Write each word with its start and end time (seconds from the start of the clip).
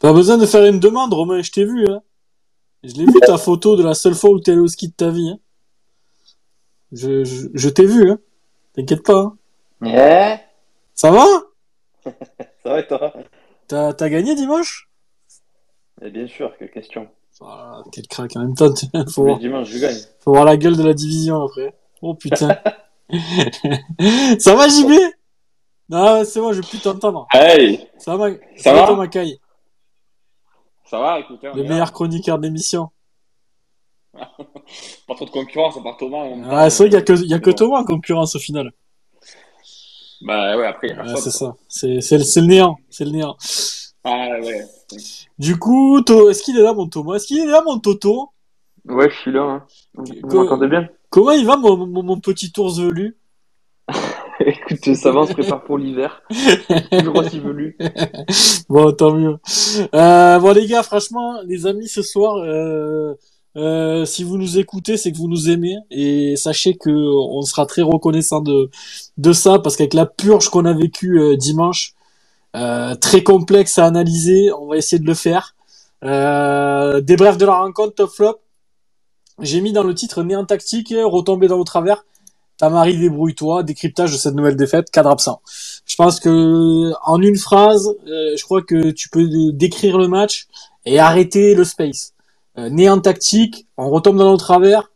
Pas 0.00 0.12
besoin 0.12 0.38
de 0.38 0.46
faire 0.46 0.64
une 0.64 0.80
demande, 0.80 1.12
Romain, 1.12 1.42
je 1.42 1.50
t'ai 1.50 1.64
vu. 1.64 1.86
Hein. 1.88 2.02
Je 2.84 2.94
l'ai 2.94 3.04
vu 3.06 3.18
ta 3.26 3.36
photo 3.38 3.76
de 3.76 3.82
la 3.82 3.94
seule 3.94 4.14
fois 4.14 4.30
où 4.30 4.38
t'es 4.40 4.52
allé 4.52 4.60
au 4.60 4.68
ski 4.68 4.88
de 4.88 4.92
ta 4.94 5.10
vie. 5.10 5.30
Hein. 5.30 5.38
Je, 6.92 7.24
je, 7.24 7.48
je 7.52 7.68
t'ai 7.68 7.84
vu, 7.86 8.10
hein. 8.10 8.18
T'inquiète 8.74 9.02
pas. 9.04 9.34
Hein. 9.82 10.38
Eh 10.40 10.40
Ça 10.94 11.10
va? 11.10 11.24
Ça 12.62 12.70
va 12.70 12.80
et 12.80 12.86
toi? 12.86 13.12
T'as 13.66 14.08
gagné 14.08 14.34
dimanche? 14.34 14.88
Eh 16.00 16.10
bien 16.10 16.26
sûr, 16.28 16.52
quelle 16.58 16.70
question. 16.70 17.08
Ah, 17.40 17.82
Quel 17.92 18.06
crack 18.08 18.36
en 18.36 18.40
même 18.40 18.54
temps. 18.54 18.72
Faut 19.12 19.24
voir, 19.24 19.38
dimanches, 19.38 19.68
je 19.68 19.78
gagne. 19.78 19.98
faut 20.20 20.32
voir 20.32 20.44
la 20.44 20.56
gueule 20.56 20.76
de 20.76 20.82
la 20.82 20.94
division 20.94 21.42
après. 21.42 21.74
Oh 22.02 22.14
putain. 22.14 22.56
Ça 24.38 24.54
va 24.54 24.68
JB 24.68 24.90
Non, 25.88 26.24
c'est 26.24 26.40
bon, 26.40 26.52
je 26.52 26.60
vais 26.60 26.66
plus 26.66 26.80
t'entendre. 26.80 27.26
Hey, 27.32 27.86
Ça 27.98 28.16
va, 28.16 28.28
Ça 28.56 28.72
va 28.72 28.86
Thomas 28.86 29.06
Caille, 29.08 29.38
ça 30.90 30.98
va, 31.00 31.20
écoutez, 31.20 31.48
on 31.48 31.54
le 31.56 31.62
meilleur 31.64 31.92
chroniqueur 31.92 32.38
d'émission. 32.38 32.90
Pas 34.14 35.14
trop 35.14 35.24
de 35.24 35.30
concurrence 35.30 35.76
à 35.76 35.82
part 35.82 35.96
Thomas. 35.96 36.24
Ah, 36.50 36.70
c'est 36.70 36.84
vrai 36.84 36.90
qu'il 36.90 36.98
y 36.98 37.00
a 37.00 37.02
que, 37.02 37.12
il 37.24 37.30
y 37.30 37.34
a 37.34 37.38
que 37.38 37.50
Bon. 37.50 37.56
Thomas 37.56 37.78
en 37.80 37.84
concurrence 37.84 38.36
au 38.36 38.38
final. 38.38 38.72
Bah 40.20 40.56
ouais, 40.56 40.66
après, 40.66 40.96
c'est 41.16 41.30
ça. 41.30 41.54
C'est, 41.68 42.00
c'est, 42.00 42.18
le- 42.18 42.24
c'est 42.24 42.40
le 42.40 42.48
néant. 42.48 42.76
C'est 42.90 43.04
le 43.04 43.12
néant. 43.12 43.36
Ah 44.02 44.30
ouais. 44.40 44.66
Du 45.38 45.58
coup, 45.58 46.00
To- 46.02 46.30
est-ce 46.30 46.42
qu'il 46.42 46.58
est 46.58 46.62
là, 46.62 46.72
mon 46.72 46.88
Thomas? 46.88 47.14
Est-ce 47.16 47.26
qu'il 47.26 47.38
est 47.38 47.46
là, 47.46 47.62
mon 47.64 47.78
Toto? 47.78 48.30
Ouais, 48.86 49.08
je 49.10 49.16
suis 49.16 49.32
là. 49.32 49.42
Hein. 49.42 49.66
Vous 49.94 50.36
m'entendez 50.36 50.66
bien? 50.66 50.88
Comment 51.10 51.32
il 51.32 51.46
va, 51.46 51.56
mon, 51.56 51.86
mon, 51.86 52.02
mon 52.02 52.18
petit 52.18 52.52
ours 52.58 52.78
velu? 52.80 53.16
Écoute, 54.78 54.94
ça 54.96 55.10
va, 55.12 55.26
se 55.26 55.32
prépare 55.32 55.64
pour 55.64 55.78
l'hiver. 55.78 56.22
Toujours 56.92 57.16
aussi 57.16 57.40
velu. 57.40 57.76
Bon, 58.68 58.92
tant 58.92 59.14
mieux. 59.14 59.38
Euh, 59.94 60.38
bon, 60.38 60.54
les 60.54 60.66
gars, 60.66 60.82
franchement, 60.82 61.40
les 61.46 61.66
amis, 61.66 61.88
ce 61.88 62.02
soir, 62.02 62.36
euh, 62.36 63.14
euh, 63.56 64.04
si 64.04 64.24
vous 64.24 64.36
nous 64.36 64.58
écoutez, 64.58 64.96
c'est 64.96 65.10
que 65.10 65.16
vous 65.16 65.28
nous 65.28 65.50
aimez. 65.50 65.76
Et 65.90 66.36
sachez 66.36 66.76
que 66.76 66.90
on 66.90 67.42
sera 67.42 67.66
très 67.66 67.82
reconnaissant 67.82 68.40
de, 68.40 68.70
de 69.16 69.32
ça, 69.32 69.58
parce 69.58 69.76
qu'avec 69.76 69.94
la 69.94 70.06
purge 70.06 70.48
qu'on 70.48 70.64
a 70.64 70.72
vécue 70.72 71.20
euh, 71.20 71.36
dimanche, 71.36 71.94
très 73.00 73.22
complexe 73.22 73.78
à 73.78 73.86
analyser, 73.86 74.50
on 74.52 74.68
va 74.68 74.76
essayer 74.76 74.98
de 74.98 75.06
le 75.06 75.14
faire. 75.14 75.54
Euh, 76.04 77.00
des 77.00 77.16
brefs 77.16 77.38
de 77.38 77.46
la 77.46 77.54
rencontre, 77.54 77.94
top 77.94 78.10
flop. 78.10 78.40
J'ai 79.40 79.60
mis 79.60 79.72
dans 79.72 79.84
le 79.84 79.94
titre 79.94 80.22
néant 80.22 80.44
tactique, 80.44 80.92
retombé 81.04 81.48
dans 81.48 81.56
vos 81.56 81.64
travers. 81.64 82.04
Tamari, 82.58 82.98
débrouille-toi, 82.98 83.62
décryptage 83.62 84.12
de 84.12 84.16
cette 84.16 84.34
nouvelle 84.34 84.56
défaite, 84.56 84.90
cadre 84.90 85.10
absent. 85.10 85.40
Je 85.86 85.96
pense 85.96 86.20
que 86.20 86.92
en 87.04 87.22
une 87.22 87.36
phrase, 87.36 87.94
euh, 88.06 88.36
je 88.36 88.44
crois 88.44 88.62
que 88.62 88.90
tu 88.90 89.08
peux 89.08 89.28
décrire 89.52 89.96
le 89.96 90.08
match 90.08 90.48
et 90.84 90.98
arrêter 90.98 91.54
le 91.54 91.64
space. 91.64 92.14
Euh, 92.58 92.68
néant 92.68 93.00
tactique, 93.00 93.66
on 93.76 93.88
retombe 93.90 94.18
dans 94.18 94.30
nos 94.30 94.36
travers. 94.36 94.90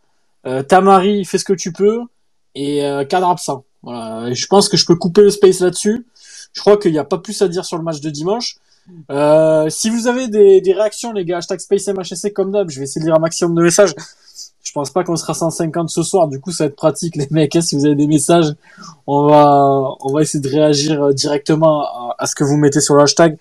Euh, 0.45 0.63
Tamari, 0.63 1.25
fais 1.25 1.39
ce 1.39 1.45
que 1.45 1.53
tu 1.53 1.73
peux 1.73 2.01
et 2.55 2.85
euh, 2.85 3.05
cadre 3.05 3.29
absent. 3.29 3.65
Voilà. 3.83 4.33
Je 4.33 4.47
pense 4.47 4.69
que 4.69 4.77
je 4.77 4.85
peux 4.85 4.97
couper 4.97 5.23
le 5.23 5.31
space 5.31 5.61
là-dessus. 5.61 6.07
Je 6.53 6.61
crois 6.61 6.77
qu'il 6.77 6.93
n'y 6.93 6.99
a 6.99 7.05
pas 7.05 7.19
plus 7.19 7.41
à 7.43 7.49
dire 7.49 7.65
sur 7.65 7.79
le 7.79 7.85
match 7.85 8.01
de 8.01 8.11
dimanche. 8.11 8.57
Euh, 9.11 9.69
si 9.71 9.91
vous 9.91 10.09
avez 10.09 10.29
des, 10.29 10.61
des 10.61 10.73
réactions, 10.73 11.13
les 11.13 11.25
gars, 11.25 11.39
hashtag 11.39 11.61
SpaceMHSC 11.61 12.33
comme 12.33 12.51
d'hab, 12.51 12.69
je 12.69 12.79
vais 12.79 12.85
essayer 12.85 13.01
de 13.01 13.07
lire 13.07 13.15
un 13.15 13.21
maximum 13.21 13.55
de 13.55 13.63
messages. 13.63 13.95
Je 14.73 14.81
pense 14.81 14.89
pas 14.89 15.05
qu'on 15.05 15.17
sera 15.17 15.35
150 15.35 15.91
ce 15.91 16.03
soir, 16.03 16.29
du 16.29 16.41
coup 16.41 16.51
ça 16.51 16.65
va 16.65 16.69
être 16.69 16.77
pratique 16.77 17.17
les 17.17 17.29
mecs. 17.31 17.55
hein, 17.55 17.61
si 17.61 17.77
vous 17.77 17.85
avez 17.85 17.95
des 17.95 18.07
messages, 18.07 18.55
on 19.07 19.27
va 19.29 20.23
essayer 20.23 20.41
de 20.41 20.49
réagir 20.49 21.03
euh, 21.03 21.13
directement 21.13 21.85
à, 22.17 22.27
ce 22.27 22.35
que 22.35 22.43
vous 22.43 22.57
mettez 22.57 22.81
sur 22.81 22.95
le 22.95 23.03
hashtag. 23.03 23.37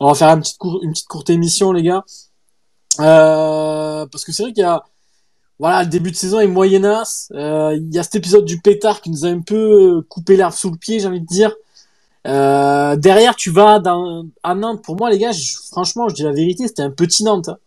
On 0.00 0.08
va 0.08 0.14
faire 0.14 0.30
une 0.30 0.40
petite 0.40 1.06
courte 1.06 1.30
émission 1.30 1.70
les 1.70 1.84
gars, 1.84 2.02
euh, 2.98 4.06
parce 4.06 4.24
que 4.24 4.32
c'est 4.32 4.42
vrai 4.42 4.52
qu'il 4.52 4.62
y 4.62 4.66
a 4.66 4.82
voilà 5.60 5.84
le 5.84 5.88
début 5.88 6.10
de 6.10 6.16
saison 6.16 6.40
est 6.40 6.48
moyennasse. 6.48 7.28
Euh, 7.32 7.76
il 7.76 7.94
y 7.94 8.00
a 8.00 8.02
cet 8.02 8.16
épisode 8.16 8.44
du 8.44 8.60
pétard 8.60 9.02
qui 9.02 9.10
nous 9.10 9.24
a 9.24 9.28
un 9.28 9.40
peu 9.40 10.02
coupé 10.08 10.36
l'herbe 10.36 10.52
sous 10.52 10.72
le 10.72 10.78
pied, 10.78 10.98
j'ai 10.98 11.06
envie 11.06 11.20
de 11.20 11.26
dire. 11.26 11.54
Derrière, 12.24 13.36
tu 13.36 13.50
vas 13.50 13.80
à 14.42 14.54
Nantes. 14.56 14.82
Pour 14.82 14.96
moi, 14.96 15.10
les 15.10 15.18
gars, 15.20 15.30
franchement, 15.70 16.08
je 16.08 16.16
dis 16.16 16.24
la 16.24 16.32
vérité, 16.32 16.66
c'était 16.66 16.82
un 16.82 16.90
petit 16.90 17.22
Nantes. 17.22 17.50
hein. 17.50 17.58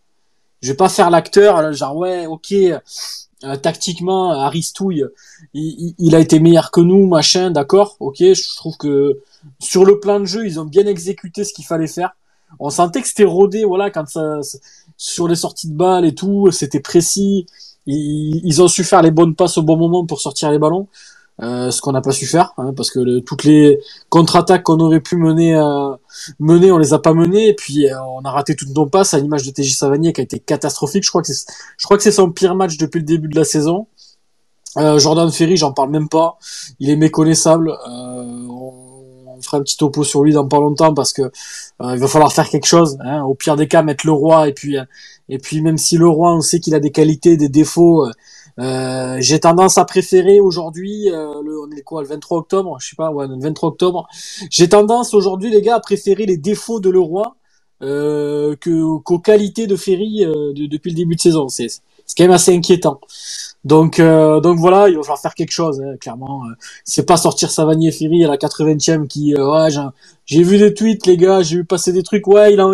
Je 0.66 0.72
vais 0.72 0.78
pas 0.78 0.90
faire 0.90 1.12
l'acteur, 1.12 1.62
là, 1.62 1.72
genre 1.74 1.96
ouais, 1.96 2.26
ok, 2.26 2.52
euh, 2.52 3.56
tactiquement, 3.62 4.32
Aristouille, 4.32 5.06
il, 5.54 6.16
a 6.16 6.20
été 6.20 6.40
meilleur 6.40 6.72
que 6.72 6.82
nous, 6.82 7.06
machin, 7.06 7.52
d'accord, 7.52 7.98
ok. 8.00 8.16
Je 8.18 8.56
trouve 8.56 8.76
que 8.76 9.20
sur 9.60 9.86
le 9.86 10.00
plan 10.00 10.20
de 10.20 10.26
jeu, 10.26 10.44
ils 10.44 10.60
ont 10.60 10.66
bien 10.66 10.88
exécuté 10.88 11.44
ce 11.44 11.54
qu'il 11.54 11.66
fallait 11.66 11.86
faire. 11.86 12.16
On 12.60 12.72
sentait 12.72 13.04
que 13.04 13.08
c'était 13.08 13.26
rodé, 13.26 13.64
voilà, 13.64 13.92
quand 13.92 14.08
ça, 14.10 14.40
sur 14.98 15.28
les 15.28 15.36
sorties 15.36 15.70
de 15.70 15.76
balles 15.76 16.04
et 16.04 16.16
tout, 16.16 16.50
c'était 16.50 16.80
précis. 16.80 17.46
Ils 17.86 18.60
ont 18.60 18.68
su 18.68 18.84
faire 18.84 19.04
les 19.04 19.12
bonnes 19.12 19.36
passes 19.36 19.60
au 19.60 19.62
bon 19.62 19.78
moment 19.78 20.04
pour 20.08 20.20
sortir 20.20 20.50
les 20.50 20.58
ballons. 20.58 20.88
Euh, 21.42 21.70
ce 21.70 21.82
qu'on 21.82 21.92
n'a 21.92 22.00
pas 22.00 22.12
su 22.14 22.26
faire, 22.28 22.54
hein, 22.58 22.72
parce 22.78 22.90
que 22.90 23.00
le- 23.00 23.20
toutes 23.20 23.44
les 23.44 23.78
contre-attaques 24.08 24.64
qu'on 24.64 24.80
aurait 24.80 25.02
pu 25.02 25.18
mener, 25.18 25.54
euh, 25.54 25.90
mener, 26.40 26.72
on 26.72 26.78
les 26.78 26.94
a 26.94 27.00
pas 27.00 27.14
menées, 27.14 27.50
et 27.50 27.54
puis 27.54 27.90
euh, 27.90 28.02
on 28.18 28.22
a 28.22 28.32
raté 28.32 28.56
toutes 28.56 28.74
nos 28.74 28.86
passes 28.86 29.14
à 29.14 29.20
l'image 29.20 29.46
de 29.46 29.52
TJ 29.52 29.76
Savanier 29.76 30.14
qui 30.14 30.22
a 30.22 30.24
été 30.24 30.40
catastrophique. 30.40 31.04
Je 31.04 31.10
crois 31.10 31.22
que 31.22 31.28
c'est, 31.34 31.46
je 31.78 31.84
crois 31.86 31.98
que 31.98 32.04
c'est 32.04 32.14
son 32.14 32.32
pire 32.32 32.56
match 32.56 32.78
depuis 32.78 33.00
le 33.00 33.06
début 33.06 33.28
de 33.28 33.36
la 33.36 33.44
saison. 33.44 33.88
Euh, 34.78 34.98
Jordan 34.98 35.30
Ferry, 35.30 35.58
j'en 35.58 35.74
parle 35.74 35.90
même 35.90 36.08
pas, 36.08 36.38
il 36.80 36.90
est 36.90 36.96
méconnaissable. 36.96 37.70
Euh, 37.72 38.48
on, 38.50 38.74
on 39.38 39.42
fera 39.42 39.58
un 39.58 39.62
petit 39.62 39.76
topo 39.76 40.06
sur 40.06 40.24
lui 40.24 40.32
dans 40.32 40.48
pas 40.48 40.60
longtemps 40.60 40.94
parce 40.94 41.12
que 41.12 41.24
il 41.84 42.00
va 42.00 42.08
falloir 42.08 42.32
faire 42.32 42.50
quelque 42.50 42.66
chose. 42.66 42.98
Hein. 43.02 43.24
Au 43.24 43.36
pire 43.36 43.58
des 43.58 43.68
cas, 43.68 43.84
mettre 43.84 44.06
le 44.06 44.14
roi 44.14 44.48
et 44.48 44.54
puis 44.54 44.78
et 45.28 45.38
puis 45.40 45.62
même 45.62 45.78
si 45.78 45.98
le 45.98 46.08
roi, 46.08 46.34
on 46.34 46.40
sait 46.42 46.62
qu'il 46.62 46.76
a 46.76 46.80
des 46.80 46.92
qualités, 46.92 47.36
des 47.36 47.50
défauts. 47.50 48.08
Euh, 48.60 49.18
j'ai 49.20 49.40
tendance 49.40 49.78
à 49.78 49.86
préférer 49.86 50.40
aujourd'hui, 50.40 51.10
euh, 51.12 51.42
le, 51.44 51.62
on 51.62 51.72
est 51.76 51.82
quoi, 51.82 52.02
le 52.04 52.08
23 52.08 52.38
octobre, 52.40 52.78
je 52.80 52.90
sais 52.90 52.96
pas, 52.96 53.12
ouais, 53.12 53.28
le 53.28 53.38
23 53.40 53.70
octobre. 53.70 54.08
J'ai 54.50 54.70
tendance 54.70 55.14
aujourd'hui, 55.14 55.50
les 55.52 55.62
gars, 55.62 55.76
à 55.76 55.80
préférer 55.82 56.26
les 56.26 56.38
défauts 56.38 56.80
de 56.80 56.90
Leroy 56.90 57.36
euh, 57.84 58.56
que 58.58 58.98
qu'aux 59.00 59.20
qualités 59.20 59.68
de 59.68 59.76
Ferry 59.76 60.24
euh, 60.26 60.54
de- 60.54 60.68
depuis 60.68 60.92
le 60.92 60.96
début 60.98 61.16
de 61.16 61.22
saison. 61.22 61.50
C'est 61.50 61.68
c'est 61.70 62.16
quand 62.18 62.24
même 62.26 62.32
assez 62.34 62.56
inquiétant. 62.56 63.00
Donc 63.66 64.00
euh, 64.00 64.40
donc 64.42 64.60
voilà, 64.60 64.90
il 64.90 64.96
va 64.96 65.02
falloir 65.04 65.20
faire 65.20 65.36
quelque 65.36 65.52
chose, 65.52 65.82
hein, 65.82 65.98
clairement. 66.00 66.44
Euh, 66.46 66.54
C'est 66.86 67.06
pas 67.06 67.18
sortir 67.18 67.52
Savanier 67.52 67.92
Ferry 67.92 68.24
à 68.26 68.28
la 68.30 68.38
80e 68.38 69.08
qui, 69.08 69.36
euh, 69.36 69.52
ouais, 69.52 69.72
j'ai- 69.72 69.82
j'ai 70.26 70.44
vu 70.44 70.58
des 70.58 70.74
tweets, 70.74 71.06
les 71.08 71.18
gars, 71.18 71.42
j'ai 71.44 71.58
vu 71.58 71.66
passer 71.66 71.92
des 71.94 72.04
trucs. 72.04 72.28
Ouais, 72.28 72.54
il 72.54 72.62
en, 72.62 72.74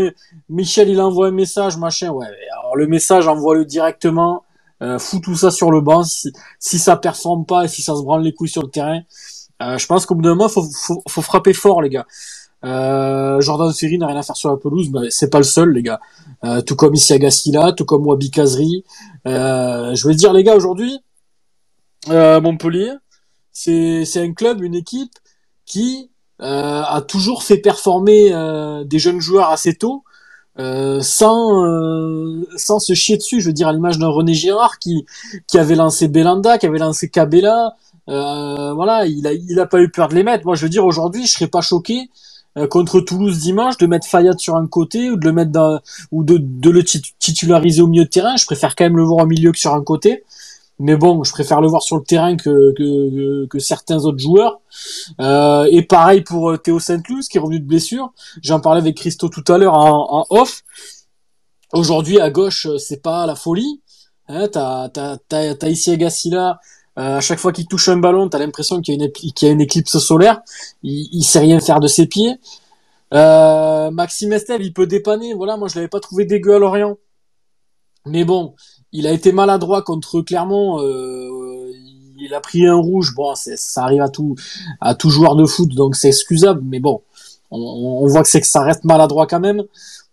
Michel, 0.50 0.90
il 0.90 1.00
envoie 1.02 1.28
un 1.28 1.32
message, 1.32 1.78
machin. 1.78 2.12
Ouais, 2.12 2.28
alors 2.60 2.76
le 2.76 2.88
message, 2.88 3.28
envoie-le 3.28 3.66
directement. 3.66 4.44
Euh, 4.82 4.98
tout 5.22 5.36
ça 5.36 5.52
sur 5.52 5.72
le 5.72 5.82
banc. 5.82 6.04
Si, 6.04 6.32
si 6.60 6.80
ça 6.80 6.96
performe 6.98 7.46
pas 7.46 7.66
et 7.66 7.68
si 7.68 7.82
ça 7.82 7.96
se 7.96 8.02
branle 8.02 8.24
les 8.24 8.34
couilles 8.34 8.50
sur 8.50 8.64
le 8.64 8.70
terrain, 8.70 9.02
euh, 9.62 9.78
je 9.78 9.86
pense 9.86 10.06
qu'au 10.06 10.16
bout 10.16 10.24
d'un 10.24 10.36
moment, 10.36 10.50
faut, 10.50 10.64
faut, 10.64 11.04
faut 11.08 11.22
frapper 11.22 11.54
fort, 11.54 11.82
les 11.82 11.90
gars. 11.90 12.06
Euh, 12.64 13.42
Jordan 13.42 13.74
Ferry 13.74 13.98
n'a 13.98 14.08
rien 14.08 14.18
à 14.18 14.24
faire 14.24 14.36
sur 14.36 14.50
la 14.50 14.58
pelouse, 14.58 14.90
bah, 14.90 15.02
c'est 15.10 15.30
pas 15.30 15.40
le 15.40 15.44
seul, 15.44 15.72
les 15.72 15.82
gars. 15.82 16.00
Euh, 16.44 16.62
tout 16.62 16.76
comme 16.76 16.94
Isia 16.94 17.18
Gassila, 17.18 17.72
tout 17.74 17.86
comme 17.86 18.06
Wabi 18.06 18.32
Kazri. 18.32 18.84
Euh, 19.28 19.96
je 19.96 20.08
vais 20.08 20.16
dire, 20.16 20.34
les 20.34 20.44
gars, 20.44 20.56
aujourd'hui, 20.56 21.00
euh, 22.10 22.42
Montpellier, 22.42 22.94
c'est 23.52 24.06
un 24.18 24.34
club, 24.34 24.64
une 24.64 24.76
équipe 24.76 25.14
qui 25.66 26.10
a 26.44 27.04
toujours 27.08 27.44
fait 27.44 27.58
performer 27.58 28.32
des 28.86 28.98
jeunes 28.98 29.20
joueurs 29.20 29.52
assez 29.52 29.76
tôt. 29.76 30.04
Euh, 30.60 31.00
sans 31.02 31.64
euh, 31.66 32.46
sans 32.58 32.80
se 32.80 32.94
chier 32.94 33.16
dessus, 33.18 33.40
je 33.40 33.48
veux 33.48 33.54
dire 33.54 33.70
à 33.70 33.74
l'image 33.74 33.98
d'un 33.98 34.10
René 34.10 34.34
Girard 34.34 34.80
qui 34.80 35.06
qui 35.48 35.58
avait 35.58 35.76
lancé 35.76 36.10
Belanda, 36.10 36.58
qui 36.58 36.66
avait 36.66 36.78
lancé 36.78 37.08
Cabella, 37.10 37.76
euh, 38.10 38.74
voilà, 38.74 39.06
il 39.06 39.26
a 39.28 39.32
il 39.34 39.58
a 39.60 39.66
pas 39.66 39.80
eu 39.80 39.90
peur 39.90 40.10
de 40.10 40.16
les 40.16 40.24
mettre. 40.24 40.46
Moi, 40.46 40.56
je 40.56 40.64
veux 40.64 40.70
dire 40.70 40.86
aujourd'hui, 40.86 41.26
je 41.26 41.32
serais 41.32 41.48
pas 41.48 41.62
choqué 41.62 42.10
euh, 42.58 42.68
contre 42.68 43.00
Toulouse 43.00 43.40
dimanche 43.40 43.78
de 43.78 43.88
mettre 43.88 44.06
Fayad 44.08 44.38
sur 44.40 44.58
un 44.58 44.68
côté 44.68 45.10
ou 45.10 45.16
de 45.16 45.26
le 45.26 45.32
mettre 45.32 45.52
dans, 45.52 45.80
ou 46.12 46.24
de 46.26 46.38
de 46.38 46.70
le 46.70 46.84
tit- 46.84 47.14
titulariser 47.18 47.82
au 47.82 47.88
milieu 47.88 48.04
de 48.04 48.10
terrain. 48.10 48.36
Je 48.36 48.46
préfère 48.46 48.76
quand 48.76 48.84
même 48.84 48.98
le 48.98 49.04
voir 49.06 49.24
au 49.24 49.28
milieu 49.28 49.54
que 49.54 49.60
sur 49.60 49.74
un 49.74 49.84
côté. 49.84 50.26
Mais 50.84 50.96
bon, 50.96 51.24
je 51.24 51.32
préfère 51.32 51.62
le 51.62 51.68
voir 51.68 51.84
sur 51.84 51.96
le 51.96 52.04
terrain 52.04 52.36
que 52.36 52.74
que, 52.74 53.46
que, 53.46 53.60
certains 53.60 54.04
autres 54.06 54.18
joueurs. 54.18 54.62
Euh, 55.20 55.68
et 55.70 55.84
pareil 55.84 56.22
pour 56.22 56.50
euh, 56.50 56.58
Théo 56.58 56.80
Saint-Luz 56.80 57.28
qui 57.28 57.38
est 57.38 57.40
revenu 57.40 57.60
de 57.60 57.68
blessure. 57.68 58.12
J'en 58.42 58.60
parlais 58.60 58.82
avec 58.82 58.98
Christo 58.98 59.30
tout 59.30 59.44
à 59.54 59.60
l'heure 59.60 59.76
en, 59.76 60.22
en 60.22 60.26
off. 60.32 60.64
Aujourd'hui 61.72 62.20
à 62.20 62.32
gauche, 62.32 62.66
euh, 62.66 62.80
c'est 62.80 63.02
pas 63.02 63.28
la 63.28 63.36
folie. 63.36 63.82
Hein, 64.28 64.48
t'as 64.52 64.90
t'as 64.90 65.18
t'as 65.30 65.54
t'as 65.54 65.70
ici 65.70 65.92
Agassila. 65.92 66.60
Euh, 66.98 67.18
à 67.18 67.22
chaque 67.22 67.40
fois 67.40 67.54
qu'il 67.54 67.68
touche 67.68 67.88
un 67.88 67.98
ballon, 67.98 68.28
t'as 68.28 68.40
l'impression 68.40 68.82
qu'il 68.82 68.96
y 68.96 69.02
a 69.02 69.06
une 69.06 69.12
qu'il 69.12 69.48
y 69.48 69.52
a 69.52 69.54
une 69.54 69.62
éclipse 69.62 70.00
solaire. 70.00 70.42
Il, 70.82 71.10
il 71.12 71.24
sait 71.24 71.40
rien 71.40 71.60
faire 71.60 71.80
de 71.80 71.88
ses 71.88 72.08
pieds. 72.08 72.40
Euh, 73.14 73.92
Maxime 73.92 74.34
Estelle, 74.34 74.64
il 74.64 74.74
peut 74.74 74.88
dépanner. 74.88 75.36
Voilà, 75.36 75.58
moi 75.58 75.68
je 75.68 75.76
l'avais 75.76 75.90
pas 75.90 76.00
trouvé 76.00 76.26
dégueu 76.26 76.56
à 76.56 76.60
Lorient. 76.60 76.98
Mais 78.08 78.24
bon, 78.26 78.56
il 78.94 79.08
a 79.08 79.12
été 79.12 79.32
maladroit 79.32 79.82
contre 79.82 80.22
Clermont. 80.22 80.82
Euh, 80.82 81.72
il 82.20 82.34
a 82.34 82.40
pris 82.40 82.66
un 82.66 82.76
rouge. 82.76 83.14
Bon, 83.16 83.34
ça 83.36 83.84
arrive 83.84 84.02
à 84.02 84.10
tout 84.10 84.36
à 84.80 84.96
tout 84.96 85.10
joueur 85.10 85.36
de 85.36 85.46
foot, 85.46 85.70
donc 85.70 85.96
c'est 85.96 86.10
excusable. 86.10 86.62
Mais 86.64 86.80
bon, 86.80 87.02
on, 87.50 87.60
on 87.60 88.08
voit 88.08 88.22
que 88.24 88.30
c'est 88.30 88.42
que 88.42 88.48
ça 88.48 88.62
reste 88.62 88.84
maladroit 88.84 89.28
quand 89.28 89.40
même. 89.40 89.64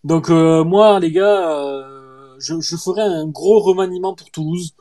Donc 0.05 0.31
euh, 0.31 0.65
moi, 0.65 1.01
les 1.01 1.11
gars, 1.13 1.51
euh, 1.51 1.98
je, 2.39 2.77
ferai 2.77 3.03
un 3.03 3.27
gros 3.27 3.61
remaniement 3.61 4.15
pour 4.15 4.31
Toulouse. 4.31 4.75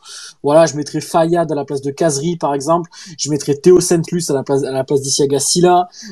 Voilà, 0.44 0.66
je 0.66 0.76
mettrai 0.76 1.02
Fayad 1.02 1.52
à 1.52 1.56
la 1.56 1.66
place 1.66 1.82
de 1.82 1.92
Casery, 1.92 2.38
par 2.38 2.54
exemple. 2.54 2.90
Je 3.18 3.30
mettrai 3.30 3.58
Théo 3.58 3.80
Saint-Luc 3.80 4.24
à 4.30 4.34
la 4.34 4.44
place 4.44 4.64
à 4.64 4.72
la 4.72 4.84
place. 4.84 5.02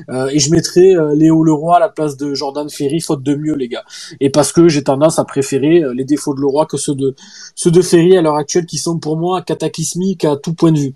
Euh, 0.10 0.28
et 0.28 0.40
je 0.40 0.52
mettrai 0.52 0.96
euh, 0.96 1.14
Léo 1.16 1.44
Leroy 1.44 1.78
à 1.78 1.80
la 1.80 1.90
place 1.90 2.18
de 2.18 2.34
Jordan 2.34 2.70
Ferry, 2.70 3.00
faute 3.00 3.24
de 3.24 3.36
mieux, 3.36 3.56
les 3.56 3.68
gars. 3.68 3.84
Et 4.20 4.30
parce 4.30 4.52
que 4.52 4.68
j'ai 4.68 4.84
tendance 4.84 5.20
à 5.20 5.26
préférer 5.26 5.84
euh, 5.84 5.94
les 5.94 6.06
défauts 6.06 6.34
de 6.34 6.42
Leroy 6.42 6.66
que 6.66 6.78
ceux 6.78 6.96
de 6.96 7.16
ceux 7.56 7.72
de 7.72 7.82
Ferry 7.82 8.18
à 8.18 8.22
l'heure 8.22 8.36
actuelle, 8.36 8.66
qui 8.66 8.78
sont 8.78 9.00
pour 9.00 9.18
moi 9.18 9.42
cataclysmiques 9.42 10.26
à 10.26 10.36
tout 10.36 10.54
point 10.54 10.72
de 10.72 10.80
vue. 10.80 10.94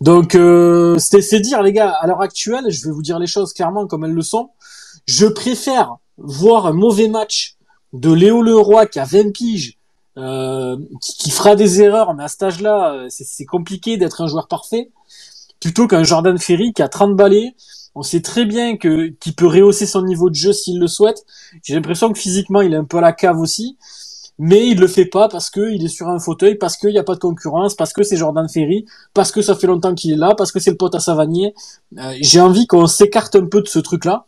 Donc 0.00 0.34
euh, 0.34 0.98
c'est 0.98 1.40
dire, 1.40 1.62
les 1.62 1.72
gars, 1.72 1.90
à 1.90 2.06
l'heure 2.06 2.20
actuelle, 2.20 2.64
je 2.68 2.84
vais 2.84 2.90
vous 2.90 3.02
dire 3.02 3.18
les 3.18 3.26
choses 3.26 3.52
clairement 3.52 3.86
comme 3.86 4.04
elles 4.04 4.12
le 4.12 4.22
sont. 4.22 4.50
Je 5.06 5.26
préfère 5.26 5.96
voir 6.18 6.66
un 6.66 6.72
mauvais 6.72 7.08
match 7.08 7.53
de 7.94 8.12
Léo 8.12 8.42
Leroy 8.42 8.86
qui 8.86 8.98
a 8.98 9.04
20 9.04 9.32
piges, 9.32 9.78
euh, 10.18 10.76
qui, 11.00 11.30
fera 11.30 11.56
des 11.56 11.80
erreurs, 11.80 12.14
mais 12.14 12.24
à 12.24 12.28
cet 12.28 12.42
âge-là, 12.42 12.92
euh, 12.92 13.06
c'est 13.08 13.24
c'est 13.24 13.46
compliqué 13.46 13.96
d'être 13.96 14.20
un 14.20 14.26
joueur 14.26 14.48
parfait, 14.48 14.90
plutôt 15.60 15.86
qu'un 15.86 16.04
Jordan 16.04 16.38
Ferry 16.38 16.72
qui 16.72 16.82
a 16.82 16.88
30 16.88 17.16
balais. 17.16 17.54
On 17.94 18.02
sait 18.02 18.20
très 18.20 18.44
bien 18.44 18.76
que 18.76 19.08
qu'il 19.20 19.34
peut 19.34 19.46
rehausser 19.46 19.86
son 19.86 20.02
niveau 20.02 20.28
de 20.28 20.34
jeu 20.34 20.52
s'il 20.52 20.80
le 20.80 20.88
souhaite. 20.88 21.24
J'ai 21.62 21.74
l'impression 21.74 22.12
que 22.12 22.18
physiquement, 22.18 22.60
il 22.60 22.74
est 22.74 22.76
un 22.76 22.84
peu 22.84 22.98
à 22.98 23.00
la 23.00 23.12
cave 23.12 23.38
aussi. 23.38 23.78
Mais 24.38 24.66
il 24.68 24.80
le 24.80 24.88
fait 24.88 25.04
pas 25.06 25.28
parce 25.28 25.48
que 25.48 25.72
il 25.72 25.84
est 25.84 25.88
sur 25.88 26.08
un 26.08 26.18
fauteuil, 26.18 26.56
parce 26.56 26.76
qu'il 26.76 26.90
n'y 26.90 26.98
a 26.98 27.04
pas 27.04 27.14
de 27.14 27.20
concurrence, 27.20 27.76
parce 27.76 27.92
que 27.92 28.02
c'est 28.02 28.16
Jordan 28.16 28.48
Ferry, 28.48 28.84
parce 29.14 29.30
que 29.30 29.42
ça 29.42 29.54
fait 29.54 29.68
longtemps 29.68 29.94
qu'il 29.94 30.12
est 30.12 30.16
là, 30.16 30.34
parce 30.36 30.50
que 30.50 30.58
c'est 30.58 30.72
le 30.72 30.76
pote 30.76 30.96
à 30.96 31.00
Savanier. 31.00 31.54
Euh, 31.98 32.12
J'ai 32.20 32.40
envie 32.40 32.66
qu'on 32.66 32.86
s'écarte 32.88 33.36
un 33.36 33.46
peu 33.46 33.62
de 33.62 33.68
ce 33.68 33.78
truc-là. 33.78 34.26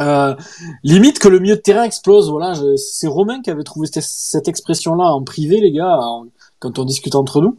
Euh, 0.00 0.34
limite 0.82 1.18
que 1.18 1.28
le 1.28 1.38
milieu 1.38 1.56
de 1.56 1.60
terrain 1.60 1.84
explose. 1.84 2.30
Voilà, 2.30 2.54
c'est 2.76 3.06
Romain 3.06 3.42
qui 3.42 3.50
avait 3.50 3.62
trouvé 3.62 3.88
cette, 3.90 4.48
expression-là 4.48 5.04
en 5.04 5.22
privé, 5.22 5.60
les 5.60 5.72
gars, 5.72 5.98
quand 6.58 6.78
on 6.78 6.84
discute 6.84 7.14
entre 7.14 7.40
nous. 7.40 7.56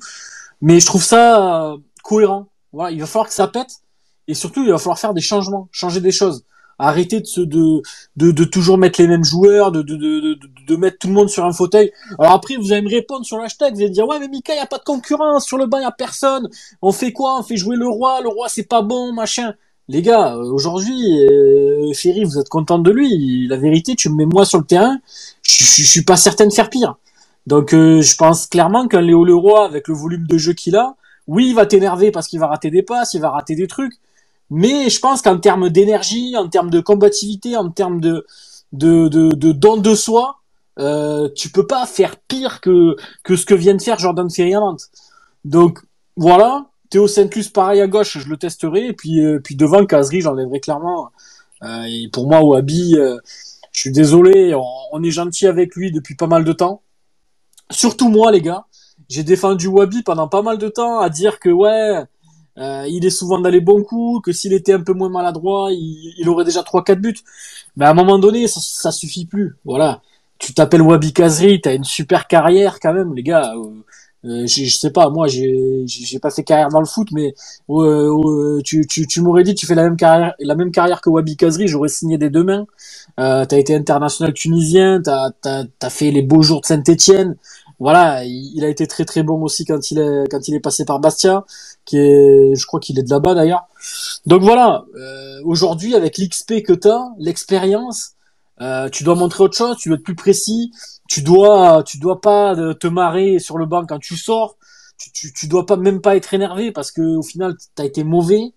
Mais 0.61 0.79
je 0.79 0.85
trouve 0.85 1.03
ça 1.03 1.71
euh, 1.71 1.77
cohérent. 2.03 2.47
Voilà, 2.73 2.91
il 2.91 2.99
va 2.99 3.05
falloir 3.05 3.27
que 3.27 3.33
ça 3.33 3.47
pète, 3.47 3.81
et 4.27 4.33
surtout 4.33 4.63
il 4.63 4.71
va 4.71 4.77
falloir 4.77 4.99
faire 4.99 5.13
des 5.13 5.21
changements, 5.21 5.69
changer 5.71 6.01
des 6.01 6.11
choses. 6.11 6.43
Arrêter 6.77 7.21
de, 7.21 7.25
se, 7.25 7.39
de, 7.39 7.81
de, 8.17 8.31
de 8.31 8.43
toujours 8.43 8.77
mettre 8.77 8.99
les 8.99 9.07
mêmes 9.07 9.23
joueurs, 9.23 9.71
de, 9.71 9.81
de, 9.81 9.95
de, 9.95 10.37
de, 10.67 10.75
mettre 10.75 10.97
tout 10.97 11.07
le 11.07 11.13
monde 11.13 11.29
sur 11.29 11.45
un 11.45 11.53
fauteuil. 11.53 11.89
Alors 12.19 12.33
après, 12.33 12.57
vous 12.57 12.73
allez 12.73 12.81
me 12.81 12.89
répondre 12.89 13.25
sur 13.25 13.37
l'hashtag, 13.37 13.73
vous 13.73 13.79
allez 13.79 13.89
me 13.89 13.93
dire, 13.93 14.05
ouais, 14.05 14.19
mais 14.19 14.27
Mika, 14.27 14.51
il 14.51 14.57
n'y 14.57 14.61
a 14.61 14.65
pas 14.65 14.79
de 14.79 14.83
concurrence, 14.83 15.45
sur 15.45 15.57
le 15.57 15.67
banc, 15.67 15.77
il 15.77 15.81
n'y 15.81 15.85
a 15.87 15.91
personne. 15.91 16.49
On 16.81 16.91
fait 16.91 17.13
quoi? 17.13 17.39
On 17.39 17.43
fait 17.43 17.55
jouer 17.55 17.77
le 17.77 17.87
roi, 17.87 18.19
le 18.21 18.27
roi, 18.27 18.49
c'est 18.49 18.67
pas 18.67 18.81
bon, 18.81 19.13
machin. 19.13 19.53
Les 19.87 20.01
gars, 20.01 20.35
euh, 20.35 20.51
aujourd'hui, 20.51 21.25
euh, 21.29 21.93
Ferry, 21.93 22.23
vous 22.23 22.39
êtes 22.39 22.49
content 22.49 22.79
de 22.79 22.91
lui. 22.91 23.47
La 23.47 23.57
vérité, 23.57 23.95
tu 23.95 24.09
me 24.09 24.15
mets 24.15 24.25
moi 24.25 24.45
sur 24.45 24.59
le 24.59 24.65
terrain, 24.65 24.97
je, 25.43 25.63
je, 25.63 25.81
je 25.83 25.87
suis 25.87 26.03
pas 26.03 26.17
certain 26.17 26.47
de 26.47 26.53
faire 26.53 26.69
pire. 26.69 26.95
Donc, 27.45 27.73
euh, 27.73 28.01
je 28.01 28.15
pense 28.15 28.47
clairement 28.47 28.87
qu'un 28.87 29.01
Léo 29.01 29.23
Leroy, 29.23 29.63
avec 29.65 29.87
le 29.87 29.93
volume 29.93 30.25
de 30.25 30.37
jeu 30.37 30.53
qu'il 30.53 30.75
a, 30.75 30.95
oui, 31.27 31.49
il 31.49 31.55
va 31.55 31.65
t'énerver 31.65 32.11
parce 32.11 32.27
qu'il 32.27 32.39
va 32.39 32.47
rater 32.47 32.71
des 32.71 32.83
passes, 32.83 33.13
il 33.13 33.21
va 33.21 33.29
rater 33.29 33.55
des 33.55 33.67
trucs. 33.67 33.93
Mais 34.49 34.89
je 34.89 34.99
pense 34.99 35.21
qu'en 35.21 35.37
termes 35.39 35.69
d'énergie, 35.69 36.35
en 36.37 36.47
termes 36.49 36.69
de 36.69 36.79
combativité, 36.79 37.57
en 37.57 37.69
termes 37.69 37.99
de 37.99 38.25
de 38.73 39.07
de, 39.07 39.29
de 39.29 39.51
don 39.51 39.77
de 39.77 39.95
soi, 39.95 40.37
euh, 40.79 41.29
tu 41.35 41.49
peux 41.49 41.65
pas 41.65 41.85
faire 41.85 42.17
pire 42.17 42.61
que 42.61 42.95
que 43.23 43.35
ce 43.35 43.45
que 43.45 43.55
vient 43.55 43.75
de 43.75 43.81
faire 43.81 43.97
Jordan 43.97 44.29
Ferry 44.29 44.53
à 44.53 44.59
Nantes. 44.59 44.89
Donc 45.45 45.79
voilà, 46.15 46.67
Théo 46.95 47.09
Saint-Luc 47.09 47.51
pareil 47.51 47.81
à 47.81 47.87
gauche, 47.87 48.19
je 48.19 48.29
le 48.29 48.37
testerai 48.37 48.93
puis 48.93 49.19
euh, 49.19 49.41
puis 49.43 49.57
devant 49.57 49.85
Casery, 49.85 50.21
j'enlèverai 50.21 50.61
clairement. 50.61 51.09
Euh, 51.61 51.83
et 51.89 52.07
pour 52.07 52.25
moi 52.25 52.41
Wabi, 52.41 52.95
euh, 52.95 53.17
je 53.73 53.81
suis 53.81 53.91
désolé, 53.91 54.55
on, 54.93 55.03
est 55.03 55.11
gentil 55.11 55.45
avec 55.45 55.75
lui 55.75 55.91
depuis 55.91 56.15
pas 56.15 56.27
mal 56.27 56.45
de 56.45 56.53
temps. 56.53 56.83
Surtout 57.69 58.07
moi 58.07 58.31
les 58.31 58.39
gars, 58.39 58.63
j'ai 59.09 59.23
défendu 59.23 59.67
Wabi 59.67 60.03
pendant 60.03 60.29
pas 60.29 60.41
mal 60.41 60.57
de 60.57 60.69
temps 60.69 61.01
à 61.01 61.09
dire 61.09 61.41
que 61.41 61.49
ouais, 61.49 62.05
il 62.55 63.05
est 63.05 63.09
souvent 63.09 63.39
dans 63.39 63.49
les 63.49 63.59
bons 63.59 63.83
coups, 63.83 64.23
que 64.23 64.31
s'il 64.31 64.53
était 64.53 64.71
un 64.71 64.81
peu 64.81 64.93
moins 64.93 65.09
maladroit, 65.09 65.71
il, 65.73 66.29
aurait 66.29 66.45
déjà 66.45 66.61
3-4 66.61 66.95
buts. 66.95 67.17
Mais 67.75 67.83
à 67.83 67.89
un 67.89 67.93
moment 67.93 68.19
donné, 68.19 68.47
ça, 68.47 68.93
suffit 68.93 69.25
plus. 69.25 69.57
Voilà. 69.65 70.01
Tu 70.37 70.53
t'appelles 70.53 70.81
Wabi 70.81 71.11
Kazri, 71.11 71.59
t'as 71.59 71.75
une 71.75 71.83
super 71.83 72.27
carrière 72.27 72.79
quand 72.79 72.93
même, 72.93 73.13
les 73.13 73.23
gars. 73.23 73.53
Euh, 74.25 74.45
j'ai- 74.47 74.65
je 74.65 74.77
sais 74.77 74.91
pas, 74.91 75.09
moi 75.09 75.27
j'ai 75.27 75.85
pas 76.21 76.31
fait 76.31 76.43
carrière 76.43 76.69
dans 76.69 76.79
le 76.79 76.85
foot, 76.85 77.09
mais 77.11 77.35
euh, 77.69 78.09
euh, 78.57 78.61
tu, 78.63 78.85
tu, 78.87 79.07
tu 79.07 79.21
m'aurais 79.21 79.43
dit 79.43 79.55
tu 79.55 79.65
fais 79.65 79.75
la 79.75 79.83
même 79.83 79.97
carrière 79.97 80.33
la 80.39 80.55
même 80.55 80.71
carrière 80.71 81.01
que 81.01 81.09
Wabi 81.09 81.37
Kazri, 81.37 81.67
j'aurais 81.67 81.89
signé 81.89 82.17
des 82.17 82.29
deux 82.29 82.43
mains. 82.43 82.65
Euh, 83.19 83.45
t'as 83.45 83.57
été 83.59 83.75
international 83.75 84.33
tunisien, 84.33 85.01
t'as 85.03 85.31
t'as 85.41 85.63
t'as 85.79 85.89
fait 85.89 86.11
les 86.11 86.21
beaux 86.21 86.41
jours 86.41 86.61
de 86.61 86.65
Saint-Étienne. 86.65 87.35
Voilà, 87.79 88.23
il, 88.25 88.53
il 88.55 88.63
a 88.65 88.69
été 88.69 88.87
très 88.87 89.05
très 89.05 89.23
bon 89.23 89.41
aussi 89.43 89.65
quand 89.65 89.91
il 89.91 89.99
est 89.99 90.23
quand 90.31 90.47
il 90.47 90.55
est 90.55 90.59
passé 90.61 90.85
par 90.85 90.99
Bastia, 90.99 91.45
qui 91.85 91.97
est, 91.97 92.55
je 92.55 92.65
crois 92.65 92.79
qu'il 92.79 92.97
est 92.99 93.03
de 93.03 93.09
là-bas 93.09 93.35
d'ailleurs. 93.35 93.67
Donc 94.25 94.41
voilà, 94.43 94.85
euh, 94.95 95.41
aujourd'hui 95.43 95.95
avec 95.95 96.17
l'XP 96.17 96.63
que 96.63 96.73
t'as, 96.73 97.09
l'expérience, 97.19 98.11
euh, 98.61 98.89
tu 98.89 99.03
dois 99.03 99.15
montrer 99.15 99.43
autre 99.43 99.57
chose, 99.57 99.77
tu 99.77 99.89
dois 99.89 99.97
être 99.97 100.03
plus 100.03 100.15
précis, 100.15 100.71
tu 101.07 101.21
dois 101.21 101.83
tu 101.83 101.97
dois 101.99 102.21
pas 102.21 102.55
euh, 102.55 102.73
te 102.73 102.87
marrer 102.87 103.39
sur 103.39 103.57
le 103.57 103.65
banc 103.65 103.85
quand 103.85 103.99
tu 103.99 104.17
sors, 104.17 104.57
tu, 104.97 105.11
tu, 105.11 105.33
tu 105.33 105.47
dois 105.47 105.65
pas 105.65 105.77
même 105.77 106.01
pas 106.01 106.15
être 106.15 106.33
énervé 106.33 106.71
parce 106.71 106.91
que 106.91 107.01
au 107.17 107.23
final 107.23 107.55
t'as 107.75 107.85
été 107.85 108.03
mauvais. 108.03 108.53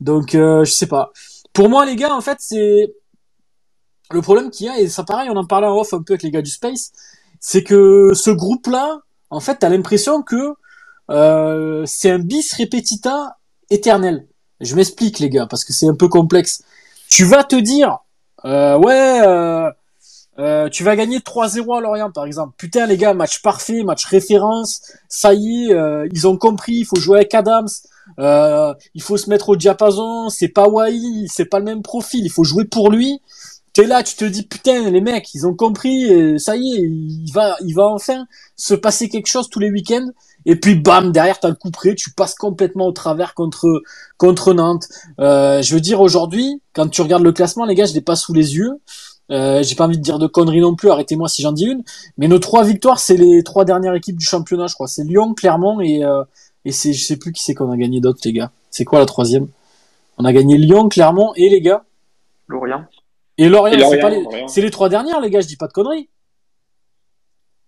Donc 0.00 0.34
euh, 0.34 0.64
je 0.64 0.72
sais 0.72 0.86
pas. 0.86 1.12
Pour 1.52 1.68
moi 1.68 1.86
les 1.86 1.96
gars 1.96 2.14
en 2.14 2.20
fait 2.20 2.38
c'est 2.40 2.94
le 4.10 4.22
problème 4.22 4.50
qu'il 4.50 4.66
y 4.66 4.68
a 4.70 4.78
et 4.78 4.88
ça 4.88 5.04
pareil 5.04 5.28
on 5.30 5.36
en 5.36 5.46
parlait 5.46 5.66
en 5.66 5.76
off 5.76 5.92
un 5.94 6.02
peu 6.02 6.14
avec 6.14 6.22
les 6.22 6.30
gars 6.30 6.42
du 6.42 6.50
space, 6.50 6.92
c'est 7.40 7.64
que 7.64 8.12
ce 8.14 8.30
groupe 8.30 8.66
là 8.66 9.00
en 9.30 9.40
fait 9.40 9.56
t'as 9.56 9.68
l'impression 9.68 10.22
que 10.22 10.54
euh, 11.10 11.84
c'est 11.86 12.10
un 12.10 12.18
bis 12.18 12.54
repetita 12.54 13.38
éternel. 13.70 14.26
Je 14.60 14.74
m'explique 14.74 15.20
les 15.20 15.30
gars 15.30 15.46
parce 15.46 15.64
que 15.64 15.72
c'est 15.72 15.88
un 15.88 15.94
peu 15.94 16.08
complexe. 16.08 16.62
Tu 17.08 17.24
vas 17.24 17.44
te 17.44 17.56
dire 17.56 17.98
euh, 18.44 18.78
ouais 18.78 19.72
euh, 20.38 20.68
tu 20.68 20.84
vas 20.84 20.94
gagner 20.94 21.18
3-0 21.18 21.78
à 21.78 21.80
Lorient 21.80 22.10
par 22.12 22.24
exemple. 22.24 22.54
Putain 22.56 22.86
les 22.86 22.96
gars, 22.96 23.12
match 23.12 23.42
parfait, 23.42 23.82
match 23.82 24.04
référence. 24.04 24.82
Ça 25.08 25.34
y 25.34 25.66
est, 25.66 25.74
euh, 25.74 26.06
ils 26.12 26.28
ont 26.28 26.36
compris, 26.36 26.74
il 26.74 26.84
faut 26.84 26.96
jouer 26.96 27.18
avec 27.18 27.34
Adams. 27.34 27.68
Euh, 28.18 28.72
il 28.94 29.02
faut 29.02 29.16
se 29.16 29.28
mettre 29.28 29.48
au 29.50 29.56
diapason, 29.56 30.28
c'est 30.28 30.48
pas 30.48 30.68
Wai, 30.68 31.26
c'est 31.26 31.44
pas 31.44 31.58
le 31.58 31.64
même 31.64 31.82
profil, 31.82 32.24
il 32.24 32.30
faut 32.30 32.44
jouer 32.44 32.64
pour 32.64 32.90
lui. 32.90 33.20
T'es 33.72 33.84
là, 33.84 34.02
tu 34.02 34.14
te 34.14 34.24
dis 34.24 34.44
putain 34.44 34.90
les 34.90 35.00
mecs, 35.00 35.34
ils 35.34 35.46
ont 35.46 35.54
compris, 35.54 36.38
ça 36.38 36.56
y 36.56 36.74
est, 36.74 36.80
il 36.80 37.30
va, 37.32 37.56
il 37.60 37.74
va 37.74 37.86
enfin 37.86 38.26
se 38.56 38.74
passer 38.74 39.08
quelque 39.08 39.26
chose 39.26 39.48
tous 39.50 39.58
les 39.60 39.70
week-ends. 39.70 40.08
Et 40.46 40.56
puis 40.56 40.76
bam, 40.76 41.12
derrière 41.12 41.40
t'as 41.40 41.48
le 41.48 41.54
coup 41.54 41.70
près, 41.70 41.94
tu 41.94 42.10
passes 42.12 42.34
complètement 42.34 42.86
au 42.86 42.92
travers 42.92 43.34
contre 43.34 43.82
contre 44.16 44.54
Nantes. 44.54 44.88
Je 45.18 45.74
veux 45.74 45.80
dire 45.80 46.00
aujourd'hui, 46.00 46.62
quand 46.72 46.88
tu 46.88 47.02
regardes 47.02 47.24
le 47.24 47.32
classement, 47.32 47.66
les 47.66 47.74
gars, 47.74 47.86
je 47.86 47.94
l'ai 47.94 48.00
pas 48.00 48.16
sous 48.16 48.32
les 48.32 48.54
yeux. 48.56 48.80
Euh, 49.30 49.62
j'ai 49.62 49.74
pas 49.74 49.84
envie 49.84 49.98
de 49.98 50.02
dire 50.02 50.18
de 50.18 50.26
conneries 50.26 50.60
non 50.60 50.74
plus, 50.74 50.90
arrêtez-moi 50.90 51.28
si 51.28 51.42
j'en 51.42 51.52
dis 51.52 51.66
une. 51.66 51.82
Mais 52.16 52.28
nos 52.28 52.38
trois 52.38 52.64
victoires, 52.64 52.98
c'est 52.98 53.16
les 53.16 53.42
trois 53.42 53.64
dernières 53.64 53.94
équipes 53.94 54.16
du 54.16 54.24
championnat, 54.24 54.66
je 54.68 54.74
crois. 54.74 54.88
C'est 54.88 55.04
Lyon, 55.04 55.34
Clermont 55.34 55.80
et 55.80 56.04
euh, 56.04 56.24
et 56.64 56.72
c'est 56.72 56.92
je 56.92 57.04
sais 57.04 57.16
plus 57.16 57.32
qui 57.32 57.42
c'est 57.42 57.54
qu'on 57.54 57.70
a 57.70 57.76
gagné 57.76 58.00
d'autres, 58.00 58.20
les 58.24 58.32
gars. 58.32 58.50
C'est 58.70 58.84
quoi 58.84 58.98
la 58.98 59.06
troisième? 59.06 59.48
On 60.16 60.24
a 60.24 60.32
gagné 60.32 60.56
Lyon, 60.56 60.88
Clermont 60.88 61.32
et 61.36 61.48
les 61.48 61.60
gars. 61.60 61.84
Lorient. 62.48 62.84
Et 63.36 63.48
Lorient, 63.48 63.72
Et 63.72 63.76
c'est 63.76 63.80
Lorient, 63.82 64.00
pas 64.00 64.10
les, 64.10 64.22
Lorient. 64.22 64.48
c'est 64.48 64.60
les 64.62 64.70
trois 64.70 64.88
dernières, 64.88 65.20
les 65.20 65.30
gars. 65.30 65.40
Je 65.40 65.46
dis 65.46 65.56
pas 65.56 65.68
de 65.68 65.72
conneries. 65.72 66.08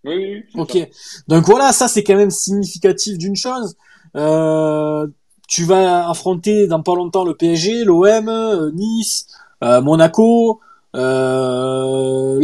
Oui, 0.04 0.14
oui, 0.16 0.44
oui. 0.54 0.60
Ok. 0.60 0.72
ça. 0.72 1.20
Donc 1.28 1.44
voilà, 1.44 1.72
ça 1.72 1.86
c'est 1.88 2.02
quand 2.02 2.16
même 2.16 2.30
significatif 2.30 3.18
d'une 3.18 3.36
chose. 3.36 3.76
Euh, 4.16 5.06
tu 5.46 5.64
vas 5.64 6.08
affronter 6.08 6.66
dans 6.66 6.82
pas 6.82 6.94
longtemps 6.94 7.24
le 7.24 7.34
PSG, 7.34 7.84
l'OM, 7.84 8.28
euh, 8.28 8.70
Nice, 8.72 9.26
euh, 9.62 9.80
Monaco, 9.80 10.60
euh, 10.96 12.40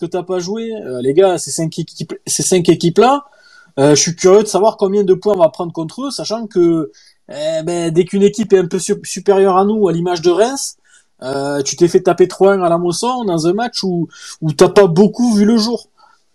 que 0.00 0.06
t'as 0.06 0.22
pas 0.22 0.38
joué. 0.38 0.72
Euh, 0.84 1.00
les 1.02 1.14
gars, 1.14 1.38
ces 1.38 1.50
cinq 1.50 1.78
équipes, 1.78 2.14
ces 2.26 2.42
cinq 2.42 2.68
équipes 2.68 2.98
là, 2.98 3.24
je 3.78 3.94
suis 3.94 4.16
curieux 4.16 4.42
de 4.42 4.48
savoir 4.48 4.76
combien 4.76 5.04
de 5.04 5.14
points 5.14 5.34
on 5.34 5.38
va 5.38 5.50
prendre 5.50 5.72
contre 5.72 6.04
eux, 6.06 6.10
sachant 6.10 6.46
que 6.46 6.90
eh 7.30 7.62
ben, 7.64 7.90
dès 7.92 8.04
qu'une 8.04 8.22
équipe 8.22 8.52
est 8.52 8.58
un 8.58 8.66
peu 8.66 8.78
su- 8.78 9.00
supérieure 9.04 9.56
à 9.56 9.64
nous, 9.64 9.88
à 9.88 9.92
l'image 9.92 10.22
de 10.22 10.30
Reims, 10.30 10.76
euh, 11.22 11.62
tu 11.62 11.76
t'es 11.76 11.88
fait 11.88 12.00
taper 12.02 12.26
3-1 12.26 12.62
à 12.62 12.68
la 12.68 12.78
Mosson 12.78 13.24
dans 13.24 13.46
un 13.46 13.52
match 13.54 13.82
où 13.82 14.08
où 14.42 14.52
t'as 14.52 14.68
pas 14.68 14.86
beaucoup 14.86 15.34
vu 15.34 15.44
le 15.44 15.56
jour. 15.58 15.88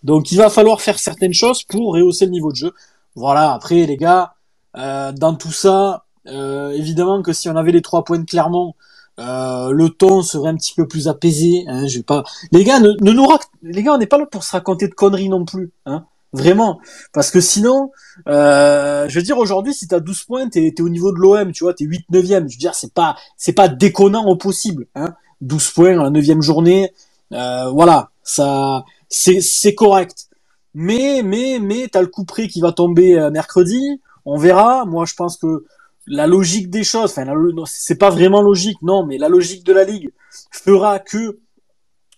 Donc 0.04 0.32
il 0.32 0.38
va 0.38 0.50
falloir 0.50 0.82
faire 0.82 1.00
certaines 1.00 1.34
choses 1.34 1.64
pour 1.64 1.94
rehausser 1.94 2.26
le 2.26 2.32
niveau 2.32 2.52
de 2.52 2.58
jeu. 2.58 2.74
Voilà, 3.16 3.54
après 3.54 3.86
les 3.86 3.98
gars, 3.98 4.34
euh, 4.78 5.12
dans 5.12 5.36
tout 5.36 5.52
ça, 5.52 6.06
euh, 6.28 6.72
évidemment 6.72 7.22
que 7.22 7.34
si 7.34 7.50
on 7.50 7.56
avait 7.56 7.72
les 7.72 7.82
trois 7.82 8.04
points 8.04 8.20
de 8.20 8.26
Clermont, 8.26 8.74
euh, 9.20 9.72
le 9.72 9.90
ton 9.90 10.22
serait 10.22 10.50
un 10.50 10.56
petit 10.56 10.74
peu 10.74 10.88
plus 10.88 11.08
apaisé. 11.08 11.66
Hein, 11.68 11.88
je 11.88 11.98
vais 11.98 12.04
pas... 12.04 12.24
Les 12.52 12.64
gars, 12.64 12.80
ne, 12.80 12.90
ne 13.02 13.12
nous 13.12 13.24
rac- 13.24 13.50
les 13.62 13.84
gars, 13.84 13.94
on 13.94 13.98
n'est 13.98 14.08
pas 14.08 14.18
là 14.18 14.26
pour 14.26 14.44
se 14.44 14.52
raconter 14.52 14.88
de 14.88 14.94
conneries 14.94 15.30
non 15.30 15.46
plus. 15.46 15.72
Hein, 15.86 16.06
vraiment. 16.34 16.80
Parce 17.14 17.32
que 17.32 17.42
sinon, 17.42 17.92
euh, 18.28 19.08
je 19.10 19.20
veux 19.20 19.24
dire, 19.24 19.38
aujourd'hui, 19.38 19.74
si 19.74 19.88
t'as 19.88 20.00
12 20.00 20.24
points, 20.24 20.50
t'es 20.50 20.68
es 20.68 20.82
au 20.82 20.90
niveau 20.90 21.12
de 21.12 21.18
l'OM, 21.18 21.52
tu 21.52 21.64
vois, 21.64 21.74
t'es 21.74 21.86
8 21.86 22.06
9 22.10 22.26
Je 22.26 22.34
veux 22.36 22.48
dire, 22.48 22.76
c'est 22.76 22.94
pas 22.94 23.16
c'est 23.38 23.54
pas 23.54 23.68
déconnant 23.68 24.26
au 24.28 24.36
possible. 24.36 24.88
Hein. 24.96 25.14
12 25.42 25.72
points 25.72 26.00
à 26.00 26.04
la 26.04 26.10
neuvième 26.10 26.42
journée. 26.42 26.92
Euh, 27.34 27.70
voilà, 27.70 28.10
ça, 28.24 28.84
c'est, 29.10 29.42
c'est 29.42 29.76
correct. 29.76 30.28
Mais, 30.74 31.22
mais, 31.24 31.60
mais, 31.60 31.88
t'as 31.92 32.02
le 32.02 32.08
coup 32.08 32.24
près 32.24 32.48
qui 32.48 32.62
va 32.62 32.72
tomber 32.72 33.18
euh, 33.18 33.30
mercredi. 33.32 34.02
On 34.26 34.38
verra. 34.38 34.86
Moi, 34.86 35.06
je 35.06 35.16
pense 35.16 35.38
que 35.38 35.66
la 36.12 36.28
logique 36.28 36.70
des 36.70 36.84
choses, 36.84 37.12
enfin, 37.18 37.26
c'est 37.66 37.96
pas 37.96 38.10
vraiment 38.10 38.42
logique, 38.42 38.78
non, 38.82 39.06
mais 39.06 39.18
la 39.18 39.30
logique 39.30 39.66
de 39.66 39.72
la 39.72 39.86
ligue 39.86 40.12
fera 40.52 41.00
que 41.00 41.40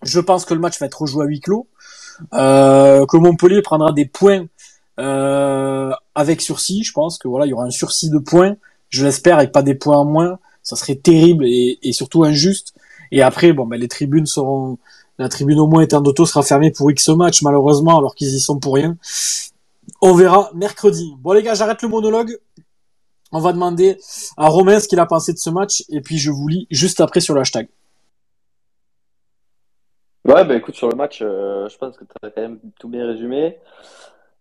je 0.01 0.19
pense 0.19 0.45
que 0.45 0.55
le 0.55 0.59
match 0.59 0.79
va 0.79 0.87
être 0.87 0.99
rejoué 0.99 1.23
à 1.23 1.27
huis 1.27 1.39
clos, 1.39 1.67
euh, 2.33 3.05
que 3.05 3.17
Montpellier 3.17 3.61
prendra 3.61 3.91
des 3.91 4.05
points 4.05 4.47
euh, 4.99 5.91
avec 6.15 6.41
sursis. 6.41 6.83
Je 6.83 6.91
pense 6.91 7.19
que 7.19 7.27
voilà, 7.27 7.45
il 7.45 7.49
y 7.49 7.53
aura 7.53 7.65
un 7.65 7.69
sursis 7.69 8.09
de 8.09 8.17
points. 8.17 8.55
Je 8.89 9.05
l'espère, 9.05 9.39
et 9.41 9.51
pas 9.51 9.61
des 9.61 9.75
points 9.75 9.97
en 9.97 10.05
moins. 10.05 10.39
Ça 10.63 10.75
serait 10.75 10.95
terrible 10.95 11.45
et, 11.45 11.77
et 11.83 11.93
surtout 11.93 12.23
injuste. 12.23 12.73
Et 13.11 13.21
après, 13.21 13.53
bon, 13.53 13.67
ben, 13.67 13.79
les 13.79 13.87
tribunes 13.87 14.25
seront, 14.25 14.79
la 15.19 15.29
tribune 15.29 15.59
au 15.59 15.67
moins 15.67 15.83
étant 15.83 16.01
d'auto 16.01 16.25
sera 16.25 16.41
fermée 16.41 16.71
pour 16.71 16.89
X 16.89 17.09
match 17.09 17.43
malheureusement, 17.43 17.99
alors 17.99 18.15
qu'ils 18.15 18.33
y 18.33 18.39
sont 18.39 18.57
pour 18.57 18.73
rien. 18.73 18.97
On 20.01 20.15
verra 20.15 20.49
mercredi. 20.55 21.13
Bon 21.19 21.33
les 21.33 21.43
gars, 21.43 21.53
j'arrête 21.53 21.81
le 21.83 21.89
monologue. 21.89 22.39
On 23.33 23.39
va 23.39 23.51
demander 23.51 23.97
à 24.37 24.47
Romain 24.47 24.79
ce 24.79 24.87
qu'il 24.87 24.99
a 24.99 25.05
pensé 25.05 25.33
de 25.33 25.39
ce 25.39 25.49
match 25.49 25.83
et 25.89 26.01
puis 26.01 26.17
je 26.19 26.29
vous 26.31 26.47
lis 26.47 26.67
juste 26.69 27.01
après 27.01 27.19
sur 27.19 27.33
le 27.33 27.41
hashtag. 27.41 27.67
Ouais, 30.25 30.45
bah 30.45 30.55
écoute, 30.55 30.75
sur 30.75 30.87
le 30.87 30.95
match, 30.95 31.19
euh, 31.21 31.67
je 31.67 31.77
pense 31.77 31.97
que 31.97 32.05
tu 32.05 32.11
as 32.21 32.29
quand 32.29 32.41
même 32.41 32.59
tout 32.79 32.87
bien 32.87 33.05
résumé. 33.05 33.57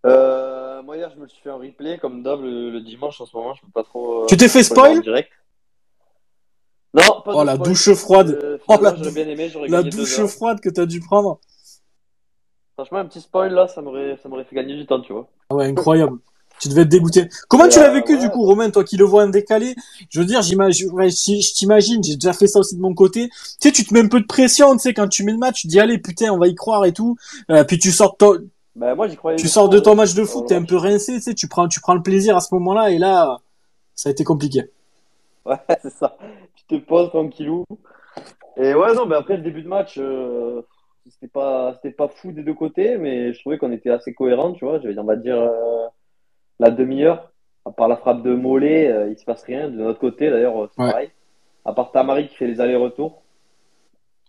Euh, 0.06 0.82
moi, 0.82 0.96
hier, 0.96 1.10
je 1.14 1.20
me 1.20 1.26
suis 1.26 1.40
fait 1.42 1.50
un 1.50 1.56
replay, 1.56 1.98
comme 1.98 2.22
d'hab, 2.22 2.40
le, 2.42 2.70
le 2.70 2.80
dimanche 2.80 3.20
en 3.20 3.26
ce 3.26 3.36
moment. 3.36 3.54
Je 3.54 3.62
peux 3.62 3.72
pas 3.72 3.82
trop. 3.82 4.22
euh, 4.22 4.26
Tu 4.28 4.36
t'es 4.36 4.48
fait 4.48 4.60
en 4.60 4.62
spoil 4.64 5.00
direct. 5.02 5.30
Non, 6.94 7.22
pas 7.24 7.32
Oh, 7.34 7.42
la 7.44 7.54
spoil. 7.54 7.68
douche 7.68 7.92
froide. 7.94 8.60
Oh, 8.68 8.76
la 8.80 8.92
bien 8.92 9.26
aimé, 9.26 9.50
La 9.68 9.82
douche 9.82 10.24
froide 10.26 10.60
que 10.60 10.68
t'as 10.68 10.86
dû 10.86 11.00
prendre. 11.00 11.40
Franchement, 12.74 12.98
un 12.98 13.06
petit 13.06 13.20
spoil 13.20 13.52
là, 13.52 13.66
ça 13.68 13.80
m'aurait, 13.80 14.18
ça 14.22 14.28
m'aurait 14.28 14.44
fait 14.44 14.54
gagner 14.56 14.76
du 14.76 14.86
temps, 14.86 15.00
tu 15.00 15.12
vois. 15.12 15.28
Ah 15.50 15.54
ouais, 15.56 15.66
incroyable. 15.66 16.18
Tu 16.62 16.68
devais 16.68 16.82
être 16.82 16.88
dégoûté. 16.88 17.28
Comment 17.48 17.66
tu 17.66 17.80
l'as 17.80 17.90
euh, 17.90 17.94
vécu 17.94 18.16
du 18.18 18.30
coup, 18.30 18.44
Romain, 18.44 18.70
toi 18.70 18.84
qui 18.84 18.96
le 18.96 19.04
vois 19.04 19.24
en 19.24 19.28
décalé? 19.28 19.74
Je 20.10 20.20
veux 20.20 20.24
dire, 20.24 20.42
j'imagine, 20.42 20.92
ouais, 20.92 21.10
je 21.10 21.52
t'imagine, 21.54 22.04
j'ai 22.04 22.14
déjà 22.14 22.32
fait 22.32 22.46
ça 22.46 22.60
aussi 22.60 22.76
de 22.76 22.80
mon 22.80 22.94
côté. 22.94 23.30
Tu 23.30 23.34
sais, 23.58 23.72
tu 23.72 23.84
te 23.84 23.92
mets 23.92 23.98
un 24.00 24.06
peu 24.06 24.20
de 24.20 24.26
pression, 24.26 24.72
tu 24.74 24.78
sais, 24.78 24.94
quand 24.94 25.08
tu 25.08 25.24
mets 25.24 25.32
le 25.32 25.38
match, 25.38 25.62
tu 25.62 25.66
dis 25.66 25.80
allez, 25.80 25.98
putain, 25.98 26.30
on 26.32 26.38
va 26.38 26.46
y 26.46 26.54
croire 26.54 26.84
et 26.84 26.92
tout. 26.92 27.16
Euh, 27.50 27.64
puis 27.64 27.80
tu 27.80 27.90
sors, 27.90 28.12
de 28.12 28.16
ton- 28.16 28.38
Bah, 28.76 28.94
moi, 28.94 29.08
croyais. 29.08 29.38
tu 29.38 29.48
sors 29.48 29.68
de 29.68 29.80
ton 29.80 29.96
match 29.96 30.14
de 30.14 30.22
Sur 30.24 30.34
foot, 30.34 30.46
t'es 30.46 30.54
un 30.54 30.62
peu 30.62 30.76
rincé, 30.76 31.14
tu 31.14 31.20
sais, 31.22 31.34
tu 31.34 31.48
prends, 31.48 31.66
tu 31.66 31.80
prends 31.80 31.94
le 31.94 32.02
plaisir 32.02 32.36
à 32.36 32.40
ce 32.40 32.54
moment-là 32.54 32.90
et 32.90 32.98
là, 32.98 33.38
ça 33.96 34.10
a 34.10 34.12
été 34.12 34.22
compliqué. 34.22 34.70
Ouais, 35.44 35.56
c'est 35.82 35.92
ça. 35.92 36.16
Tu 36.54 36.78
te 36.78 36.86
poses 36.86 37.08
tranquillou. 37.08 37.64
Et 38.56 38.72
ouais, 38.72 38.94
non, 38.94 39.06
mais 39.06 39.16
après 39.16 39.36
le 39.36 39.42
début 39.42 39.62
de 39.62 39.68
match, 39.68 39.96
euh, 39.98 40.62
c'était 41.10 41.26
pas, 41.26 41.74
c'était 41.74 41.96
pas 41.96 42.06
fou 42.06 42.30
des 42.30 42.44
deux 42.44 42.54
côtés, 42.54 42.98
mais 42.98 43.32
je 43.32 43.40
trouvais 43.40 43.58
qu'on 43.58 43.72
était 43.72 43.90
assez 43.90 44.14
cohérents, 44.14 44.52
tu 44.52 44.64
vois. 44.64 44.78
Je 44.78 44.86
vais 44.86 44.92
dire, 44.94 45.02
on 45.02 45.06
va 45.06 45.16
dire 45.16 45.40
euh, 45.40 45.86
la 46.62 46.70
demi-heure, 46.70 47.30
à 47.64 47.70
part 47.72 47.88
la 47.88 47.96
frappe 47.96 48.22
de 48.22 48.34
Mollet, 48.34 48.88
euh, 48.90 49.10
il 49.10 49.18
se 49.18 49.24
passe 49.24 49.42
rien. 49.42 49.68
De 49.68 49.76
notre 49.76 49.98
côté, 49.98 50.30
d'ailleurs, 50.30 50.62
euh, 50.64 50.68
c'est 50.74 50.82
Ouais. 50.82 50.90
pareil. 50.90 51.10
À 51.64 51.72
part 51.72 51.92
Tamari 51.92 52.28
qui 52.28 52.34
fait 52.36 52.46
les 52.46 52.60
allers-retours, 52.60 53.22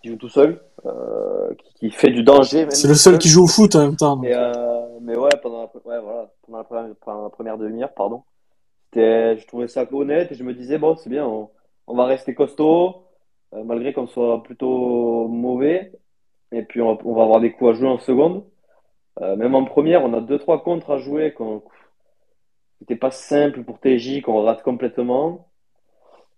qui 0.01 0.09
joue 0.09 0.17
tout 0.17 0.29
seul, 0.29 0.59
euh, 0.85 1.53
qui, 1.55 1.73
qui 1.75 1.89
fait 1.91 2.11
du 2.11 2.23
danger. 2.23 2.67
C'est 2.69 2.87
le 2.87 2.93
seul 2.95 3.17
qui 3.17 3.29
joue 3.29 3.43
au 3.43 3.47
foot 3.47 3.75
en 3.75 3.79
même 3.85 3.95
temps. 3.95 4.17
mais, 4.17 4.33
euh, 4.33 4.99
mais 5.01 5.17
ouais, 5.17 5.29
pendant 5.41 5.61
la, 5.61 5.65
ouais, 5.91 6.01
voilà, 6.01 6.29
pendant 6.45 6.57
la 6.59 6.63
première, 6.63 6.95
pendant 7.05 7.23
la 7.23 7.29
première 7.29 7.57
demi-heure, 7.57 7.93
pardon, 7.93 8.23
c'était, 8.85 9.37
je 9.37 9.47
trouvais 9.47 9.67
ça 9.67 9.85
honnête 9.91 10.31
et 10.31 10.35
je 10.35 10.43
me 10.43 10.53
disais, 10.53 10.77
bon, 10.77 10.95
c'est 10.95 11.09
bien, 11.09 11.25
on, 11.25 11.49
on 11.87 11.95
va 11.95 12.05
rester 12.05 12.33
costaud, 12.35 13.03
malgré 13.65 13.93
qu'on 13.93 14.07
soit 14.07 14.41
plutôt 14.43 15.27
mauvais. 15.27 15.91
Et 16.51 16.61
puis, 16.63 16.81
on, 16.81 16.97
on 17.05 17.13
va 17.15 17.23
avoir 17.23 17.39
des 17.39 17.51
coups 17.51 17.71
à 17.71 17.73
jouer 17.73 17.87
en 17.89 17.97
seconde. 17.99 18.43
Même 19.21 19.53
en 19.55 19.63
première, 19.65 20.03
on 20.03 20.13
a 20.13 20.21
deux, 20.21 20.39
trois 20.39 20.63
contres 20.63 20.89
à 20.91 20.97
jouer 20.97 21.33
qu'on, 21.33 21.61
c'était 22.83 22.97
pas 22.97 23.11
simple 23.11 23.63
pour 23.63 23.79
TJ, 23.79 24.21
qu'on 24.21 24.43
rate 24.43 24.61
complètement. 24.61 25.47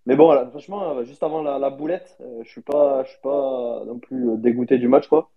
Mais 0.06 0.14
bon, 0.14 0.32
franchement, 0.50 0.90
euh, 0.90 1.04
juste 1.04 1.24
avant 1.24 1.42
la, 1.42 1.58
la 1.58 1.70
boulette, 1.70 2.16
euh, 2.20 2.44
je 2.44 2.48
suis 2.48 2.60
pas, 2.60 3.02
je 3.02 3.10
suis 3.10 3.20
pas 3.20 3.82
non 3.84 3.98
plus 3.98 4.30
euh, 4.30 4.36
dégoûté 4.36 4.78
du 4.78 4.86
match, 4.86 5.08
quoi. 5.08 5.28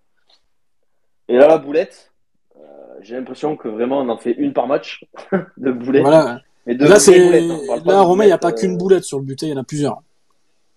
Et 1.28 1.36
là, 1.36 1.48
la 1.48 1.58
boulette, 1.58 2.14
euh, 2.58 2.60
j'ai 3.02 3.16
l'impression 3.16 3.58
que 3.58 3.68
vraiment 3.68 4.02
on 4.02 4.10
en 4.10 4.18
fait 4.18 4.34
une 4.34 4.54
par 4.54 4.68
match 4.68 5.04
de 5.58 5.72
boulettes. 5.72 6.04
Voilà. 6.04 6.42
Mais 6.68 6.76
de 6.76 6.86
Là, 6.86 7.00
c'est, 7.00 7.40
hein. 7.40 7.60
Là, 7.86 8.02
Romain, 8.04 8.26
il 8.26 8.28
n'y 8.28 8.34
a 8.34 8.38
pas 8.38 8.52
qu'une 8.52 8.78
boulette 8.78 9.04
sur 9.04 9.18
le 9.18 9.26
but, 9.26 9.42
il 9.42 9.50
y 9.50 9.54
en 9.54 9.58
a 9.58 9.64
plusieurs. 9.64 10.04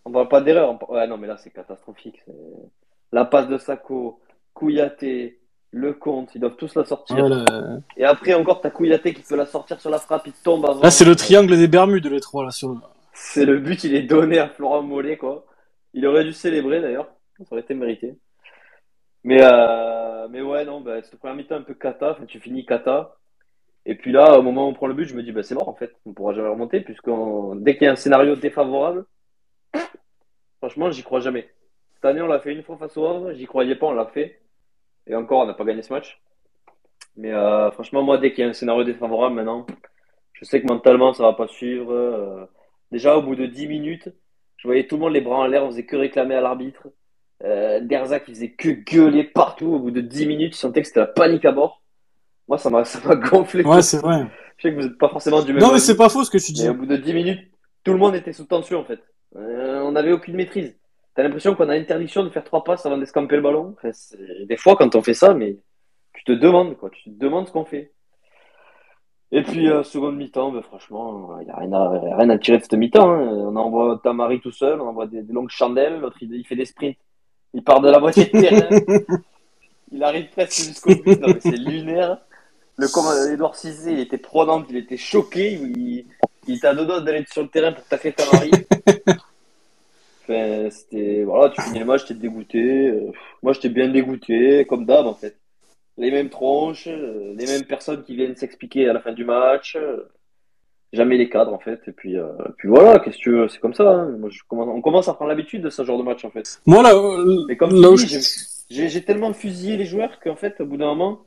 On 0.07 0.13
parle 0.13 0.29
pas 0.29 0.41
d'erreur. 0.41 0.79
on 0.89 0.95
Ouais, 0.95 1.07
non, 1.07 1.19
mais 1.19 1.27
là, 1.27 1.37
c'est 1.37 1.51
catastrophique. 1.51 2.23
C'est- 2.25 2.33
La 3.13 3.27
passe 3.27 3.49
de 3.49 3.59
Sako, 3.59 4.19
Kouyaté, 4.55 5.42
Lecomte, 5.73 6.35
ils 6.35 6.41
doivent 6.41 6.57
tous 6.57 6.75
la 6.75 6.85
sortir. 6.85 7.17
Voilà. 7.17 7.45
Et 7.97 8.05
après, 8.05 8.35
encore, 8.35 8.61
t'as 8.61 8.71
Kouyaté 8.71 9.15
qui 9.15 9.23
peut 9.23 9.37
la 9.37 9.47
sortir 9.47 9.81
sur 9.81 9.91
la 9.91 9.99
frappe, 9.99 10.27
il 10.27 10.33
tombe 10.33 10.67
avant. 10.67 10.83
Là, 10.83 10.91
c'est 10.91 11.07
le 11.07 11.17
triangle 11.17 11.57
des 11.57 11.69
Bermudes, 11.69 12.07
les 12.07 12.21
trois, 12.21 12.45
là, 12.45 12.51
sur 12.51 12.69
le... 12.69 12.77
C'est 13.15 13.45
le 13.45 13.59
but, 13.59 13.85
il 13.85 13.95
est 13.95 14.03
donné 14.03 14.39
à 14.39 14.49
Florent 14.49 14.83
Mollet, 14.83 15.17
quoi. 15.17 15.47
Il 15.95 16.07
aurait 16.07 16.25
dû 16.25 16.33
célébrer 16.33 16.81
d'ailleurs, 16.81 17.09
ça 17.39 17.45
aurait 17.53 17.63
été 17.63 17.75
mérité. 17.75 18.17
Mais, 19.25 19.39
euh, 19.41 20.29
mais 20.29 20.43
ouais, 20.43 20.65
non, 20.65 20.81
bah, 20.81 21.03
cette 21.03 21.19
première 21.19 21.37
mi-temps 21.37 21.57
un 21.57 21.63
peu 21.63 21.75
cata, 21.75 22.13
enfin, 22.13 22.25
tu 22.27 22.41
finis 22.41 22.67
cata. 22.67 23.17
Et 23.87 23.95
puis 23.95 24.13
là, 24.13 24.39
au 24.39 24.43
moment 24.43 24.67
où 24.67 24.71
on 24.71 24.75
prend 24.75 24.87
le 24.87 24.95
but, 24.95 25.05
je 25.05 25.15
me 25.15 25.23
dis, 25.23 25.33
bah, 25.33 25.43
c'est 25.43 25.55
mort 25.55 25.69
en 25.69 25.75
fait, 25.75 25.93
on 26.07 26.13
pourra 26.13 26.35
jamais 26.35 26.49
remonter, 26.49 26.81
puisque 26.81 27.11
dès 27.57 27.77
qu'il 27.77 27.85
y 27.85 27.89
a 27.89 27.93
un 27.93 27.97
scénario 27.97 28.37
défavorable, 28.37 29.07
franchement, 30.59 30.91
j'y 30.91 31.03
crois 31.03 31.21
jamais. 31.21 31.51
Cette 31.95 32.05
année, 32.05 32.23
on 32.23 32.27
l'a 32.27 32.41
fait 32.41 32.53
une 32.53 32.63
fois 32.63 32.77
face 32.77 32.97
au 32.97 33.07
Havre, 33.07 33.33
j'y 33.33 33.47
croyais 33.47 33.77
pas, 33.77 33.87
on 33.87 33.93
l'a 33.93 34.07
fait. 34.07 34.42
Et 35.07 35.15
encore, 35.15 35.41
on 35.41 35.47
n'a 35.47 35.55
pas 35.55 35.65
gagné 35.65 35.83
ce 35.83 35.93
match. 35.93 36.21
Mais 37.17 37.33
euh, 37.33 37.71
franchement, 37.73 38.03
moi, 38.03 38.19
dès 38.19 38.33
qu'il 38.33 38.43
y 38.45 38.47
a 38.47 38.51
un 38.51 38.55
scénario 38.55 38.85
défavorable 38.85 39.35
maintenant, 39.35 39.67
je 40.33 40.45
sais 40.45 40.61
que 40.63 40.67
mentalement, 40.67 41.13
ça 41.13 41.25
va 41.25 41.33
pas 41.35 41.47
suivre. 41.49 41.93
euh, 41.93 42.45
Déjà, 42.91 43.17
au 43.17 43.23
bout 43.23 43.37
de 43.37 43.47
10 43.47 43.67
minutes, 43.69 44.09
je 44.57 44.69
voyais 44.69 44.87
tout 44.87 44.97
le 44.97 45.03
monde 45.03 45.13
les 45.13 45.21
bras 45.21 45.39
en 45.39 45.47
l'air, 45.47 45.65
on 45.65 45.71
faisait 45.71 45.85
que 45.87 45.97
réclamer 45.97 46.35
à 46.35 46.41
l'arbitre. 46.41 46.89
Euh, 47.45 47.81
Derza 47.81 48.21
qui 48.21 48.33
faisait 48.33 48.53
que 48.53 48.69
gueuler 48.69 49.25
partout. 49.25 49.67
Au 49.75 49.79
bout 49.79 49.91
de 49.91 50.01
10 50.01 50.27
minutes, 50.27 50.55
je 50.55 50.59
sentais 50.59 50.83
que 50.83 50.87
c'était 50.89 51.01
la 51.01 51.07
panique 51.07 51.45
à 51.45 51.53
bord. 51.53 51.83
Moi, 52.49 52.59
ça 52.59 52.71
m'a 52.71 52.83
gonflé. 53.17 53.65
Ouais, 53.65 53.83
c'est 53.83 53.99
vrai. 53.99 54.27
Je 54.59 54.63
sais 54.69 54.75
que 54.75 54.81
vous 54.81 54.89
n'êtes 54.89 54.99
pas 54.99 55.09
forcément 55.09 55.43
du 55.43 55.53
même 55.53 55.63
Non, 55.63 55.73
mais 55.73 55.79
c'est 55.81 55.97
pas 55.97 56.09
faux 56.09 56.23
ce 56.25 56.31
que 56.31 56.39
tu 56.39 56.53
dis. 56.53 56.69
au 56.69 56.75
bout 56.75 56.87
de 56.87 56.97
10 56.97 57.13
minutes, 57.15 57.51
tout 57.83 57.93
le 57.93 57.99
monde 57.99 58.15
était 58.15 58.33
sous 58.33 58.45
tension 58.45 58.79
en 58.81 58.85
fait. 58.85 59.01
Euh, 59.37 59.81
on 59.81 59.93
n'avait 59.93 60.13
aucune 60.13 60.37
maîtrise. 60.37 60.79
T'as 61.15 61.23
l'impression 61.23 61.55
qu'on 61.55 61.69
a 61.69 61.75
interdiction 61.75 62.25
de 62.25 62.31
faire 62.31 62.45
trois 62.45 62.65
passes 62.65 62.87
avant 62.87 62.97
d'escamper 62.99 63.37
le 63.37 63.43
ballon? 63.43 63.75
Enfin, 63.77 63.91
des 64.47 64.57
fois, 64.57 64.77
quand 64.77 64.95
on 64.95 65.03
fait 65.03 65.15
ça, 65.15 65.35
mais 65.35 65.59
tu 66.15 66.25
te 66.25 66.33
demandes 66.33 66.77
quoi, 66.77 66.91
tu 66.91 67.05
te 67.05 67.19
demandes 67.19 67.47
ce 67.47 67.53
qu'on 67.53 67.65
fait. 67.65 67.93
Et 69.35 69.43
puis, 69.43 69.69
euh, 69.69 69.83
seconde 69.83 70.17
mi-temps, 70.17 70.53
ben, 70.53 70.63
franchement, 70.63 71.39
il 71.41 71.45
n'y 71.47 71.51
a 71.51 71.57
rien 71.57 71.73
à, 71.73 72.01
y 72.07 72.13
a 72.13 72.17
rien 72.17 72.31
à 72.31 72.39
tirer 72.39 72.59
de 72.59 72.63
cette 72.63 72.75
mi-temps. 72.75 73.11
hein. 73.11 73.29
On 73.29 73.57
envoie 73.57 73.99
Tamari 74.03 74.41
tout 74.41 74.51
seul, 74.53 74.81
on 74.81 74.89
envoie 74.89 75.07
des, 75.07 75.23
des 75.23 75.33
longues 75.33 75.49
chandelles, 75.51 76.01
l'autre 76.01 76.19
il, 76.21 76.35
il 76.35 76.47
fait 76.47 76.57
des 76.57 76.67
sprints. 76.67 76.97
Il 77.55 77.63
part 77.65 77.81
de 77.81 77.91
la 77.91 77.99
moitié 77.99 78.27
de 78.27 78.31
terrain, 78.31 78.69
il 79.93 80.03
arrive 80.03 80.29
presque 80.31 80.65
jusqu'au 80.67 80.95
but. 80.95 81.19
Non, 81.21 81.29
mais 81.35 81.41
c'est 81.41 81.57
lunaire. 81.57 82.19
Le 82.77 82.89
com- 82.89 83.05
Edouard 83.33 83.55
Cizé, 83.55 83.93
il 83.93 84.01
était 84.01 84.17
prenant, 84.19 84.65
il 84.69 84.77
était 84.77 84.97
choqué. 84.97 85.53
Il, 85.55 86.07
il 86.47 86.57
était 86.57 86.67
à 86.67 86.75
deux 86.75 86.87
doigts 86.87 87.01
d'aller 87.03 87.25
sur 87.31 87.43
le 87.43 87.49
terrain 87.49 87.73
pour 87.73 87.85
tacler 87.85 88.13
Tamari. 88.13 88.51
Enfin, 90.23 90.69
c'était. 90.71 91.25
Voilà, 91.25 91.51
tu 91.51 91.61
finis 91.63 91.79
le 91.81 91.85
match, 91.85 92.05
t'es 92.07 92.15
dégoûté. 92.15 92.89
Euh, 92.89 93.11
moi, 93.43 93.53
j'étais 93.53 93.69
bien 93.69 93.89
dégoûté, 93.89 94.65
comme 94.67 94.85
d'hab, 94.87 95.07
en 95.07 95.15
fait. 95.15 95.37
Les 95.99 96.11
mêmes 96.11 96.31
tronches, 96.31 96.87
euh, 96.89 97.35
les 97.37 97.47
mêmes 97.47 97.65
personnes 97.65 98.03
qui 98.05 98.15
viennent 98.17 98.37
s'expliquer 98.37 98.89
à 98.89 98.93
la 98.93 99.01
fin 99.01 99.13
du 99.13 99.25
match. 99.25 99.77
euh, 99.77 100.09
jamais 100.93 101.17
les 101.17 101.29
cadres, 101.31 101.55
en 101.55 101.59
fait. 101.59 101.81
Et 101.87 101.93
puis, 101.93 102.19
euh, 102.19 102.29
puis 102.59 102.69
voilà, 102.69 102.99
qu'est-ce 102.99 103.17
que 103.17 103.23
tu 103.23 103.31
veux, 103.31 103.49
c'est 103.49 103.59
comme 103.61 103.73
ça. 103.75 103.91
hein. 103.91 104.17
Moi, 104.19 104.29
je 104.31 104.41
commence, 104.47 104.69
on 104.69 104.81
commence 104.83 105.09
à 105.09 105.15
prendre 105.15 105.31
l'habitude 105.31 105.63
de 105.63 105.71
ce 105.71 105.85
genre 105.85 105.99
de 105.99 106.03
match, 106.05 106.25
en 106.25 106.31
fait. 106.31 106.61
Moi, 106.67 106.83
là, 106.83 106.95
euh, 106.95 107.45
Mais 107.49 107.57
comme 107.57 107.71
là 107.75 107.89
tu 107.89 107.95
où 107.95 107.97
dis, 107.97 108.07
je- 108.09 108.89
j'ai- 108.89 109.01
tellement 109.05 109.33
fusillé 109.33 109.77
les 109.79 109.87
joueurs 109.87 110.21
qu'en 110.21 110.37
fait, 110.37 110.61
au 110.61 110.67
bout 110.67 110.77
d'un 110.77 110.87
moment, 110.89 111.23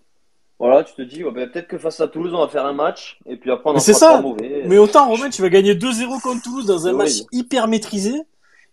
voilà, 0.60 0.84
tu 0.84 0.94
te 0.94 1.02
dis, 1.02 1.24
ouais, 1.24 1.32
ben, 1.32 1.50
peut-être 1.50 1.68
que 1.68 1.78
face 1.80 2.00
à 2.00 2.08
Toulouse, 2.08 2.34
on 2.36 2.40
va 2.40 2.48
faire 2.48 2.66
un 2.66 2.74
match, 2.74 3.20
et 3.26 3.38
puis 3.38 3.50
après, 3.52 3.70
on 3.72 3.74
en 3.74 3.80
fera 3.94 4.16
ça. 4.16 4.22
mauvais. 4.22 4.64
Mais 4.68 4.78
autant, 4.78 5.08
Romain, 5.10 5.30
tu 5.32 5.42
vas 5.42 5.50
gagner 5.50 5.74
2-0 5.76 6.20
contre 6.22 6.44
Toulouse 6.44 6.66
dans 6.68 6.88
un 6.88 6.94
match 6.94 7.10
horrible. 7.22 7.28
hyper 7.32 7.68
maîtrisé. 7.68 8.14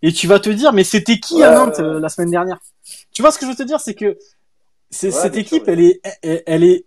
Et 0.02 0.12
tu 0.12 0.26
vas 0.26 0.40
te 0.40 0.50
dire, 0.50 0.72
mais 0.72 0.84
c'était 0.84 1.18
qui 1.20 1.34
Ouais, 1.34 1.44
à 1.44 1.50
Nantes 1.54 1.78
ouais, 1.78 1.84
ouais. 1.84 1.90
euh, 1.96 2.00
la 2.00 2.08
semaine 2.08 2.30
dernière? 2.30 2.58
Tu 3.12 3.22
vois 3.22 3.30
ce 3.30 3.38
que 3.38 3.46
je 3.46 3.50
veux 3.50 3.56
te 3.56 3.62
dire 3.62 3.80
C'est 3.80 3.94
que 3.94 4.18
cette 4.90 5.36
équipe, 5.36 5.64
sûr, 5.64 5.72
elle 5.72 5.80
est, 5.80 6.00
elle, 6.22 6.42
elle 6.46 6.64
est 6.64 6.84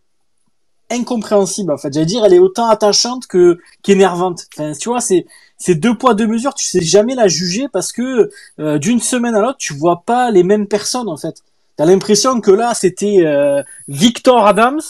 incompréhensible 0.92 1.72
en 1.72 1.78
fait. 1.78 1.94
J'allais 1.94 2.06
dire, 2.06 2.24
elle 2.26 2.34
est 2.34 2.40
autant 2.40 2.70
attachante 2.70 3.28
que 3.28 3.60
qu'énervante. 3.84 4.46
Enfin, 4.54 4.74
tu 4.74 4.90
vois, 4.90 5.02
c'est 5.02 5.26
c'est 5.58 5.76
deux 5.76 5.98
poids 5.98 6.14
deux 6.14 6.28
mesures. 6.28 6.54
Tu 6.54 6.66
sais 6.66 6.82
jamais 6.82 7.16
la 7.16 7.28
juger 7.28 7.68
parce 7.72 7.92
que 7.92 8.30
euh, 8.60 8.78
d'une 8.78 9.00
semaine 9.00 9.36
à 9.36 9.42
l'autre, 9.42 9.58
tu 9.58 9.74
vois 9.74 10.04
pas 10.06 10.32
les 10.32 10.44
mêmes 10.44 10.68
personnes 10.68 11.10
en 11.10 11.18
fait. 11.18 11.42
T'as 11.78 11.86
l'impression 11.86 12.40
que 12.42 12.52
là, 12.52 12.74
c'était 12.74 13.24
euh, 13.26 13.64
Victor 13.88 14.46
Adams 14.46 14.82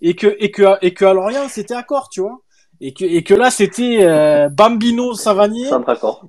et 0.00 0.14
que 0.14 0.36
et 0.38 0.50
que 0.50 0.76
et 0.82 0.94
que 0.94 1.04
à 1.04 1.12
Lorient, 1.14 1.48
c'était 1.48 1.74
Accor, 1.74 2.08
tu 2.08 2.20
vois. 2.20 2.40
Et 2.84 2.92
que 2.92 3.04
et 3.04 3.22
que 3.22 3.34
là 3.34 3.50
c'était 3.50 3.98
euh, 4.02 4.48
Bambino 4.50 5.14
Savanier 5.14 5.68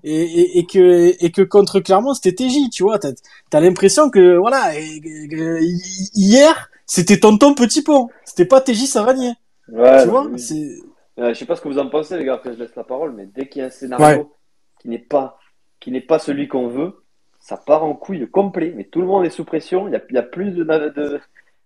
et, 0.04 0.22
et, 0.24 0.60
et 0.60 0.66
que 0.66 1.14
et 1.26 1.32
que 1.32 1.42
contre 1.42 1.80
Clermont 1.82 2.14
c'était 2.14 2.34
TJ 2.36 2.70
tu 2.72 2.84
vois 2.84 3.00
t'as 3.00 3.12
as, 3.54 3.60
l'impression 3.60 4.10
que 4.10 4.38
voilà 4.38 4.78
et- 4.78 5.02
hier 6.14 6.70
c'était 6.86 7.20
tonton 7.20 7.54
Petit 7.56 7.82
Pont 7.84 8.10
c'était 8.26 8.46
pas 8.46 8.62
TJ 8.62 8.86
Savanier 8.86 9.32
Ouais, 9.70 10.04
tu 10.04 10.10
vois 10.10 10.26
oui. 10.28 10.40
c'est 10.40 10.78
Euh, 11.20 11.30
je 11.34 11.40
sais 11.40 11.46
pas 11.46 11.56
ce 11.56 11.62
que 11.62 11.68
vous 11.70 11.78
en 11.80 11.90
pensez, 11.90 12.18
les 12.18 12.26
gars, 12.26 12.34
après 12.34 12.54
je 12.54 12.60
laisse 12.60 12.76
la 12.76 12.84
parole, 12.84 13.14
mais 13.14 13.28
dès 13.36 13.48
qu'il 13.48 13.62
y 13.62 13.64
a 13.64 13.68
un 13.68 13.70
scénario 13.70 14.06
Ouais. 14.06 14.26
qui 14.82 14.90
n'est 14.90 14.98
pas, 15.14 15.38
qui 15.80 15.92
n'est 15.92 16.02
pas 16.02 16.18
celui 16.20 16.48
qu'on 16.48 16.68
veut, 16.70 17.04
ça 17.40 17.56
part 17.56 17.84
en 17.84 17.94
couille 17.94 18.28
complet. 18.30 18.74
Mais 18.76 18.86
tout 18.86 19.00
le 19.00 19.06
monde 19.08 19.24
est 19.24 19.30
sous 19.30 19.46
pression, 19.46 19.88
il 19.88 19.94
y 19.94 19.96
a, 19.96 20.02
il 20.10 20.16
y 20.16 20.18
a 20.18 20.24
plus 20.24 20.52
de, 20.52 20.64
de, 20.64 21.20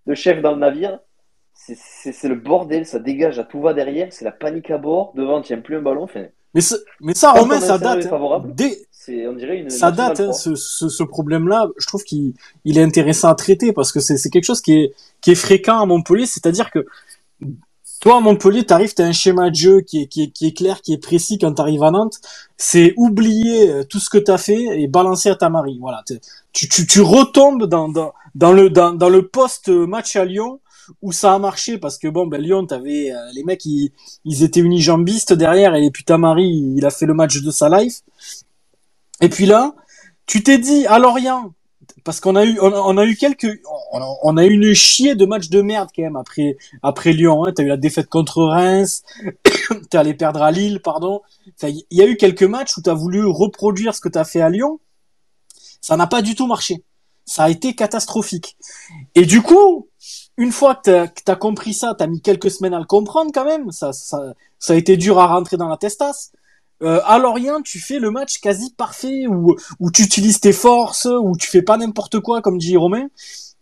de 0.06 0.14
chefs 0.16 0.42
dans 0.42 0.52
le 0.52 0.60
navire. 0.60 1.00
C'est- 1.66 2.28
le 2.28 2.36
bordel, 2.36 2.86
ça 2.86 3.00
dégage 3.00 3.40
à 3.40 3.44
tout 3.44 3.62
va 3.62 3.74
derrière, 3.74 4.08
c'est 4.12 4.24
la 4.24 4.32
panique 4.32 4.72
à 4.72 4.78
bord. 4.78 5.12
Devant, 5.16 5.42
tu 5.42 5.56
plus 5.62 5.78
un 5.78 5.82
ballon. 5.82 6.04
Enfin, 6.04 6.26
mais, 6.54 6.62
mais 7.02 7.14
ça 7.14 7.32
Romain 7.34 7.60
ça 7.60 7.78
date 7.78 8.06
hein. 8.12 8.44
dès 8.56 8.88
c'est, 8.92 9.28
on 9.28 9.34
dirait 9.34 9.60
une. 9.60 9.70
ça 9.70 9.92
date, 9.92 10.20
hein, 10.20 10.24
trois. 10.26 10.34
ce, 10.34 10.56
ce, 10.56 10.90
ce 10.90 11.04
problème-là. 11.04 11.70
Je 11.78 11.88
trouve 11.88 12.04
qu'il 12.04 12.34
il 12.66 12.78
est 12.78 12.84
intéressant 12.84 13.30
à 13.30 13.36
traiter 13.36 13.74
parce 13.74 13.92
que 13.92 14.00
c'est 14.00 14.30
quelque 14.30 14.46
chose 14.46 14.62
qui 14.62 14.74
est, 14.74 14.94
qui 15.22 15.32
est 15.32 15.36
fréquent 15.36 15.80
à 15.80 15.86
Montpellier. 15.86 16.26
C'est-à-dire 16.26 16.72
que 16.72 16.86
toi, 18.00 18.18
à 18.18 18.20
Montpellier, 18.20 18.66
t'arrives, 18.66 18.94
t'as 18.94 19.06
un 19.06 19.12
schéma 19.12 19.50
de 19.50 19.56
jeu 19.56 19.82
qui 19.82 20.04
est, 20.04 20.08
qui 20.08 20.24
est, 20.24 20.32
qui 20.32 20.48
est 20.48 20.52
clair, 20.54 20.82
qui 20.82 20.94
est 20.94 20.98
précis 20.98 21.38
quand 21.38 21.54
t'arrives 21.54 21.84
à 21.84 21.92
Nantes. 21.92 22.20
C'est 22.58 22.94
oublier 22.96 23.70
euh, 23.70 23.84
tout 23.84 24.00
ce 24.00 24.10
que 24.10 24.18
t'as 24.18 24.38
fait 24.38 24.82
et 24.82 24.88
balancer 24.88 25.30
à 25.30 25.36
ta 25.36 25.50
mari. 25.50 25.78
Voilà. 25.82 26.04
Tu, 26.54 26.70
tu, 26.70 26.86
tu 26.88 27.02
retombes 27.02 27.66
dans, 27.66 27.90
dans, 27.90 28.14
dans 28.36 28.52
le, 28.52 28.70
dans, 28.70 28.94
dans 28.94 29.10
le 29.10 29.28
post-match 29.28 30.16
à 30.16 30.26
Lyon 30.26 30.60
où 31.02 31.12
ça 31.12 31.34
a 31.34 31.40
marché 31.40 31.78
parce 31.78 31.98
que 31.98 32.08
bon, 32.08 32.28
ben, 32.28 32.42
Lyon, 32.42 32.66
t'avais, 32.66 33.12
euh, 33.12 33.32
les 33.34 33.44
mecs, 33.44 33.66
ils, 33.66 33.92
ils 34.26 34.44
étaient 34.44 34.60
unijambistes 34.60 35.34
derrière 35.34 35.76
et 35.76 35.90
puis 35.92 36.04
ta 36.04 36.18
mari, 36.18 36.74
il 36.76 36.86
a 36.86 36.90
fait 36.90 37.06
le 37.06 37.14
match 37.14 37.42
de 37.42 37.52
sa 37.52 37.70
life. 37.70 38.02
Et 39.22 39.30
puis 39.30 39.46
là, 39.46 39.76
tu 40.26 40.44
t'es 40.44 40.58
dit 40.58 40.86
à 40.86 41.00
Lorient, 41.00 41.54
parce 42.04 42.20
qu'on 42.20 42.36
a 42.36 42.46
eu, 42.46 42.58
on 42.62 42.98
a, 42.98 43.06
eu 43.06 43.16
quelques, 43.16 43.62
on 43.92 44.38
a, 44.38 44.46
eu 44.46 44.52
une 44.52 44.74
chier 44.74 45.16
de 45.16 45.26
matchs 45.26 45.50
de 45.50 45.62
merde 45.62 45.90
quand 45.96 46.04
même 46.04 46.16
après, 46.16 46.58
après 46.84 47.12
Lyon. 47.14 47.46
Hein. 47.46 47.52
T'as 47.56 47.64
eu 47.64 47.68
la 47.68 47.78
défaite 47.78 48.08
contre 48.08 48.44
Reims, 48.44 49.04
t'es 49.90 49.98
allé 49.98 50.14
perdre 50.14 50.42
à 50.42 50.52
Lille, 50.52 50.80
pardon. 50.82 51.22
Il 51.64 51.84
y 51.92 52.02
a 52.02 52.06
eu 52.06 52.18
quelques 52.18 52.44
matchs 52.44 52.78
où 52.78 52.82
t'as 52.82 52.94
voulu 52.94 53.26
reproduire 53.26 53.96
ce 53.96 54.02
que 54.02 54.10
t'as 54.10 54.24
fait 54.24 54.42
à 54.42 54.50
Lyon. 54.50 54.80
Ça 55.82 55.98
n'a 55.98 56.08
pas 56.08 56.22
du 56.22 56.36
tout 56.36 56.48
marché. 56.48 56.84
Ça 57.26 57.44
a 57.44 57.50
été 57.50 57.76
catastrophique. 57.76 58.58
Et 59.16 59.26
du 59.26 59.42
coup, 59.42 59.90
une 60.38 60.52
fois 60.52 60.76
que 60.76 61.08
t'as, 61.24 61.36
compris 61.36 61.74
ça, 61.74 61.96
t'as 61.98 62.08
mis 62.08 62.22
quelques 62.22 62.52
semaines 62.52 62.74
à 62.74 62.80
le 62.80 62.86
comprendre 62.86 63.32
quand 63.34 63.46
même. 63.46 63.72
Ça, 63.72 63.92
ça, 63.94 64.34
ça 64.60 64.74
a 64.74 64.76
été 64.76 64.98
dur 64.98 65.20
à 65.20 65.28
rentrer 65.28 65.58
dans 65.58 65.68
la 65.68 65.78
testasse. 65.78 66.32
Euh, 66.84 67.02
à 67.06 67.18
Lorient, 67.18 67.62
tu 67.64 67.80
fais 67.80 67.98
le 67.98 68.12
match 68.12 68.40
quasi 68.40 68.72
parfait 68.72 69.26
où, 69.28 69.56
où 69.80 69.92
tu 69.92 70.04
utilises 70.04 70.40
tes 70.40 70.54
forces, 70.54 71.06
où 71.06 71.36
tu 71.38 71.48
fais 71.48 71.64
pas 71.64 71.78
n'importe 71.78 72.20
quoi, 72.20 72.42
comme 72.42 72.60
dit 72.60 72.78
Romain. 72.78 73.08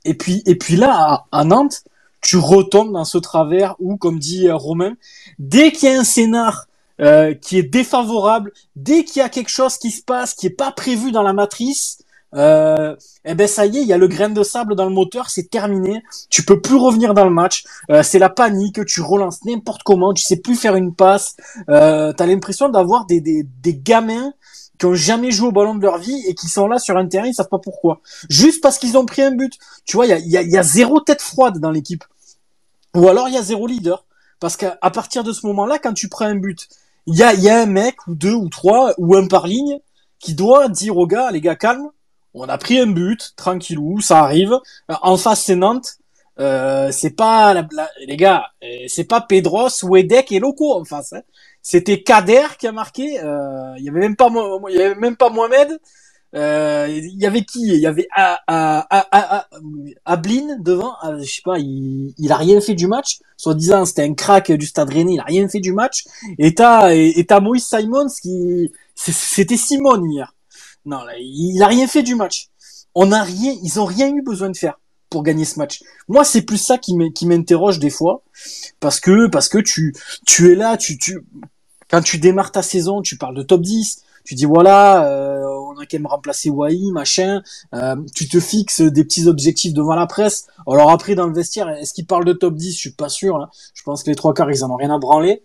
Et 0.04 0.16
puis, 0.16 0.44
et 0.46 0.56
puis 0.56 0.76
là, 0.76 0.92
à, 0.92 1.26
à 1.32 1.44
Nantes, 1.46 1.84
tu 2.22 2.38
retombes 2.38 2.92
dans 2.92 3.06
ce 3.06 3.18
travers 3.18 3.76
où, 3.80 3.98
comme 3.98 4.20
dit 4.20 4.48
euh, 4.48 4.56
Romain, 4.56 4.96
dès 5.40 5.72
qu'il 5.72 5.90
y 5.90 5.94
a 5.94 6.00
un 6.00 6.04
scénar 6.04 6.68
euh, 7.00 7.34
qui 7.34 7.58
est 7.58 7.64
défavorable, 7.64 8.52
dès 8.76 9.04
qu'il 9.04 9.20
y 9.20 9.22
a 9.22 9.30
quelque 9.30 9.50
chose 9.50 9.78
qui 9.78 9.92
se 9.92 10.02
passe 10.02 10.34
qui 10.34 10.48
est 10.48 10.50
pas 10.50 10.72
prévu 10.72 11.12
dans 11.12 11.24
la 11.24 11.34
matrice, 11.34 12.00
euh, 12.36 12.96
eh 13.24 13.34
ben 13.36 13.48
ça 13.48 13.66
y 13.66 13.78
est, 13.78 13.82
il 13.82 13.88
y 13.88 13.94
a 13.94 13.98
le 13.98 14.08
grain 14.08 14.30
de 14.30 14.44
sable 14.44 14.76
dans 14.76 14.86
le 14.86 14.94
moteur, 14.94 15.30
c'est 15.30 15.50
terminé. 15.50 16.04
Tu 16.30 16.44
peux 16.44 16.62
plus 16.62 16.76
revenir 16.76 17.14
dans 17.14 17.26
le 17.26 17.32
match. 17.32 17.64
Euh, 17.90 18.04
c'est 18.04 18.20
la 18.20 18.30
panique. 18.30 18.86
Tu 18.86 19.02
relances 19.02 19.44
n'importe 19.46 19.84
comment. 19.84 20.14
Tu 20.14 20.24
sais 20.24 20.38
plus 20.38 20.56
faire 20.56 20.76
une 20.76 20.94
passe. 20.94 21.36
Euh, 21.70 22.14
T'as 22.14 22.26
l'impression 22.26 22.70
d'avoir 22.70 23.06
des, 23.06 23.22
des, 23.22 23.44
des 23.62 23.76
gamins 23.76 24.34
qui 24.78 24.86
ont 24.86 24.94
jamais 24.94 25.32
joué 25.32 25.48
au 25.48 25.52
ballon 25.52 25.76
de 25.76 25.82
leur 25.82 25.98
vie 25.98 26.22
et 26.28 26.36
qui 26.36 26.48
sont 26.48 26.68
là 26.68 26.80
sur 26.80 26.98
un 26.98 27.08
terrain, 27.08 27.28
ils 27.28 27.34
savent 27.34 27.48
pas 27.48 27.60
pourquoi. 27.60 28.02
Juste 28.30 28.62
parce 28.62 28.78
qu'ils 28.78 28.98
ont 28.98 29.06
pris 29.06 29.22
un 29.22 29.32
but. 29.32 29.54
Tu 29.86 29.96
vois, 29.96 30.06
il 30.06 30.10
y 30.10 30.14
a, 30.14 30.20
y, 30.20 30.38
a, 30.38 30.42
y 30.42 30.58
a 30.58 30.64
zéro 30.64 31.00
tête 31.00 31.22
froide 31.22 31.60
dans 31.60 31.72
l'équipe. 31.72 32.04
Ou 32.96 33.08
alors 33.08 33.30
il 33.30 33.36
y 33.36 33.38
a 33.38 33.42
zéro 33.42 33.68
leader. 33.68 34.06
Parce 34.40 34.58
qu'à 34.58 34.78
partir 34.94 35.24
de 35.24 35.32
ce 35.32 35.46
moment-là, 35.48 35.80
quand 35.80 35.94
tu 35.94 36.10
prends 36.10 36.26
un 36.26 36.36
but, 36.36 36.68
il 37.08 37.16
y 37.16 37.24
a, 37.24 37.34
y 37.34 37.50
a 37.50 37.62
un 37.62 37.66
mec 37.66 37.96
ou 38.08 38.16
deux 38.16 38.34
ou 38.34 38.50
trois 38.50 38.94
ou 38.98 39.16
un 39.16 39.28
par 39.28 39.48
ligne 39.48 39.80
qui 40.20 40.34
doit 40.34 40.68
dire 40.68 40.98
aux 40.98 41.08
gars, 41.08 41.32
les 41.32 41.42
gars 41.42 41.56
calme, 41.56 41.90
on 42.44 42.50
a 42.50 42.58
pris 42.58 42.80
un 42.80 42.88
but, 42.88 43.34
tranquillou, 43.36 44.02
ça 44.02 44.20
arrive. 44.20 44.54
En 45.02 45.18
face 45.18 45.44
c'est 45.44 45.56
Nantes. 45.56 45.98
Euh, 46.38 46.92
c'est 46.92 47.12
pas 47.12 47.54
la, 47.54 47.66
la- 47.72 47.90
les 48.08 48.18
gars, 48.18 48.44
euh, 48.64 48.68
c'est 48.88 49.06
pas 49.06 49.22
Pedros, 49.22 49.70
Wedek 49.84 50.32
et 50.34 50.40
Loco 50.40 50.74
en 50.74 50.84
face. 50.84 51.14
Hein. 51.14 51.22
C'était 51.62 52.04
Kader 52.04 52.44
qui 52.60 52.68
a 52.68 52.74
marqué. 52.74 53.20
euh, 53.24 53.74
Il 53.78 53.84
y 53.86 53.90
avait 53.90 54.02
même 54.02 54.18
pas, 54.18 54.30
Mohamed. 54.30 55.80
Euh, 56.36 56.88
Il 56.92 57.18
y 57.22 57.26
avait 57.26 57.44
qui? 57.46 57.62
Il 57.68 57.80
y 57.80 57.88
avait 57.88 58.08
A- 58.14 58.86
Ablin 60.06 60.58
devant. 60.60 60.94
Ah, 61.02 61.14
je 61.20 61.24
sais 61.24 61.42
pas, 61.44 61.58
il, 61.58 62.14
il 62.18 62.32
a 62.32 62.38
rien 62.38 62.60
fait 62.62 62.74
du 62.76 62.88
match. 62.88 63.20
Soit 63.38 63.54
disant 63.56 63.86
c'était 63.86 64.04
un 64.04 64.14
crack 64.14 64.52
du 64.52 64.66
Stade 64.66 64.90
Rennais, 64.90 65.14
il 65.14 65.20
a 65.20 65.24
rien 65.24 65.48
fait 65.48 65.60
du 65.62 65.72
match. 65.74 66.04
Et 66.38 66.54
t'as 66.54 66.94
et 66.94 67.18
et 67.20 67.26
Moïse 67.42 67.66
Simons 67.66 68.10
c'était 68.96 69.58
Simon 69.58 70.06
hier. 70.06 70.35
Non, 70.86 71.04
là, 71.04 71.14
il 71.20 71.62
a 71.64 71.68
rien 71.68 71.88
fait 71.88 72.04
du 72.04 72.16
match. 72.16 72.48
On 72.94 73.12
a 73.12 73.24
rien, 73.24 73.54
ils 73.64 73.80
ont 73.80 73.86
rien 73.86 74.08
eu 74.14 74.22
besoin 74.22 74.50
de 74.50 74.58
faire 74.58 74.80
pour 75.10 75.24
gagner 75.24 75.46
ce 75.46 75.60
match. 75.60 75.82
Moi, 76.08 76.24
c'est 76.24 76.42
plus 76.42 76.58
ça 76.58 76.78
qui 76.78 76.96
m'in- 76.96 77.12
qui 77.12 77.26
m'interroge 77.26 77.80
des 77.80 77.90
fois, 77.90 78.24
parce 78.80 79.00
que 79.00 79.28
parce 79.28 79.50
que 79.50 79.58
tu 79.58 79.94
tu 80.26 80.52
es 80.52 80.56
là, 80.56 80.78
tu 80.78 80.98
tu 80.98 81.20
quand 81.90 82.02
tu 82.02 82.18
démarres 82.20 82.52
ta 82.52 82.62
saison, 82.62 83.02
tu 83.02 83.18
parles 83.18 83.36
de 83.36 83.44
top 83.44 83.62
10, 83.62 84.04
tu 84.26 84.34
dis 84.36 84.46
voilà, 84.46 85.06
euh, 85.08 85.44
on 85.46 85.78
a 85.80 85.86
quand 85.86 85.94
même 85.98 86.08
remplacé 86.08 86.50
Wai, 86.50 86.80
machin, 86.92 87.42
euh, 87.74 87.96
tu 88.16 88.28
te 88.28 88.40
fixes 88.40 88.82
des 88.82 89.04
petits 89.04 89.28
objectifs 89.28 89.74
devant 89.74 89.94
la 89.96 90.08
presse. 90.08 90.48
Alors 90.68 90.90
après 90.92 91.14
dans 91.16 91.28
le 91.28 91.34
vestiaire, 91.34 91.70
est-ce 91.70 91.94
qu'ils 91.94 92.08
parlent 92.08 92.26
de 92.26 92.34
top 92.34 92.56
10 92.56 92.74
Je 92.74 92.80
suis 92.80 92.92
pas 92.92 93.10
sûr. 93.10 93.36
hein. 93.38 93.50
Je 93.74 93.84
pense 93.84 94.04
que 94.04 94.10
les 94.10 94.16
trois 94.16 94.34
quarts 94.34 94.52
ils 94.52 94.64
en 94.64 94.72
ont 94.72 94.78
rien 94.78 94.94
à 94.94 94.98
branler. 94.98 95.44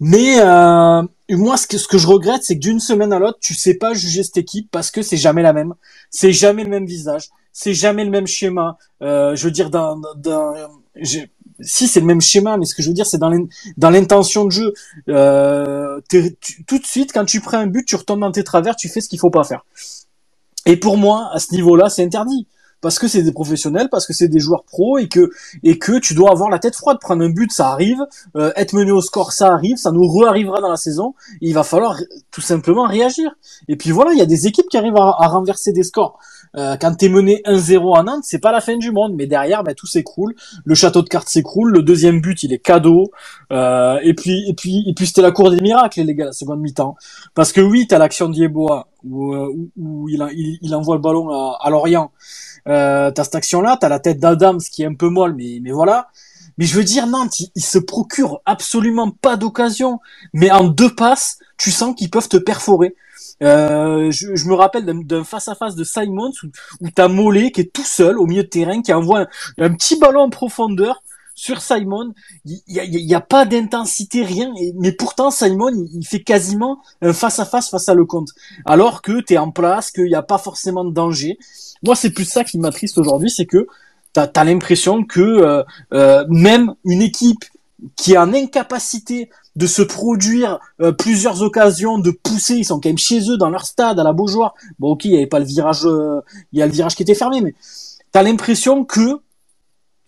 Mais 0.00 0.40
euh, 0.40 1.02
moi, 1.30 1.56
ce 1.56 1.66
que, 1.66 1.98
je 1.98 2.06
regrette, 2.06 2.42
c'est 2.44 2.54
que 2.54 2.60
d'une 2.60 2.80
semaine 2.80 3.12
à 3.12 3.18
l'autre, 3.18 3.38
tu 3.40 3.54
sais 3.54 3.74
pas 3.74 3.94
juger 3.94 4.22
cette 4.22 4.36
équipe 4.36 4.70
parce 4.70 4.90
que 4.90 5.02
c'est 5.02 5.16
jamais 5.16 5.42
la 5.42 5.52
même, 5.52 5.74
c'est 6.10 6.32
jamais 6.32 6.62
le 6.64 6.70
même 6.70 6.86
visage, 6.86 7.28
c'est 7.52 7.74
jamais 7.74 8.04
le 8.04 8.10
même 8.10 8.26
schéma. 8.26 8.78
Euh, 9.02 9.34
je 9.34 9.44
veux 9.44 9.50
dire, 9.50 9.70
j'ai- 10.96 11.30
si 11.60 11.88
c'est 11.88 11.98
le 12.00 12.06
même 12.06 12.20
schéma, 12.20 12.56
mais 12.56 12.64
ce 12.64 12.74
que 12.74 12.82
je 12.82 12.88
veux 12.88 12.94
dire, 12.94 13.06
c'est 13.06 13.18
dans 13.18 13.28
l'in- 13.30 13.46
dans 13.76 13.90
l'intention 13.90 14.44
de 14.44 14.50
jeu. 14.52 14.72
Euh, 15.08 16.00
tout 16.66 16.78
de 16.78 16.86
suite, 16.86 17.12
quand 17.12 17.24
tu 17.24 17.40
prends 17.40 17.58
un 17.58 17.66
but, 17.66 17.84
tu 17.84 17.96
retombes 17.96 18.20
dans 18.20 18.30
tes 18.30 18.44
travers, 18.44 18.76
tu 18.76 18.88
fais 18.88 19.00
ce 19.00 19.08
qu'il 19.08 19.18
faut 19.18 19.30
pas 19.30 19.42
faire. 19.42 19.64
Et 20.66 20.76
pour 20.76 20.96
moi, 20.96 21.28
à 21.32 21.40
ce 21.40 21.52
niveau-là, 21.54 21.88
c'est 21.88 22.04
interdit. 22.04 22.46
Parce 22.80 22.98
que 22.98 23.08
c'est 23.08 23.22
des 23.22 23.32
professionnels, 23.32 23.88
parce 23.90 24.06
que 24.06 24.12
c'est 24.12 24.28
des 24.28 24.38
joueurs 24.38 24.64
pros 24.64 24.98
et 24.98 25.08
que 25.08 25.30
et 25.62 25.78
que 25.78 25.98
tu 25.98 26.14
dois 26.14 26.30
avoir 26.30 26.50
la 26.50 26.58
tête 26.58 26.76
froide. 26.76 26.98
Prendre 27.00 27.24
un 27.24 27.30
but, 27.30 27.52
ça 27.52 27.70
arrive. 27.70 27.98
Euh, 28.36 28.52
être 28.56 28.72
mené 28.72 28.92
au 28.92 29.00
score, 29.00 29.32
ça 29.32 29.52
arrive. 29.52 29.76
Ça 29.76 29.90
nous 29.92 30.06
re-arrivera 30.06 30.60
dans 30.60 30.70
la 30.70 30.76
saison. 30.76 31.14
Il 31.40 31.54
va 31.54 31.62
falloir 31.62 31.98
tout 32.30 32.40
simplement 32.40 32.86
réagir. 32.86 33.30
Et 33.68 33.76
puis 33.76 33.90
voilà, 33.90 34.12
il 34.12 34.18
y 34.18 34.22
a 34.22 34.26
des 34.26 34.46
équipes 34.46 34.68
qui 34.68 34.76
arrivent 34.76 34.96
à, 34.96 35.16
à 35.18 35.28
renverser 35.28 35.72
des 35.72 35.82
scores. 35.82 36.18
Euh, 36.56 36.76
quand 36.80 36.94
t'es 36.94 37.08
mené 37.08 37.42
1-0 37.46 37.98
à 37.98 38.02
Nantes, 38.02 38.24
c'est 38.24 38.38
pas 38.38 38.52
la 38.52 38.60
fin 38.60 38.76
du 38.76 38.90
monde, 38.90 39.14
mais 39.14 39.26
derrière, 39.26 39.62
ben, 39.62 39.74
tout 39.74 39.86
s'écroule. 39.86 40.34
Le 40.64 40.74
château 40.74 41.02
de 41.02 41.08
cartes 41.08 41.28
s'écroule. 41.28 41.70
Le 41.72 41.82
deuxième 41.82 42.20
but, 42.20 42.42
il 42.42 42.52
est 42.52 42.58
cadeau. 42.58 43.10
Euh, 43.52 43.98
et 44.02 44.14
puis, 44.14 44.48
et 44.48 44.54
puis, 44.54 44.84
et 44.86 44.94
puis, 44.94 45.06
c'était 45.06 45.22
la 45.22 45.30
cour 45.30 45.50
des 45.50 45.60
miracles, 45.60 46.02
les 46.02 46.14
gars, 46.14 46.26
la 46.26 46.32
seconde 46.32 46.60
mi-temps. 46.60 46.96
Parce 47.34 47.52
que 47.52 47.60
oui, 47.60 47.86
t'as 47.86 47.98
l'action 47.98 48.28
d'Yeboah 48.28 48.88
où, 49.04 49.34
euh, 49.34 49.48
où, 49.54 49.70
où 49.76 50.08
il, 50.08 50.26
il 50.60 50.74
envoie 50.74 50.96
le 50.96 51.02
ballon 51.02 51.30
à, 51.30 51.58
à 51.60 51.70
Lorient. 51.70 52.10
Euh, 52.66 53.10
t'as 53.10 53.24
cette 53.24 53.34
action-là, 53.34 53.76
t'as 53.80 53.88
la 53.88 54.00
tête 54.00 54.18
d'Adams 54.18 54.60
qui 54.60 54.82
est 54.82 54.86
un 54.86 54.94
peu 54.94 55.08
molle, 55.08 55.34
mais, 55.34 55.60
mais 55.62 55.70
voilà. 55.70 56.08
Mais 56.58 56.64
je 56.66 56.74
veux 56.76 56.84
dire, 56.84 57.06
Nantes, 57.06 57.40
ils, 57.54 57.64
se 57.64 57.78
procurent 57.78 58.40
absolument 58.44 59.10
pas 59.10 59.36
d'occasion. 59.36 60.00
Mais 60.32 60.50
en 60.50 60.64
deux 60.64 60.94
passes, 60.94 61.38
tu 61.56 61.70
sens 61.70 61.94
qu'ils 61.94 62.10
peuvent 62.10 62.28
te 62.28 62.36
perforer. 62.36 62.96
Euh, 63.42 64.10
je, 64.10 64.34
je 64.34 64.48
me 64.48 64.54
rappelle 64.54 64.84
d'un- 64.84 65.22
face-à-face 65.24 65.76
de 65.76 65.84
Simons 65.84 66.32
où, 66.80 66.90
t'as 66.90 67.06
Mollet 67.06 67.52
qui 67.52 67.60
est 67.60 67.72
tout 67.72 67.84
seul 67.84 68.18
au 68.18 68.26
milieu 68.26 68.42
de 68.42 68.48
terrain, 68.48 68.82
qui 68.82 68.92
envoie 68.92 69.26
un, 69.58 69.72
petit 69.74 69.96
ballon 69.96 70.22
en 70.22 70.30
profondeur 70.30 71.02
sur 71.36 71.62
Simon. 71.62 72.12
Il 72.44 72.60
y 72.66 72.80
a, 72.80 72.84
y 72.84 73.14
a 73.14 73.20
pas 73.20 73.44
d'intensité, 73.44 74.24
rien. 74.24 74.52
Mais 74.74 74.90
pourtant, 74.90 75.30
Simon, 75.30 75.70
il, 75.92 76.04
fait 76.04 76.22
quasiment 76.24 76.80
un 77.00 77.12
face-à-face 77.12 77.70
face 77.70 77.88
à 77.88 77.94
Lecomte. 77.94 78.30
Alors 78.66 79.02
que 79.02 79.20
t'es 79.20 79.38
en 79.38 79.52
place, 79.52 79.92
qu'il 79.92 80.06
n'y 80.06 80.16
a 80.16 80.22
pas 80.22 80.38
forcément 80.38 80.84
de 80.84 80.92
danger. 80.92 81.38
Moi, 81.84 81.94
c'est 81.94 82.10
plus 82.10 82.24
ça 82.24 82.44
qui 82.44 82.58
m'attriste 82.58 82.98
aujourd'hui, 82.98 83.30
c'est 83.30 83.46
que 83.46 83.66
t'as 84.12 84.28
as, 84.34 84.44
l'impression 84.44 85.04
que 85.04 85.20
euh, 85.20 85.62
euh, 85.92 86.24
même 86.28 86.74
une 86.84 87.02
équipe 87.02 87.44
qui 87.96 88.14
est 88.14 88.18
en 88.18 88.32
incapacité 88.34 89.30
de 89.54 89.66
se 89.66 89.82
produire 89.82 90.58
euh, 90.80 90.92
plusieurs 90.92 91.42
occasions, 91.42 91.98
de 91.98 92.10
pousser, 92.10 92.56
ils 92.56 92.64
sont 92.64 92.80
quand 92.80 92.88
même 92.88 92.98
chez 92.98 93.30
eux 93.30 93.36
dans 93.36 93.50
leur 93.50 93.64
stade 93.64 93.98
à 93.98 94.04
la 94.04 94.12
Beaujoire. 94.12 94.54
Bon, 94.78 94.92
ok, 94.92 95.04
il 95.04 95.12
y 95.12 95.16
avait 95.16 95.26
pas 95.26 95.38
le 95.38 95.44
virage, 95.44 95.86
il 96.52 96.58
y 96.58 96.62
a 96.62 96.66
le 96.66 96.72
virage 96.72 96.96
qui 96.96 97.02
était 97.02 97.14
fermé, 97.14 97.40
mais 97.40 97.54
t'as 98.12 98.22
l'impression 98.22 98.84
que 98.84 99.20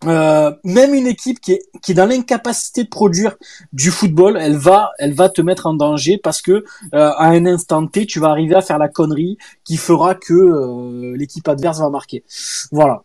euh, 0.06 0.52
même 0.64 0.94
une 0.94 1.06
équipe 1.06 1.40
qui 1.40 1.52
est, 1.52 1.62
qui 1.82 1.92
est 1.92 1.94
dans 1.94 2.06
l'incapacité 2.06 2.84
de 2.84 2.88
produire 2.88 3.36
du 3.74 3.90
football, 3.90 4.38
elle 4.40 4.56
va, 4.56 4.92
elle 4.98 5.12
va 5.12 5.28
te 5.28 5.42
mettre 5.42 5.66
en 5.66 5.74
danger 5.74 6.16
parce 6.16 6.40
que 6.40 6.52
euh, 6.52 6.62
à 6.92 7.26
un 7.26 7.44
instant 7.44 7.86
T, 7.86 8.06
tu 8.06 8.18
vas 8.18 8.28
arriver 8.28 8.54
à 8.54 8.62
faire 8.62 8.78
la 8.78 8.88
connerie 8.88 9.36
qui 9.62 9.76
fera 9.76 10.14
que 10.14 10.32
euh, 10.32 11.16
l'équipe 11.16 11.46
adverse 11.46 11.80
va 11.80 11.90
marquer. 11.90 12.24
Voilà. 12.72 13.02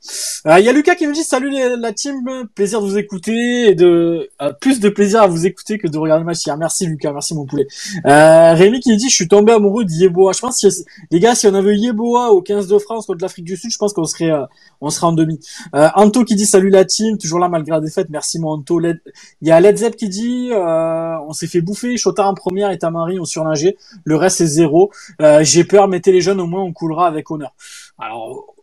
Il 0.58 0.64
y 0.64 0.70
a 0.70 0.72
Lucas 0.72 0.96
qui 0.96 1.06
me 1.08 1.14
dit 1.14 1.24
salut 1.24 1.52
la 1.52 1.92
team, 1.92 2.24
plaisir 2.54 2.80
de 2.82 2.86
vous 2.86 2.98
écouter 2.98 3.70
et 3.70 3.76
de 3.76 4.30
plus 4.62 4.80
de 4.80 4.90
plaisir 4.90 5.22
à 5.22 5.28
vous 5.28 5.46
écouter 5.46 5.78
que 5.78 5.88
de 5.88 5.98
regarder 5.98 6.22
le 6.22 6.26
match. 6.26 6.48
Merci 6.58 6.86
Lucas, 6.86 7.12
merci 7.12 7.34
mon 7.34 7.46
poulet. 7.46 7.68
Rémi 8.06 8.80
qui 8.80 8.92
me 8.92 8.96
dit 8.96 9.10
je 9.10 9.16
suis 9.16 9.28
tombé 9.28 9.52
amoureux 9.52 9.84
de 9.84 9.92
Yeboah. 9.92 10.34
Je 10.34 10.40
pense 10.40 10.62
que 10.62 10.68
les 11.12 11.20
gars, 11.20 11.36
si 11.36 11.48
on 11.48 11.54
avait 11.56 11.76
Yeboah 11.76 12.30
au 12.30 12.42
15 12.42 12.68
de 12.68 12.78
France 12.78 13.08
contre 13.08 13.24
l'Afrique 13.24 13.46
du 13.46 13.58
Sud, 13.58 13.72
je 13.72 13.78
pense 13.78 13.92
qu'on 13.92 14.06
serait 14.06 14.32
on 14.82 14.90
serait 14.92 15.08
en 15.08 15.14
demi. 15.14 15.40
Anto 15.74 16.24
qui 16.24 16.36
dit 16.36 16.46
salut 16.46 16.70
la 16.70 16.85
team, 16.86 17.18
toujours 17.18 17.40
là 17.40 17.50
malgré 17.50 17.72
la 17.72 17.82
défaite. 17.82 18.08
Merci 18.10 18.40
Monto. 18.40 18.80
Il 18.82 19.00
y 19.42 19.52
a 19.52 19.60
Led 19.60 19.78
Zepp 19.78 19.96
qui 19.96 20.10
dit 20.10 20.50
euh, 20.52 21.18
on 21.28 21.34
s'est 21.34 21.48
fait 21.48 21.62
bouffer. 21.62 21.98
Chotard 21.98 22.30
en 22.30 22.34
première 22.34 22.72
et 22.72 22.78
Tamari 22.78 23.20
ont 23.20 23.26
surnagé. 23.26 23.78
Le 24.04 24.16
reste 24.16 24.38
c'est 24.38 24.48
zéro. 24.48 24.92
Euh, 25.22 25.44
j'ai 25.44 25.64
peur. 25.64 25.88
Mettez 25.88 26.12
les 26.12 26.22
jeunes 26.22 26.40
au 26.40 26.48
moins 26.48 26.62
on 26.62 26.74
coulera 26.74 27.08
avec 27.08 27.30
honneur. 27.32 27.54
Alors 27.98 28.56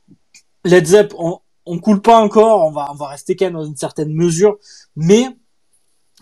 Led 0.64 0.86
Zepp, 0.86 1.14
on, 1.18 1.78
coule 1.78 2.00
pas 2.00 2.18
encore. 2.18 2.66
On 2.66 2.94
va 2.94 3.06
rester 3.08 3.36
quand 3.36 3.50
dans 3.50 3.64
une 3.64 3.76
certaine 3.76 4.12
mesure. 4.12 4.58
Mais 4.96 5.26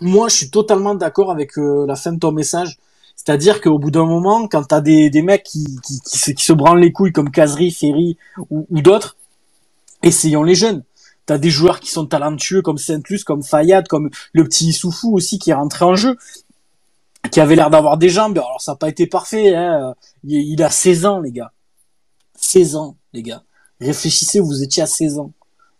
moi 0.01 0.29
je 0.29 0.35
suis 0.35 0.49
totalement 0.49 0.95
d'accord 0.95 1.31
avec 1.31 1.57
euh, 1.57 1.85
la 1.87 1.95
fin 1.95 2.11
de 2.13 2.19
ton 2.19 2.31
message. 2.31 2.77
C'est-à-dire 3.15 3.61
qu'au 3.61 3.77
bout 3.77 3.91
d'un 3.91 4.05
moment, 4.05 4.47
quand 4.47 4.63
t'as 4.63 4.81
des, 4.81 5.11
des 5.11 5.21
mecs 5.21 5.43
qui, 5.43 5.63
se, 6.03 6.53
branlent 6.53 6.79
les 6.79 6.91
couilles 6.91 7.11
comme 7.11 7.29
Kazri, 7.29 7.69
Ferry 7.69 8.17
ou 8.49 8.81
d'autres, 8.81 9.15
essayons 10.03 10.43
les 10.43 10.55
jeunes. 10.55 10.83
T'as 11.31 11.37
des 11.37 11.49
joueurs 11.49 11.79
qui 11.79 11.89
sont 11.89 12.07
talentueux 12.07 12.61
comme 12.61 12.77
Saint-Luc, 12.77 13.23
comme 13.23 13.41
Fayad, 13.41 13.87
comme 13.87 14.09
le 14.33 14.43
petit 14.43 14.73
Soufou 14.73 15.15
aussi 15.15 15.39
qui 15.39 15.51
est 15.51 15.53
rentré 15.53 15.85
en 15.85 15.95
jeu, 15.95 16.17
qui 17.31 17.39
avait 17.39 17.55
l'air 17.55 17.69
d'avoir 17.69 17.97
des 17.97 18.09
jambes. 18.09 18.37
Alors 18.37 18.59
ça 18.59 18.73
n'a 18.73 18.75
pas 18.75 18.89
été 18.89 19.07
parfait. 19.07 19.55
Hein. 19.55 19.95
Il, 20.25 20.61
a 20.61 20.69
16 20.69 21.05
ans, 21.05 21.21
les 21.21 21.31
gars. 21.31 21.53
16 22.35 22.75
ans, 22.75 22.97
les 23.13 23.23
gars. 23.23 23.43
Réfléchissez, 23.79 24.41
vous 24.41 24.61
étiez 24.61 24.83
à 24.83 24.87
16 24.87 25.19
ans. 25.19 25.31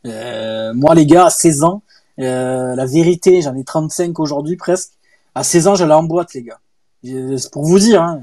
Euh, 0.06 0.74
moi, 0.74 0.96
les 0.96 1.06
gars, 1.06 1.26
à 1.26 1.30
16 1.30 1.66
ans, 1.66 1.84
euh, 2.20 2.74
la 2.74 2.86
vérité, 2.86 3.42
j'en 3.42 3.54
ai 3.54 3.66
35 3.66 4.22
aujourd'hui 4.22 4.56
presque. 4.56 4.94
À 5.36 5.44
16 5.44 5.68
ans, 5.68 5.76
j'allais 5.76 5.94
en 5.94 6.04
boîte, 6.04 6.34
les 6.34 6.44
gars. 6.44 6.62
C'est 7.04 7.52
pour 7.52 7.66
vous 7.66 7.78
dire. 7.78 8.02
Hein. 8.02 8.22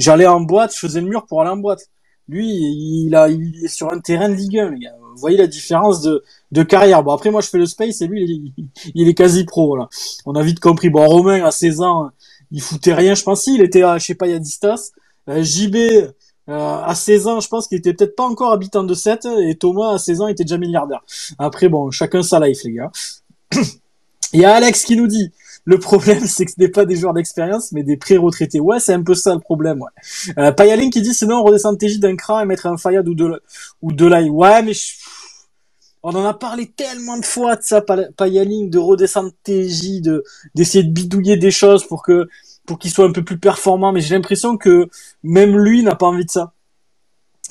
J'allais 0.00 0.26
en 0.26 0.40
boîte, 0.40 0.74
je 0.74 0.80
faisais 0.80 1.00
le 1.00 1.06
mur 1.06 1.26
pour 1.26 1.42
aller 1.42 1.50
en 1.50 1.58
boîte. 1.58 1.88
Lui, 2.30 2.46
il, 2.48 3.14
est 3.64 3.68
sur 3.68 3.92
un 3.92 3.98
terrain 3.98 4.28
de 4.28 4.34
Ligue 4.34 4.58
1, 4.58 4.70
les 4.70 4.78
gars 4.78 4.94
vous 5.20 5.20
voyez 5.20 5.36
la 5.36 5.46
différence 5.46 6.00
de, 6.00 6.62
carrière. 6.62 7.02
Bon, 7.02 7.12
après, 7.12 7.30
moi, 7.30 7.40
je 7.40 7.48
fais 7.48 7.58
le 7.58 7.66
space 7.66 8.00
et 8.00 8.06
lui, 8.06 8.54
il, 8.94 9.08
est 9.08 9.14
quasi 9.22 9.44
pro, 9.44 9.66
voilà. 9.66 9.88
On 10.26 10.34
a 10.34 10.42
vite 10.42 10.60
compris. 10.60 10.90
Bon, 10.90 11.06
Romain, 11.06 11.44
à 11.44 11.50
16 11.50 11.80
ans, 11.82 12.10
il 12.50 12.62
foutait 12.62 12.94
rien, 12.94 13.14
je 13.14 13.22
pense. 13.22 13.46
Il 13.46 13.60
était, 13.60 13.82
à, 13.82 13.98
je 13.98 14.06
sais 14.06 14.14
pas, 14.14 14.26
il 14.26 14.32
y 14.32 14.34
a 14.34 14.38
Distas. 14.38 14.92
Euh, 15.28 15.42
JB, 15.42 15.76
euh, 15.76 16.12
à 16.48 16.94
16 16.94 17.26
ans, 17.26 17.40
je 17.40 17.48
pense 17.48 17.68
qu'il 17.68 17.78
était 17.78 17.92
peut-être 17.92 18.16
pas 18.16 18.24
encore 18.24 18.52
habitant 18.52 18.82
de 18.82 18.94
7, 18.94 19.26
et 19.42 19.56
Thomas, 19.56 19.94
à 19.94 19.98
16 19.98 20.20
ans, 20.22 20.28
il 20.28 20.32
était 20.32 20.44
déjà 20.44 20.58
milliardaire. 20.58 21.04
Après, 21.38 21.68
bon, 21.68 21.90
chacun 21.90 22.22
sa 22.22 22.40
life, 22.40 22.60
les 22.64 22.72
gars. 22.72 22.90
Il 24.32 24.40
y 24.40 24.44
a 24.44 24.54
Alex 24.54 24.84
qui 24.84 24.96
nous 24.96 25.08
dit, 25.08 25.32
le 25.64 25.78
problème, 25.78 26.26
c'est 26.26 26.44
que 26.44 26.52
ce 26.52 26.60
n'est 26.60 26.68
pas 26.68 26.84
des 26.84 26.96
joueurs 26.96 27.14
d'expérience, 27.14 27.72
mais 27.72 27.82
des 27.82 27.96
pré-retraités. 27.96 28.60
Ouais, 28.60 28.80
c'est 28.80 28.94
un 28.94 29.02
peu 29.02 29.14
ça 29.14 29.34
le 29.34 29.40
problème, 29.40 29.82
ouais. 29.82 30.34
Euh, 30.38 30.90
qui 30.90 31.02
dit, 31.02 31.14
sinon, 31.14 31.40
on 31.40 31.44
redescend 31.44 31.78
TJ 31.78 31.98
d'un 31.98 32.16
cran 32.16 32.40
et 32.40 32.44
mettre 32.44 32.66
un 32.66 32.76
Fayad 32.76 33.06
ou 33.08 33.14
de, 33.14 33.42
ou 33.82 33.92
de 33.92 34.06
l'ail. 34.06 34.30
Ouais, 34.30 34.62
mais 34.62 34.72
on 36.02 36.14
en 36.14 36.24
a 36.24 36.34
parlé 36.34 36.66
tellement 36.66 37.18
de 37.18 37.24
fois 37.24 37.56
de 37.56 37.62
ça, 37.62 37.82
Payaling, 37.82 38.70
de 38.70 38.78
redescendre 38.78 39.32
TJ, 39.44 40.00
de, 40.00 40.24
d'essayer 40.54 40.82
de 40.82 40.90
bidouiller 40.90 41.36
des 41.36 41.50
choses 41.50 41.86
pour 41.86 42.02
que, 42.02 42.28
pour 42.66 42.78
qu'il 42.78 42.90
soit 42.90 43.04
un 43.04 43.12
peu 43.12 43.22
plus 43.22 43.38
performant, 43.38 43.92
mais 43.92 44.00
j'ai 44.00 44.14
l'impression 44.14 44.56
que 44.56 44.88
même 45.22 45.56
lui 45.58 45.82
n'a 45.82 45.94
pas 45.94 46.06
envie 46.06 46.24
de 46.24 46.30
ça. 46.30 46.52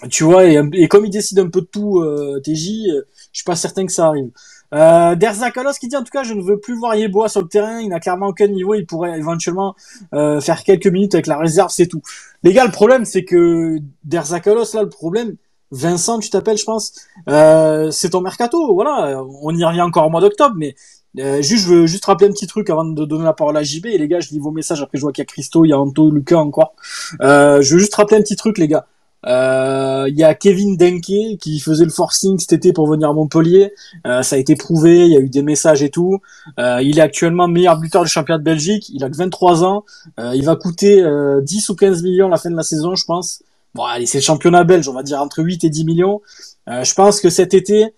Tu 0.09 0.23
vois, 0.23 0.45
et, 0.45 0.87
comme 0.87 1.05
il 1.05 1.11
décide 1.11 1.39
un 1.39 1.49
peu 1.49 1.61
de 1.61 1.65
tout, 1.65 1.99
euh, 1.99 2.39
TJ, 2.43 2.87
euh, 2.89 3.07
je 3.31 3.39
suis 3.39 3.43
pas 3.45 3.55
certain 3.55 3.85
que 3.85 3.91
ça 3.91 4.07
arrive. 4.07 4.31
Euh, 4.73 5.15
Derzakalos 5.15 5.73
qui 5.79 5.87
dit 5.87 5.95
en 5.95 6.03
tout 6.03 6.11
cas 6.11 6.23
je 6.23 6.33
ne 6.33 6.41
veux 6.41 6.59
plus 6.59 6.77
voir 6.77 6.95
Yeboah 6.95 7.29
sur 7.29 7.41
le 7.41 7.47
terrain, 7.47 7.79
il 7.79 7.89
n'a 7.89 7.99
clairement 7.99 8.27
aucun 8.27 8.47
niveau, 8.47 8.75
il 8.75 8.85
pourrait 8.85 9.17
éventuellement 9.17 9.75
euh, 10.13 10.39
faire 10.41 10.63
quelques 10.63 10.87
minutes 10.87 11.15
avec 11.15 11.27
la 11.27 11.37
réserve, 11.37 11.71
c'est 11.71 11.87
tout. 11.87 12.01
Les 12.43 12.53
gars, 12.53 12.65
le 12.65 12.71
problème 12.71 13.05
c'est 13.05 13.25
que 13.25 13.79
Derzakalos 14.03 14.73
là, 14.75 14.83
le 14.83 14.89
problème, 14.89 15.35
Vincent 15.71 16.19
tu 16.19 16.29
t'appelles 16.29 16.57
je 16.57 16.65
pense, 16.65 16.93
euh, 17.29 17.89
c'est 17.91 18.11
ton 18.11 18.21
mercato, 18.21 18.73
voilà, 18.73 19.23
on 19.41 19.55
y 19.55 19.63
revient 19.63 19.81
encore 19.81 20.05
au 20.05 20.09
mois 20.09 20.21
d'octobre, 20.21 20.55
mais 20.55 20.75
euh, 21.17 21.41
juste, 21.41 21.65
je 21.65 21.73
veux 21.73 21.87
juste 21.87 22.05
rappeler 22.05 22.27
un 22.27 22.31
petit 22.31 22.45
truc 22.45 22.69
avant 22.69 22.85
de 22.85 23.05
donner 23.05 23.23
la 23.23 23.33
parole 23.33 23.57
à 23.57 23.63
JB. 23.63 23.87
Et 23.87 23.97
les 23.97 24.07
gars, 24.07 24.19
je 24.19 24.29
lis 24.29 24.39
vos 24.39 24.51
messages. 24.51 24.81
Après, 24.81 24.97
je 24.97 25.01
vois 25.01 25.11
qu'il 25.11 25.21
y 25.21 25.23
a 25.23 25.25
Christo, 25.25 25.65
il 25.65 25.69
y 25.69 25.73
a 25.73 25.79
Anto, 25.79 26.11
Lucas 26.11 26.37
encore. 26.37 26.73
Euh, 27.21 27.61
je 27.61 27.73
veux 27.73 27.79
juste 27.79 27.95
rappeler 27.95 28.17
un 28.17 28.21
petit 28.21 28.35
truc, 28.35 28.57
les 28.57 28.67
gars. 28.67 28.85
Euh, 29.25 30.05
il 30.07 30.17
y 30.17 30.23
a 30.23 30.33
Kevin 30.33 30.77
Denke 30.77 31.37
qui 31.39 31.59
faisait 31.59 31.83
le 31.83 31.89
forcing 31.91 32.39
cet 32.39 32.53
été 32.53 32.73
pour 32.73 32.87
venir 32.87 33.09
à 33.09 33.13
Montpellier. 33.13 33.73
Euh, 34.07 34.21
ça 34.21 34.35
a 34.35 34.39
été 34.39 34.55
prouvé, 34.55 35.05
il 35.05 35.11
y 35.11 35.17
a 35.17 35.19
eu 35.19 35.29
des 35.29 35.41
messages 35.41 35.83
et 35.83 35.89
tout. 35.89 36.21
Euh, 36.59 36.81
il 36.81 36.99
est 36.99 37.01
actuellement 37.01 37.47
meilleur 37.47 37.77
buteur 37.77 38.03
du 38.03 38.09
championnat 38.09 38.39
de 38.39 38.43
Belgique. 38.43 38.89
Il 38.89 39.03
a 39.03 39.09
que 39.09 39.17
23 39.17 39.63
ans. 39.63 39.85
il 40.17 40.43
va 40.45 40.55
coûter 40.55 41.03
10 41.41 41.69
ou 41.69 41.75
15 41.75 42.03
millions 42.03 42.27
à 42.27 42.29
la 42.29 42.37
fin 42.37 42.49
de 42.49 42.55
la 42.55 42.63
saison, 42.63 42.95
je 42.95 43.05
pense. 43.05 43.43
Bon, 43.75 43.83
allez, 43.83 44.05
c'est 44.05 44.19
le 44.19 44.23
championnat 44.23 44.63
belge, 44.63 44.87
on 44.87 44.93
va 44.93 45.03
dire 45.03 45.21
entre 45.21 45.43
8 45.43 45.63
et 45.63 45.69
10 45.69 45.85
millions. 45.85 46.21
je 46.67 46.93
pense 46.93 47.19
que 47.21 47.29
cet 47.29 47.53
été, 47.53 47.93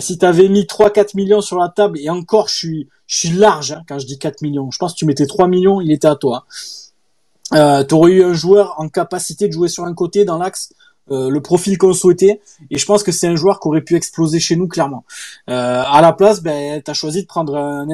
si 0.00 0.18
tu 0.18 0.24
avais 0.26 0.48
mis 0.48 0.62
3-4 0.62 1.16
millions 1.16 1.40
sur 1.40 1.58
la 1.58 1.68
table, 1.68 1.98
et 1.98 2.10
encore, 2.10 2.48
je 2.48 2.54
suis, 2.54 2.88
je 3.06 3.18
suis 3.18 3.30
large 3.30 3.72
hein, 3.72 3.82
quand 3.88 3.98
je 3.98 4.06
dis 4.06 4.18
4 4.18 4.42
millions. 4.42 4.70
Je 4.70 4.78
pense 4.78 4.92
que 4.92 4.98
tu 4.98 5.06
mettais 5.06 5.26
3 5.26 5.48
millions, 5.48 5.80
il 5.80 5.90
était 5.90 6.08
à 6.08 6.16
toi 6.16 6.46
euh, 7.54 7.84
tu 7.84 7.94
aurais 7.94 8.12
eu 8.12 8.24
un 8.24 8.32
joueur 8.32 8.74
en 8.78 8.88
capacité 8.88 9.48
de 9.48 9.52
jouer 9.52 9.68
sur 9.68 9.84
un 9.84 9.94
côté 9.94 10.24
dans 10.24 10.38
l'axe, 10.38 10.72
euh, 11.10 11.28
le 11.28 11.40
profil 11.40 11.76
qu'on 11.78 11.92
souhaitait. 11.92 12.40
Et 12.70 12.78
je 12.78 12.86
pense 12.86 13.02
que 13.02 13.12
c'est 13.12 13.26
un 13.26 13.36
joueur 13.36 13.60
qui 13.60 13.68
aurait 13.68 13.80
pu 13.80 13.96
exploser 13.96 14.38
chez 14.38 14.56
nous 14.56 14.68
clairement. 14.68 15.04
Euh, 15.48 15.82
à 15.84 16.00
la 16.00 16.12
place, 16.12 16.42
ben, 16.42 16.80
tu 16.82 16.94
choisi 16.94 17.22
de 17.22 17.26
prendre 17.26 17.56
un, 17.56 17.88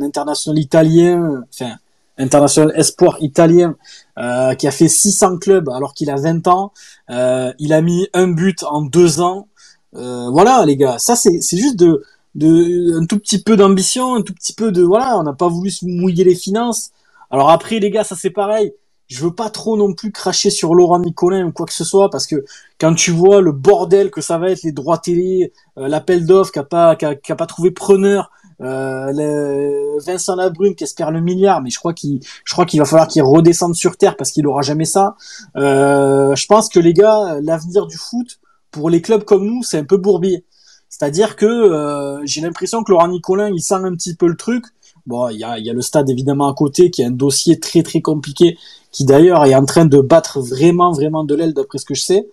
international 0.00 0.58
italien, 0.58 1.44
enfin 1.52 1.76
international 2.18 2.72
espoir 2.76 3.16
italien, 3.20 3.76
euh, 4.18 4.54
qui 4.54 4.66
a 4.66 4.70
fait 4.70 4.88
600 4.88 5.38
clubs 5.38 5.68
alors 5.68 5.94
qu'il 5.94 6.10
a 6.10 6.16
20 6.16 6.46
ans. 6.48 6.72
Euh, 7.10 7.52
il 7.58 7.72
a 7.72 7.80
mis 7.80 8.08
un 8.12 8.28
but 8.28 8.64
en 8.64 8.82
deux 8.82 9.20
ans. 9.20 9.48
Euh, 9.94 10.28
voilà 10.30 10.64
les 10.66 10.76
gars, 10.76 10.98
ça 10.98 11.16
c'est 11.16 11.40
juste 11.56 11.76
de, 11.76 12.04
de 12.34 13.00
un 13.00 13.06
tout 13.06 13.18
petit 13.18 13.42
peu 13.42 13.56
d'ambition, 13.56 14.16
un 14.16 14.22
tout 14.22 14.34
petit 14.34 14.52
peu 14.52 14.70
de 14.70 14.82
voilà, 14.82 15.18
on 15.18 15.22
n'a 15.22 15.32
pas 15.32 15.48
voulu 15.48 15.70
se 15.70 15.86
mouiller 15.86 16.24
les 16.24 16.34
finances. 16.34 16.90
Alors 17.30 17.50
après, 17.50 17.78
les 17.78 17.90
gars, 17.90 18.04
ça 18.04 18.16
c'est 18.16 18.30
pareil. 18.30 18.72
Je 19.06 19.24
veux 19.24 19.34
pas 19.34 19.48
trop 19.48 19.76
non 19.76 19.94
plus 19.94 20.12
cracher 20.12 20.50
sur 20.50 20.74
Laurent 20.74 20.98
Nicolin 20.98 21.46
ou 21.46 21.52
quoi 21.52 21.64
que 21.64 21.72
ce 21.72 21.84
soit 21.84 22.10
parce 22.10 22.26
que 22.26 22.44
quand 22.78 22.94
tu 22.94 23.10
vois 23.10 23.40
le 23.40 23.52
bordel 23.52 24.10
que 24.10 24.20
ça 24.20 24.36
va 24.36 24.50
être 24.50 24.62
les 24.62 24.72
droits 24.72 24.98
télé, 24.98 25.54
euh, 25.78 25.88
l'appel 25.88 26.26
d'offres 26.26 26.52
qui 26.52 26.58
a 26.58 26.64
pas 26.64 26.94
qui 26.94 27.06
a, 27.06 27.36
pas 27.36 27.46
trouvé 27.46 27.70
preneur, 27.70 28.30
euh, 28.60 29.98
Vincent 30.04 30.36
Labrune 30.36 30.74
qui 30.74 30.84
espère 30.84 31.10
le 31.10 31.22
milliard, 31.22 31.62
mais 31.62 31.70
je 31.70 31.78
crois 31.78 31.94
qu'il 31.94 32.20
je 32.44 32.52
crois 32.52 32.66
qu'il 32.66 32.80
va 32.80 32.84
falloir 32.84 33.08
qu'il 33.08 33.22
redescende 33.22 33.74
sur 33.74 33.96
terre 33.96 34.14
parce 34.16 34.30
qu'il 34.30 34.46
aura 34.46 34.60
jamais 34.60 34.84
ça. 34.84 35.16
Euh, 35.56 36.34
je 36.34 36.46
pense 36.46 36.68
que 36.68 36.78
les 36.78 36.92
gars, 36.92 37.38
l'avenir 37.40 37.86
du 37.86 37.96
foot 37.96 38.40
pour 38.70 38.90
les 38.90 39.00
clubs 39.00 39.24
comme 39.24 39.46
nous, 39.46 39.62
c'est 39.62 39.78
un 39.78 39.84
peu 39.84 39.96
bourbier. 39.96 40.44
C'est-à-dire 40.88 41.36
que 41.36 41.46
euh, 41.46 42.20
j'ai 42.24 42.40
l'impression 42.40 42.82
que 42.82 42.90
Laurent 42.90 43.08
Nicolin, 43.08 43.50
il 43.50 43.60
sent 43.60 43.74
un 43.74 43.94
petit 43.94 44.14
peu 44.14 44.26
le 44.26 44.36
truc 44.36 44.64
Bon, 45.08 45.30
il 45.30 45.38
y 45.38 45.44
a, 45.44 45.58
y 45.58 45.70
a, 45.70 45.72
le 45.72 45.80
stade 45.80 46.10
évidemment 46.10 46.48
à 46.48 46.54
côté 46.54 46.90
qui 46.90 47.00
est 47.00 47.06
un 47.06 47.10
dossier 47.10 47.58
très 47.58 47.82
très 47.82 48.02
compliqué, 48.02 48.58
qui 48.92 49.06
d'ailleurs 49.06 49.46
est 49.46 49.54
en 49.54 49.64
train 49.64 49.86
de 49.86 50.00
battre 50.02 50.40
vraiment 50.40 50.92
vraiment 50.92 51.24
de 51.24 51.34
l'aile 51.34 51.54
d'après 51.54 51.78
ce 51.78 51.86
que 51.86 51.94
je 51.94 52.02
sais. 52.02 52.28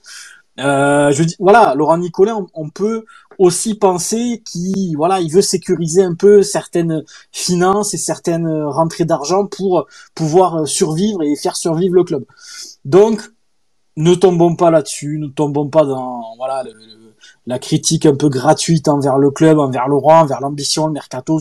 Euh, 0.59 1.13
voilà, 1.39 1.73
Laurent 1.75 1.97
Nicolas, 1.97 2.37
on, 2.53 2.69
peut 2.69 3.05
aussi 3.39 3.75
penser 3.75 4.43
qu'il 4.45 4.97
voilà, 4.97 5.21
il 5.21 5.31
veut 5.31 5.41
sécuriser 5.41 6.03
un 6.03 6.15
peu 6.15 6.43
certaines 6.43 7.03
finances 7.31 7.93
et 7.93 7.97
certaines 7.97 8.49
rentrées 8.65 9.05
d'argent 9.05 9.45
pour 9.47 9.87
pouvoir 10.13 10.67
survivre 10.67 11.23
et 11.23 11.37
faire 11.37 11.55
survivre 11.55 11.95
le 11.95 12.03
club. 12.03 12.25
Donc 12.83 13.21
ne 13.95 14.15
tombons 14.15 14.57
pas 14.57 14.69
là-dessus, 14.69 15.17
ne 15.17 15.27
tombons 15.27 15.69
pas 15.69 15.85
dans 15.85 16.35
la 17.47 17.59
critique 17.59 18.05
un 18.05 18.15
peu 18.15 18.29
gratuite 18.29 18.87
envers 18.87 19.17
le 19.17 19.31
club, 19.31 19.59
envers 19.59 19.87
le 19.87 19.95
roi, 19.95 20.15
envers 20.15 20.41
l'ambition, 20.41 20.87
le 20.87 20.93
mercato, 20.93 21.39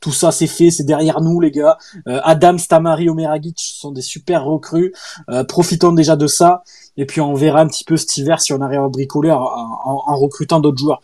tout, 0.00 0.12
ça 0.12 0.32
c'est 0.32 0.46
fait, 0.46 0.70
c'est 0.70 0.84
derrière 0.84 1.20
nous 1.20 1.40
les 1.40 1.50
gars. 1.50 1.78
Euh, 2.08 2.20
Adam, 2.24 2.58
Stamari, 2.58 3.08
Omeragic 3.08 3.58
sont 3.58 3.92
des 3.92 4.02
super 4.02 4.44
recrues. 4.44 4.92
Euh, 5.30 5.44
profitons 5.44 5.92
déjà 5.92 6.16
de 6.16 6.26
ça 6.26 6.62
et 6.96 7.06
puis 7.06 7.20
on 7.20 7.34
verra 7.34 7.60
un 7.60 7.66
petit 7.66 7.84
peu 7.84 7.96
cet 7.96 8.16
hiver 8.16 8.40
si 8.40 8.52
on 8.52 8.60
arrive 8.60 8.80
à 8.80 8.88
bricoler 8.88 9.30
en, 9.30 10.16
recrutant 10.16 10.60
d'autres 10.60 10.78
joueurs. 10.78 11.00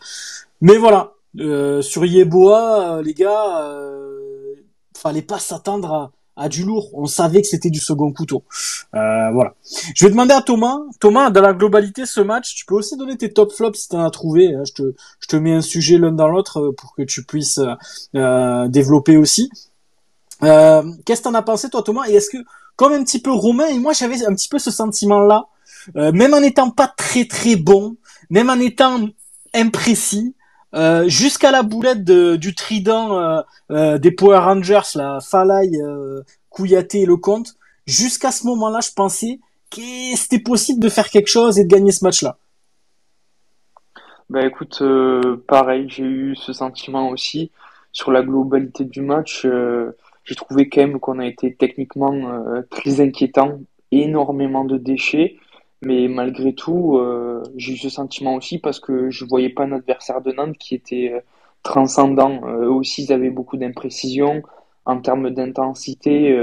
Mais 0.61 0.77
voilà, 0.77 1.13
euh, 1.39 1.81
sur 1.81 2.05
Yeboah, 2.05 3.01
les 3.03 3.13
gars, 3.13 3.71
fallait 4.95 5.21
pas 5.21 5.39
s'attendre 5.39 5.93
à 5.93 6.11
du 6.47 6.63
lourd. 6.63 6.91
On 6.93 7.07
savait 7.07 7.41
que 7.41 7.47
c'était 7.47 7.69
du 7.69 7.79
second 7.79 8.13
couteau. 8.13 8.43
Euh, 8.95 9.31
voilà. 9.31 9.55
Je 9.95 10.05
vais 10.05 10.11
demander 10.11 10.33
à 10.33 10.41
Thomas. 10.41 10.79
Thomas, 11.01 11.31
dans 11.31 11.41
la 11.41 11.53
globalité, 11.53 12.05
ce 12.05 12.21
match, 12.21 12.55
tu 12.55 12.65
peux 12.65 12.75
aussi 12.75 12.95
donner 12.95 13.17
tes 13.17 13.33
top 13.33 13.51
flops 13.51 13.77
si 13.77 13.89
tu 13.89 13.95
en 13.95 14.05
as 14.05 14.11
trouvé. 14.11 14.53
Hein. 14.53 14.63
Je 14.65 14.71
te, 14.71 14.93
je 15.19 15.27
te 15.27 15.35
mets 15.35 15.53
un 15.53 15.61
sujet 15.61 15.97
l'un 15.97 16.13
dans 16.13 16.29
l'autre 16.29 16.61
euh, 16.61 16.71
pour 16.71 16.95
que 16.95 17.01
tu 17.01 17.25
puisses 17.25 17.59
euh, 18.15 18.67
développer 18.69 19.17
aussi. 19.17 19.51
Euh, 20.43 20.83
Qu'est-ce 21.05 21.21
que 21.21 21.25
t'en 21.25 21.33
as 21.33 21.41
pensé 21.41 21.69
toi, 21.69 21.83
Thomas? 21.83 22.07
Et 22.07 22.13
est-ce 22.13 22.29
que, 22.29 22.37
comme 22.75 22.93
un 22.93 23.03
petit 23.03 23.19
peu 23.19 23.31
Romain, 23.31 23.67
et 23.67 23.79
moi 23.79 23.93
j'avais 23.93 24.25
un 24.25 24.33
petit 24.33 24.47
peu 24.47 24.59
ce 24.59 24.71
sentiment-là, 24.71 25.47
euh, 25.95 26.11
même 26.11 26.33
en 26.33 26.41
n'étant 26.41 26.69
pas 26.69 26.87
très 26.87 27.25
très 27.25 27.55
bon, 27.55 27.97
même 28.29 28.49
en 28.49 28.59
étant 28.59 29.07
imprécis, 29.53 30.35
euh, 30.75 31.07
jusqu'à 31.07 31.51
la 31.51 31.63
boulette 31.63 32.03
du 32.03 32.53
trident 32.53 33.17
euh, 33.17 33.41
euh, 33.71 33.97
des 33.97 34.11
Power 34.11 34.37
Rangers, 34.37 34.81
la 34.95 35.19
Falai, 35.19 35.71
Kouyaté 36.49 37.01
et 37.01 37.05
le 37.05 37.17
Comte, 37.17 37.55
jusqu'à 37.85 38.31
ce 38.31 38.45
moment-là, 38.47 38.79
je 38.81 38.91
pensais 38.93 39.39
que 39.71 39.81
c'était 40.15 40.39
possible 40.39 40.79
de 40.79 40.89
faire 40.89 41.09
quelque 41.09 41.27
chose 41.27 41.59
et 41.59 41.63
de 41.63 41.69
gagner 41.69 41.91
ce 41.91 42.03
match-là. 42.03 42.37
Bah 44.29 44.45
écoute, 44.45 44.83
pareil, 45.47 45.87
j'ai 45.89 46.03
eu 46.03 46.35
ce 46.35 46.53
sentiment 46.53 47.09
aussi 47.09 47.51
sur 47.91 48.11
la 48.11 48.21
globalité 48.21 48.83
du 48.83 49.01
match. 49.01 49.47
j'ai 50.23 50.35
trouvé 50.35 50.69
quand 50.69 50.81
même 50.81 50.99
qu'on 50.99 51.17
a 51.17 51.25
été 51.25 51.55
techniquement 51.55 52.43
très 52.69 53.01
inquiétant, 53.01 53.59
énormément 53.91 54.65
de 54.65 54.77
déchets, 54.77 55.37
mais 55.81 56.07
malgré 56.09 56.53
tout, 56.53 56.97
euh, 56.97 57.41
j'ai 57.55 57.73
eu 57.73 57.77
ce 57.77 57.89
sentiment 57.89 58.35
aussi 58.35 58.59
parce 58.59 58.79
que 58.79 59.09
je 59.09 59.23
voyais 59.25 59.49
pas 59.49 59.63
un 59.63 59.71
adversaire 59.71 60.21
de 60.21 60.31
Nantes 60.33 60.57
qui 60.57 60.75
était 60.75 61.11
euh, 61.13 61.21
transcendant. 61.63 62.41
Euh, 62.45 62.65
eux 62.65 62.71
aussi, 62.71 63.05
ils 63.05 63.13
avaient 63.13 63.29
beaucoup 63.29 63.55
d'imprécisions 63.57 64.43
en 64.85 64.99
termes 65.01 65.29
d'intensité. 65.29 66.35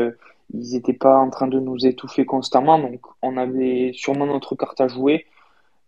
ils 0.54 0.72
n'étaient 0.72 0.92
pas 0.94 1.18
en 1.18 1.30
train 1.30 1.48
de 1.48 1.58
nous 1.60 1.86
étouffer 1.86 2.24
constamment, 2.24 2.78
donc 2.78 3.00
on 3.22 3.36
avait 3.36 3.92
sûrement 3.94 4.26
notre 4.26 4.54
carte 4.54 4.80
à 4.80 4.88
jouer. 4.88 5.26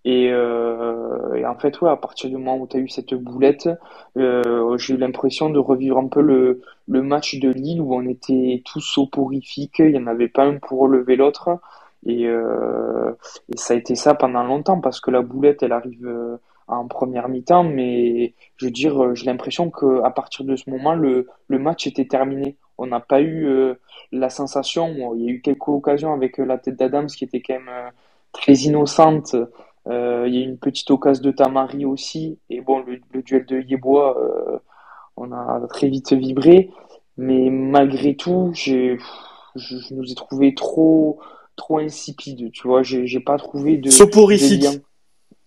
Et, 0.04 0.32
en 0.34 1.54
fait, 1.58 1.80
ouais, 1.80 1.90
à 1.90 1.96
partir 1.96 2.30
du 2.30 2.36
moment 2.36 2.58
où 2.58 2.66
tu 2.66 2.76
as 2.78 2.80
eu 2.80 2.88
cette 2.88 3.14
boulette, 3.14 3.68
j'ai 4.16 4.94
eu 4.94 4.96
l'impression 4.96 5.50
de 5.50 5.58
revivre 5.58 5.98
un 5.98 6.08
peu 6.08 6.20
le, 6.20 6.62
le 6.88 7.02
match 7.02 7.38
de 7.38 7.50
Lille 7.50 7.80
où 7.80 7.94
on 7.94 8.06
était 8.08 8.62
tous 8.64 8.80
soporifiques, 8.80 9.78
il 9.78 9.92
n'y 9.92 9.98
en 9.98 10.06
avait 10.08 10.28
pas 10.28 10.44
un 10.44 10.58
pour 10.58 10.80
relever 10.80 11.16
l'autre. 11.16 11.60
Et, 12.06 12.26
euh, 12.26 13.12
et 13.52 13.56
ça 13.56 13.74
a 13.74 13.76
été 13.76 13.94
ça 13.94 14.14
pendant 14.14 14.44
longtemps 14.44 14.80
parce 14.80 15.00
que 15.00 15.10
la 15.10 15.22
boulette, 15.22 15.62
elle 15.62 15.72
arrive 15.72 16.06
euh, 16.06 16.36
en 16.68 16.86
première 16.86 17.28
mi-temps, 17.28 17.64
mais 17.64 18.34
je 18.56 18.66
veux 18.66 18.70
dire, 18.70 19.02
euh, 19.02 19.14
j'ai 19.14 19.26
l'impression 19.26 19.70
qu'à 19.70 20.10
partir 20.10 20.44
de 20.44 20.56
ce 20.56 20.70
moment, 20.70 20.94
le, 20.94 21.26
le 21.48 21.58
match 21.58 21.86
était 21.86 22.06
terminé. 22.06 22.56
On 22.78 22.86
n'a 22.86 23.00
pas 23.00 23.20
eu 23.20 23.74
la 24.12 24.30
sensation, 24.30 25.14
il 25.16 25.24
y 25.24 25.28
a 25.28 25.32
eu 25.32 25.40
quelques 25.40 25.66
occasions 25.66 26.12
avec 26.12 26.38
la 26.38 26.58
tête 26.58 26.76
d'Adams 26.76 27.08
qui 27.08 27.24
était 27.24 27.40
quand 27.40 27.54
même 27.54 27.90
très 28.30 28.52
innocente. 28.52 29.34
Il 29.86 29.92
y 29.92 30.38
a 30.38 30.40
eu 30.40 30.44
une 30.44 30.58
petite 30.58 30.90
occasion 30.90 31.22
de 31.22 31.30
Tamari 31.32 31.84
aussi. 31.84 32.38
Et 32.50 32.60
bon, 32.60 32.84
le, 32.86 33.22
duel 33.22 33.46
de 33.46 33.64
euh, 33.74 34.58
on 35.16 35.32
a 35.32 35.60
très 35.68 35.88
vite 35.88 36.12
vibré. 36.12 36.70
Mais 37.16 37.50
malgré 37.50 38.14
tout, 38.14 38.52
je, 38.54 38.96
je 39.56 39.94
nous 39.94 40.10
ai 40.10 40.14
trouvé 40.14 40.54
trop, 40.54 41.18
trop 41.58 41.78
insipides. 41.78 42.50
Tu 42.52 42.66
vois, 42.66 42.82
j'ai 42.82 43.20
pas 43.20 43.36
trouvé 43.36 43.76
de, 43.76 43.90
Soporifique. 43.90 44.64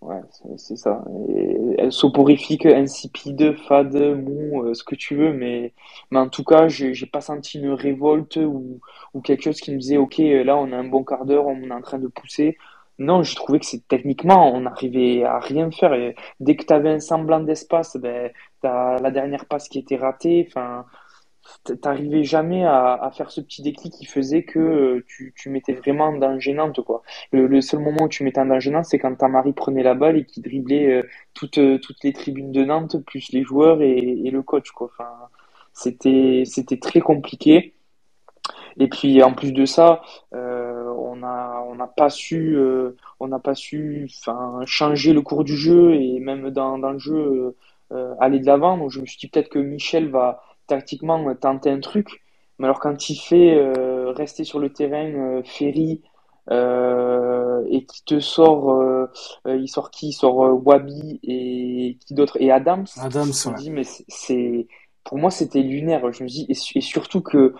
Ouais, 0.01 0.21
c'est 0.57 0.77
ça. 0.77 1.03
Et, 1.29 1.91
soporifique, 1.91 2.65
insipide, 2.65 3.55
fade, 3.67 3.95
mou, 3.95 4.63
euh, 4.63 4.73
ce 4.73 4.83
que 4.83 4.95
tu 4.95 5.15
veux, 5.15 5.31
mais, 5.31 5.73
mais 6.09 6.17
en 6.17 6.27
tout 6.27 6.43
cas, 6.43 6.67
j'ai 6.67 7.05
pas 7.05 7.21
senti 7.21 7.59
une 7.59 7.69
révolte 7.73 8.37
ou, 8.37 8.79
ou 9.13 9.21
quelque 9.21 9.43
chose 9.43 9.59
qui 9.59 9.71
me 9.71 9.77
disait, 9.77 9.97
OK, 9.97 10.17
là, 10.17 10.57
on 10.57 10.71
a 10.71 10.77
un 10.77 10.87
bon 10.87 11.03
quart 11.03 11.25
d'heure, 11.25 11.45
on 11.45 11.61
est 11.61 11.71
en 11.71 11.81
train 11.81 11.99
de 11.99 12.07
pousser. 12.07 12.57
Non, 12.97 13.21
j'ai 13.23 13.35
trouvé 13.35 13.59
que 13.59 13.65
c'est 13.65 13.87
techniquement, 13.87 14.53
on 14.53 14.61
n'arrivait 14.61 15.23
à 15.23 15.39
rien 15.39 15.69
faire. 15.71 15.93
Et 15.93 16.15
dès 16.39 16.55
que 16.55 16.65
tu 16.65 16.73
avais 16.73 16.89
un 16.89 16.99
semblant 16.99 17.39
d'espace, 17.39 17.97
ben, 17.97 18.31
t'as 18.61 18.97
la 18.99 19.11
dernière 19.11 19.45
passe 19.45 19.69
qui 19.69 19.79
était 19.79 19.97
ratée. 19.97 20.45
Enfin, 20.47 20.85
t'arrivais 21.81 22.23
jamais 22.23 22.63
à, 22.63 22.93
à 22.93 23.11
faire 23.11 23.31
ce 23.31 23.41
petit 23.41 23.61
déclic 23.61 23.93
qui 23.93 24.05
faisait 24.05 24.43
que 24.43 24.59
euh, 24.59 25.05
tu, 25.07 25.33
tu 25.35 25.49
mettais 25.49 25.73
vraiment 25.73 26.05
en 26.05 26.17
danger 26.17 26.53
Nantes, 26.53 26.81
quoi. 26.81 27.01
Le, 27.31 27.47
le 27.47 27.61
seul 27.61 27.79
moment 27.79 28.03
où 28.03 28.09
tu 28.09 28.23
mettais 28.23 28.41
en 28.41 28.45
danger 28.45 28.71
Nantes, 28.71 28.85
c'est 28.85 28.99
quand 28.99 29.15
Tamari 29.15 29.53
prenait 29.53 29.83
la 29.83 29.93
balle 29.93 30.17
et 30.17 30.25
qui 30.25 30.41
driblait 30.41 30.87
euh, 30.91 31.03
toutes, 31.33 31.57
euh, 31.57 31.77
toutes 31.79 32.03
les 32.03 32.13
tribunes 32.13 32.51
de 32.51 32.63
Nantes, 32.63 32.97
plus 33.05 33.31
les 33.31 33.43
joueurs 33.43 33.81
et, 33.81 33.97
et 33.97 34.31
le 34.31 34.41
coach, 34.41 34.71
quoi. 34.71 34.89
Enfin, 34.91 35.09
c'était, 35.73 36.43
c'était 36.45 36.77
très 36.77 36.99
compliqué. 36.99 37.73
Et 38.79 38.87
puis 38.87 39.21
en 39.21 39.33
plus 39.33 39.51
de 39.53 39.65
ça, 39.65 40.01
on 40.31 41.23
a 41.23 41.63
on 41.67 41.75
n'a 41.75 41.87
pas 41.87 42.09
su 42.09 42.57
on 43.19 43.27
n'a 43.27 43.39
pas 43.39 43.53
su 43.53 44.07
enfin 44.09 44.61
changer 44.65 45.13
le 45.13 45.21
cours 45.21 45.43
du 45.43 45.55
jeu 45.55 45.93
et 45.95 46.19
même 46.19 46.49
dans, 46.51 46.77
dans 46.77 46.91
le 46.91 46.97
jeu 46.99 47.55
aller 48.19 48.39
de 48.39 48.45
l'avant. 48.45 48.77
Donc 48.77 48.91
je 48.91 49.01
me 49.01 49.05
suis 49.05 49.17
dit 49.19 49.27
peut-être 49.27 49.49
que 49.49 49.59
Michel 49.59 50.09
va 50.09 50.41
tactiquement 50.73 51.19
tenter 51.45 51.69
un 51.77 51.81
truc, 51.91 52.07
mais 52.57 52.65
alors 52.67 52.79
quand 52.85 52.97
il 53.11 53.17
fait 53.29 53.49
euh, 53.55 54.11
rester 54.23 54.43
sur 54.51 54.59
le 54.65 54.69
terrain 54.79 55.09
euh, 55.25 55.41
Ferry 55.55 56.01
euh, 56.49 57.59
et 57.75 57.85
qui 57.89 58.01
te 58.11 58.19
sort 58.19 58.63
euh, 58.71 59.05
euh, 59.47 59.57
il 59.63 59.67
sort 59.75 59.89
qui? 59.95 60.05
Il 60.09 60.13
sort 60.23 60.37
euh, 60.45 60.53
Wabi 60.67 61.19
et 61.23 61.97
qui 62.03 62.13
d'autre? 62.17 62.35
Et 62.39 62.49
Adams. 62.59 62.87
Adams, 62.97 63.33
Je 63.33 63.49
me 63.49 63.53
ouais. 63.53 63.61
dis 63.63 63.71
mais 63.77 63.85
c'est 64.07 64.67
pour 65.05 65.17
moi 65.21 65.31
c'était 65.39 65.63
lunaire. 65.73 66.11
Je 66.11 66.23
me 66.23 66.29
dis 66.35 66.45
et 66.49 66.81
surtout 66.81 67.21
que 67.21 67.53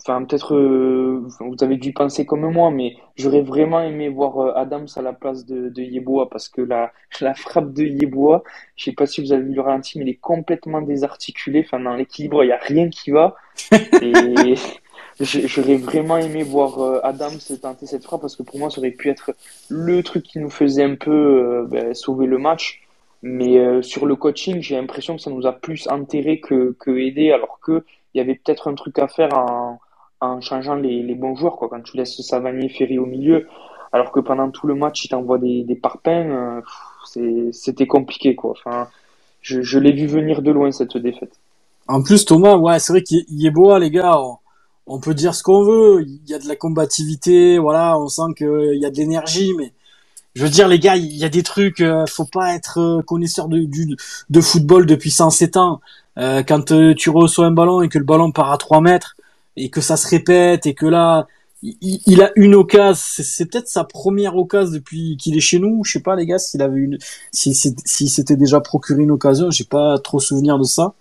Enfin, 0.00 0.24
peut-être 0.24 0.54
euh, 0.54 1.26
vous 1.40 1.64
avez 1.64 1.76
dû 1.76 1.92
penser 1.92 2.24
comme 2.24 2.50
moi, 2.52 2.70
mais 2.70 2.96
j'aurais 3.16 3.42
vraiment 3.42 3.80
aimé 3.80 4.08
voir 4.08 4.38
euh, 4.38 4.52
Adams 4.54 4.86
à 4.96 5.02
la 5.02 5.12
place 5.12 5.44
de, 5.44 5.68
de 5.68 5.82
Yeboah 5.82 6.30
parce 6.30 6.48
que 6.48 6.60
la, 6.60 6.92
la 7.20 7.34
frappe 7.34 7.72
de 7.72 7.84
Yeboah, 7.84 8.42
je 8.76 8.84
sais 8.84 8.92
pas 8.92 9.06
si 9.06 9.20
vous 9.20 9.32
avez 9.32 9.42
vu 9.42 9.54
le 9.54 9.60
ralenti, 9.60 9.98
mais 9.98 10.04
il 10.04 10.10
est 10.10 10.20
complètement 10.20 10.82
désarticulé. 10.82 11.64
Enfin, 11.66 11.80
dans 11.80 11.94
l'équilibre, 11.94 12.44
il 12.44 12.48
y 12.48 12.52
a 12.52 12.60
rien 12.60 12.88
qui 12.88 13.10
va. 13.10 13.36
Et 13.72 14.54
j'aurais 15.20 15.76
vraiment 15.76 16.18
aimé 16.18 16.42
voir 16.42 16.78
euh, 16.78 17.00
Adams 17.02 17.38
tenter 17.60 17.86
cette 17.86 18.04
frappe 18.04 18.20
parce 18.20 18.36
que 18.36 18.42
pour 18.42 18.58
moi, 18.58 18.70
ça 18.70 18.78
aurait 18.78 18.92
pu 18.92 19.08
être 19.08 19.32
le 19.68 20.02
truc 20.02 20.22
qui 20.22 20.38
nous 20.38 20.50
faisait 20.50 20.84
un 20.84 20.94
peu 20.94 21.10
euh, 21.10 21.66
ben, 21.68 21.94
sauver 21.94 22.26
le 22.26 22.38
match. 22.38 22.82
Mais 23.22 23.58
euh, 23.58 23.82
sur 23.82 24.06
le 24.06 24.14
coaching, 24.14 24.62
j'ai 24.62 24.76
l'impression 24.76 25.16
que 25.16 25.22
ça 25.22 25.30
nous 25.30 25.46
a 25.46 25.52
plus 25.52 25.88
enterré 25.88 26.38
que, 26.38 26.76
que 26.78 26.96
aidé, 26.96 27.32
alors 27.32 27.58
que 27.60 27.84
il 28.14 28.18
y 28.18 28.20
avait 28.20 28.36
peut-être 28.36 28.68
un 28.68 28.74
truc 28.74 28.98
à 28.98 29.08
faire 29.08 29.36
en, 29.36 29.80
en 30.20 30.40
changeant 30.40 30.74
les, 30.74 31.02
les 31.02 31.14
bons 31.14 31.36
joueurs, 31.36 31.56
quoi. 31.56 31.68
Quand 31.68 31.82
tu 31.82 31.96
laisses 31.96 32.20
Savanier, 32.22 32.68
Ferry 32.68 32.98
au 32.98 33.06
milieu, 33.06 33.46
alors 33.92 34.12
que 34.12 34.20
pendant 34.20 34.50
tout 34.50 34.66
le 34.66 34.74
match, 34.74 35.04
il 35.04 35.08
t'envoie 35.08 35.38
des, 35.38 35.64
des 35.64 35.76
parpaings, 35.76 36.62
euh, 37.16 37.50
c'était 37.52 37.86
compliqué, 37.86 38.34
quoi. 38.34 38.50
Enfin, 38.52 38.88
je, 39.40 39.62
je 39.62 39.78
l'ai 39.78 39.92
vu 39.92 40.06
venir 40.06 40.42
de 40.42 40.50
loin, 40.50 40.70
cette 40.72 40.96
défaite. 40.96 41.38
En 41.86 42.02
plus, 42.02 42.24
Thomas, 42.24 42.56
ouais, 42.56 42.78
c'est 42.78 42.92
vrai 42.92 43.02
qu'il 43.02 43.24
il 43.28 43.46
est 43.46 43.50
beau, 43.50 43.76
les 43.78 43.90
gars. 43.90 44.18
On, 44.86 45.00
peut 45.00 45.14
dire 45.14 45.34
ce 45.34 45.42
qu'on 45.42 45.62
veut. 45.64 46.04
Il 46.06 46.28
y 46.28 46.34
a 46.34 46.38
de 46.38 46.46
la 46.46 46.56
combativité, 46.56 47.58
voilà. 47.58 47.98
On 47.98 48.08
sent 48.08 48.34
qu'il 48.36 48.78
y 48.78 48.84
a 48.84 48.90
de 48.90 48.96
l'énergie, 48.96 49.54
mais 49.56 49.72
je 50.34 50.42
veux 50.44 50.50
dire, 50.50 50.68
les 50.68 50.78
gars, 50.78 50.96
il 50.96 51.16
y 51.16 51.24
a 51.24 51.30
des 51.30 51.42
trucs. 51.42 51.80
euh, 51.80 52.04
faut 52.06 52.26
pas 52.26 52.54
être 52.54 52.78
euh, 52.78 53.02
connaisseur 53.02 53.48
de, 53.48 53.60
du, 53.60 53.96
de 54.28 54.40
football 54.40 54.84
depuis 54.84 55.10
107 55.10 55.56
ans. 55.56 55.80
Euh, 56.18 56.42
quand 56.42 56.72
euh, 56.72 56.94
tu 56.94 57.10
reçois 57.10 57.46
un 57.46 57.52
ballon 57.52 57.80
et 57.82 57.88
que 57.88 57.98
le 57.98 58.04
ballon 58.04 58.32
part 58.32 58.50
à 58.52 58.58
3 58.58 58.80
mètres 58.80 59.16
et 59.58 59.70
que 59.70 59.80
ça 59.80 59.96
se 59.96 60.08
répète 60.08 60.66
et 60.66 60.74
que 60.74 60.86
là, 60.86 61.26
il, 61.62 62.22
a 62.22 62.30
une 62.36 62.54
occasion. 62.54 63.02
C'est 63.04 63.46
peut-être 63.46 63.68
sa 63.68 63.84
première 63.84 64.36
occasion 64.36 64.72
depuis 64.72 65.16
qu'il 65.16 65.36
est 65.36 65.40
chez 65.40 65.58
nous. 65.58 65.82
Je 65.84 65.92
sais 65.92 66.00
pas, 66.00 66.14
les 66.14 66.26
gars, 66.26 66.38
s'il 66.38 66.62
avait 66.62 66.78
une, 66.78 66.98
si 67.32 67.54
s'était 67.54 68.36
déjà 68.36 68.60
procuré 68.60 69.02
une 69.02 69.10
occasion. 69.10 69.50
J'ai 69.50 69.64
pas 69.64 69.98
trop 69.98 70.20
souvenir 70.20 70.58
de 70.58 70.64
ça. 70.64 70.94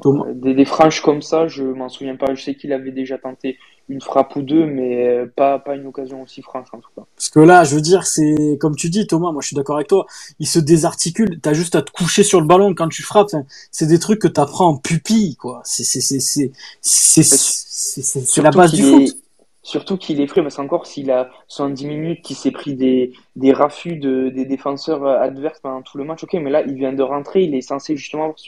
Thomas. 0.00 0.24
Euh, 0.26 0.34
Des, 0.34 0.54
des 0.54 0.64
franches 0.64 1.00
comme 1.00 1.22
ça, 1.22 1.46
je 1.46 1.62
m'en 1.62 1.88
souviens 1.88 2.16
pas. 2.16 2.34
Je 2.34 2.42
sais 2.42 2.54
qu'il 2.54 2.72
avait 2.72 2.90
déjà 2.90 3.18
tenté 3.18 3.58
une 3.88 4.00
frappe 4.00 4.36
ou 4.36 4.42
deux, 4.42 4.66
mais 4.66 5.08
euh, 5.08 5.26
pas, 5.34 5.58
pas 5.58 5.74
une 5.74 5.86
occasion 5.86 6.22
aussi 6.22 6.42
franche, 6.42 6.68
en 6.72 6.78
tout 6.78 6.90
cas. 6.96 7.02
Parce 7.16 7.28
que 7.28 7.40
là, 7.40 7.64
je 7.64 7.74
veux 7.74 7.80
dire, 7.80 8.06
c'est 8.06 8.56
comme 8.60 8.76
tu 8.76 8.88
dis, 8.88 9.06
Thomas. 9.06 9.32
Moi, 9.32 9.42
je 9.42 9.48
suis 9.48 9.56
d'accord 9.56 9.76
avec 9.76 9.88
toi. 9.88 10.06
Il 10.38 10.46
se 10.46 10.58
désarticule. 10.58 11.40
T'as 11.40 11.52
juste 11.52 11.74
à 11.74 11.82
te 11.82 11.90
coucher 11.90 12.22
sur 12.22 12.40
le 12.40 12.46
ballon 12.46 12.74
quand 12.74 12.88
tu 12.88 13.02
frappes. 13.02 13.28
Enfin, 13.32 13.44
c'est 13.70 13.86
des 13.86 13.98
trucs 13.98 14.20
que 14.20 14.28
t'apprends 14.28 14.68
en 14.68 14.76
pupille, 14.76 15.36
quoi. 15.36 15.60
C'est 15.64 15.84
c'est 15.84 18.42
la 18.42 18.50
base 18.50 18.72
du 18.72 18.82
foot. 18.82 19.02
est, 19.02 19.16
surtout 19.62 19.96
qu'il 19.96 20.20
est 20.20 20.26
frais, 20.26 20.42
parce 20.42 20.56
qu'encore 20.56 20.86
s'il 20.86 21.10
a 21.10 21.30
70 21.48 21.86
minutes, 21.86 22.22
qu'il 22.22 22.36
s'est 22.36 22.50
pris 22.50 22.74
des, 22.74 23.12
des 23.36 23.52
raffus 23.52 23.96
de, 23.96 24.28
des 24.28 24.44
défenseurs 24.44 25.06
adverses 25.06 25.60
pendant 25.60 25.82
tout 25.82 25.98
le 25.98 26.04
match, 26.04 26.24
ok, 26.24 26.34
mais 26.34 26.50
là, 26.50 26.62
il 26.62 26.74
vient 26.74 26.92
de 26.92 27.02
rentrer, 27.02 27.42
il 27.42 27.54
est 27.54 27.60
censé 27.60 27.96
justement 27.96 28.24
avoir 28.24 28.38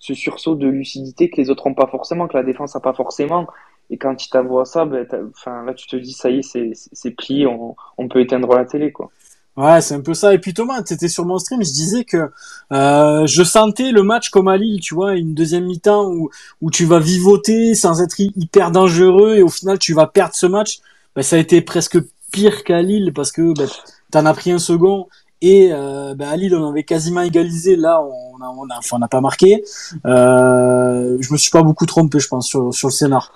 ce, 0.00 0.14
sursaut 0.14 0.56
de 0.56 0.66
lucidité 0.66 1.30
que 1.30 1.36
les 1.36 1.50
autres 1.50 1.68
n'ont 1.68 1.74
pas 1.74 1.86
forcément, 1.86 2.26
que 2.26 2.36
la 2.36 2.42
défense 2.42 2.74
n'a 2.74 2.80
pas 2.80 2.94
forcément. 2.94 3.46
Et 3.90 3.98
quand 3.98 4.24
il 4.24 4.28
t'avoue 4.28 4.64
ça, 4.64 4.84
ben, 4.84 5.06
là, 5.46 5.74
tu 5.74 5.86
te 5.86 5.96
dis, 5.96 6.12
ça 6.12 6.30
y 6.30 6.38
est, 6.38 6.74
c'est 6.74 7.10
plié, 7.10 7.46
on, 7.46 7.76
on 7.98 8.08
peut 8.08 8.20
éteindre 8.20 8.54
la 8.54 8.64
télé, 8.64 8.92
quoi. 8.92 9.10
Ouais, 9.56 9.80
c'est 9.80 9.94
un 9.94 10.00
peu 10.00 10.14
ça. 10.14 10.32
Et 10.32 10.38
puis 10.38 10.54
Thomas, 10.54 10.82
t'étais 10.82 11.08
sur 11.08 11.26
mon 11.26 11.38
stream, 11.38 11.62
je 11.62 11.70
disais 11.70 12.04
que 12.04 12.30
euh, 12.72 13.26
je 13.26 13.42
sentais 13.42 13.90
le 13.90 14.02
match 14.02 14.30
comme 14.30 14.48
à 14.48 14.56
Lille, 14.56 14.80
tu 14.80 14.94
vois, 14.94 15.16
une 15.16 15.34
deuxième 15.34 15.64
mi-temps 15.66 16.06
où, 16.06 16.30
où 16.60 16.70
tu 16.70 16.84
vas 16.84 16.98
vivoter 16.98 17.74
sans 17.74 18.00
être 18.00 18.20
hyper 18.20 18.70
dangereux 18.70 19.36
et 19.36 19.42
au 19.42 19.48
final 19.48 19.78
tu 19.78 19.92
vas 19.92 20.06
perdre 20.06 20.34
ce 20.34 20.46
match. 20.46 20.78
Ben, 21.16 21.22
ça 21.22 21.36
a 21.36 21.38
été 21.40 21.60
presque 21.60 21.98
pire 22.32 22.64
qu'à 22.64 22.80
Lille 22.80 23.12
parce 23.12 23.32
que 23.32 23.52
ben, 23.52 23.68
t'en 24.10 24.24
as 24.24 24.34
pris 24.34 24.52
un 24.52 24.58
second 24.58 25.08
et 25.42 25.70
euh, 25.72 26.14
ben, 26.14 26.28
à 26.28 26.36
Lille 26.36 26.54
on 26.54 26.68
avait 26.70 26.84
quasiment 26.84 27.22
égalisé. 27.22 27.76
Là, 27.76 28.02
on 28.02 28.40
a, 28.42 28.48
on 28.48 28.68
a, 28.70 28.78
enfin, 28.78 28.96
on 28.96 29.00
n'a 29.00 29.08
pas 29.08 29.20
marqué. 29.20 29.62
Euh, 30.06 31.16
je 31.20 31.32
me 31.32 31.38
suis 31.38 31.50
pas 31.50 31.62
beaucoup 31.62 31.86
trompé, 31.86 32.18
je 32.18 32.28
pense, 32.28 32.46
sur, 32.46 32.72
sur 32.72 32.88
le 32.88 32.92
scénar. 32.92 33.32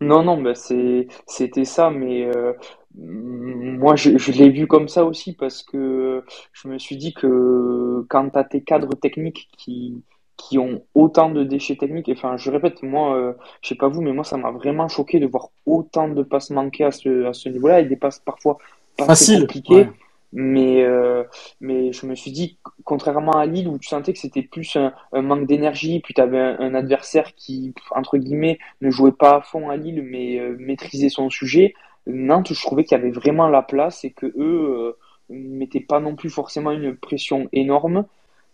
Non, 0.00 0.24
non, 0.24 0.40
bah 0.42 0.54
c'était 0.54 1.64
ça, 1.64 1.90
mais 1.90 2.24
euh, 2.24 2.52
moi 2.96 3.94
je, 3.94 4.18
je 4.18 4.32
l'ai 4.32 4.50
vu 4.50 4.66
comme 4.66 4.88
ça 4.88 5.04
aussi 5.04 5.32
parce 5.32 5.62
que 5.62 6.24
je 6.52 6.66
me 6.68 6.76
suis 6.78 6.96
dit 6.96 7.14
que 7.14 8.04
quand 8.08 8.30
tu 8.30 8.38
as 8.38 8.44
tes 8.44 8.62
cadres 8.62 8.94
techniques 8.96 9.48
qui, 9.56 10.02
qui 10.36 10.58
ont 10.58 10.82
autant 10.96 11.30
de 11.30 11.44
déchets 11.44 11.76
techniques, 11.76 12.08
et 12.08 12.14
enfin 12.14 12.36
je 12.36 12.50
répète, 12.50 12.82
moi, 12.82 13.16
euh, 13.16 13.32
je 13.62 13.68
sais 13.68 13.74
pas 13.76 13.86
vous, 13.86 14.02
mais 14.02 14.12
moi 14.12 14.24
ça 14.24 14.36
m'a 14.36 14.50
vraiment 14.50 14.88
choqué 14.88 15.20
de 15.20 15.26
voir 15.26 15.50
autant 15.66 16.08
de 16.08 16.22
passes 16.24 16.50
manquées 16.50 16.84
à 16.84 16.90
ce, 16.90 17.26
à 17.26 17.32
ce 17.32 17.48
niveau-là 17.48 17.80
et 17.80 17.84
des 17.84 17.96
passes 17.96 18.18
parfois 18.18 18.58
pas 18.96 19.06
Facile. 19.06 19.42
compliquées. 19.42 19.74
Ouais. 19.74 19.92
Mais, 20.32 20.82
euh, 20.82 21.24
mais 21.60 21.92
je 21.92 22.06
me 22.06 22.14
suis 22.14 22.30
dit, 22.30 22.58
contrairement 22.84 23.32
à 23.32 23.46
Lille, 23.46 23.68
où 23.68 23.78
tu 23.78 23.88
sentais 23.88 24.12
que 24.12 24.18
c'était 24.18 24.42
plus 24.42 24.76
un, 24.76 24.92
manque 25.22 25.46
d'énergie, 25.46 26.00
puis 26.00 26.14
tu 26.14 26.20
avais 26.20 26.38
un, 26.38 26.74
adversaire 26.74 27.34
qui, 27.34 27.74
entre 27.90 28.16
guillemets, 28.16 28.58
ne 28.80 28.90
jouait 28.90 29.12
pas 29.12 29.36
à 29.36 29.40
fond 29.42 29.68
à 29.68 29.76
Lille, 29.76 30.02
mais 30.02 30.38
euh, 30.38 30.56
maîtrisait 30.58 31.10
son 31.10 31.28
sujet, 31.28 31.74
Nantes, 32.06 32.52
je 32.52 32.60
trouvais 32.60 32.84
qu'il 32.84 32.98
y 32.98 33.00
avait 33.00 33.10
vraiment 33.10 33.48
la 33.48 33.62
place 33.62 34.04
et 34.04 34.10
que 34.10 34.26
eux 34.26 34.34
euh, 34.38 34.92
mettaient 35.28 35.80
pas 35.80 36.00
non 36.00 36.16
plus 36.16 36.30
forcément 36.30 36.72
une 36.72 36.96
pression 36.96 37.48
énorme. 37.52 38.04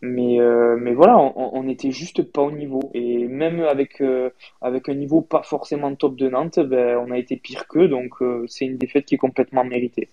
Mais, 0.00 0.40
euh, 0.40 0.76
mais 0.78 0.94
voilà, 0.94 1.18
on, 1.18 1.32
on 1.36 1.68
était 1.68 1.90
juste 1.90 2.22
pas 2.22 2.42
au 2.42 2.52
niveau. 2.52 2.90
Et 2.94 3.26
même 3.26 3.60
avec, 3.60 4.00
euh, 4.00 4.30
avec 4.60 4.88
un 4.88 4.94
niveau 4.94 5.22
pas 5.22 5.42
forcément 5.42 5.92
top 5.94 6.14
de 6.16 6.28
Nantes, 6.28 6.60
ben, 6.60 6.98
on 6.98 7.10
a 7.10 7.18
été 7.18 7.36
pire 7.36 7.66
qu'eux, 7.66 7.88
donc 7.88 8.14
c'est 8.46 8.66
une 8.66 8.76
défaite 8.76 9.06
qui 9.06 9.16
est 9.16 9.18
complètement 9.18 9.64
méritée. 9.64 10.08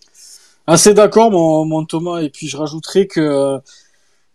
Assez 0.67 0.93
d'accord, 0.93 1.31
mon, 1.31 1.65
mon 1.65 1.85
Thomas. 1.85 2.21
Et 2.21 2.29
puis 2.29 2.47
je 2.47 2.57
rajouterais 2.57 3.07
que 3.07 3.59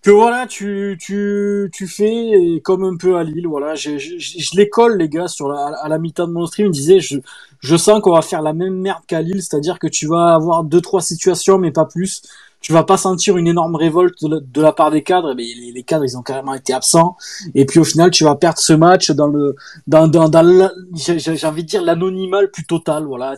que 0.03 0.11
voilà, 0.11 0.47
tu 0.47 0.97
tu 1.01 1.71
tu 1.75 1.87
fais 1.89 2.61
comme 2.65 2.85
un 2.85 2.97
peu 2.97 3.17
à 3.19 3.25
Lille. 3.25 3.47
Voilà, 3.49 3.75
je, 3.75 3.99
je, 3.99 4.19
je 4.19 4.57
les 4.57 4.69
colle 4.69 4.97
les 4.99 5.09
gars 5.09 5.29
sur 5.29 5.49
la 5.49 5.67
à 5.83 5.89
la 5.89 5.99
mi-temps 5.99 6.27
de 6.29 6.33
mon 6.33 6.47
stream. 6.47 6.69
Je 6.69 6.73
disais, 6.73 7.01
je 7.01 7.19
je 7.61 7.77
sens 7.77 8.01
qu'on 8.01 8.13
va 8.15 8.23
faire 8.23 8.43
la 8.43 8.53
même 8.55 8.75
merde 8.75 9.03
qu'à 9.07 9.23
Lille, 9.23 9.43
c'est-à-dire 9.43 9.79
que 9.79 9.89
tu 9.89 10.07
vas 10.07 10.35
avoir 10.35 10.65
deux 10.65 10.81
trois 10.81 11.03
situations, 11.03 11.59
mais 11.59 11.73
pas 11.73 11.85
plus. 11.85 12.23
Tu 12.61 12.73
vas 12.73 12.85
pas 12.85 12.97
sentir 12.97 13.37
une 13.37 13.47
énorme 13.47 13.75
révolte 13.75 14.23
de 14.23 14.61
la, 14.61 14.73
part 14.73 14.91
des 14.91 15.03
cadres, 15.03 15.35
mais 15.35 15.45
les, 15.45 15.73
les 15.73 15.83
cadres 15.83 16.05
ils 16.05 16.17
ont 16.19 16.23
carrément 16.23 16.55
été 16.55 16.73
absents. 16.73 17.17
Et 17.55 17.65
puis 17.65 17.81
au 17.81 17.85
final, 17.85 18.11
tu 18.11 18.25
vas 18.25 18.35
perdre 18.35 18.59
ce 18.59 18.73
match 18.73 19.11
dans 19.11 19.29
le 19.29 19.57
dans 19.87 20.09
dans, 20.09 20.29
dans 20.29 20.71
j'ai 20.95 21.47
envie 21.47 21.65
de 21.65 21.69
dire 21.69 21.83
l'anonymat 21.83 22.47
plus 22.53 22.65
total. 22.65 23.05
Voilà, 23.07 23.35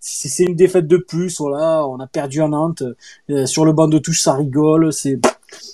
c'est 0.00 0.44
une 0.44 0.56
défaite 0.56 0.86
de 0.86 0.96
plus, 0.96 1.38
voilà, 1.38 1.86
on 1.86 2.00
a 2.00 2.06
perdu 2.06 2.42
à 2.42 2.48
Nantes. 2.48 2.82
Euh, 3.30 3.46
sur 3.46 3.64
le 3.64 3.72
banc 3.72 3.88
de 3.88 3.98
touche, 3.98 4.20
ça 4.22 4.34
rigole. 4.34 4.92
C'est 4.92 5.20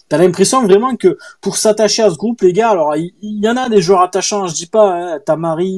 T'as 0.08 0.18
l'impression 0.18 0.62
vraiment 0.62 0.96
que 0.96 1.18
pour 1.40 1.56
s'attacher 1.56 2.02
à 2.02 2.10
ce 2.10 2.16
groupe, 2.16 2.40
les 2.40 2.52
gars, 2.52 2.70
alors 2.70 2.96
il 2.96 3.12
y, 3.22 3.48
en 3.48 3.56
a 3.56 3.68
des 3.68 3.82
joueurs 3.82 4.00
attachants, 4.00 4.46
je 4.46 4.54
dis 4.54 4.66
pas, 4.66 4.94
hein, 4.94 5.20
t'as 5.24 5.36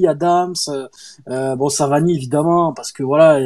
Adams, 0.09 0.55
euh, 0.69 0.89
euh, 1.29 1.57
bon 1.57 1.69
Savani 1.69 2.15
évidemment, 2.15 2.73
parce 2.73 2.93
que 2.93 3.03
voilà, 3.03 3.41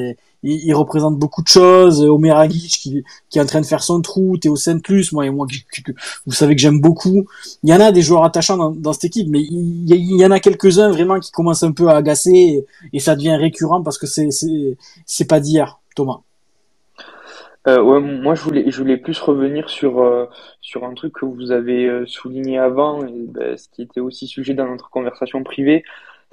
il, 0.44 0.68
il 0.68 0.74
représente 0.74 1.18
beaucoup 1.18 1.42
de 1.42 1.48
choses, 1.48 2.04
Omer 2.04 2.36
Agic 2.36 2.78
qui, 2.80 3.04
qui 3.30 3.38
est 3.38 3.42
en 3.42 3.46
train 3.46 3.60
de 3.60 3.66
faire 3.66 3.82
son 3.82 4.00
trou, 4.00 4.36
Théo 4.36 4.54
Saint-Plus, 4.54 5.12
moi 5.12 5.26
et 5.26 5.30
moi, 5.30 5.46
vous 6.26 6.32
savez 6.32 6.54
que 6.54 6.60
j'aime 6.60 6.80
beaucoup. 6.80 7.26
Il 7.62 7.70
y 7.70 7.74
en 7.74 7.80
a 7.80 7.90
des 7.90 8.02
joueurs 8.02 8.24
attachants 8.24 8.56
dans, 8.56 8.70
dans 8.70 8.92
cette 8.92 9.06
équipe, 9.06 9.28
mais 9.28 9.40
il 9.40 10.16
y, 10.16 10.24
en 10.24 10.30
a 10.30 10.38
quelques-uns 10.38 10.90
vraiment 10.90 11.18
qui 11.18 11.32
commencent 11.32 11.64
un 11.64 11.72
peu 11.72 11.88
à 11.88 11.96
agacer 11.96 12.64
et, 12.92 13.00
ça 13.00 13.16
devient 13.16 13.36
récurrent 13.36 13.82
parce 13.82 13.98
que 13.98 14.06
c'est 14.06 14.28
c'est 15.06 15.28
pas 15.28 15.40
d'hier, 15.40 15.80
Thomas. 15.96 16.20
Euh, 17.66 17.80
ouais, 17.80 18.00
moi, 18.00 18.34
je 18.34 18.42
voulais, 18.42 18.70
je 18.70 18.76
voulais 18.76 18.98
plus 18.98 19.18
revenir 19.20 19.70
sur, 19.70 20.00
euh, 20.00 20.26
sur 20.60 20.84
un 20.84 20.92
truc 20.92 21.14
que 21.14 21.24
vous 21.24 21.50
avez 21.50 21.86
euh, 21.86 22.04
souligné 22.06 22.58
avant, 22.58 23.06
et 23.06 23.24
ben, 23.28 23.56
ce 23.56 23.68
qui 23.70 23.82
était 23.82 24.00
aussi 24.00 24.26
sujet 24.26 24.52
dans 24.52 24.68
notre 24.68 24.90
conversation 24.90 25.42
privée, 25.42 25.82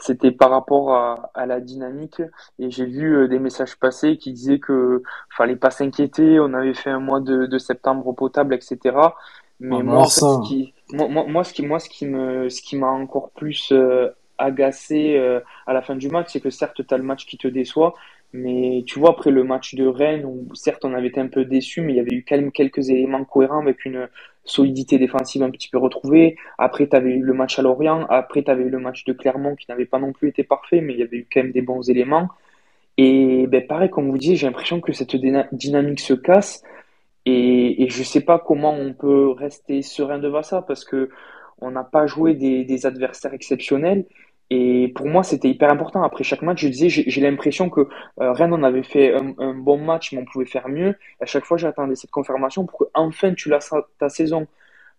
c'était 0.02 0.32
par 0.32 0.50
rapport 0.50 0.94
à, 0.94 1.32
à 1.34 1.46
la 1.46 1.60
dynamique. 1.60 2.22
Et 2.60 2.70
j'ai 2.72 2.86
vu 2.86 3.16
euh, 3.16 3.28
des 3.28 3.40
messages 3.40 3.78
passer 3.78 4.18
qui 4.18 4.34
disaient 4.34 4.60
que 4.60 5.04
fallait 5.30 5.56
pas 5.56 5.72
s'inquiéter, 5.72 6.40
on 6.40 6.54
avait 6.54 6.74
fait 6.74 6.90
un 6.90 7.00
mois 7.00 7.20
de, 7.20 7.46
de 7.46 7.58
septembre 7.58 8.08
au 8.08 8.14
potable, 8.14 8.54
etc. 8.54 8.78
Ah, 8.96 9.16
Mais 9.60 9.78
bah 9.78 9.84
moi, 9.84 10.02
en 10.02 10.04
fait, 10.06 10.20
ce 10.20 10.48
qui, 10.48 10.74
moi, 10.92 11.08
moi, 11.08 11.26
moi, 11.28 11.44
ce 11.44 11.54
qui, 11.54 11.66
moi, 11.66 11.80
ce 11.80 11.90
qui 11.90 12.06
me, 12.08 12.50
ce 12.50 12.62
qui 12.62 12.78
m'a 12.78 12.90
encore 12.90 13.30
plus 13.32 13.72
euh, 13.72 14.10
agacé 14.38 15.18
euh, 15.18 15.40
à 15.68 15.74
la 15.74 15.82
fin 15.82 15.96
du 15.96 16.10
match, 16.10 16.30
c'est 16.32 16.42
que 16.42 16.50
certes, 16.50 16.86
tu 16.86 16.94
as 16.94 16.98
le 16.98 17.04
match 17.04 17.26
qui 17.26 17.38
te 17.38 17.48
déçoit, 17.48 17.94
mais 18.34 18.84
tu 18.88 19.00
vois, 19.00 19.12
après 19.12 19.30
le 19.30 19.44
match 19.44 19.76
de 19.76 19.86
Rennes, 19.86 20.26
où 20.26 20.48
certes, 20.56 20.84
on 20.84 20.94
avait 20.94 21.08
été 21.08 21.20
un 21.20 21.28
peu 21.28 21.46
déçus, 21.46 21.82
mais 21.82 21.94
il 21.94 21.98
y 21.98 22.00
avait 22.00 22.16
eu 22.16 22.26
quand 22.28 22.38
même 22.38 22.52
quelques 22.52 22.90
éléments 22.90 23.24
cohérents 23.24 23.62
avec 23.62 23.86
une 23.86 24.08
solidité 24.44 24.98
défensive 24.98 25.44
un 25.44 25.50
petit 25.50 25.70
peu 25.70 25.78
retrouvée. 25.78 26.36
Après, 26.58 26.88
tu 26.88 26.96
avais 26.96 27.12
eu 27.12 27.22
le 27.22 27.34
match 27.34 27.60
à 27.60 27.62
Lorient. 27.62 28.06
Après, 28.10 28.44
tu 28.44 28.52
avais 28.52 28.64
eu 28.64 28.70
le 28.70 28.80
match 28.80 29.06
de 29.06 29.14
Clermont 29.14 29.56
qui 29.56 29.66
n'avait 29.70 29.86
pas 29.86 30.00
non 30.00 30.14
plus 30.14 30.30
été 30.30 30.44
parfait, 30.44 30.82
mais 30.82 30.94
il 30.94 31.00
y 31.00 31.04
avait 31.04 31.18
eu 31.18 31.28
quand 31.32 31.44
même 31.44 31.52
des 31.52 31.62
bons 31.62 31.90
éléments. 31.90 32.30
Et 32.98 33.48
ben, 33.48 33.66
pareil, 33.66 33.90
comme 33.90 34.10
vous 34.10 34.18
disiez, 34.18 34.36
j'ai 34.36 34.48
l'impression 34.48 34.82
que 34.82 34.94
cette 34.94 35.16
dyna- 35.16 35.48
dynamique 35.52 36.00
se 36.00 36.14
casse. 36.14 36.64
Et, 37.26 37.88
je 37.90 38.04
sais 38.04 38.22
pas 38.22 38.40
comment 38.40 38.74
on 38.74 38.94
peut 38.94 39.30
rester 39.30 39.82
serein 39.84 40.18
devant 40.18 40.44
ça 40.44 40.62
parce 40.64 40.84
que 40.86 41.10
on 41.62 41.70
n'a 41.72 41.84
pas 41.84 42.08
joué 42.08 42.34
des 42.34 42.86
adversaires 42.86 43.34
exceptionnels. 43.34 44.06
Et 44.54 44.92
pour 44.96 45.08
moi, 45.08 45.24
c'était 45.24 45.48
hyper 45.50 45.72
important. 45.72 46.04
Après 46.04 46.26
chaque 46.26 46.42
match, 46.42 46.62
je 46.62 46.68
disais, 46.68 46.90
j'ai 46.90 47.22
l'impression 47.22 47.70
que 47.70 47.82
euh, 48.20 48.34
Rennes, 48.34 48.52
on 48.54 48.64
avait 48.64 48.84
fait 48.84 49.14
un, 49.16 49.34
un 49.38 49.54
bon 49.54 49.78
match, 49.78 50.12
mais 50.12 50.20
on 50.20 50.26
pouvait 50.26 50.46
faire 50.46 50.68
mieux. 50.68 50.96
À 51.22 51.26
chaque 51.26 51.46
fois, 51.46 51.56
j'attendais 51.56 51.96
cette 51.96 52.12
confirmation 52.12 52.66
pour 52.66 52.80
que 52.80 52.84
enfin 52.94 53.34
tu 53.34 53.48
lances 53.50 53.74
ta 53.98 54.10
saison. 54.10 54.48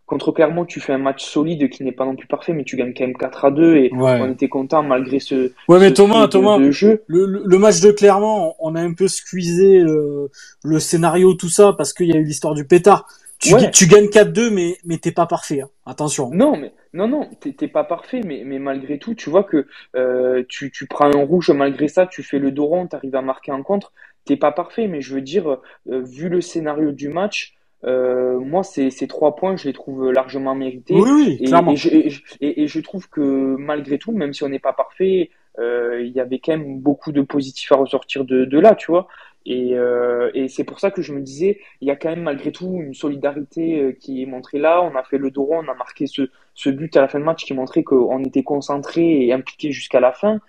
Contre 0.07 0.33
Clermont, 0.33 0.65
tu 0.65 0.81
fais 0.81 0.95
un 0.95 0.99
match 0.99 1.23
solide 1.23 1.69
qui 1.71 1.85
n'est 1.85 1.93
pas 1.93 2.05
non 2.07 2.17
plus 2.17 2.27
parfait, 2.27 2.53
mais 2.55 2.65
tu 2.65 2.77
gagnes 2.77 2.93
quand 2.97 3.05
même 3.07 3.17
4 3.17 3.45
à 3.45 3.51
2 3.51 3.77
et 3.77 3.91
Ouais. 3.95 4.19
on 4.21 4.33
était 4.33 4.49
content 4.49 4.83
malgré 4.83 5.21
ce, 5.21 5.53
Ouais, 5.69 5.79
mais 5.79 5.91
ce 5.91 5.95
Thomas, 5.95 6.23
de, 6.27 6.31
Thomas, 6.33 6.59
de 6.59 6.71
jeu. 6.71 7.03
le, 7.07 7.25
le, 7.27 7.43
le 7.47 7.59
match 7.59 7.81
de 7.81 7.93
Clermont, 7.93 8.55
on 8.59 8.75
a 8.75 8.81
un 8.81 8.95
peu 8.95 9.07
squeezé 9.07 9.79
le, 9.81 10.29
le 10.65 10.79
scénario, 10.81 11.35
tout 11.35 11.49
ça, 11.51 11.73
parce 11.77 11.93
qu'il 11.93 12.09
y 12.09 12.17
a 12.17 12.19
eu 12.19 12.25
l'histoire 12.25 12.55
du 12.55 12.65
pétard. 12.67 13.07
Tu, 13.43 13.55
Ouais. 13.55 13.71
tu 13.73 13.87
gagnes 13.89 14.07
4-2, 14.09 14.51
mais, 14.51 14.77
mais 14.85 14.99
t'es 14.99 15.11
pas 15.11 15.27
parfait. 15.27 15.63
hein. 15.63 15.69
Attention. 15.85 16.31
Non, 16.31 16.57
mais 16.57 16.73
non, 16.95 17.09
non, 17.09 17.29
t'es 17.41 17.67
pas 17.69 17.83
parfait, 17.83 18.21
mais, 18.25 18.43
mais 18.45 18.61
malgré 18.61 18.99
tout, 18.99 19.15
tu 19.15 19.31
vois 19.31 19.43
que 19.43 19.67
euh, 19.97 20.45
tu, 20.49 20.71
tu 20.71 20.87
prends 20.87 21.07
un 21.13 21.25
rouge, 21.25 21.51
malgré 21.51 21.89
ça, 21.89 22.07
tu 22.07 22.23
fais 22.23 22.39
le 22.39 22.53
dos 22.53 22.67
rond, 22.67 22.87
t'arrives 22.87 23.17
à 23.17 23.23
marquer 23.23 23.51
un 23.51 23.63
contre. 23.63 23.93
T'es 24.25 24.37
pas 24.37 24.53
parfait, 24.53 24.87
mais 24.87 25.01
je 25.01 25.15
veux 25.15 25.21
dire, 25.23 25.49
euh, 25.91 26.03
vu 26.03 26.29
le 26.29 26.41
scénario 26.41 26.93
du 26.93 27.09
match, 27.09 27.55
euh, 27.85 28.39
moi, 28.39 28.63
ces, 28.63 28.91
ces 28.91 29.09
trois 29.09 29.35
points, 29.35 29.57
je 29.57 29.65
les 29.67 29.73
trouve 29.73 30.13
largement 30.13 30.55
mérités. 30.55 30.95
Oui, 30.95 31.11
oui, 31.11 31.37
Et, 31.41 31.47
clairement. 31.47 31.73
et, 31.73 31.77
je, 31.77 31.89
et, 31.89 32.11
je- 32.11 32.23
et- 32.41 32.63
et 32.63 32.67
je 32.69 32.79
trouve 32.79 33.09
que 33.09 33.21
malgré 33.59 33.99
tout, 33.99 34.13
même 34.13 34.33
si 34.33 34.45
on 34.45 34.49
n'est 34.49 34.61
pas 34.61 34.73
parfait, 34.73 35.31
euh, 35.59 36.01
il 36.01 36.13
y 36.13 36.21
avait 36.21 36.39
quand 36.39 36.57
même 36.57 36.79
beaucoup 36.79 37.11
de 37.11 37.23
positifs 37.23 37.73
à 37.73 37.77
ressortir 37.77 38.25
de, 38.25 38.45
de 38.45 38.59
là, 38.61 38.77
tu 38.77 38.93
vois. 38.93 39.09
Et, 39.47 39.75
euh, 39.75 40.31
et 40.35 40.49
c'est 40.49 40.65
pour 40.65 40.81
ça 40.81 40.91
que 40.91 41.03
je 41.03 41.13
me 41.13 41.21
disais, 41.21 41.61
il 41.81 41.89
y 41.89 41.91
a 41.91 41.97
quand 41.97 42.11
même 42.11 42.23
malgré 42.23 42.53
tout 42.53 42.81
une 42.81 42.95
solidarité 42.95 43.81
euh, 43.81 43.93
qui 43.93 44.23
est 44.23 44.27
montrée 44.27 44.59
là. 44.59 44.83
On 44.83 44.97
a 44.97 45.03
fait 45.03 45.19
le 45.19 45.31
dos 45.31 45.49
on 45.51 45.69
a 45.69 45.75
marqué 45.75 46.07
ce, 46.07 46.31
ce 46.55 46.71
but 46.71 46.97
à 46.97 47.01
la 47.01 47.09
fin 47.09 47.19
de 47.19 47.25
match 47.25 47.45
qui 47.45 47.55
montrait 47.55 47.83
qu'on 47.83 48.23
était 48.25 48.43
concentré 48.43 49.27
et 49.27 49.33
impliqué 49.33 49.73
jusqu'à 49.73 50.01
la 50.01 50.13
fin. 50.13 50.41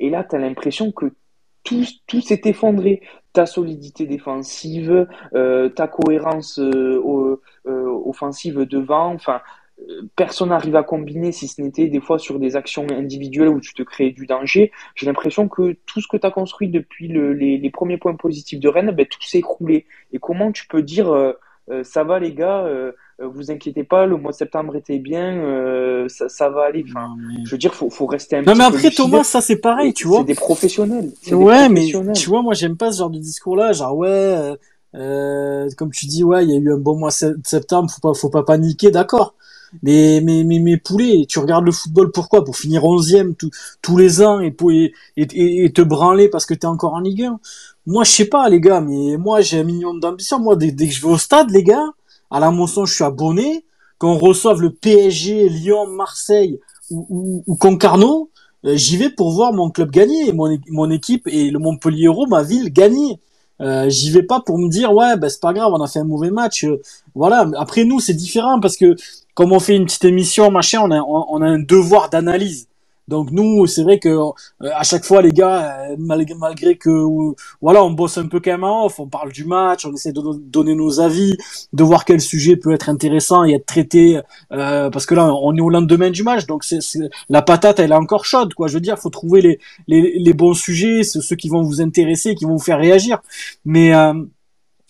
Et 0.00 0.10
là, 0.10 0.24
tu 0.24 0.36
as 0.36 0.38
l'impression 0.38 0.92
que 0.92 1.06
tout, 1.64 1.84
tout 2.06 2.20
s'est 2.20 2.42
effondré. 2.44 3.02
Ta 3.32 3.46
solidité 3.46 4.06
défensive, 4.06 5.06
euh, 5.34 5.70
ta 5.70 5.88
cohérence 5.88 6.60
offensive 7.64 8.66
devant, 8.66 9.14
enfin, 9.14 9.40
personne 10.16 10.50
n'arrive 10.50 10.76
à 10.76 10.82
combiner 10.82 11.32
si 11.32 11.48
ce 11.48 11.60
n'était 11.60 11.88
des 11.88 12.00
fois 12.00 12.18
sur 12.18 12.38
des 12.38 12.56
actions 12.56 12.86
individuelles 12.90 13.48
où 13.48 13.60
tu 13.60 13.74
te 13.74 13.82
crées 13.82 14.10
du 14.10 14.26
danger. 14.26 14.70
J'ai 14.94 15.06
l'impression 15.06 15.48
que 15.48 15.76
tout 15.86 16.00
ce 16.00 16.08
que 16.08 16.16
tu 16.16 16.26
as 16.26 16.30
construit 16.30 16.68
depuis 16.68 17.08
le- 17.08 17.32
les, 17.32 17.58
les 17.58 17.70
premiers 17.70 17.98
points 17.98 18.14
positifs 18.14 18.60
de 18.60 18.68
Rennes, 18.68 18.90
ben, 18.92 19.06
tout 19.06 19.22
s'est 19.22 19.38
écroulé. 19.38 19.86
Et 20.12 20.18
comment 20.18 20.52
tu 20.52 20.66
peux 20.68 20.82
dire 20.82 21.12
euh, 21.12 21.32
euh, 21.70 21.84
ça 21.84 22.02
va 22.04 22.18
les 22.18 22.34
gars, 22.34 22.64
euh, 22.64 22.92
euh, 23.20 23.28
vous 23.28 23.50
inquiétez 23.50 23.84
pas, 23.84 24.04
le 24.06 24.16
mois 24.16 24.32
de 24.32 24.36
septembre 24.36 24.74
était 24.74 24.98
bien, 24.98 25.36
euh, 25.36 26.08
ça, 26.08 26.28
ça 26.28 26.48
va 26.50 26.64
aller. 26.64 26.84
Enfin, 26.88 27.16
je 27.44 27.50
veux 27.52 27.58
dire, 27.58 27.74
faut, 27.74 27.88
faut 27.88 28.06
rester 28.06 28.36
un 28.36 28.42
non, 28.42 28.52
petit 28.52 28.58
mais 28.58 28.64
après. 28.64 28.90
Thomas, 28.90 29.24
ça 29.24 29.40
c'est 29.40 29.60
pareil, 29.60 29.94
tu 29.94 30.08
vois. 30.08 30.18
C'est 30.18 30.24
des 30.24 30.34
professionnels. 30.34 31.12
Des 31.24 31.34
Ouais, 31.34 31.68
mais 31.68 31.86
tu 32.14 32.28
vois, 32.28 32.42
moi 32.42 32.54
j'aime 32.54 32.76
pas 32.76 32.90
ce 32.92 32.98
genre 32.98 33.10
de 33.10 33.18
discours-là, 33.18 33.72
genre 33.72 33.96
ouais, 33.96 34.56
comme 34.92 35.90
tu 35.92 36.06
dis, 36.06 36.24
ouais, 36.24 36.44
il 36.44 36.50
y 36.50 36.54
a 36.54 36.58
eu 36.58 36.72
un 36.72 36.78
bon 36.78 36.96
mois 36.96 37.10
de 37.10 37.40
septembre, 37.44 37.90
faut 37.90 38.00
pas, 38.00 38.14
faut 38.18 38.30
pas 38.30 38.42
paniquer, 38.42 38.90
d'accord. 38.90 39.34
Mais 39.82 40.20
mais 40.22 40.44
mais 40.44 40.58
mais 40.58 40.76
poulet, 40.76 41.24
tu 41.28 41.38
regardes 41.38 41.64
le 41.64 41.72
football 41.72 42.10
pourquoi? 42.12 42.44
Pour 42.44 42.56
finir 42.56 42.84
onzième 42.84 43.34
tous 43.34 43.96
les 43.96 44.22
ans 44.22 44.40
et, 44.40 44.50
pour, 44.50 44.70
et, 44.70 44.92
et, 45.16 45.72
te 45.72 45.82
branler 45.82 46.28
parce 46.28 46.46
que 46.46 46.54
t'es 46.54 46.66
encore 46.66 46.94
en 46.94 47.00
Ligue 47.00 47.24
1. 47.24 47.40
Moi, 47.86 48.04
je 48.04 48.10
sais 48.10 48.24
pas, 48.26 48.48
les 48.48 48.60
gars, 48.60 48.80
mais 48.80 49.16
moi 49.16 49.40
j'ai 49.40 49.60
un 49.60 49.64
minimum 49.64 49.98
d'ambition. 50.00 50.38
Moi, 50.38 50.56
dès, 50.56 50.74
que 50.74 50.92
je 50.92 51.02
vais 51.02 51.12
au 51.12 51.18
stade, 51.18 51.50
les 51.50 51.64
gars, 51.64 51.92
à 52.30 52.40
la 52.40 52.50
moisson, 52.50 52.84
je 52.84 52.94
suis 52.94 53.04
abonné. 53.04 53.64
Quand 53.98 54.12
on 54.12 54.18
reçoit 54.18 54.54
le 54.54 54.70
PSG, 54.70 55.48
Lyon, 55.48 55.86
Marseille 55.86 56.60
ou, 56.90 57.06
ou, 57.08 57.44
ou 57.46 57.56
Concarneau, 57.56 58.30
euh, 58.64 58.76
j'y 58.76 58.96
vais 58.96 59.10
pour 59.10 59.32
voir 59.32 59.52
mon 59.52 59.70
club 59.70 59.90
gagner, 59.90 60.32
mon, 60.32 60.56
mon 60.68 60.90
équipe 60.90 61.26
et 61.28 61.50
le 61.50 61.58
Montpellier 61.58 62.08
ma 62.28 62.42
ville, 62.42 62.72
gagner. 62.72 63.18
Euh, 63.60 63.88
j'y 63.88 64.10
vais 64.10 64.22
pas 64.22 64.40
pour 64.40 64.58
me 64.58 64.68
dire 64.68 64.92
ouais 64.92 65.16
ben 65.16 65.28
c'est 65.28 65.40
pas 65.40 65.52
grave 65.52 65.70
on 65.72 65.80
a 65.80 65.86
fait 65.86 66.00
un 66.00 66.04
mauvais 66.04 66.30
match 66.30 66.64
euh, 66.64 66.80
voilà 67.14 67.48
après 67.58 67.84
nous 67.84 68.00
c'est 68.00 68.14
différent 68.14 68.58
parce 68.58 68.76
que 68.76 68.96
comme 69.34 69.52
on 69.52 69.60
fait 69.60 69.76
une 69.76 69.86
petite 69.86 70.04
émission 70.04 70.50
machin 70.50 70.80
on 70.82 70.90
a 70.90 71.00
on 71.00 71.42
a 71.42 71.46
un 71.46 71.58
devoir 71.58 72.10
d'analyse 72.10 72.68
donc 73.08 73.30
nous, 73.32 73.66
c'est 73.66 73.82
vrai 73.82 73.98
que 73.98 74.08
euh, 74.08 74.30
à 74.74 74.84
chaque 74.84 75.04
fois, 75.04 75.22
les 75.22 75.32
gars, 75.32 75.90
euh, 75.90 75.96
malgré, 75.98 76.34
malgré 76.34 76.76
que 76.76 77.34
voilà, 77.60 77.84
on 77.84 77.90
bosse 77.90 78.16
un 78.16 78.28
peu 78.28 78.40
quand 78.40 78.52
même 78.52 78.64
off, 78.64 79.00
on 79.00 79.08
parle 79.08 79.32
du 79.32 79.44
match, 79.44 79.84
on 79.84 79.92
essaie 79.92 80.12
de 80.12 80.22
donner 80.38 80.74
nos 80.74 81.00
avis, 81.00 81.36
de 81.72 81.82
voir 81.82 82.04
quel 82.04 82.20
sujet 82.20 82.56
peut 82.56 82.72
être 82.72 82.88
intéressant 82.88 83.44
et 83.44 83.54
être 83.54 83.66
traité, 83.66 84.20
euh, 84.52 84.88
parce 84.90 85.06
que 85.06 85.14
là, 85.14 85.34
on 85.34 85.54
est 85.56 85.60
au 85.60 85.68
lendemain 85.68 86.10
du 86.10 86.22
match, 86.22 86.46
donc 86.46 86.64
c'est 86.64 86.78
la 87.28 87.42
patate, 87.42 87.80
elle 87.80 87.90
est 87.92 87.94
encore 87.94 88.24
chaude, 88.24 88.54
quoi. 88.54 88.68
Je 88.68 88.74
veux 88.74 88.80
dire, 88.80 88.98
faut 88.98 89.10
trouver 89.10 89.42
les, 89.42 89.58
les, 89.88 90.18
les 90.18 90.32
bons 90.32 90.54
sujets, 90.54 91.02
ceux 91.02 91.36
qui 91.36 91.48
vont 91.48 91.62
vous 91.62 91.80
intéresser, 91.80 92.34
qui 92.36 92.44
vont 92.44 92.52
vous 92.52 92.64
faire 92.64 92.78
réagir. 92.78 93.20
Mais 93.64 93.92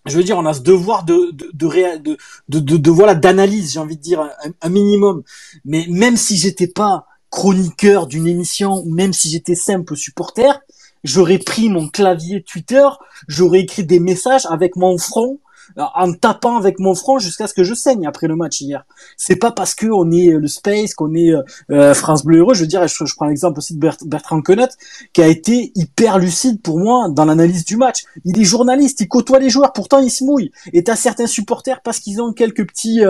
je 0.07 0.17
veux 0.17 0.25
dire, 0.25 0.37
on 0.37 0.47
a 0.47 0.55
ce 0.55 0.61
devoir 0.61 1.05
de 1.05 1.31
de 1.53 2.59
de, 2.59 2.91
voilà 2.91 3.15
d'analyse, 3.15 3.73
j'ai 3.73 3.79
envie 3.79 3.97
de 3.97 4.03
dire 4.03 4.29
un, 4.61 4.69
minimum. 4.69 5.23
Mais 5.65 5.87
même 5.89 6.17
si 6.17 6.37
j'étais 6.37 6.67
pas 6.67 7.07
chroniqueur 7.31 8.07
d'une 8.07 8.27
émission, 8.27 8.85
même 8.87 9.13
si 9.13 9.31
j'étais 9.31 9.55
simple 9.55 9.97
supporter, 9.97 10.61
j'aurais 11.05 11.39
pris 11.39 11.69
mon 11.69 11.89
clavier 11.89 12.43
Twitter, 12.43 12.87
j'aurais 13.29 13.61
écrit 13.61 13.85
des 13.85 14.01
messages 14.01 14.47
avec 14.47 14.77
mon 14.77 14.99
front 14.99 15.39
en 15.77 16.13
tapant 16.13 16.57
avec 16.57 16.79
mon 16.79 16.95
front 16.95 17.19
jusqu'à 17.19 17.47
ce 17.47 17.55
que 17.55 17.65
je 17.65 17.75
saigne 17.75 18.07
après 18.07 18.27
le 18.27 18.37
match 18.37 18.61
hier. 18.61 18.85
C'est 19.17 19.37
pas 19.37 19.51
parce 19.51 19.75
que 19.75 19.87
on 19.87 20.11
est 20.11 20.33
euh, 20.33 20.39
le 20.39 20.49
Space, 20.49 20.95
qu'on 20.95 21.15
est 21.15 21.31
euh, 21.31 21.43
euh, 21.71 21.95
France 21.95 22.25
Bleu 22.25 22.39
Heureux, 22.39 22.55
je 22.55 22.61
veux 22.61 22.67
dire, 22.67 22.87
je, 22.87 23.15
prends 23.15 23.27
l'exemple 23.27 23.59
aussi 23.59 23.75
de 23.75 23.91
Bertrand 24.05 24.41
Quenet, 24.41 24.69
qui 25.13 25.23
a 25.23 25.27
été 25.27 25.73
hyper 25.75 26.19
lucide 26.19 26.61
pour 26.63 26.79
moi 26.79 27.09
dans 27.09 27.25
l'analyse 27.25 27.65
du 27.65 27.77
match. 27.77 28.05
Il 28.25 28.41
est 28.41 28.45
journaliste, 28.45 29.01
il 29.01 29.09
côtoie 29.09 29.39
les 29.39 29.51
joueurs, 29.51 29.73
pourtant 29.73 29.99
il 29.99 30.11
se 30.11 30.25
mouille. 30.25 30.51
Et 30.73 30.85
t'as 30.85 30.97
certains 30.97 31.27
supporters 31.27 31.81
parce 31.83 32.01
qu'ils 32.01 32.21
ont 32.21 32.33
quelques 32.33 32.67
petits 32.67 33.01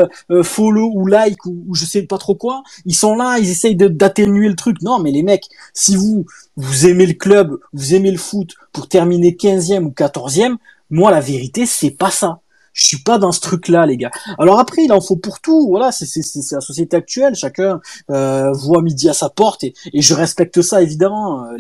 follow 0.43 0.91
ou 0.95 1.07
like 1.07 1.45
ou, 1.47 1.65
ou, 1.69 1.75
je 1.75 1.85
sais 1.85 2.03
pas 2.03 2.19
trop 2.19 2.35
quoi, 2.35 2.63
ils 2.85 2.95
sont 2.95 3.15
là, 3.15 3.39
ils 3.39 3.51
essayent 3.51 3.77
d'atténuer 3.77 4.49
le 4.49 4.57
truc. 4.57 4.83
Non, 4.83 4.99
mais 4.99 5.11
les 5.11 5.23
mecs, 5.23 5.49
si 5.75 5.97
vous 5.97 6.27
vous 6.57 6.87
aimez 6.87 7.07
le 7.07 7.15
club, 7.15 7.59
vous 7.73 7.95
aimez 7.95 8.11
le 8.11 8.19
foot 8.19 8.55
pour 8.73 8.89
terminer 8.89 9.33
15e 9.33 9.85
ou 9.85 9.91
14e, 9.91 10.57
moi 10.91 11.11
la 11.11 11.21
vérité 11.21 11.67
c'est 11.67 11.91
pas 11.91 12.11
ça. 12.11 12.42
Je 12.73 12.87
suis 12.87 13.03
pas 13.03 13.19
dans 13.19 13.33
ce 13.33 13.41
truc-là, 13.41 13.87
les 13.87 13.97
gars. 13.97 14.11
Alors 14.39 14.59
après, 14.59 14.85
il 14.85 14.93
en 14.93 15.01
faut 15.01 15.17
pour 15.17 15.41
tout. 15.41 15.69
Voilà, 15.69 15.93
c'est 15.93 16.07
la 16.53 16.61
société 16.61 16.97
actuelle. 16.97 17.35
Chacun 17.35 17.81
euh, 18.11 18.53
voit 18.53 18.83
midi 18.83 19.09
à 19.09 19.13
sa 19.13 19.29
porte 19.29 19.65
et, 19.65 19.75
je 19.95 20.15
respecte 20.15 20.63
ça 20.63 20.83
évidemment. 20.83 21.45
Euh, 21.45 21.57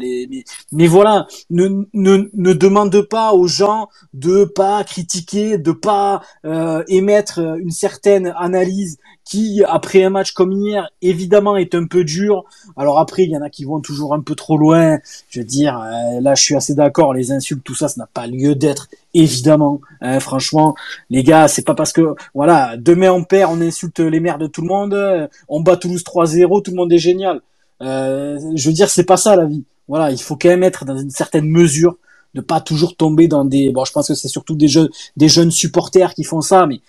mais, 0.72 0.86
voilà, 0.86 1.26
ne, 1.50 1.86
ne 1.92 2.30
ne 2.34 2.52
demande 2.52 3.02
pas 3.02 3.32
aux 3.32 3.46
gens 3.46 3.88
de 4.14 4.44
pas 4.44 4.82
critiquer, 4.84 5.58
de 5.58 5.72
pas 5.72 6.22
euh, 6.44 6.82
émettre 6.88 7.38
une 7.38 7.70
certaine 7.70 8.32
analyse 8.36 8.98
qui, 9.24 9.62
après 9.66 10.02
un 10.04 10.10
match 10.10 10.32
comme 10.32 10.52
hier, 10.52 10.90
évidemment 11.00 11.56
est 11.56 11.74
un 11.74 11.86
peu 11.86 12.04
dur. 12.04 12.44
Alors 12.76 12.98
après, 12.98 13.24
il 13.24 13.30
y 13.30 13.36
en 13.36 13.42
a 13.42 13.50
qui 13.50 13.64
vont 13.64 13.80
toujours 13.80 14.14
un 14.14 14.20
peu 14.20 14.34
trop 14.34 14.56
loin. 14.56 14.98
Je 15.28 15.40
veux 15.40 15.46
dire, 15.46 15.78
euh, 15.78 16.20
là, 16.20 16.34
je 16.34 16.42
suis 16.42 16.56
assez 16.56 16.74
d'accord. 16.74 17.14
Les 17.14 17.32
insultes, 17.32 17.62
tout 17.64 17.74
ça, 17.74 17.88
ça 17.88 17.94
n'a 17.98 18.08
pas 18.12 18.26
lieu 18.26 18.54
d'être, 18.54 18.88
évidemment. 19.14 19.80
Hein, 20.00 20.20
franchement, 20.20 20.74
les 21.10 21.22
gars, 21.22 21.48
c'est 21.48 21.64
pas 21.64 21.74
parce 21.74 21.92
que, 21.92 22.14
voilà, 22.34 22.76
demain 22.76 23.12
on 23.12 23.24
perd, 23.24 23.52
on 23.52 23.60
insulte 23.60 24.00
les 24.00 24.20
maires 24.20 24.38
de 24.38 24.46
tout 24.46 24.62
le 24.62 24.68
monde, 24.68 25.28
on 25.48 25.60
bat 25.60 25.76
Toulouse 25.76 26.02
3-0, 26.02 26.62
tout 26.62 26.70
le 26.70 26.76
monde 26.76 26.92
est 26.92 26.98
génial. 26.98 27.40
Euh, 27.82 28.38
je 28.54 28.68
veux 28.68 28.74
dire, 28.74 28.88
c'est 28.88 29.04
pas 29.04 29.16
ça 29.16 29.36
la 29.36 29.46
vie. 29.46 29.64
Voilà, 29.88 30.10
il 30.10 30.20
faut 30.20 30.36
quand 30.36 30.48
même 30.48 30.62
être 30.62 30.84
dans 30.84 30.96
une 30.96 31.10
certaine 31.10 31.48
mesure 31.48 31.96
de 32.34 32.40
pas 32.40 32.60
toujours 32.60 32.96
tomber 32.96 33.28
dans 33.28 33.44
des 33.44 33.70
bon 33.70 33.84
je 33.84 33.92
pense 33.92 34.08
que 34.08 34.14
c'est 34.14 34.28
surtout 34.28 34.54
des 34.54 34.68
jeunes 34.68 34.88
des 35.18 35.28
jeunes 35.28 35.50
supporters 35.50 36.14
qui 36.14 36.24
font 36.24 36.40
ça 36.40 36.66
mais 36.66 36.80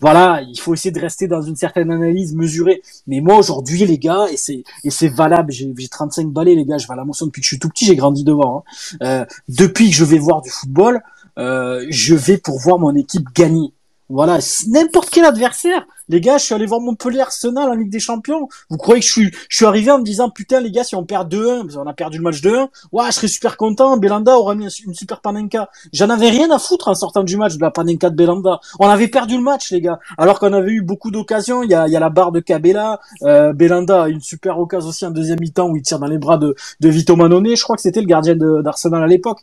voilà, 0.00 0.40
il 0.42 0.58
faut 0.58 0.72
essayer 0.72 0.90
de 0.90 1.00
rester 1.00 1.28
dans 1.28 1.42
une 1.42 1.56
certaine 1.56 1.90
analyse 1.90 2.34
mesurée. 2.34 2.82
Mais 3.06 3.20
moi 3.20 3.36
aujourd'hui, 3.36 3.84
les 3.84 3.98
gars, 3.98 4.26
et 4.30 4.36
c'est 4.36 4.64
et 4.82 4.90
c'est 4.90 5.08
valable. 5.08 5.52
J'ai 5.52 5.72
35 5.88 6.28
balais, 6.28 6.54
les 6.54 6.64
gars. 6.64 6.78
Je 6.78 6.86
vais 6.86 6.94
à 6.94 6.96
la 6.96 7.04
motion 7.04 7.26
depuis 7.26 7.40
que 7.40 7.44
je 7.44 7.50
suis 7.50 7.58
tout 7.58 7.68
petit. 7.68 7.84
J'ai 7.84 7.96
grandi 7.96 8.24
devant. 8.24 8.64
Hein. 8.64 8.96
Euh, 9.02 9.26
depuis 9.48 9.90
que 9.90 9.96
je 9.96 10.04
vais 10.04 10.18
voir 10.18 10.40
du 10.40 10.50
football, 10.50 11.02
euh, 11.38 11.86
je 11.90 12.14
vais 12.14 12.38
pour 12.38 12.58
voir 12.58 12.78
mon 12.78 12.94
équipe 12.94 13.26
gagner. 13.34 13.72
Voilà, 14.08 14.38
n'importe 14.68 15.10
quel 15.10 15.24
adversaire. 15.24 15.86
Les 16.10 16.20
gars, 16.20 16.38
je 16.38 16.44
suis 16.44 16.54
allé 16.54 16.66
voir 16.66 16.80
Montpellier 16.80 17.20
Arsenal 17.20 17.70
en 17.70 17.74
Ligue 17.74 17.88
des 17.88 18.00
Champions. 18.00 18.48
Vous 18.68 18.76
croyez 18.76 19.00
que 19.00 19.06
je 19.06 19.30
suis, 19.48 19.64
arrivé 19.64 19.92
en 19.92 20.00
me 20.00 20.02
disant, 20.02 20.28
putain, 20.28 20.58
les 20.58 20.72
gars, 20.72 20.82
si 20.82 20.96
on 20.96 21.04
perd 21.04 21.32
2-1, 21.32 21.68
parce 21.68 21.86
a 21.86 21.92
perdu 21.92 22.18
le 22.18 22.24
match 22.24 22.42
2-1, 22.42 22.66
ouais, 22.90 23.04
je 23.06 23.12
serais 23.12 23.28
super 23.28 23.56
content. 23.56 23.96
Belanda 23.96 24.36
aura 24.36 24.56
mis 24.56 24.66
une 24.84 24.92
super 24.92 25.20
panenka. 25.20 25.70
J'en 25.92 26.10
avais 26.10 26.30
rien 26.30 26.50
à 26.50 26.58
foutre 26.58 26.88
en 26.88 26.96
sortant 26.96 27.22
du 27.22 27.36
match 27.36 27.54
de 27.54 27.60
la 27.60 27.70
panenka 27.70 28.10
de 28.10 28.16
Belanda. 28.16 28.58
On 28.80 28.88
avait 28.88 29.06
perdu 29.06 29.36
le 29.36 29.42
match, 29.42 29.70
les 29.70 29.80
gars. 29.80 30.00
Alors 30.18 30.40
qu'on 30.40 30.52
avait 30.52 30.72
eu 30.72 30.82
beaucoup 30.82 31.12
d'occasions. 31.12 31.62
Il 31.62 31.70
y 31.70 31.74
a, 31.76 31.86
y 31.86 31.92
la 31.92 32.10
barre 32.10 32.32
de 32.32 32.40
Cabella. 32.40 32.98
Euh, 33.22 33.52
Belanda 33.52 34.02
a 34.02 34.08
une 34.08 34.20
super 34.20 34.58
occasion 34.58 34.88
aussi 34.88 35.06
en 35.06 35.12
deuxième 35.12 35.38
mi-temps 35.38 35.68
où 35.68 35.76
il 35.76 35.82
tire 35.82 36.00
dans 36.00 36.08
les 36.08 36.18
bras 36.18 36.38
de, 36.38 36.56
Vito 36.80 37.14
Manone. 37.14 37.54
Je 37.54 37.62
crois 37.62 37.76
que 37.76 37.82
c'était 37.82 38.00
le 38.00 38.06
gardien 38.06 38.34
d'Arsenal 38.34 39.04
à 39.04 39.06
l'époque. 39.06 39.38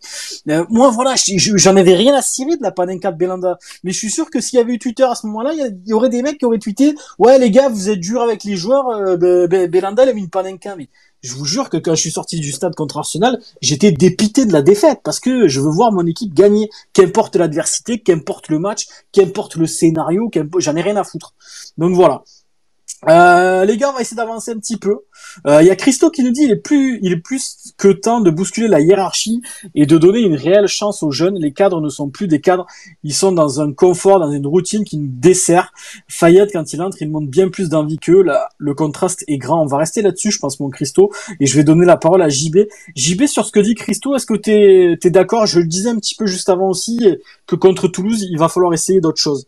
Euh, 0.50 0.66
moi, 0.70 0.90
voilà, 0.90 1.16
j'en 1.16 1.78
avais 1.78 1.96
rien 1.96 2.14
à 2.14 2.22
cirer 2.22 2.58
de 2.58 2.64
la 2.64 2.72
panenka 2.72 3.14
de 3.14 3.18
Belanda. 3.18 3.58
Mais 3.86 3.94
je 3.94 3.98
suis 3.98 4.12
sûr 4.12 4.30
que 4.30 4.42
s'il 4.42 4.58
y 4.58 4.62
avait 4.62 4.74
eu 4.74 4.80
Twitter 4.80 5.04
à 5.04 5.16
ce 5.16 5.28
moment-là, 5.28 5.54
il 5.54 5.80
y, 5.86 5.94
aurait 5.94 6.10
des 6.10 6.22
mecs 6.22 6.38
ouais 7.20 7.40
les 7.40 7.52
gars 7.52 7.70
vous 7.70 7.90
êtes 7.90 8.00
dur 8.00 8.22
avec 8.22 8.44
les 8.44 8.56
joueurs 8.56 8.88
euh, 8.90 9.48
Belanda 9.68 10.04
a 10.04 10.14
mis 10.14 10.22
une 10.22 10.30
panenka 10.30 10.76
mais 10.76 10.90
je 11.22 11.34
vous 11.34 11.46
jure 11.46 11.70
que 11.70 11.78
quand 11.78 11.96
je 11.96 12.02
suis 12.02 12.12
sorti 12.12 12.40
du 12.40 12.52
stade 12.52 12.76
contre 12.76 12.98
Arsenal 12.98 13.40
j'étais 13.62 13.92
dépité 13.92 14.46
de 14.46 14.54
la 14.54 14.62
défaite 14.62 15.00
parce 15.04 15.20
que 15.20 15.48
je 15.48 15.60
veux 15.60 15.70
voir 15.70 15.92
mon 15.92 16.06
équipe 16.06 16.34
gagner. 16.34 16.70
Qu'importe 16.94 17.36
l'adversité 17.36 18.00
qu'importe 18.00 18.50
le 18.50 18.60
match 18.60 18.88
qu'importe 19.12 19.56
le 19.56 19.66
scénario 19.66 20.30
j'en 20.60 20.76
ai 20.76 20.82
rien 20.82 20.96
à 20.96 21.04
foutre. 21.04 21.34
Donc 21.78 21.94
voilà 21.94 22.24
euh, 23.08 23.64
les 23.66 23.78
gars, 23.78 23.92
on 23.92 23.94
va 23.94 24.02
essayer 24.02 24.18
d'avancer 24.18 24.52
un 24.52 24.58
petit 24.58 24.78
peu. 24.78 25.02
Il 25.46 25.52
euh, 25.52 25.62
y 25.62 25.70
a 25.70 25.76
Christo 25.76 26.10
qui 26.10 26.24
nous 26.24 26.32
dit 26.32 26.44
il 26.44 26.52
est 26.52 26.56
plus, 26.56 27.00
il 27.04 27.12
est 27.12 27.20
plus 27.20 27.74
que 27.78 27.90
temps 27.90 28.22
de 28.22 28.32
bousculer 28.32 28.68
la 28.68 28.82
hiérarchie 28.82 29.42
et 29.76 29.86
de 29.86 29.98
donner 29.98 30.22
une 30.22 30.36
réelle 30.36 30.68
chance 30.68 31.04
aux 31.04 31.12
jeunes. 31.12 31.38
Les 31.38 31.54
cadres 31.54 31.80
ne 31.80 31.90
sont 31.90 32.10
plus 32.10 32.28
des 32.28 32.42
cadres, 32.42 32.66
ils 33.04 33.14
sont 33.14 33.32
dans 33.32 33.62
un 33.62 33.72
confort, 33.72 34.20
dans 34.20 34.32
une 34.32 34.48
routine 34.48 34.84
qui 34.84 34.98
nous 34.98 35.10
dessert. 35.10 35.74
Fayette, 36.08 36.52
quand 36.52 36.74
il 36.74 36.82
entre, 36.82 37.02
il 37.02 37.12
montre 37.12 37.30
bien 37.30 37.50
plus 37.50 37.70
d'envie 37.70 37.98
qu'eux. 37.98 38.24
Là, 38.24 38.50
le 38.58 38.74
contraste 38.74 39.24
est 39.28 39.38
grand. 39.38 39.62
On 39.62 39.68
va 39.68 39.78
rester 39.78 40.02
là-dessus, 40.02 40.32
je 40.32 40.40
pense, 40.40 40.60
mon 40.60 40.70
Christo, 40.70 41.12
et 41.40 41.46
je 41.46 41.56
vais 41.56 41.64
donner 41.64 41.86
la 41.86 41.98
parole 41.98 42.24
à 42.24 42.30
JB. 42.30 42.58
JB 42.96 43.28
sur 43.28 43.46
ce 43.46 43.52
que 43.52 43.60
dit 43.60 43.76
Christo, 43.76 44.16
est-ce 44.16 44.26
que 44.26 44.34
t'es 44.34 44.98
es, 45.04 45.10
d'accord? 45.12 45.46
Je 45.46 45.60
le 45.60 45.68
disais 45.68 45.90
un 45.90 45.98
petit 45.98 46.16
peu 46.16 46.26
juste 46.26 46.50
avant 46.50 46.70
aussi 46.70 47.00
que 47.46 47.56
contre 47.56 47.88
Toulouse, 47.88 48.26
il 48.28 48.40
va 48.40 48.50
falloir 48.50 48.74
essayer 48.74 49.02
d'autres 49.02 49.22
choses. 49.22 49.48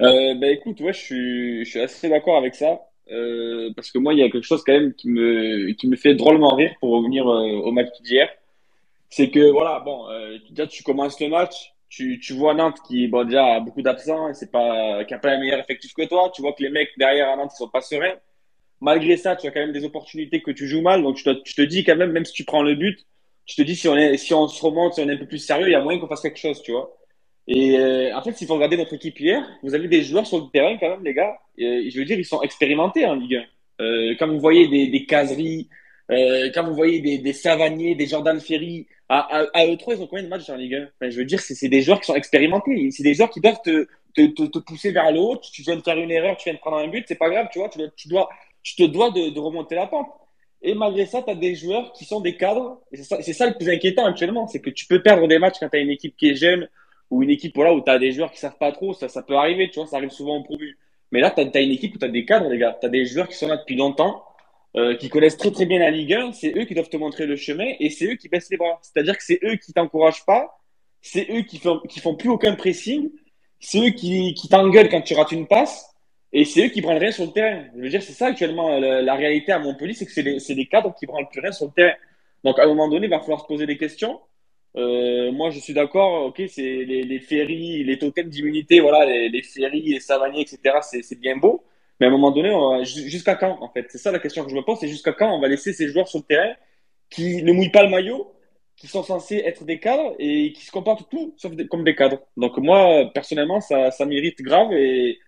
Euh, 0.00 0.34
bah 0.34 0.48
écoute, 0.48 0.80
ouais, 0.80 0.92
je 0.92 0.98
suis, 0.98 1.64
je 1.64 1.70
suis 1.70 1.80
assez 1.80 2.08
d'accord 2.08 2.36
avec 2.36 2.54
ça. 2.54 2.80
Euh, 3.10 3.72
parce 3.74 3.90
que 3.90 3.98
moi, 3.98 4.12
il 4.14 4.20
y 4.20 4.22
a 4.22 4.30
quelque 4.30 4.44
chose 4.44 4.62
quand 4.64 4.72
même 4.72 4.94
qui 4.94 5.08
me, 5.08 5.72
qui 5.72 5.88
me 5.88 5.96
fait 5.96 6.14
drôlement 6.14 6.54
rire 6.54 6.74
pour 6.80 6.90
revenir 6.90 7.26
euh, 7.28 7.62
au 7.62 7.72
match 7.72 7.88
d'hier. 8.02 8.28
C'est 9.10 9.30
que, 9.30 9.50
voilà, 9.50 9.80
bon, 9.80 10.08
euh, 10.10 10.38
déjà, 10.50 10.66
tu 10.66 10.82
commences 10.82 11.20
le 11.20 11.28
match, 11.28 11.74
tu, 11.88 12.20
tu 12.20 12.34
vois 12.34 12.54
Nantes 12.54 12.78
qui, 12.86 13.08
bon, 13.08 13.24
déjà, 13.24 13.56
a 13.56 13.60
beaucoup 13.60 13.82
d'absents, 13.82 14.32
c'est 14.34 14.50
pas, 14.52 15.04
qui 15.04 15.14
a 15.14 15.18
pas 15.18 15.30
un 15.32 15.40
meilleur 15.40 15.58
effectif 15.60 15.94
que 15.94 16.04
toi. 16.06 16.30
Tu 16.34 16.42
vois 16.42 16.52
que 16.52 16.62
les 16.62 16.70
mecs 16.70 16.90
derrière 16.98 17.30
à 17.30 17.36
Nantes, 17.36 17.52
ils 17.54 17.58
sont 17.58 17.68
pas 17.68 17.80
sereins. 17.80 18.16
Malgré 18.80 19.16
ça, 19.16 19.36
tu 19.36 19.46
as 19.46 19.50
quand 19.50 19.60
même 19.60 19.72
des 19.72 19.84
opportunités 19.84 20.42
que 20.42 20.50
tu 20.52 20.68
joues 20.68 20.82
mal. 20.82 21.02
Donc, 21.02 21.16
tu 21.16 21.24
te, 21.24 21.30
tu 21.30 21.54
te 21.54 21.62
dis 21.62 21.84
quand 21.84 21.96
même, 21.96 22.12
même 22.12 22.24
si 22.26 22.32
tu 22.34 22.44
prends 22.44 22.62
le 22.62 22.74
but, 22.74 23.06
tu 23.46 23.56
te 23.56 23.62
dis 23.62 23.76
si 23.76 23.88
on 23.88 23.96
est, 23.96 24.16
si 24.18 24.34
on 24.34 24.48
se 24.48 24.62
remonte, 24.62 24.94
si 24.94 25.00
on 25.00 25.08
est 25.08 25.14
un 25.14 25.18
peu 25.18 25.26
plus 25.26 25.38
sérieux, 25.38 25.68
il 25.68 25.72
y 25.72 25.74
a 25.74 25.82
moyen 25.82 25.98
qu'on 26.00 26.08
fasse 26.08 26.22
quelque 26.22 26.38
chose, 26.38 26.62
tu 26.62 26.72
vois. 26.72 26.97
Et 27.48 27.78
euh, 27.78 28.14
en 28.14 28.22
fait, 28.22 28.32
s'il 28.32 28.46
faut 28.46 28.54
regarder 28.54 28.76
notre 28.76 28.92
équipe 28.92 29.18
hier, 29.18 29.42
vous 29.62 29.74
avez 29.74 29.88
des 29.88 30.02
joueurs 30.02 30.26
sur 30.26 30.38
le 30.38 30.50
terrain 30.52 30.76
quand 30.78 30.90
même, 30.90 31.02
les 31.02 31.14
gars. 31.14 31.34
Et, 31.56 31.90
je 31.90 31.98
veux 31.98 32.04
dire, 32.04 32.18
ils 32.18 32.24
sont 32.24 32.42
expérimentés 32.42 33.06
en 33.06 33.14
Ligue 33.14 33.42
1. 33.80 33.84
Euh, 33.84 34.14
quand 34.18 34.28
vous 34.28 34.38
voyez 34.38 34.68
des, 34.68 34.88
des 34.88 35.06
caseries, 35.06 35.70
euh, 36.10 36.50
quand 36.54 36.64
vous 36.64 36.74
voyez 36.74 37.00
des, 37.00 37.18
des 37.18 37.32
Savanier, 37.32 37.94
des 37.94 38.06
Jordan 38.06 38.38
Ferry, 38.38 38.86
à, 39.08 39.20
à, 39.20 39.46
à 39.54 39.66
eux 39.66 39.78
trois, 39.78 39.94
ils 39.94 40.02
ont 40.02 40.06
combien 40.06 40.24
de 40.24 40.28
matchs 40.28 40.50
en 40.50 40.56
Ligue 40.56 40.74
1 40.74 40.82
enfin, 40.82 41.10
Je 41.10 41.16
veux 41.16 41.24
dire, 41.24 41.40
c'est 41.40 41.68
des 41.68 41.80
joueurs 41.80 42.00
qui 42.00 42.06
sont 42.06 42.14
expérimentés. 42.14 42.90
C'est 42.90 43.02
des 43.02 43.14
joueurs 43.14 43.30
qui 43.30 43.40
doivent 43.40 43.62
te, 43.64 44.58
pousser 44.58 44.92
vers 44.92 45.10
le 45.10 45.18
haut. 45.18 45.38
Tu 45.38 45.62
viens 45.62 45.76
de 45.76 45.82
faire 45.82 45.96
une 45.96 46.10
erreur, 46.10 46.36
tu 46.36 46.44
viens 46.50 46.54
de 46.54 46.58
prendre 46.58 46.76
un 46.76 46.88
but, 46.88 47.06
c'est 47.08 47.14
pas 47.14 47.30
grave, 47.30 47.48
tu 47.50 47.60
vois. 47.60 47.70
Tu, 47.96 48.08
dois, 48.08 48.28
tu 48.62 48.76
te 48.76 48.82
dois 48.82 49.10
de, 49.10 49.38
remonter 49.40 49.74
la 49.74 49.86
pente. 49.86 50.08
Et 50.60 50.74
malgré 50.74 51.06
ça, 51.06 51.22
tu 51.22 51.30
as 51.30 51.34
des 51.34 51.54
joueurs 51.54 51.92
qui 51.92 52.04
sont 52.04 52.20
des 52.20 52.36
cadres. 52.36 52.82
C'est 52.92 53.04
ça, 53.04 53.22
ça, 53.22 53.46
le 53.46 53.54
plus 53.54 53.70
inquiétant 53.70 54.04
actuellement, 54.04 54.46
c'est 54.48 54.60
que 54.60 54.70
tu 54.70 54.84
peux 54.84 55.00
perdre 55.02 55.26
des 55.28 55.38
matchs 55.38 55.56
quand 55.60 55.70
tu 55.70 55.78
as 55.78 55.80
une 55.80 55.90
équipe 55.90 56.14
qui 56.14 56.28
est 56.28 56.34
jeune 56.34 56.68
ou 57.10 57.22
une 57.22 57.30
équipe 57.30 57.54
voilà, 57.54 57.74
où 57.74 57.80
tu 57.80 57.90
as 57.90 57.98
des 57.98 58.12
joueurs 58.12 58.30
qui 58.30 58.38
savent 58.38 58.58
pas 58.58 58.72
trop, 58.72 58.92
ça, 58.92 59.08
ça 59.08 59.22
peut 59.22 59.36
arriver, 59.36 59.70
tu 59.70 59.78
vois, 59.78 59.86
ça 59.86 59.96
arrive 59.96 60.10
souvent 60.10 60.36
au 60.36 60.42
produit. 60.42 60.74
Mais 61.12 61.20
là, 61.20 61.30
tu 61.30 61.40
as, 61.40 61.60
une 61.60 61.70
équipe 61.70 61.94
où 61.94 61.98
tu 61.98 62.04
as 62.04 62.08
des 62.08 62.24
cadres, 62.24 62.48
les 62.48 62.58
gars. 62.58 62.76
Tu 62.80 62.86
as 62.86 62.90
des 62.90 63.06
joueurs 63.06 63.28
qui 63.28 63.36
sont 63.36 63.48
là 63.48 63.56
depuis 63.56 63.76
longtemps, 63.76 64.24
euh, 64.76 64.94
qui 64.96 65.08
connaissent 65.08 65.36
très 65.36 65.50
très 65.50 65.66
bien 65.66 65.78
la 65.78 65.90
Ligue 65.90 66.12
1. 66.12 66.32
C'est 66.32 66.56
eux 66.56 66.64
qui 66.64 66.74
doivent 66.74 66.90
te 66.90 66.96
montrer 66.96 67.26
le 67.26 67.36
chemin 67.36 67.72
et 67.80 67.90
c'est 67.90 68.06
eux 68.12 68.16
qui 68.16 68.28
baissent 68.28 68.50
les 68.50 68.58
bras. 68.58 68.78
C'est-à-dire 68.82 69.16
que 69.16 69.24
c'est 69.24 69.40
eux 69.42 69.56
qui 69.56 69.72
t'encouragent 69.72 70.26
pas, 70.26 70.58
c'est 71.00 71.26
eux 71.30 71.42
qui 71.42 71.58
font, 71.58 71.80
qui 71.88 72.00
font 72.00 72.14
plus 72.14 72.28
aucun 72.28 72.54
pressing, 72.54 73.10
c'est 73.60 73.78
eux 73.78 73.90
qui, 73.90 74.34
qui 74.34 74.48
t'engueulent 74.48 74.90
quand 74.90 75.00
tu 75.00 75.14
rates 75.14 75.32
une 75.32 75.46
passe. 75.46 75.86
Et 76.32 76.44
c'est 76.44 76.66
eux 76.66 76.68
qui 76.68 76.82
prennent 76.82 76.98
rien 76.98 77.10
sur 77.10 77.24
le 77.24 77.32
terrain. 77.32 77.64
Je 77.74 77.80
veux 77.80 77.88
dire, 77.88 78.02
c'est 78.02 78.12
ça 78.12 78.26
actuellement 78.26 78.78
la, 78.78 79.14
réalité 79.14 79.52
à 79.52 79.58
Montpellier, 79.58 79.94
c'est 79.94 80.04
que 80.04 80.12
c'est 80.12 80.22
les, 80.22 80.38
les, 80.46 80.66
cadres 80.66 80.94
qui 80.94 81.06
prennent 81.06 81.26
plus 81.32 81.40
rien 81.40 81.52
sur 81.52 81.66
le 81.66 81.72
terrain. 81.72 81.94
Donc 82.44 82.58
à 82.58 82.64
un 82.64 82.66
moment 82.66 82.88
donné, 82.88 83.06
il 83.06 83.10
va 83.10 83.20
falloir 83.20 83.40
se 83.40 83.46
poser 83.46 83.64
des 83.64 83.78
questions. 83.78 84.20
Euh, 84.76 85.32
moi, 85.32 85.50
je 85.50 85.58
suis 85.58 85.74
d'accord. 85.74 86.26
Ok, 86.26 86.42
c'est 86.48 86.84
les, 86.84 87.02
les 87.02 87.20
ferries, 87.20 87.84
les 87.84 87.98
tokens 87.98 88.28
d'immunité, 88.28 88.80
voilà, 88.80 89.06
les, 89.06 89.28
les 89.28 89.42
ferries, 89.42 89.82
les 89.82 90.00
savaniers, 90.00 90.42
etc. 90.42 90.78
C'est 90.82 91.18
bien 91.18 91.36
beau. 91.36 91.64
Mais 92.00 92.06
à 92.06 92.08
un 92.10 92.12
moment 92.12 92.30
donné, 92.30 92.52
jusqu'à 92.84 93.34
quand, 93.34 93.58
en 93.60 93.68
fait? 93.70 93.86
C'est 93.90 93.98
ça 93.98 94.12
la 94.12 94.20
question 94.20 94.44
que 94.44 94.50
je 94.50 94.54
me 94.54 94.62
pose. 94.62 94.78
C'est 94.78 94.88
jusqu'à 94.88 95.12
quand 95.12 95.34
on 95.34 95.40
va 95.40 95.48
laisser 95.48 95.72
ces 95.72 95.88
joueurs 95.88 96.06
sur 96.06 96.20
le 96.20 96.24
terrain 96.24 96.54
qui 97.10 97.42
ne 97.42 97.52
mouillent 97.52 97.70
pas 97.72 97.82
le 97.82 97.90
maillot, 97.90 98.32
qui 98.76 98.86
sont 98.86 99.02
censés 99.02 99.42
être 99.44 99.64
des 99.64 99.80
cadres 99.80 100.14
et 100.18 100.52
qui 100.52 100.64
se 100.64 100.70
comportent 100.70 101.08
tout 101.10 101.34
sauf 101.36 101.52
comme 101.68 101.84
des 101.84 101.96
cadres. 101.96 102.20
Donc 102.36 102.56
moi, 102.58 103.10
personnellement, 103.12 103.60
ça, 103.60 103.90
ça 103.90 104.04
m'irrite 104.04 104.40
grave 104.42 104.72
et 104.72 105.18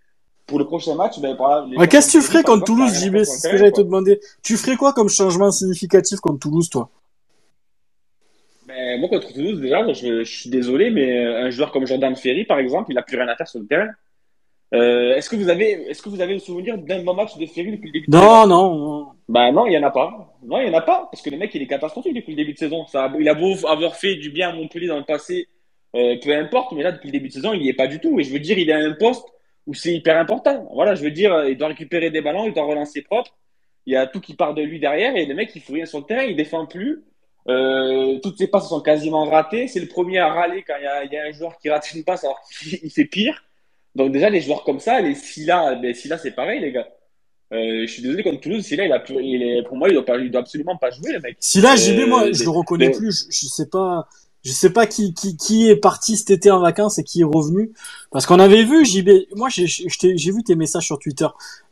pour 0.47 0.59
le 0.59 0.66
prochain 0.66 0.95
match, 0.97 1.20
ben, 1.20 1.36
voilà, 1.36 1.86
Qu'est-ce 1.86 2.12
que 2.12 2.18
tu 2.18 2.22
ferais 2.24 2.43
contre 2.43 2.64
Toulouse, 2.64 2.93
JB 2.93 3.18
C'est 3.18 3.24
ce 3.24 3.49
que 3.49 3.57
j'allais 3.57 3.72
te 3.72 3.80
demander. 3.80 4.20
Tu 4.43 4.57
ferais 4.57 4.76
quoi 4.76 4.93
comme 4.93 5.09
changement 5.09 5.51
significatif 5.53 6.18
contre 6.20 6.41
Toulouse, 6.41 6.68
toi? 6.68 6.91
Ben, 8.75 9.01
Moi, 9.01 9.09
contre 9.09 9.33
Toulouse, 9.33 9.61
déjà, 9.61 9.93
je, 9.93 10.25
suis 10.25 10.51
désolé, 10.51 10.91
mais 10.91 11.25
un 11.25 11.51
joueur 11.51 11.73
comme 11.73 11.87
Jordan 11.87 12.16
Ferry, 12.16 12.45
par 12.45 12.59
exemple, 12.59 12.91
il 12.91 12.95
n'a 12.95 13.03
plus 13.03 13.16
rien 13.16 13.29
à 13.29 13.37
faire 13.37 13.49
sur 13.49 13.61
le 13.61 13.66
terrain. 13.66 13.89
Euh, 14.73 15.16
est-ce 15.16 15.29
que 15.29 15.37
vous 15.37 15.49
avez, 15.49 15.71
est-ce 15.89 16.01
que 16.01 16.09
vous 16.09 16.21
avez 16.21 16.35
le 16.35 16.39
souvenir 16.39 16.79
d'un 16.79 17.03
bon 17.03 17.14
match 17.14 17.37
de 17.37 17.45
Ferry 17.47 17.73
depuis 17.73 17.89
le 17.89 17.93
début 17.93 18.07
de 18.07 18.12
saison? 18.12 18.47
Non, 18.47 18.47
non. 18.47 19.07
Bah 19.29 19.51
non, 19.51 19.66
il 19.66 19.73
y 19.73 19.79
en 19.79 19.83
a 19.83 19.91
pas. 19.91 20.37
Non, 20.45 20.61
il 20.61 20.68
y 20.68 20.71
en 20.71 20.79
a 20.79 20.83
pas, 20.83 21.09
parce 21.11 21.23
que 21.23 21.31
le 21.31 21.37
mec, 21.37 21.55
il 21.55 21.62
est 21.62 21.66
catastrophique 21.66 22.14
depuis 22.14 22.33
le 22.33 22.37
début 22.37 22.53
de 22.53 22.59
saison. 22.59 22.87
Ça, 22.87 23.12
il 23.18 23.29
a 23.29 23.35
beau 23.35 23.55
avoir 23.66 23.97
fait 23.97 24.14
du 24.14 24.31
bien 24.31 24.51
à 24.51 24.53
Montpellier 24.53 24.87
dans 24.87 24.99
le 24.99 25.05
passé, 25.05 25.49
euh, 25.97 26.16
peu 26.23 26.33
importe, 26.37 26.73
mais 26.73 26.83
là, 26.85 26.93
depuis 26.93 27.09
le 27.09 27.12
début 27.12 27.29
de 27.29 27.33
saison, 27.33 27.53
il 27.53 27.61
n'y 27.61 27.68
est 27.68 27.75
pas 27.75 27.89
du 27.89 27.99
tout. 27.99 28.21
Et 28.21 28.25
je 28.25 28.33
veux 28.33 28.39
dire, 28.39 28.59
il 28.59 28.71
a 28.71 28.77
un 28.77 28.93
poste 28.93 29.27
où 29.66 29.75
c'est 29.75 29.93
hyper 29.93 30.16
important. 30.16 30.68
Voilà, 30.73 30.95
je 30.95 31.03
veux 31.03 31.11
dire, 31.11 31.45
il 31.47 31.57
doit 31.57 31.68
récupérer 31.68 32.11
des 32.11 32.21
ballons, 32.21 32.47
il 32.47 32.53
doit 32.53 32.64
relancer 32.64 33.03
propre. 33.03 33.37
Il 33.87 33.95
y 33.95 33.97
a 33.97 34.07
tout 34.07 34.21
qui 34.21 34.35
part 34.35 34.55
de 34.55 34.62
lui 34.62 34.79
derrière 34.79 35.16
et 35.16 35.27
le 35.27 35.35
mec, 35.35 35.51
il 35.55 35.62
fout 35.62 35.75
rien 35.75 35.87
sur 35.87 35.99
le 35.99 36.05
terrain, 36.05 36.23
il 36.23 36.37
défend 36.37 36.66
plus. 36.66 37.03
Euh, 37.51 38.18
toutes 38.22 38.38
ses 38.38 38.46
passes 38.46 38.68
sont 38.68 38.80
quasiment 38.80 39.24
ratées. 39.28 39.66
C'est 39.66 39.80
le 39.80 39.88
premier 39.88 40.18
à 40.18 40.28
râler 40.28 40.62
quand 40.66 40.74
il 40.78 40.84
y, 40.84 40.86
a, 40.86 41.05
il 41.05 41.12
y 41.12 41.16
a 41.16 41.24
un 41.24 41.32
joueur 41.32 41.59
qui 41.59 41.68
rate 41.68 41.92
une 41.94 42.05
passe 42.05 42.24
alors 42.24 42.40
qu'il 42.61 42.90
fait 42.90 43.05
pire. 43.05 43.42
Donc 43.94 44.12
déjà, 44.12 44.30
les 44.30 44.40
joueurs 44.40 44.62
comme 44.62 44.78
ça, 44.78 45.01
les 45.01 45.14
Silla, 45.14 45.74
ben, 45.74 45.92
Silla 45.94 46.16
c'est 46.16 46.30
pareil, 46.30 46.61
les 46.61 46.72
gars. 46.72 46.88
Euh, 47.53 47.82
je 47.82 47.86
suis 47.86 48.03
désolé, 48.03 48.22
comme 48.22 48.38
Toulouse, 48.38 48.64
Silla, 48.64 48.84
il 48.86 48.92
a 48.92 49.01
plus, 49.01 49.16
il 49.20 49.42
est, 49.42 49.62
pour 49.64 49.76
moi, 49.76 49.88
il 49.88 49.94
doit, 49.94 50.05
pas, 50.05 50.16
il 50.18 50.30
doit 50.30 50.42
absolument 50.42 50.76
pas 50.76 50.90
jouer, 50.92 51.12
le 51.12 51.18
mec. 51.18 51.36
Silla, 51.40 51.74
JB, 51.74 52.07
moi, 52.07 52.26
euh, 52.26 52.32
je 52.32 52.44
le 52.44 52.51
reconnais 52.51 52.92
plus. 52.92 53.26
Je, 53.28 53.32
je 53.32 53.46
sais 53.46 53.68
pas, 53.68 54.07
je 54.43 54.53
sais 54.53 54.70
pas 54.70 54.86
qui, 54.86 55.12
qui, 55.12 55.36
qui 55.36 55.68
est 55.68 55.76
parti 55.76 56.16
cet 56.16 56.30
été 56.30 56.51
en 56.51 56.61
vacances 56.61 56.99
et 56.99 57.05
qui 57.05 57.20
est 57.20 57.24
revenu. 57.24 57.72
Parce 58.11 58.26
qu'on 58.26 58.38
avait 58.38 58.64
vu, 58.64 58.84
JB, 58.84 59.11
moi 59.36 59.49
j'ai 59.51 59.66
vu 60.32 60.43
tes 60.43 60.55
messages 60.55 60.86
sur 60.86 60.99
Twitter. 60.99 61.26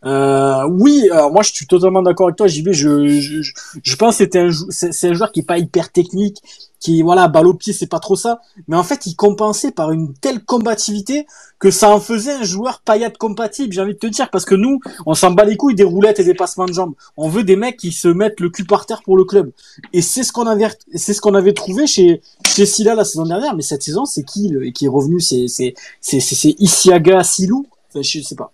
Euh, 0.04 0.64
oui, 0.70 1.08
alors 1.10 1.32
moi 1.32 1.42
je 1.42 1.52
suis 1.52 1.66
totalement 1.66 2.02
d'accord 2.02 2.26
avec 2.26 2.36
toi, 2.36 2.46
JB. 2.46 2.72
Je, 2.72 3.08
je, 3.20 3.42
je 3.82 3.96
pense 3.96 4.14
que 4.14 4.24
c'était 4.24 4.40
un, 4.40 4.50
c'est 4.70 5.08
un 5.08 5.14
joueur 5.14 5.32
qui 5.32 5.40
est 5.40 5.46
pas 5.46 5.58
hyper 5.58 5.90
technique, 5.90 6.42
qui 6.80 7.02
voilà 7.02 7.28
balle 7.28 7.46
au 7.46 7.54
pied 7.54 7.72
c'est 7.72 7.86
pas 7.86 7.98
trop 7.98 8.16
ça. 8.16 8.40
Mais 8.66 8.76
en 8.76 8.82
fait 8.82 9.06
il 9.06 9.14
compensait 9.16 9.72
par 9.72 9.92
une 9.92 10.14
telle 10.14 10.44
combativité 10.44 11.26
que 11.58 11.70
ça 11.70 11.90
en 11.90 12.00
faisait 12.00 12.32
un 12.32 12.44
joueur 12.44 12.80
paillade 12.80 13.16
compatible 13.16 13.72
j'ai 13.72 13.80
envie 13.80 13.94
de 13.94 13.98
te 13.98 14.06
dire. 14.06 14.30
Parce 14.30 14.44
que 14.44 14.54
nous 14.54 14.80
on 15.06 15.14
s'en 15.14 15.30
bat 15.30 15.44
les 15.44 15.56
couilles 15.56 15.74
des 15.74 15.84
roulettes 15.84 16.20
et 16.20 16.24
des 16.24 16.34
passements 16.34 16.66
de 16.66 16.72
jambes. 16.72 16.94
On 17.16 17.28
veut 17.28 17.44
des 17.44 17.56
mecs 17.56 17.76
qui 17.76 17.92
se 17.92 18.08
mettent 18.08 18.40
le 18.40 18.50
cul 18.50 18.64
par 18.64 18.86
terre 18.86 19.02
pour 19.02 19.16
le 19.16 19.24
club. 19.24 19.52
Et 19.92 20.02
c'est 20.02 20.22
ce 20.22 20.32
qu'on 20.32 20.46
avait 20.46 20.68
c'est 20.94 21.14
ce 21.14 21.20
qu'on 21.20 21.34
avait 21.34 21.54
trouvé 21.54 21.86
chez 21.86 22.20
chez 22.46 22.66
Silla 22.66 22.94
la 22.94 23.04
saison 23.04 23.24
dernière. 23.24 23.54
Mais 23.54 23.62
cette 23.62 23.82
saison 23.82 24.04
c'est 24.04 24.24
qui 24.24 24.48
le, 24.48 24.70
qui 24.70 24.86
est 24.86 24.88
revenu? 24.88 25.20
C'est 25.20 25.48
c'est 25.48 25.74
c'est 26.00 26.20
c'est 26.20 26.54
Isiaga 26.58 27.22
Silou? 27.24 27.66
Enfin, 27.90 28.02
je 28.02 28.20
sais 28.20 28.36
pas. 28.36 28.52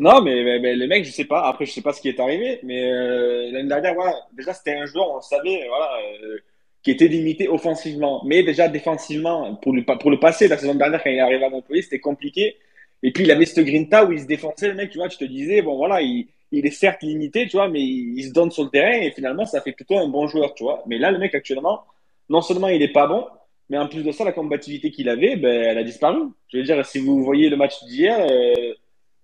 Non, 0.00 0.22
mais, 0.22 0.58
mais, 0.58 0.74
les 0.74 0.86
mecs, 0.86 1.04
je 1.04 1.10
sais 1.10 1.26
pas. 1.26 1.46
Après, 1.46 1.66
je 1.66 1.72
sais 1.72 1.82
pas 1.82 1.92
ce 1.92 2.00
qui 2.00 2.08
est 2.08 2.18
arrivé, 2.18 2.58
mais 2.62 2.90
euh, 2.90 3.50
l'année 3.52 3.68
dernière, 3.68 3.94
voilà, 3.94 4.14
déjà 4.32 4.54
c'était 4.54 4.72
un 4.74 4.86
joueur, 4.86 5.10
on 5.10 5.20
savait, 5.20 5.66
voilà, 5.68 5.90
euh, 6.24 6.38
qui 6.82 6.90
était 6.90 7.08
limité 7.08 7.48
offensivement. 7.48 8.22
Mais 8.24 8.42
déjà 8.42 8.68
défensivement, 8.68 9.54
pour 9.56 9.72
le, 9.72 10.18
passé, 10.18 10.48
la 10.48 10.56
saison 10.56 10.74
dernière, 10.74 11.02
quand 11.02 11.10
il 11.10 11.16
est 11.16 11.20
arrivé 11.20 11.44
à 11.44 11.50
Montpellier, 11.50 11.82
c'était 11.82 11.98
compliqué. 11.98 12.56
Et 13.02 13.12
puis 13.12 13.24
il 13.24 13.30
avait 13.30 13.46
ce 13.46 13.60
grinta 13.60 14.04
où 14.04 14.12
il 14.12 14.20
se 14.20 14.26
défonçait, 14.26 14.68
le 14.68 14.74
mec, 14.74 14.90
tu 14.90 14.98
vois, 14.98 15.08
tu 15.08 15.18
te 15.18 15.24
disais, 15.24 15.62
bon 15.62 15.76
voilà, 15.76 16.00
il, 16.02 16.26
est 16.52 16.70
certes 16.70 17.02
limité, 17.02 17.46
tu 17.46 17.56
vois, 17.56 17.68
mais 17.68 17.80
il, 17.82 18.22
se 18.24 18.32
donne 18.32 18.50
sur 18.50 18.64
le 18.64 18.70
terrain 18.70 18.98
et 19.00 19.10
finalement, 19.10 19.44
ça 19.46 19.60
fait 19.60 19.72
plutôt 19.72 19.98
un 19.98 20.08
bon 20.08 20.26
joueur, 20.26 20.54
tu 20.54 20.64
vois. 20.64 20.82
Mais 20.86 20.98
là, 20.98 21.10
le 21.10 21.18
mec, 21.18 21.34
actuellement, 21.34 21.84
non 22.28 22.40
seulement 22.40 22.68
il 22.68 22.82
est 22.82 22.92
pas 22.92 23.06
bon, 23.06 23.26
mais 23.68 23.78
en 23.78 23.88
plus 23.88 24.02
de 24.02 24.12
ça, 24.12 24.24
la 24.24 24.32
combativité 24.32 24.90
qu'il 24.90 25.08
avait, 25.08 25.36
ben, 25.36 25.62
elle 25.62 25.78
a 25.78 25.84
disparu. 25.84 26.20
Je 26.48 26.58
veux 26.58 26.64
dire, 26.64 26.84
si 26.84 26.98
vous 26.98 27.22
voyez 27.22 27.48
le 27.48 27.56
match 27.56 27.84
d'hier, 27.84 28.18
euh, 28.20 28.74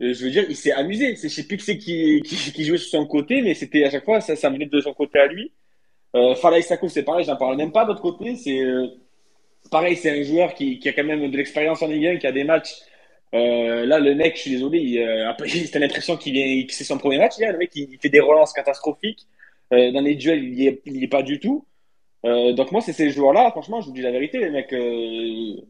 je 0.00 0.24
veux 0.24 0.30
dire, 0.30 0.44
il 0.48 0.56
s'est 0.56 0.72
amusé. 0.72 1.16
Je 1.16 1.28
sais 1.28 1.46
plus 1.46 1.58
c'est 1.58 1.78
qui, 1.78 2.22
jouait 2.64 2.78
sur 2.78 2.90
son 2.90 3.06
côté, 3.06 3.42
mais 3.42 3.54
c'était 3.54 3.84
à 3.84 3.90
chaque 3.90 4.04
fois, 4.04 4.20
ça, 4.20 4.36
ça 4.36 4.50
venait 4.50 4.66
de 4.66 4.80
son 4.80 4.94
côté 4.94 5.18
à 5.18 5.26
lui. 5.26 5.52
Euh, 6.16 6.34
Fala 6.34 6.60
c'est 6.62 7.02
pareil, 7.04 7.24
j'en 7.24 7.36
parle 7.36 7.56
même 7.56 7.72
pas. 7.72 7.84
D'autre 7.84 8.00
côté, 8.00 8.36
c'est 8.36 8.58
euh, 8.60 8.86
pareil, 9.70 9.96
c'est 9.96 10.10
un 10.10 10.22
joueur 10.22 10.54
qui, 10.54 10.80
a 10.86 10.92
quand 10.92 11.04
même 11.04 11.30
de 11.30 11.36
l'expérience 11.36 11.82
en 11.82 11.88
Ligue 11.88 12.06
1, 12.06 12.16
qui 12.16 12.26
a 12.26 12.32
des 12.32 12.44
matchs. 12.44 12.74
Euh, 13.34 13.84
là, 13.84 13.98
le 13.98 14.14
mec, 14.14 14.36
je 14.36 14.42
suis 14.42 14.50
désolé, 14.52 14.78
il, 14.78 14.98
euh, 15.00 15.32
c'était 15.46 15.78
l'impression 15.78 16.16
qu'il 16.16 16.32
vient, 16.32 16.66
que 16.66 16.72
c'est 16.72 16.84
son 16.84 16.98
premier 16.98 17.18
match. 17.18 17.34
le 17.38 17.58
mec, 17.58 17.70
il, 17.74 17.98
fait 18.00 18.08
des 18.08 18.20
relances 18.20 18.52
catastrophiques. 18.52 19.26
Euh, 19.72 19.90
dans 19.92 20.00
les 20.00 20.14
duels, 20.14 20.44
il 20.44 20.54
y 20.60 20.66
est, 20.68 21.08
pas 21.08 21.22
du 21.22 21.40
tout. 21.40 21.66
Euh, 22.24 22.52
donc 22.52 22.72
moi, 22.72 22.80
c'est 22.80 22.92
ces 22.92 23.10
joueurs-là, 23.10 23.50
franchement, 23.50 23.80
je 23.80 23.88
vous 23.88 23.92
dis 23.92 24.02
la 24.02 24.10
vérité, 24.10 24.38
les 24.38 24.50
mecs. 24.50 24.72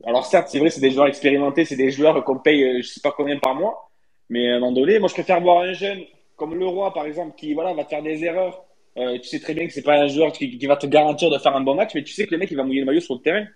alors 0.07 0.25
certes, 0.27 0.49
c'est 0.49 0.59
vrai, 0.59 0.71
c'est 0.71 0.81
des 0.81 0.91
joueurs 0.91 1.07
expérimentés, 1.07 1.65
c'est 1.65 1.77
des 1.77 1.91
joueurs 1.91 2.23
qu'on 2.25 2.39
paye, 2.39 2.83
je 2.83 2.89
sais 2.89 3.01
pas 3.01 3.13
combien 3.13 3.39
par 3.39 3.55
mois. 3.55 3.91
Mais 4.31 4.51
à 4.51 4.57
un 4.57 4.61
moment 4.61 4.73
donné, 4.73 4.99
moi, 4.99 5.09
je 5.09 5.15
préfère 5.15 5.41
voir 5.41 5.61
un 5.63 5.73
jeune 5.73 6.05
comme 6.37 6.55
le 6.55 6.67
roi, 6.67 6.93
par 6.93 7.07
exemple, 7.07 7.35
qui 7.37 7.55
voilà 7.55 7.73
va 7.73 7.85
faire 7.85 8.03
des 8.03 8.25
erreurs 8.25 8.66
euh, 8.99 9.19
tu 9.19 9.29
sais 9.29 9.41
très 9.41 9.55
bien 9.55 9.67
que 9.67 9.73
c'est 9.73 9.83
pas 9.83 9.97
un 9.97 10.09
joueur 10.09 10.33
qui, 10.33 10.59
qui, 10.59 10.67
va 10.67 10.77
te 10.77 10.87
garantir 10.87 11.31
de 11.31 11.39
faire 11.39 11.55
un 11.55 11.61
bon 11.61 11.75
match, 11.75 11.93
mais 11.95 12.03
tu 12.03 12.13
sais 12.13 12.27
que 12.27 12.33
le 12.33 12.39
mec 12.39 12.51
il 12.51 12.57
va 12.57 12.65
mouiller 12.65 12.81
le 12.81 12.87
maillot 12.87 13.01
sur 13.01 13.15
le 13.15 13.21
terrain. 13.21 13.47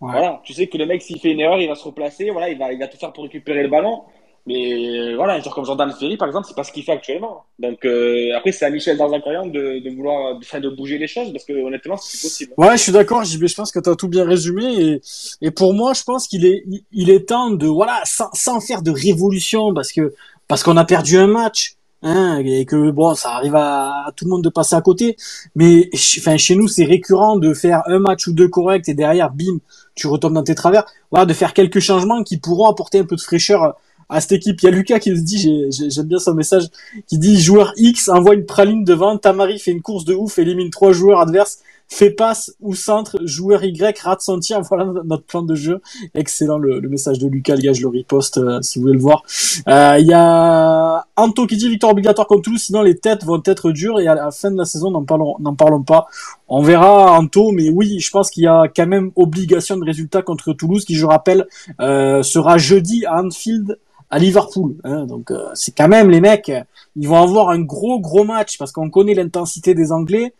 Voilà, 0.00 0.40
tu 0.44 0.52
sais 0.52 0.66
que 0.66 0.76
le 0.76 0.86
mec 0.86 1.00
s'il 1.00 1.20
fait 1.20 1.30
une 1.30 1.40
erreur, 1.40 1.60
il 1.60 1.68
va 1.68 1.76
se 1.76 1.84
replacer, 1.84 2.30
voilà, 2.30 2.48
il 2.48 2.58
va, 2.58 2.72
il 2.72 2.78
va 2.78 2.88
tout 2.88 2.98
faire 2.98 3.12
pour 3.12 3.24
récupérer 3.24 3.62
le 3.62 3.68
ballon. 3.68 4.02
Mais 4.44 4.72
euh, 4.72 5.14
voilà, 5.14 5.34
un 5.34 5.40
joueur 5.40 5.54
comme 5.54 5.64
Jordan 5.64 5.92
Ferry, 5.92 6.16
par 6.16 6.26
exemple, 6.26 6.48
c'est 6.48 6.56
pas 6.56 6.64
ce 6.64 6.72
qu'il 6.72 6.82
fait 6.82 6.92
actuellement. 6.92 7.44
Donc 7.60 7.84
euh, 7.84 8.36
après, 8.36 8.50
c'est 8.50 8.64
à 8.64 8.70
Michel 8.70 8.96
dans 8.96 9.08
de, 9.08 9.78
de 9.78 9.94
vouloir, 9.94 10.36
de, 10.36 10.58
de 10.58 10.68
bouger 10.70 10.98
les 10.98 11.06
choses, 11.06 11.32
parce 11.32 11.44
que 11.44 11.52
honnêtement, 11.52 11.96
c'est 11.96 12.20
possible. 12.20 12.52
Ouais, 12.56 12.76
je 12.76 12.82
suis 12.82 12.92
d'accord, 12.92 13.22
je 13.24 13.54
pense 13.54 13.70
que 13.70 13.78
tu 13.78 13.88
as 13.88 13.94
tout 13.94 14.08
bien 14.08 14.24
résumé. 14.24 14.64
Et, 14.64 15.00
et 15.42 15.50
pour 15.52 15.74
moi, 15.74 15.92
je 15.92 16.02
pense 16.02 16.26
qu'il 16.26 16.44
est, 16.44 16.64
il 16.90 17.10
est 17.10 17.28
temps 17.28 17.50
de, 17.50 17.68
voilà, 17.68 18.00
sans, 18.04 18.30
sans 18.32 18.60
faire 18.60 18.82
de 18.82 18.90
révolution, 18.90 19.72
parce 19.72 19.92
que 19.92 20.12
parce 20.48 20.64
qu'on 20.64 20.76
a 20.76 20.84
perdu 20.84 21.16
un 21.18 21.28
match 21.28 21.76
hein, 22.02 22.38
et 22.44 22.64
que 22.64 22.90
bon, 22.90 23.14
ça 23.14 23.32
arrive 23.32 23.54
à, 23.56 24.12
tout 24.16 24.24
le 24.24 24.30
monde 24.30 24.44
de 24.44 24.48
passer 24.48 24.74
à 24.74 24.80
côté. 24.80 25.16
Mais 25.54 25.88
enfin, 26.18 26.36
chez 26.36 26.56
nous, 26.56 26.68
c'est 26.68 26.84
récurrent 26.84 27.36
de 27.36 27.54
faire 27.54 27.82
un 27.86 27.98
match 27.98 28.26
ou 28.26 28.32
deux 28.32 28.48
corrects 28.48 28.88
et 28.88 28.94
derrière, 28.94 29.30
bim, 29.30 29.58
tu 29.94 30.06
retombes 30.06 30.34
dans 30.34 30.42
tes 30.42 30.54
travers. 30.54 30.84
Voilà, 31.10 31.26
de 31.26 31.34
faire 31.34 31.54
quelques 31.54 31.80
changements 31.80 32.22
qui 32.22 32.38
pourront 32.38 32.68
apporter 32.68 33.00
un 33.00 33.04
peu 33.04 33.16
de 33.16 33.20
fraîcheur 33.20 33.76
à 34.08 34.20
cette 34.20 34.32
équipe. 34.32 34.60
Il 34.62 34.66
y 34.66 34.68
a 34.68 34.70
Lucas 34.70 34.98
qui 34.98 35.16
se 35.16 35.22
dit, 35.22 35.68
j'aime 35.70 36.06
bien 36.06 36.18
son 36.18 36.34
message, 36.34 36.64
qui 37.06 37.18
dit 37.18 37.40
joueur 37.40 37.72
X 37.76 38.08
envoie 38.08 38.34
une 38.34 38.44
praline 38.44 38.84
devant, 38.84 39.16
Tamari 39.16 39.58
fait 39.58 39.70
une 39.70 39.82
course 39.82 40.04
de 40.04 40.14
ouf, 40.14 40.38
élimine 40.38 40.70
trois 40.70 40.92
joueurs 40.92 41.20
adverses 41.20 41.60
fait 41.92 42.10
passe 42.10 42.54
ou 42.60 42.74
centre, 42.74 43.18
joueur 43.24 43.64
Y 43.64 43.98
rate 44.00 44.22
son 44.22 44.38
tir. 44.38 44.60
Voilà 44.72 44.86
notre 45.04 45.24
plan 45.24 45.42
de 45.42 45.54
jeu. 45.54 45.80
Excellent 46.14 46.58
le, 46.58 46.80
message 46.88 47.18
de 47.18 47.28
Lucas, 47.28 47.56
les 47.56 47.62
gars, 47.62 47.72
je 47.72 47.82
le 47.82 47.88
riposte 47.88 48.38
euh, 48.38 48.60
si 48.62 48.78
vous 48.78 48.82
voulez 48.82 48.94
le 48.94 49.00
voir. 49.00 49.22
Euh, 49.68 49.96
il 49.98 50.06
y 50.06 50.14
a 50.14 51.06
Anto 51.16 51.46
qui 51.46 51.56
dit 51.56 51.68
victoire 51.68 51.92
obligatoire 51.92 52.26
contre 52.26 52.42
Toulouse, 52.42 52.62
sinon 52.62 52.82
les 52.82 52.96
têtes 52.96 53.24
vont 53.24 53.42
être 53.44 53.70
dures 53.70 54.00
et 54.00 54.08
à 54.08 54.14
la 54.14 54.30
fin 54.30 54.50
de 54.50 54.56
la 54.56 54.64
saison, 54.64 54.90
n'en 54.90 55.04
parlons, 55.04 55.36
parlons 55.56 55.82
pas. 55.82 56.06
On 56.48 56.62
verra 56.62 57.18
Anto, 57.18 57.52
mais 57.52 57.68
oui, 57.68 58.00
je 58.00 58.10
pense 58.10 58.30
qu'il 58.30 58.44
y 58.44 58.46
a 58.46 58.64
quand 58.74 58.86
même 58.86 59.10
obligation 59.16 59.76
de 59.76 59.84
résultat 59.84 60.22
contre 60.22 60.52
Toulouse, 60.52 60.84
qui 60.84 60.94
je 60.94 61.04
rappelle 61.04 61.46
euh, 61.80 62.22
sera 62.22 62.56
jeudi 62.56 63.04
à 63.04 63.22
Anfield 63.22 63.78
à 64.10 64.18
Liverpool. 64.18 64.76
Hein, 64.84 65.06
donc 65.06 65.32
c'est 65.54 65.74
quand 65.76 65.88
même 65.88 66.10
les 66.10 66.20
mecs, 66.20 66.52
ils 66.96 67.08
vont 67.08 67.22
avoir 67.22 67.50
un 67.50 67.60
gros 67.60 68.00
gros 68.00 68.24
match 68.24 68.58
parce 68.58 68.72
qu'on 68.72 68.90
connaît 68.90 69.14
l'intensité 69.14 69.74
des 69.74 69.92
Anglais 69.92 70.34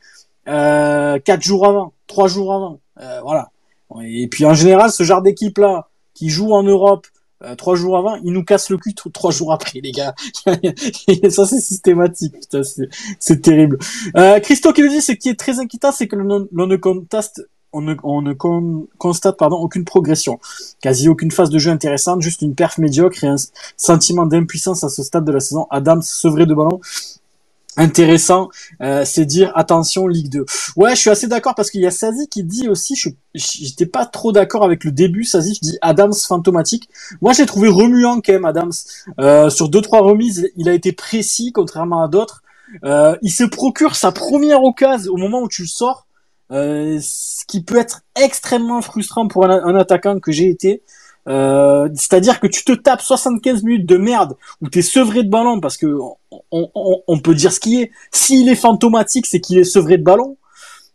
euh, 0.49 1.19
quatre 1.19 1.43
jours 1.43 1.67
avant, 1.67 1.93
trois 2.07 2.29
jours 2.29 2.53
avant, 2.55 2.81
euh, 3.01 3.21
voilà. 3.23 3.51
Et 4.05 4.27
puis 4.29 4.47
en 4.47 4.55
général, 4.55 4.91
ce 4.91 5.03
genre 5.03 5.23
d'équipe 5.23 5.59
là 5.59 5.89
qui 6.15 6.29
joue 6.29 6.53
en 6.53 6.63
Europe 6.63 7.07
euh, 7.45 7.57
trois 7.57 7.75
jours 7.75 7.97
avant, 7.97 8.15
ils 8.17 8.33
nous 8.33 8.45
cassent 8.45 8.71
le 8.71 8.79
cul 8.79 8.95
trois 8.95 9.33
jours 9.33 9.53
après, 9.53 9.81
les 9.83 9.91
gars. 9.91 10.15
ça 11.31 11.47
c'est 11.47 11.61
systématique, 11.61 12.35
putain, 12.41 12.63
c'est 13.19 13.43
terrible. 13.43 13.79
Euh, 14.17 14.39
Christo 14.41 14.73
qui 14.73 14.83
le 14.83 14.89
dit, 14.89 15.03
ce 15.03 15.13
qui 15.13 15.29
est 15.29 15.39
très 15.39 15.59
inquiétant, 15.59 15.91
c'est 15.91 16.07
que 16.07 16.17
l'on 16.17 16.67
ne 16.67 16.77
conteste 16.77 17.43
on 17.73 17.81
ne, 17.81 17.95
on 18.03 18.21
ne 18.23 18.35
constate 18.99 19.39
pardon, 19.39 19.57
aucune 19.57 19.85
progression. 19.85 20.39
Quasi 20.83 21.09
aucune 21.09 21.31
phase 21.31 21.51
de 21.51 21.59
jeu 21.59 21.71
intéressante, 21.71 22.21
juste 22.21 22.43
une 22.43 22.55
perf 22.55 22.79
médiocre 22.79 23.25
et 23.25 23.29
un 23.29 23.37
sentiment 23.77 24.27
d'impuissance 24.27 24.85
à 24.85 24.89
ce 24.89 25.03
stade 25.03 25.25
de 25.25 25.33
la 25.33 25.41
saison. 25.41 25.67
Adams 25.71 26.03
sevré 26.03 26.45
de 26.47 26.55
ballon, 26.55 26.81
intéressant, 27.77 28.49
euh, 28.83 29.05
c'est 29.05 29.25
dire 29.25 29.53
attention 29.55 30.07
Ligue 30.07 30.29
2. 30.29 30.45
Ouais, 30.77 30.95
je 30.95 31.01
suis 31.01 31.11
assez 31.11 31.27
d'accord 31.27 31.55
parce 31.55 31.71
qu'il 31.71 31.81
y 31.81 31.87
a 31.87 31.91
Sazi 31.91 32.29
qui 32.29 32.45
dit 32.45 32.69
aussi, 32.69 32.97
je 32.97 33.11
j'étais 33.35 33.87
pas 33.87 34.07
trop 34.07 34.33
d'accord 34.33 34.65
avec 34.65 34.85
le 34.85 34.93
début. 34.93 35.25
Sazi 35.25 35.59
dit 35.61 35.79
Adams 35.81 36.13
fantomatique. 36.15 36.89
Moi, 37.21 37.33
j'ai 37.33 37.47
trouvé 37.47 37.69
remuant 37.69 38.21
quand 38.21 38.33
même 38.33 38.45
Adams 38.45 38.73
euh, 39.21 39.51
sur 39.51 39.69
deux 39.69 39.81
trois 39.81 40.01
remises. 40.01 40.51
Il 40.57 40.69
a 40.69 40.75
été 40.75 40.93
précis 40.93 41.53
contrairement 41.53 42.03
à 42.03 42.09
d'autres. 42.09 42.43
Euh, 42.85 43.17
il 43.23 43.31
se 43.31 43.45
procure 43.45 43.97
sa 43.97 44.13
première 44.13 44.63
occasion 44.63 45.13
au 45.13 45.17
moment 45.17 45.43
où 45.43 45.49
tu 45.49 45.63
le 45.63 45.69
sors, 45.69 46.07
euh, 46.51 46.99
ce 47.01 47.45
qui 47.47 47.63
peut 47.63 47.79
être 47.79 48.03
extrêmement 48.15 48.81
frustrant 48.81 49.29
pour 49.29 49.45
un, 49.45 49.63
un 49.65 49.75
attaquant 49.75 50.19
que 50.21 50.33
j'ai 50.33 50.49
été. 50.49 50.83
Euh, 51.29 51.89
c'est-à-dire 51.95 52.41
que 52.41 52.47
tu 52.47 52.65
te 52.65 52.73
tapes 52.73 53.01
75 53.01 53.63
minutes 53.63 53.87
de 53.87 53.97
merde 53.97 54.37
où 54.61 54.69
t'es 54.69 54.83
sevré 54.83 55.23
de 55.23 55.31
ballon 55.31 55.61
parce 55.61 55.77
que 55.77 55.97
on, 56.51 57.21
peut 57.21 57.35
dire 57.35 57.53
ce 57.53 57.61
qui 57.61 57.83
est. 57.83 57.91
S'il 58.11 58.49
est 58.49 58.57
fantomatique, 58.57 59.27
c'est 59.27 59.41
qu'il 59.41 59.59
est 59.59 59.65
sevré 59.65 59.99
de 59.99 60.03
ballon. 60.03 60.37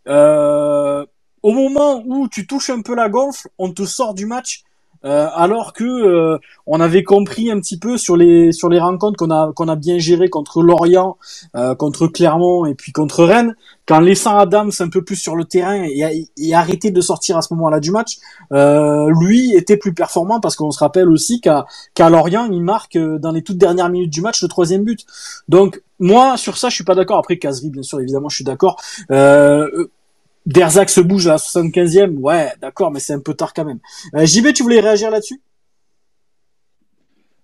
Euh, 0.08 1.04
au 1.42 1.52
moment 1.52 2.02
où 2.06 2.28
tu 2.28 2.46
touches 2.46 2.70
un 2.70 2.82
peu 2.82 2.94
la 2.94 3.08
gonfle, 3.08 3.48
on 3.58 3.72
te 3.72 3.84
sort 3.84 4.14
du 4.14 4.26
match 4.26 4.64
euh, 5.04 5.28
alors 5.34 5.72
que 5.72 5.84
euh, 5.84 6.38
on 6.66 6.80
avait 6.80 7.04
compris 7.04 7.50
un 7.50 7.60
petit 7.60 7.78
peu 7.78 7.96
sur 7.96 8.16
les 8.16 8.52
sur 8.52 8.68
les 8.68 8.80
rencontres 8.80 9.16
qu'on 9.16 9.30
a 9.30 9.52
qu'on 9.54 9.68
a 9.68 9.76
bien 9.76 9.98
géré 9.98 10.28
contre 10.28 10.62
Lorient, 10.62 11.16
euh, 11.56 11.74
contre 11.74 12.08
Clermont 12.08 12.66
et 12.66 12.74
puis 12.74 12.92
contre 12.92 13.24
Rennes, 13.24 13.54
qu'en 13.86 14.00
laissant 14.00 14.38
Adams 14.38 14.72
un 14.80 14.88
peu 14.88 15.02
plus 15.02 15.16
sur 15.16 15.36
le 15.36 15.44
terrain 15.44 15.84
et, 15.84 16.28
et 16.36 16.54
arrêter 16.54 16.90
de 16.90 17.00
sortir 17.00 17.36
à 17.36 17.42
ce 17.42 17.54
moment-là 17.54 17.80
du 17.80 17.90
match, 17.90 18.18
lui 18.50 19.54
était 19.54 19.76
plus 19.76 19.94
performant 19.94 20.40
parce 20.40 20.56
qu'on 20.56 20.70
se 20.70 20.80
rappelle 20.80 21.08
aussi 21.08 21.40
qu'à 21.40 21.66
qu'à 21.94 22.10
Lorient 22.10 22.48
il 22.50 22.62
marque 22.62 22.98
dans 22.98 23.32
les 23.32 23.42
toutes 23.42 23.58
dernières 23.58 23.88
minutes 23.88 24.12
du 24.12 24.20
match 24.20 24.42
le 24.42 24.48
troisième 24.48 24.84
but. 24.84 25.04
Donc 25.48 25.82
moi 26.00 26.36
sur 26.36 26.56
ça 26.56 26.68
je 26.68 26.74
suis 26.74 26.84
pas 26.84 26.94
d'accord. 26.94 27.18
Après 27.18 27.38
Casery 27.38 27.70
bien 27.70 27.82
sûr 27.82 28.00
évidemment 28.00 28.28
je 28.28 28.36
suis 28.36 28.44
d'accord. 28.44 28.80
Euh, 29.10 29.88
Derzac 30.48 30.88
se 30.88 31.02
bouge 31.02 31.26
à 31.26 31.32
la 31.32 31.36
75e, 31.36 32.16
ouais, 32.16 32.48
d'accord, 32.58 32.90
mais 32.90 33.00
c'est 33.00 33.12
un 33.12 33.20
peu 33.20 33.34
tard 33.34 33.52
quand 33.52 33.66
même. 33.66 33.80
Euh, 34.14 34.24
JB, 34.24 34.54
tu 34.54 34.62
voulais 34.62 34.80
réagir 34.80 35.10
là-dessus? 35.10 35.42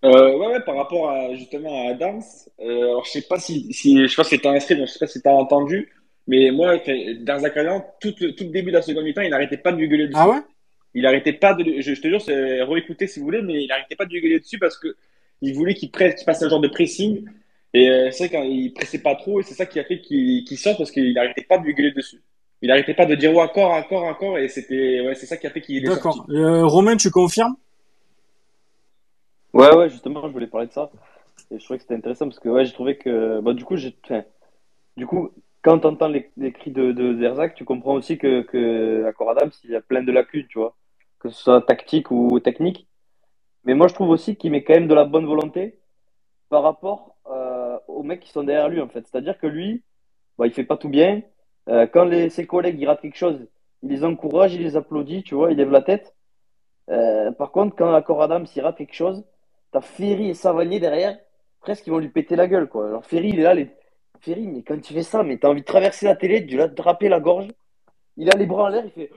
Euh, 0.07 0.39
ouais, 0.39 0.47
ouais, 0.47 0.61
par 0.65 0.77
rapport 0.77 1.11
à 1.11 1.35
justement 1.35 1.87
à 1.87 1.91
Adams, 1.91 2.23
euh, 2.61 2.79
alors 2.79 3.05
je 3.05 3.11
sais 3.11 3.23
pas 3.23 3.39
si, 3.39 3.71
si 3.75 4.09
je 4.09 4.17
pense 4.17 4.31
que 4.31 4.49
un 4.49 4.55
inscrit, 4.55 4.77
donc 4.77 4.87
je 4.87 4.93
sais 4.93 4.99
pas 4.99 5.07
si 5.07 5.21
t'as 5.21 5.33
entendu, 5.33 5.93
mais 6.27 6.51
moi, 6.51 6.79
Derzac 7.21 7.59
tout, 8.01 8.13
tout 8.13 8.45
le 8.45 8.51
début 8.51 8.71
de 8.71 8.77
la 8.77 8.83
seconde 8.83 9.05
mi-temps, 9.05 9.21
il 9.21 9.31
n'arrêtait 9.31 9.59
pas 9.59 9.73
de 9.73 9.77
lui 9.77 9.89
gueuler 9.89 10.07
dessus. 10.07 10.19
Ah 10.19 10.31
ouais? 10.31 10.41
Il 10.95 11.05
arrêtait 11.05 11.35
pas 11.35 11.53
de, 11.53 11.83
je, 11.83 12.01
te 12.01 12.09
jure, 12.09 12.23
c'est 12.23 12.63
réécouter 12.63 13.07
si 13.07 13.19
vous 13.19 13.27
voulez, 13.27 13.43
mais 13.43 13.65
il 13.65 13.69
n'arrêtait 13.69 13.97
pas 13.97 14.07
de 14.07 14.13
lui 14.15 14.23
gueuler 14.23 14.41
dessus 14.41 14.59
parce 14.59 14.79
que 14.79 14.97
il 15.43 15.55
voulait 15.55 15.75
qu'il 15.75 15.91
passe 15.91 16.43
un 16.43 16.49
genre 16.49 16.61
de 16.61 16.69
pressing. 16.69 17.27
Et 17.75 17.91
euh, 17.91 18.11
c'est 18.13 18.29
vrai 18.29 18.47
qu'il 18.47 18.73
pressait 18.73 19.01
pas 19.01 19.15
trop, 19.15 19.41
et 19.41 19.43
c'est 19.43 19.55
ça 19.55 19.67
qui 19.67 19.79
a 19.79 19.85
fait 19.85 20.01
qu'il 20.01 20.45
qu 20.45 20.57
sort 20.57 20.79
parce 20.79 20.91
qu'il 20.91 21.13
n'arrêtait 21.13 21.43
pas 21.43 21.59
de 21.59 21.65
lui 21.65 21.75
gueuler 21.75 21.91
dessus 21.91 22.23
il 22.65 22.69
n'arrêtait 22.69 22.95
pas 22.95 23.05
de 23.05 23.15
dire 23.15 23.37
encore, 23.37 23.73
encore, 23.73 24.05
encore, 24.05 24.39
et 24.39 24.49
c'était, 24.49 25.03
ouais, 25.03 25.15
c'est 25.15 25.27
ça 25.27 25.37
qui 25.37 25.47
a 25.47 25.51
fait 25.51 25.61
qu'il 25.61 25.85
est 25.85 25.87
D'accord. 25.87 26.25
Euh, 26.31 26.65
Romain, 26.65 26.97
tu 26.97 27.11
confirmes? 27.11 27.57
Ouais, 29.53 29.77
ouais, 29.77 29.91
justement, 29.91 30.27
je 30.27 30.33
voulais 30.33 30.47
parler 30.47 30.69
de 30.69 30.73
ça. 30.73 30.91
Et 31.51 31.59
je 31.59 31.65
trouvais 31.65 31.77
que 31.77 31.83
c'était 31.83 31.95
intéressant 31.95 32.25
parce 32.25 32.41
que, 32.41 32.49
ouais, 32.49 32.65
j'ai 32.65 32.73
trouvé 32.73 32.97
que, 32.97 33.41
bah, 33.41 33.53
du 33.53 33.67
coup, 33.67 33.77
j'ai, 33.77 33.95
du 34.97 35.07
coup, 35.07 35.29
quand 35.61 35.79
tu 35.79 35.87
entends 35.87 36.09
les, 36.09 36.31
cris 36.53 36.71
de, 36.71 36.93
de 36.93 37.19
Zerzac, 37.19 37.55
tu 37.55 37.67
comprends 37.67 37.93
aussi 37.93 38.17
que, 38.17 38.41
que 38.41 39.05
à 39.05 39.31
Adams, 39.31 39.51
il 39.65 39.71
y 39.71 39.77
a 39.77 39.83
plein 39.83 40.03
de 40.03 40.11
lacunes, 40.11 40.47
tu 40.49 40.59
vois, 40.59 40.75
que 41.19 41.29
ce 41.29 41.43
soit 41.43 41.61
tactique 41.61 42.11
ou 42.11 42.41
technique. 42.41 42.89
Mais 43.65 43.75
moi, 43.75 43.89
je 43.89 43.95
trouve 43.95 44.09
aussi 44.09 44.37
qu'il 44.37 44.53
met 44.53 44.65
quand 44.65 44.73
même 44.73 44.89
de 44.89 44.95
la 44.95 45.05
bonne 45.05 45.27
volonté 45.27 45.79
par 46.49 46.63
rapport 46.63 47.15
euh, 47.31 47.77
aux 47.89 48.03
mecs 48.03 48.21
qui 48.21 48.33
sont 48.33 48.43
derrière 48.43 48.71
lui, 48.71 48.81
en 48.81 48.89
fait. 48.89 49.07
C'est-à-dire 49.07 49.37
que 49.39 49.47
lui, 49.47 49.83
bah, 50.39 50.47
il 50.47 50.53
fait 50.55 50.65
pas 50.65 50.79
tout 50.79 50.89
bien, 50.89 51.21
euh, 51.69 51.87
quand 51.87 52.05
les, 52.05 52.29
ses 52.31 52.47
collègues 52.47 52.81
ils 52.81 52.87
ratent 52.87 53.01
quelque 53.01 53.17
chose, 53.17 53.47
il 53.83 53.91
les 53.91 54.05
encourage, 54.05 54.55
il 54.55 54.63
les 54.63 54.77
applaudit, 54.77 55.23
tu 55.23 55.35
vois, 55.35 55.51
il 55.51 55.57
lève 55.57 55.71
la 55.71 55.83
tête. 55.83 56.15
Euh, 56.91 57.33
par 57.33 57.51
contre, 57.51 57.77
quand 57.77 57.93
Accord 57.95 58.23
Adam 58.23 58.45
s'il 58.47 58.63
rate 58.63 58.77
quelque 58.77 58.95
chose, 58.95 59.25
t'as 59.73 59.81
Ferry 59.81 60.31
et 60.31 60.35
Savanier 60.35 60.81
derrière, 60.81 61.17
presque 61.61 61.87
ils 61.87 61.91
vont 61.91 61.99
lui 61.99 62.09
péter 62.09 62.37
la 62.37 62.47
gueule, 62.47 62.69
quoi. 62.69 62.89
Alors 62.89 63.05
Ferry, 63.05 63.31
il 63.31 63.41
est 63.41 63.45
là, 63.45 63.55
les... 63.55 63.71
Ferry, 64.21 64.47
mais 64.47 64.63
quand 64.63 64.81
tu 64.81 64.95
fais 64.95 65.03
ça, 65.03 65.23
mais 65.23 65.37
t'as 65.39 65.49
envie 65.49 65.61
de 65.61 65.67
traverser 65.67 66.07
la 66.07 66.17
télé, 66.17 66.41
de 66.41 66.57
l'attraper 66.57 67.09
la 67.09 67.21
gorge. 67.21 67.49
Il 68.17 68.31
a 68.31 68.37
les 68.37 68.47
bras 68.47 68.65
en 68.65 68.69
l'air, 68.69 68.85
il 68.85 68.91
fait. 68.91 69.11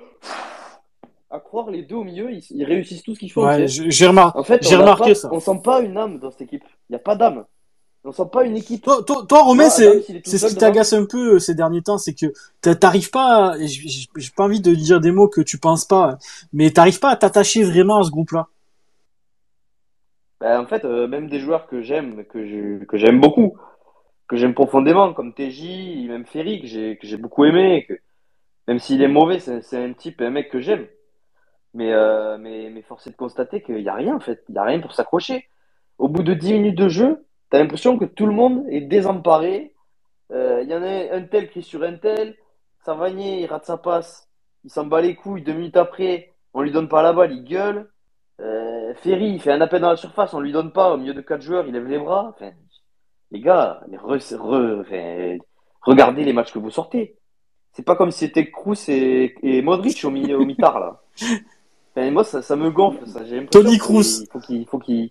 À 1.29 1.39
croire, 1.39 1.69
les 1.69 1.83
deux 1.83 1.95
au 1.95 2.03
milieu, 2.03 2.31
ils, 2.31 2.63
réussissent 2.63 3.03
tout 3.03 3.13
ce 3.13 3.19
qu'ils 3.19 3.31
font. 3.31 3.45
Ouais, 3.45 3.67
j'ai 3.67 4.07
en 4.07 4.43
fait, 4.43 4.65
remarqué 4.65 5.13
ça. 5.13 5.29
On 5.31 5.39
sent 5.39 5.59
pas 5.63 5.81
une 5.81 5.97
âme 5.97 6.19
dans 6.19 6.31
cette 6.31 6.41
équipe. 6.41 6.63
Il 6.89 6.93
n'y 6.93 6.95
a 6.95 6.99
pas 6.99 7.15
d'âme. 7.15 7.45
On 8.07 8.13
sent 8.13 8.29
pas 8.31 8.45
une 8.45 8.55
équipe. 8.55 8.83
Toi, 8.83 9.03
toi, 9.05 9.25
toi 9.27 9.43
Romain, 9.43 9.69
c'est 9.69 10.01
c'est 10.23 10.37
ce 10.37 10.47
qui 10.47 10.55
t'agace 10.55 10.93
un 10.93 11.05
peu 11.05 11.35
euh, 11.35 11.39
ces 11.39 11.55
derniers 11.55 11.81
temps, 11.81 11.97
c'est 11.97 12.13
que 12.13 12.27
t'arrives 12.61 13.09
pas. 13.09 13.55
J'ai 13.59 14.31
pas 14.33 14.45
envie 14.45 14.61
de 14.61 14.73
dire 14.73 15.01
des 15.01 15.11
mots 15.11 15.27
que 15.27 15.41
tu 15.41 15.57
penses 15.57 15.83
pas, 15.83 16.17
mais 16.53 16.71
t'arrives 16.71 16.99
pas 16.99 17.09
à 17.09 17.17
t'attacher 17.17 17.63
vraiment 17.63 17.99
à 17.99 18.03
ce 18.03 18.09
groupe-là. 18.09 18.47
Ben, 20.39 20.61
en 20.61 20.67
fait, 20.67 20.85
euh, 20.85 21.07
même 21.07 21.27
des 21.27 21.39
joueurs 21.39 21.67
que 21.67 21.81
j'aime, 21.81 22.23
que 22.23 22.85
que 22.85 22.97
j'aime 22.97 23.19
beaucoup, 23.19 23.57
que 24.29 24.37
j'aime 24.37 24.53
profondément, 24.53 25.13
comme 25.13 25.33
TJ, 25.33 26.07
même 26.07 26.25
Ferry, 26.25 26.61
que 26.61 26.67
j'ai 26.67 26.97
que 26.97 27.05
j'ai 27.05 27.17
beaucoup 27.17 27.43
aimé, 27.43 27.85
que 27.89 27.95
même 28.69 28.79
s'il 28.79 29.01
est 29.01 29.09
mauvais, 29.09 29.39
c'est 29.39 29.83
un 29.83 29.91
type, 29.91 30.21
un 30.21 30.29
mec 30.29 30.49
que 30.49 30.61
j'aime. 30.61 30.87
Mais, 31.73 31.91
euh, 31.91 32.37
mais 32.37 32.69
mais 32.69 32.83
force 32.83 33.05
est 33.07 33.11
de 33.11 33.17
constater 33.17 33.61
qu'il 33.61 33.81
y 33.81 33.89
a 33.89 33.93
rien 33.93 34.15
en 34.15 34.21
fait, 34.21 34.45
il 34.47 34.55
y 34.55 34.57
a 34.57 34.63
rien 34.63 34.79
pour 34.79 34.93
s'accrocher. 34.93 35.49
Au 35.97 36.07
bout 36.07 36.23
de 36.23 36.33
10 36.33 36.53
minutes 36.53 36.77
de 36.77 36.87
jeu, 36.87 37.26
T'as 37.49 37.59
l'impression 37.59 37.97
que 37.97 38.05
tout 38.05 38.25
le 38.25 38.33
monde 38.33 38.65
est 38.69 38.81
désemparé. 38.81 39.73
Il 40.29 40.35
euh, 40.35 40.63
y 40.63 40.73
en 40.73 40.83
a 40.83 41.15
un 41.15 41.21
tel 41.23 41.49
qui 41.49 41.59
est 41.59 41.63
sur 41.63 41.83
un 41.83 41.95
tel. 41.95 42.35
Savanier, 42.85 43.41
il 43.41 43.45
rate 43.47 43.65
sa 43.65 43.77
passe. 43.77 44.29
Il 44.63 44.69
s'en 44.69 44.85
bat 44.85 45.01
les 45.01 45.15
couilles. 45.15 45.43
Deux 45.43 45.53
minutes 45.53 45.77
après, 45.77 46.33
on 46.53 46.61
lui 46.61 46.71
donne 46.71 46.89
pas 46.89 47.01
la 47.01 47.13
balle, 47.13 47.31
il 47.31 47.43
gueule. 47.43 47.89
Euh, 48.41 48.93
Ferry, 48.95 49.29
il 49.29 49.41
fait 49.41 49.51
un 49.51 49.61
appel 49.61 49.81
dans 49.81 49.89
la 49.89 49.95
surface, 49.95 50.33
on 50.33 50.41
lui 50.41 50.51
donne 50.51 50.71
pas. 50.71 50.93
Au 50.93 50.97
milieu 50.97 51.13
de 51.13 51.21
quatre 51.21 51.41
joueurs, 51.41 51.65
il 51.67 51.73
lève 51.73 51.87
les 51.87 51.99
bras. 51.99 52.33
Enfin, 52.35 52.51
les 53.31 53.39
gars, 53.39 53.81
regardez 55.81 56.23
les 56.23 56.33
matchs 56.33 56.51
que 56.51 56.59
vous 56.59 56.69
sortez. 56.69 57.15
C'est 57.71 57.83
pas 57.83 57.95
comme 57.95 58.11
si 58.11 58.19
c'était 58.19 58.49
Kroos 58.49 58.89
et, 58.89 59.35
et 59.43 59.61
Modric 59.61 60.03
au, 60.03 60.09
mi 60.09 60.33
au 60.33 60.45
mitard 60.45 60.79
là. 60.79 61.01
Enfin, 61.95 62.11
moi, 62.11 62.23
ça, 62.23 62.43
ça 62.43 62.55
me 62.55 62.69
gonfle. 62.69 63.07
Ça. 63.07 63.21
Tony 63.49 63.79
Kroos. 63.79 64.21
Il 64.49 64.65
faut 64.67 64.77
qu'il 64.77 65.09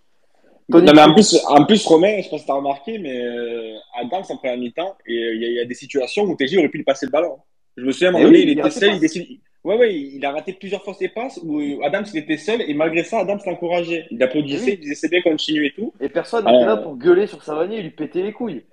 non, 0.68 0.92
mais 0.94 1.02
en 1.02 1.14
plus, 1.14 1.40
en 1.46 1.64
plus, 1.64 1.86
Romain, 1.86 2.16
je 2.18 2.22
sais 2.24 2.30
pas 2.30 2.38
si 2.38 2.46
t'as 2.46 2.54
remarqué, 2.54 2.98
mais 2.98 3.24
euh, 3.24 3.76
à 3.98 4.04
Gans, 4.04 4.22
en 4.28 4.36
première 4.36 4.56
mi-temps, 4.56 4.96
et 5.06 5.12
euh, 5.12 5.34
il 5.34 5.42
y, 5.42 5.54
y, 5.54 5.60
a 5.60 5.64
des 5.64 5.74
situations 5.74 6.24
où 6.24 6.34
TJ 6.34 6.58
aurait 6.58 6.68
pu 6.68 6.78
lui 6.78 6.84
passer 6.84 7.06
le 7.06 7.12
ballon. 7.12 7.38
Je 7.76 7.84
me 7.84 7.92
souviens, 7.92 8.08
à 8.08 8.10
un 8.10 8.12
moment 8.14 8.24
donné, 8.24 8.40
il, 8.40 8.58
était 8.58 8.70
seul, 8.70 8.94
il 8.94 9.00
décide. 9.00 9.40
Ouais, 9.62 9.76
ouais, 9.76 9.94
il 9.94 10.24
a 10.24 10.30
raté 10.30 10.52
plusieurs 10.52 10.82
fois 10.84 10.94
ses 10.94 11.08
passes 11.08 11.40
où 11.42 11.60
Adams 11.82 12.04
il 12.14 12.18
était 12.20 12.36
seul 12.36 12.62
et 12.62 12.72
malgré 12.72 13.02
ça, 13.02 13.18
Adams 13.18 13.40
l'encourageait. 13.44 14.06
Il 14.12 14.22
applaudissait, 14.22 14.74
il 14.74 14.80
disait 14.80 14.94
c'est 14.94 15.08
bien, 15.08 15.20
continue 15.22 15.66
et 15.66 15.72
tout. 15.72 15.92
Et 16.00 16.08
personne 16.08 16.44
n'était 16.44 16.64
là 16.64 16.78
euh, 16.78 16.82
pour 16.82 16.96
gueuler 16.96 17.26
sur 17.26 17.42
Savanier 17.42 17.78
et 17.78 17.82
lui 17.82 17.90
péter 17.90 18.22
les 18.22 18.32
couilles. 18.32 18.64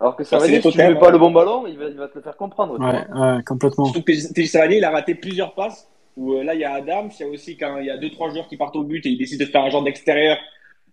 Alors 0.00 0.16
que 0.16 0.24
Savanier, 0.24 0.60
si 0.60 0.70
tu 0.72 0.78
ne 0.78 0.88
mets 0.88 0.98
pas 0.98 1.10
le 1.10 1.18
bon 1.18 1.30
ballon, 1.30 1.68
il 1.68 1.78
va, 1.78 1.86
il 1.86 1.96
va 1.96 2.08
te 2.08 2.16
le 2.16 2.22
faire 2.22 2.36
comprendre. 2.36 2.80
Ouais, 2.80 3.06
ouais, 3.16 3.42
complètement. 3.44 3.84
Surtout 3.84 4.02
que 4.02 4.12
TJ 4.12 4.46
Savanier, 4.46 4.78
il 4.78 4.84
a 4.84 4.90
raté 4.90 5.14
plusieurs 5.14 5.54
passes 5.54 5.88
où 6.16 6.34
là, 6.42 6.54
il 6.54 6.60
y 6.60 6.64
a 6.64 6.72
Adams, 6.72 7.10
il 7.20 7.22
y 7.22 7.28
a 7.28 7.30
aussi 7.30 7.56
quand 7.56 7.78
il 7.78 7.86
y 7.86 7.90
a 7.90 7.96
deux, 7.96 8.10
trois 8.10 8.30
joueurs 8.30 8.48
qui 8.48 8.56
partent 8.56 8.74
au 8.74 8.82
but 8.82 9.06
et 9.06 9.10
il 9.10 9.18
décide 9.18 9.38
de 9.38 9.46
faire 9.46 9.62
un 9.62 9.70
genre 9.70 9.84
d'extérieur 9.84 10.36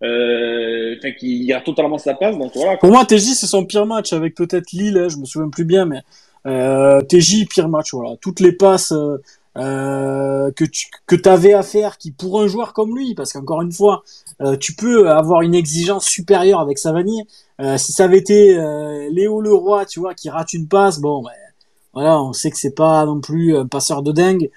euh, 0.04 0.96
qui 1.20 1.52
a 1.54 1.62
totalement 1.62 1.98
sa 1.98 2.14
place. 2.14 2.38
Donc 2.38 2.52
voilà. 2.56 2.78
Pour 2.78 2.92
moi, 2.92 3.06
TJ 3.06 3.34
c'est 3.34 3.48
son 3.48 3.66
pire 3.66 3.86
match 3.86 4.14
avec 4.14 4.36
peut-être 4.36 4.72
Lille, 4.72 4.98
hein, 4.98 5.10
je 5.10 5.18
me 5.18 5.26
souviens 5.26 5.50
plus 5.50 5.66
bien, 5.66 5.86
mais 5.86 6.02
euh, 6.46 7.02
TJ 7.02 7.48
pire 7.50 7.70
match. 7.70 7.94
Voilà, 7.94 8.16
toutes 8.22 8.40
les 8.40 8.52
passes 8.52 8.92
euh, 8.92 9.18
euh 9.58 10.52
que 10.52 10.66
tu 10.66 10.88
que 11.08 11.16
t'avais 11.16 11.54
à 11.54 11.64
faire, 11.64 11.98
qui 11.98 12.12
pour 12.12 12.42
un 12.42 12.48
joueur 12.48 12.74
comme 12.74 12.96
lui, 12.96 13.16
parce 13.16 13.34
qu'encore 13.34 13.62
une 13.62 13.72
fois, 13.72 14.04
euh, 14.42 14.56
tu 14.56 14.74
peux 14.74 15.10
avoir 15.10 15.42
une 15.42 15.56
exigence 15.56 16.06
supérieure 16.06 16.60
avec 16.60 16.78
Savanier. 16.78 17.26
Euh, 17.60 17.78
si 17.78 17.92
ça 17.92 18.04
avait 18.04 18.20
été 18.20 18.56
Léo 19.12 19.42
Leroy, 19.42 19.86
tu 19.86 20.00
vois, 20.00 20.14
qui 20.14 20.30
rate 20.30 20.54
une 20.54 20.68
passe, 20.68 21.00
bon, 21.00 21.24
ben, 21.24 21.32
voilà, 21.94 22.22
on 22.22 22.34
sait 22.34 22.52
que 22.52 22.58
c'est 22.58 22.76
pas 22.76 23.06
non 23.06 23.20
plus 23.20 23.58
un 23.58 23.66
passeur 23.66 24.04
de 24.04 24.12
dingue. 24.12 24.52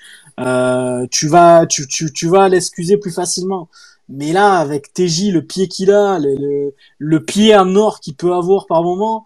tu 1.11 1.28
vas, 1.28 1.66
tu, 1.66 1.86
tu, 1.88 2.12
tu 2.12 2.28
vas 2.28 2.49
l'excuser 2.51 2.99
plus 2.99 3.12
facilement. 3.12 3.68
Mais 4.12 4.32
là, 4.32 4.56
avec 4.56 4.92
TJ, 4.92 5.30
le 5.32 5.42
pied 5.42 5.68
qu'il 5.68 5.92
a, 5.92 6.18
le, 6.18 7.24
pied 7.24 7.56
en 7.56 7.76
or 7.76 8.00
qu'il 8.00 8.16
peut 8.16 8.34
avoir 8.34 8.66
par 8.66 8.82
moment, 8.82 9.24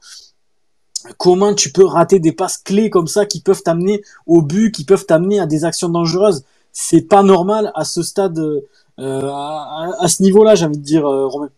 comment 1.17 1.55
tu 1.55 1.73
peux 1.73 1.87
rater 1.87 2.19
des 2.19 2.33
passes 2.33 2.59
clés 2.59 2.91
comme 2.91 3.07
ça 3.07 3.25
qui 3.25 3.41
peuvent 3.41 3.63
t'amener 3.63 4.03
au 4.27 4.43
but, 4.43 4.73
qui 4.73 4.85
peuvent 4.85 5.07
t'amener 5.07 5.41
à 5.41 5.47
des 5.47 5.65
actions 5.65 5.89
dangereuses? 5.89 6.45
C'est 6.73 7.09
pas 7.09 7.23
normal 7.23 7.73
à 7.75 7.85
ce 7.85 8.03
stade, 8.03 8.39
euh, 8.39 9.31
à, 9.31 10.07
ce 10.07 10.23
niveau-là, 10.23 10.55
j'ai 10.55 10.67
envie 10.67 10.79
de 10.79 10.83
dire, 10.83 11.07
euh, 11.07 11.29
Romain. 11.29 11.51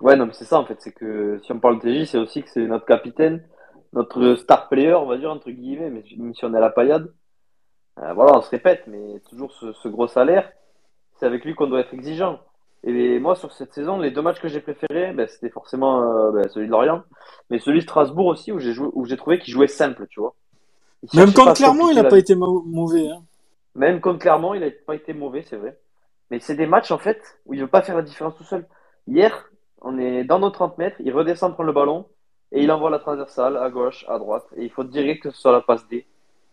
Ouais, 0.00 0.16
non, 0.16 0.26
mais 0.26 0.34
c'est 0.34 0.44
ça 0.44 0.58
en 0.58 0.66
fait, 0.66 0.76
c'est 0.80 0.92
que 0.92 1.40
si 1.42 1.52
on 1.52 1.58
parle 1.58 1.80
de 1.80 2.04
TJ, 2.04 2.10
c'est 2.10 2.18
aussi 2.18 2.42
que 2.42 2.50
c'est 2.50 2.66
notre 2.66 2.84
capitaine, 2.84 3.42
notre 3.94 4.34
star 4.34 4.68
player, 4.68 4.92
on 4.92 5.06
va 5.06 5.16
dire 5.16 5.30
entre 5.30 5.50
guillemets, 5.50 5.88
mais 5.88 6.04
même 6.18 6.34
si 6.34 6.44
on 6.44 6.52
est 6.52 6.58
à 6.58 6.60
la 6.60 6.68
paillade. 6.68 7.10
Euh, 8.02 8.12
voilà, 8.12 8.36
on 8.36 8.42
se 8.42 8.50
répète, 8.50 8.82
mais 8.88 9.20
toujours 9.30 9.50
ce 9.54 9.88
gros 9.88 10.06
salaire, 10.06 10.52
c'est 11.18 11.26
avec 11.26 11.44
lui 11.44 11.54
qu'on 11.54 11.66
doit 11.66 11.80
être 11.80 11.94
exigeant. 11.94 12.38
Et 12.84 13.18
moi, 13.18 13.34
sur 13.34 13.52
cette 13.52 13.72
saison, 13.74 13.98
les 13.98 14.10
deux 14.10 14.22
matchs 14.22 14.40
que 14.40 14.48
j'ai 14.48 14.60
préférés, 14.60 15.12
ben, 15.12 15.26
c'était 15.26 15.50
forcément 15.50 16.02
euh, 16.02 16.30
ben, 16.30 16.48
celui 16.48 16.66
de 16.66 16.70
Lorient, 16.70 17.02
mais 17.50 17.58
celui 17.58 17.78
de 17.80 17.84
Strasbourg 17.84 18.26
aussi, 18.26 18.52
où 18.52 18.58
j'ai 18.60 18.72
joué, 18.72 18.88
où 18.92 19.04
j'ai 19.06 19.16
trouvé 19.16 19.38
qu'il 19.38 19.52
jouait 19.52 19.66
simple, 19.66 20.06
tu 20.08 20.20
vois. 20.20 20.34
Il 21.12 21.18
Même 21.18 21.30
à 21.30 21.52
Clermont, 21.52 21.74
il 21.74 21.78
compliquer 21.80 21.98
a 22.00 22.02
la 22.04 22.08
pas 22.08 22.18
été 22.18 22.34
mau- 22.34 22.62
mauvais. 22.66 23.08
Hein. 23.08 23.22
Même 23.74 24.00
contre 24.00 24.20
Clermont, 24.20 24.54
il 24.54 24.60
n'a 24.60 24.68
pas 24.86 24.94
été 24.94 25.12
mauvais, 25.14 25.42
c'est 25.48 25.56
vrai. 25.56 25.76
Mais 26.30 26.38
c'est 26.40 26.54
des 26.54 26.66
matchs, 26.66 26.90
en 26.90 26.98
fait, 26.98 27.20
où 27.46 27.54
il 27.54 27.58
ne 27.58 27.62
veut 27.64 27.70
pas 27.70 27.82
faire 27.82 27.96
la 27.96 28.02
différence 28.02 28.36
tout 28.36 28.44
seul. 28.44 28.66
Hier, 29.08 29.50
on 29.82 29.98
est 29.98 30.24
dans 30.24 30.38
nos 30.38 30.50
30 30.50 30.78
mètres, 30.78 30.96
il 31.00 31.12
redescend 31.12 31.54
prendre 31.54 31.66
le 31.68 31.72
ballon, 31.72 32.06
et 32.52 32.62
il 32.62 32.70
envoie 32.70 32.90
la 32.90 32.98
transversale 33.00 33.56
à 33.56 33.68
gauche, 33.70 34.04
à 34.08 34.18
droite, 34.18 34.44
et 34.56 34.62
il 34.64 34.70
faut 34.70 34.84
direct 34.84 35.22
que 35.24 35.30
ce 35.30 35.40
soit 35.40 35.52
la 35.52 35.60
passe 35.60 35.86
D. 35.88 36.06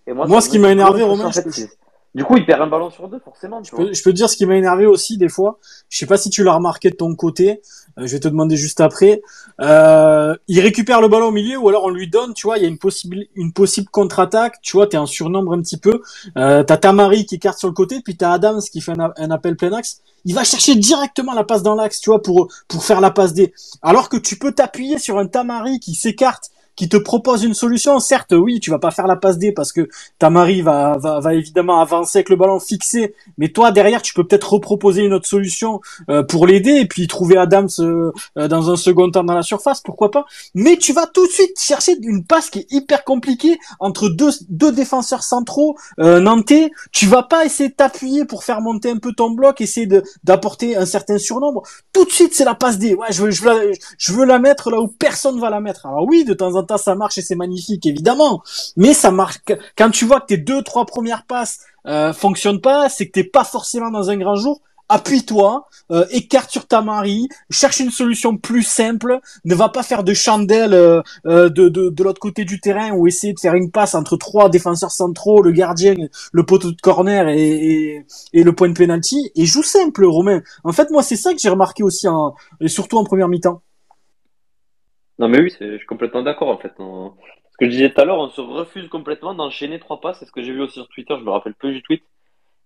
Et 0.07 0.13
Moi, 0.13 0.41
ce 0.41 0.49
qui 0.49 0.59
m'a 0.59 0.71
énervé, 0.71 1.03
Romain, 1.03 1.25
en 1.25 1.31
fait, 1.31 1.43
je- 1.45 1.49
c'est- 1.51 1.77
Du 2.15 2.23
coup, 2.23 2.37
il 2.37 2.45
perd 2.45 2.61
un 2.61 2.67
ballon 2.67 2.91
sur 2.91 3.07
deux, 3.07 3.17
forcément. 3.19 3.61
Tu 3.63 3.71
Je 3.71 3.75
vois. 3.75 3.85
peux, 3.85 3.93
je 3.93 4.03
peux 4.03 4.11
te 4.11 4.15
dire 4.15 4.29
ce 4.29 4.37
qui 4.37 4.45
m'a 4.45 4.55
énervé 4.55 4.85
aussi 4.85 5.17
des 5.17 5.29
fois. 5.29 5.57
Je 5.89 5.97
sais 5.97 6.05
pas 6.05 6.17
si 6.17 6.29
tu 6.29 6.43
l'as 6.43 6.53
remarqué 6.53 6.91
de 6.91 6.95
ton 6.95 7.15
côté. 7.15 7.61
euh, 7.97 8.05
je 8.05 8.11
vais 8.13 8.19
te 8.19 8.27
demander 8.27 8.55
juste 8.55 8.81
après. 8.81 9.21
Euh, 9.61 10.35
il 10.47 10.59
récupère 10.59 11.01
le 11.01 11.07
ballon 11.07 11.27
au 11.27 11.31
milieu 11.31 11.57
ou 11.57 11.69
alors 11.69 11.85
on 11.85 11.89
lui 11.89 12.07
donne. 12.07 12.35
Tu 12.35 12.45
vois, 12.45 12.57
il 12.57 12.63
y 12.63 12.65
a 12.65 12.69
une 12.69 12.77
possible 12.77 13.17
une 13.35 13.51
possible 13.51 13.87
contre-attaque. 13.89 14.61
Tu 14.61 14.77
vois, 14.77 14.85
t'es 14.85 14.97
en 14.97 15.07
surnombre 15.07 15.53
un 15.53 15.61
petit 15.61 15.77
peu. 15.77 16.01
Euh, 16.37 16.63
t'as 16.63 16.77
Tamari 16.77 17.25
qui 17.25 17.35
écarte 17.35 17.57
sur 17.57 17.67
le 17.67 17.73
côté, 17.73 17.99
puis 18.01 18.15
t'as 18.15 18.31
Adams 18.31 18.61
qui 18.61 18.79
fait 18.81 18.93
un, 18.99 19.11
un 19.17 19.31
appel 19.31 19.55
plein 19.55 19.73
axe. 19.73 20.01
Il 20.25 20.35
va 20.35 20.43
chercher 20.43 20.75
directement 20.75 21.33
la 21.33 21.43
passe 21.43 21.63
dans 21.63 21.75
l'axe, 21.75 21.99
tu 21.99 22.11
vois, 22.11 22.21
pour 22.21 22.47
pour 22.67 22.83
faire 22.85 23.01
la 23.01 23.09
passe 23.09 23.33
D. 23.33 23.53
Alors 23.81 24.07
que 24.09 24.17
tu 24.17 24.37
peux 24.37 24.51
t'appuyer 24.51 24.99
sur 24.99 25.17
un 25.17 25.25
Tamari 25.25 25.79
qui 25.79 25.95
s'écarte, 25.95 26.51
qui 26.75 26.89
te 26.89 26.97
propose 26.97 27.43
une 27.43 27.53
solution. 27.53 27.99
Certes, 27.99 28.33
oui, 28.33 28.59
tu 28.59 28.71
vas 28.71 28.79
pas 28.79 28.91
faire 28.91 29.07
la 29.07 29.15
passe 29.15 29.37
D 29.37 29.51
parce 29.51 29.71
que 29.71 29.87
Tamari 30.19 30.61
va, 30.61 30.97
va, 30.97 31.19
va 31.19 31.33
évidemment 31.33 31.79
avancer 31.79 32.19
avec 32.19 32.29
le 32.29 32.35
ballon 32.35 32.59
fixé, 32.59 33.13
mais 33.37 33.49
toi 33.49 33.71
derrière 33.71 34.01
tu 34.01 34.13
peux 34.13 34.23
peut-être 34.25 34.53
reproposer 34.53 35.03
une 35.03 35.13
autre 35.13 35.27
solution 35.27 35.81
euh, 36.09 36.23
pour 36.23 36.47
l'aider 36.47 36.71
et 36.71 36.85
puis 36.85 37.07
trouver 37.07 37.37
Adams 37.37 37.69
euh, 37.79 38.11
euh, 38.37 38.47
dans 38.47 38.71
un 38.71 38.75
second 38.75 39.09
temps 39.11 39.23
dans 39.23 39.35
la 39.35 39.43
surface, 39.43 39.81
pourquoi 39.81 40.11
pas? 40.11 40.25
Mais 40.55 40.77
tu 40.77 40.93
vas 40.93 41.07
tout 41.07 41.25
de 41.27 41.31
suite 41.31 41.59
chercher 41.59 41.97
une 42.01 42.23
passe 42.23 42.49
qui 42.49 42.59
est 42.59 42.71
hyper 42.71 43.03
compliquée 43.03 43.59
entre 43.79 44.09
deux, 44.09 44.31
deux 44.49 44.71
défenseurs 44.71 45.23
centraux 45.23 45.77
euh, 45.99 46.19
nantais. 46.19 46.71
Tu 46.91 47.05
vas 47.05 47.23
pas 47.23 47.45
essayer 47.45 47.69
de 47.69 47.75
t'appuyer 47.75 48.25
pour 48.25 48.43
faire 48.43 48.61
monter 48.61 48.89
un 48.89 48.97
peu 48.97 49.13
ton 49.13 49.29
bloc, 49.29 49.61
essayer 49.61 49.87
d'apporter 50.23 50.75
un 50.75 50.85
certain 50.85 51.17
surnombre. 51.17 51.63
Tout 51.91 52.05
de 52.05 52.11
suite 52.11 52.33
c'est 52.33 52.45
la 52.45 52.55
passe 52.55 52.79
D. 52.79 52.95
Ouais, 52.95 53.07
je 53.11 53.23
veux, 53.23 53.31
je 53.31 53.43
veux, 53.43 53.49
la, 53.49 53.73
je 53.97 54.13
veux 54.13 54.25
la 54.25 54.39
mettre 54.39 54.71
là 54.71 54.79
où 54.79 54.87
personne 54.87 55.39
va 55.39 55.49
la 55.49 55.59
mettre. 55.59 55.85
Alors 55.85 56.05
oui, 56.07 56.23
de 56.23 56.33
temps 56.33 56.55
en 56.55 56.62
temps 56.62 56.62
ça 56.77 56.95
marche 56.95 57.17
et 57.17 57.21
c'est 57.21 57.35
magnifique 57.35 57.85
évidemment, 57.85 58.43
mais 58.75 58.93
ça 58.93 59.11
marche 59.11 59.37
quand 59.77 59.89
tu 59.89 60.05
vois 60.05 60.21
que 60.21 60.27
tes 60.27 60.37
deux 60.37 60.61
trois 60.63 60.85
premières 60.85 61.25
passes 61.25 61.59
euh, 61.87 62.13
fonctionnent 62.13 62.61
pas, 62.61 62.89
c'est 62.89 63.07
que 63.07 63.11
t'es 63.11 63.23
pas 63.23 63.43
forcément 63.43 63.91
dans 63.91 64.09
un 64.09 64.17
grand 64.17 64.35
jour. 64.35 64.61
Appuie-toi, 64.89 65.67
euh, 65.91 66.05
écarte 66.11 66.51
sur 66.51 66.67
ta 66.67 66.81
mari, 66.81 67.29
cherche 67.49 67.79
une 67.79 67.89
solution 67.89 68.37
plus 68.37 68.63
simple. 68.63 69.21
Ne 69.45 69.55
va 69.55 69.69
pas 69.69 69.81
faire 69.81 70.03
de 70.03 70.13
chandelle 70.13 70.73
euh, 70.73 71.01
euh, 71.25 71.49
de, 71.49 71.69
de, 71.69 72.03
l'autre 72.03 72.19
côté 72.19 72.43
du 72.45 72.59
terrain 72.59 72.91
ou 72.91 73.07
essayer 73.07 73.33
de 73.33 73.39
faire 73.39 73.55
une 73.55 73.71
passe 73.71 73.95
entre 73.95 74.17
trois 74.17 74.49
défenseurs 74.49 74.91
centraux, 74.91 75.41
le 75.41 75.51
gardien, 75.51 75.95
le 76.31 76.45
poteau 76.45 76.71
de 76.71 76.81
corner 76.81 77.29
et, 77.29 77.39
et, 77.39 78.05
et 78.33 78.43
le 78.43 78.53
point 78.53 78.69
de 78.69 78.77
penalty. 78.77 79.31
Et 79.35 79.45
joue 79.45 79.63
simple, 79.63 80.05
Romain. 80.05 80.41
En 80.63 80.73
fait, 80.73 80.91
moi, 80.91 81.01
c'est 81.01 81.15
ça 81.15 81.33
que 81.33 81.39
j'ai 81.39 81.49
remarqué 81.49 81.81
aussi, 81.81 82.07
et 82.59 82.67
surtout 82.67 82.97
en 82.97 83.03
première 83.03 83.29
mi-temps. 83.29 83.61
Non, 85.19 85.27
mais 85.27 85.39
oui, 85.39 85.53
je 85.59 85.77
suis 85.77 85.85
complètement 85.85 86.23
d'accord 86.23 86.49
en 86.49 86.57
fait. 86.57 86.73
Ce 86.77 87.57
que 87.57 87.65
je 87.65 87.69
disais 87.69 87.91
tout 87.91 88.01
à 88.01 88.05
l'heure, 88.05 88.17
on 88.19 88.29
se 88.29 88.41
refuse 88.41 88.89
complètement 88.89 89.33
d'enchaîner 89.35 89.79
trois 89.79 90.01
passes. 90.01 90.19
C'est 90.19 90.25
ce 90.25 90.31
que 90.31 90.41
j'ai 90.41 90.53
vu 90.53 90.61
aussi 90.61 90.75
sur 90.75 90.87
Twitter, 90.87 91.15
je 91.17 91.23
me 91.23 91.29
rappelle 91.29 91.53
plus 91.53 91.71
du 91.73 91.83
tweet. 91.83 92.03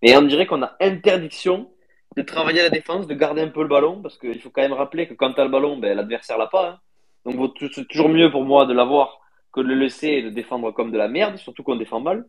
Et 0.02 0.16
on 0.16 0.22
dirait 0.22 0.46
qu'on 0.46 0.62
a 0.64 0.76
interdiction 0.80 1.70
de 2.16 2.22
travailler 2.22 2.62
la 2.62 2.70
défense, 2.70 3.06
de 3.08 3.14
garder 3.14 3.42
un 3.42 3.50
peu 3.50 3.62
le 3.62 3.68
ballon, 3.68 4.02
parce 4.02 4.18
qu'il 4.18 4.40
faut 4.42 4.50
quand 4.50 4.62
même 4.62 4.74
rappeler 4.74 5.08
que 5.08 5.14
quand 5.14 5.34
tu 5.34 5.42
as 5.42 5.44
le 5.44 5.50
ballon, 5.50 5.78
ben, 5.78 5.96
l'adversaire 5.96 6.38
l'a 6.38 6.48
pas. 6.48 6.70
hein. 6.70 6.80
Donc 7.26 7.52
c'est 7.74 7.88
toujours 7.88 8.10
mieux 8.10 8.32
pour 8.32 8.44
moi 8.46 8.66
de 8.66 8.74
l'avoir 8.74 9.20
que 9.52 9.60
de 9.60 9.68
le 9.68 9.76
laisser 9.76 10.08
et 10.08 10.22
de 10.24 10.30
défendre 10.30 10.72
comme 10.72 10.92
de 10.92 10.98
la 10.98 11.10
merde, 11.10 11.36
surtout 11.38 11.64
qu'on 11.64 11.76
défend 11.76 12.00
mal. 12.00 12.26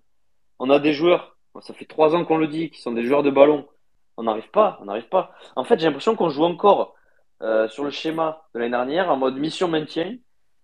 On 0.59 0.71
a 0.71 0.81
des 0.81 0.93
joueurs, 0.93 1.37
ça 1.61 1.73
fait 1.75 1.85
trois 1.85 2.17
ans 2.17 2.25
qu'on 2.25 2.39
le 2.39 2.49
dit, 2.49 2.71
qui 2.71 2.81
sont 2.83 2.93
des 2.93 3.05
joueurs 3.05 3.23
de 3.23 3.31
ballon. 3.31 3.69
On 4.17 4.25
n'arrive 4.25 4.51
pas, 4.51 4.79
on 4.81 4.87
n'arrive 4.87 5.09
pas. 5.09 5.31
En 5.55 5.63
fait, 5.63 5.79
j'ai 5.79 5.87
l'impression 5.87 6.17
qu'on 6.17 6.29
joue 6.31 6.43
encore 6.43 6.95
euh, 7.43 7.69
sur 7.69 7.85
le 7.85 7.91
schéma 7.91 8.43
de 8.55 8.61
l'année 8.61 8.71
dernière, 8.71 9.11
en 9.11 9.17
mode 9.17 9.37
mission 9.37 9.69
maintien, 9.69 10.17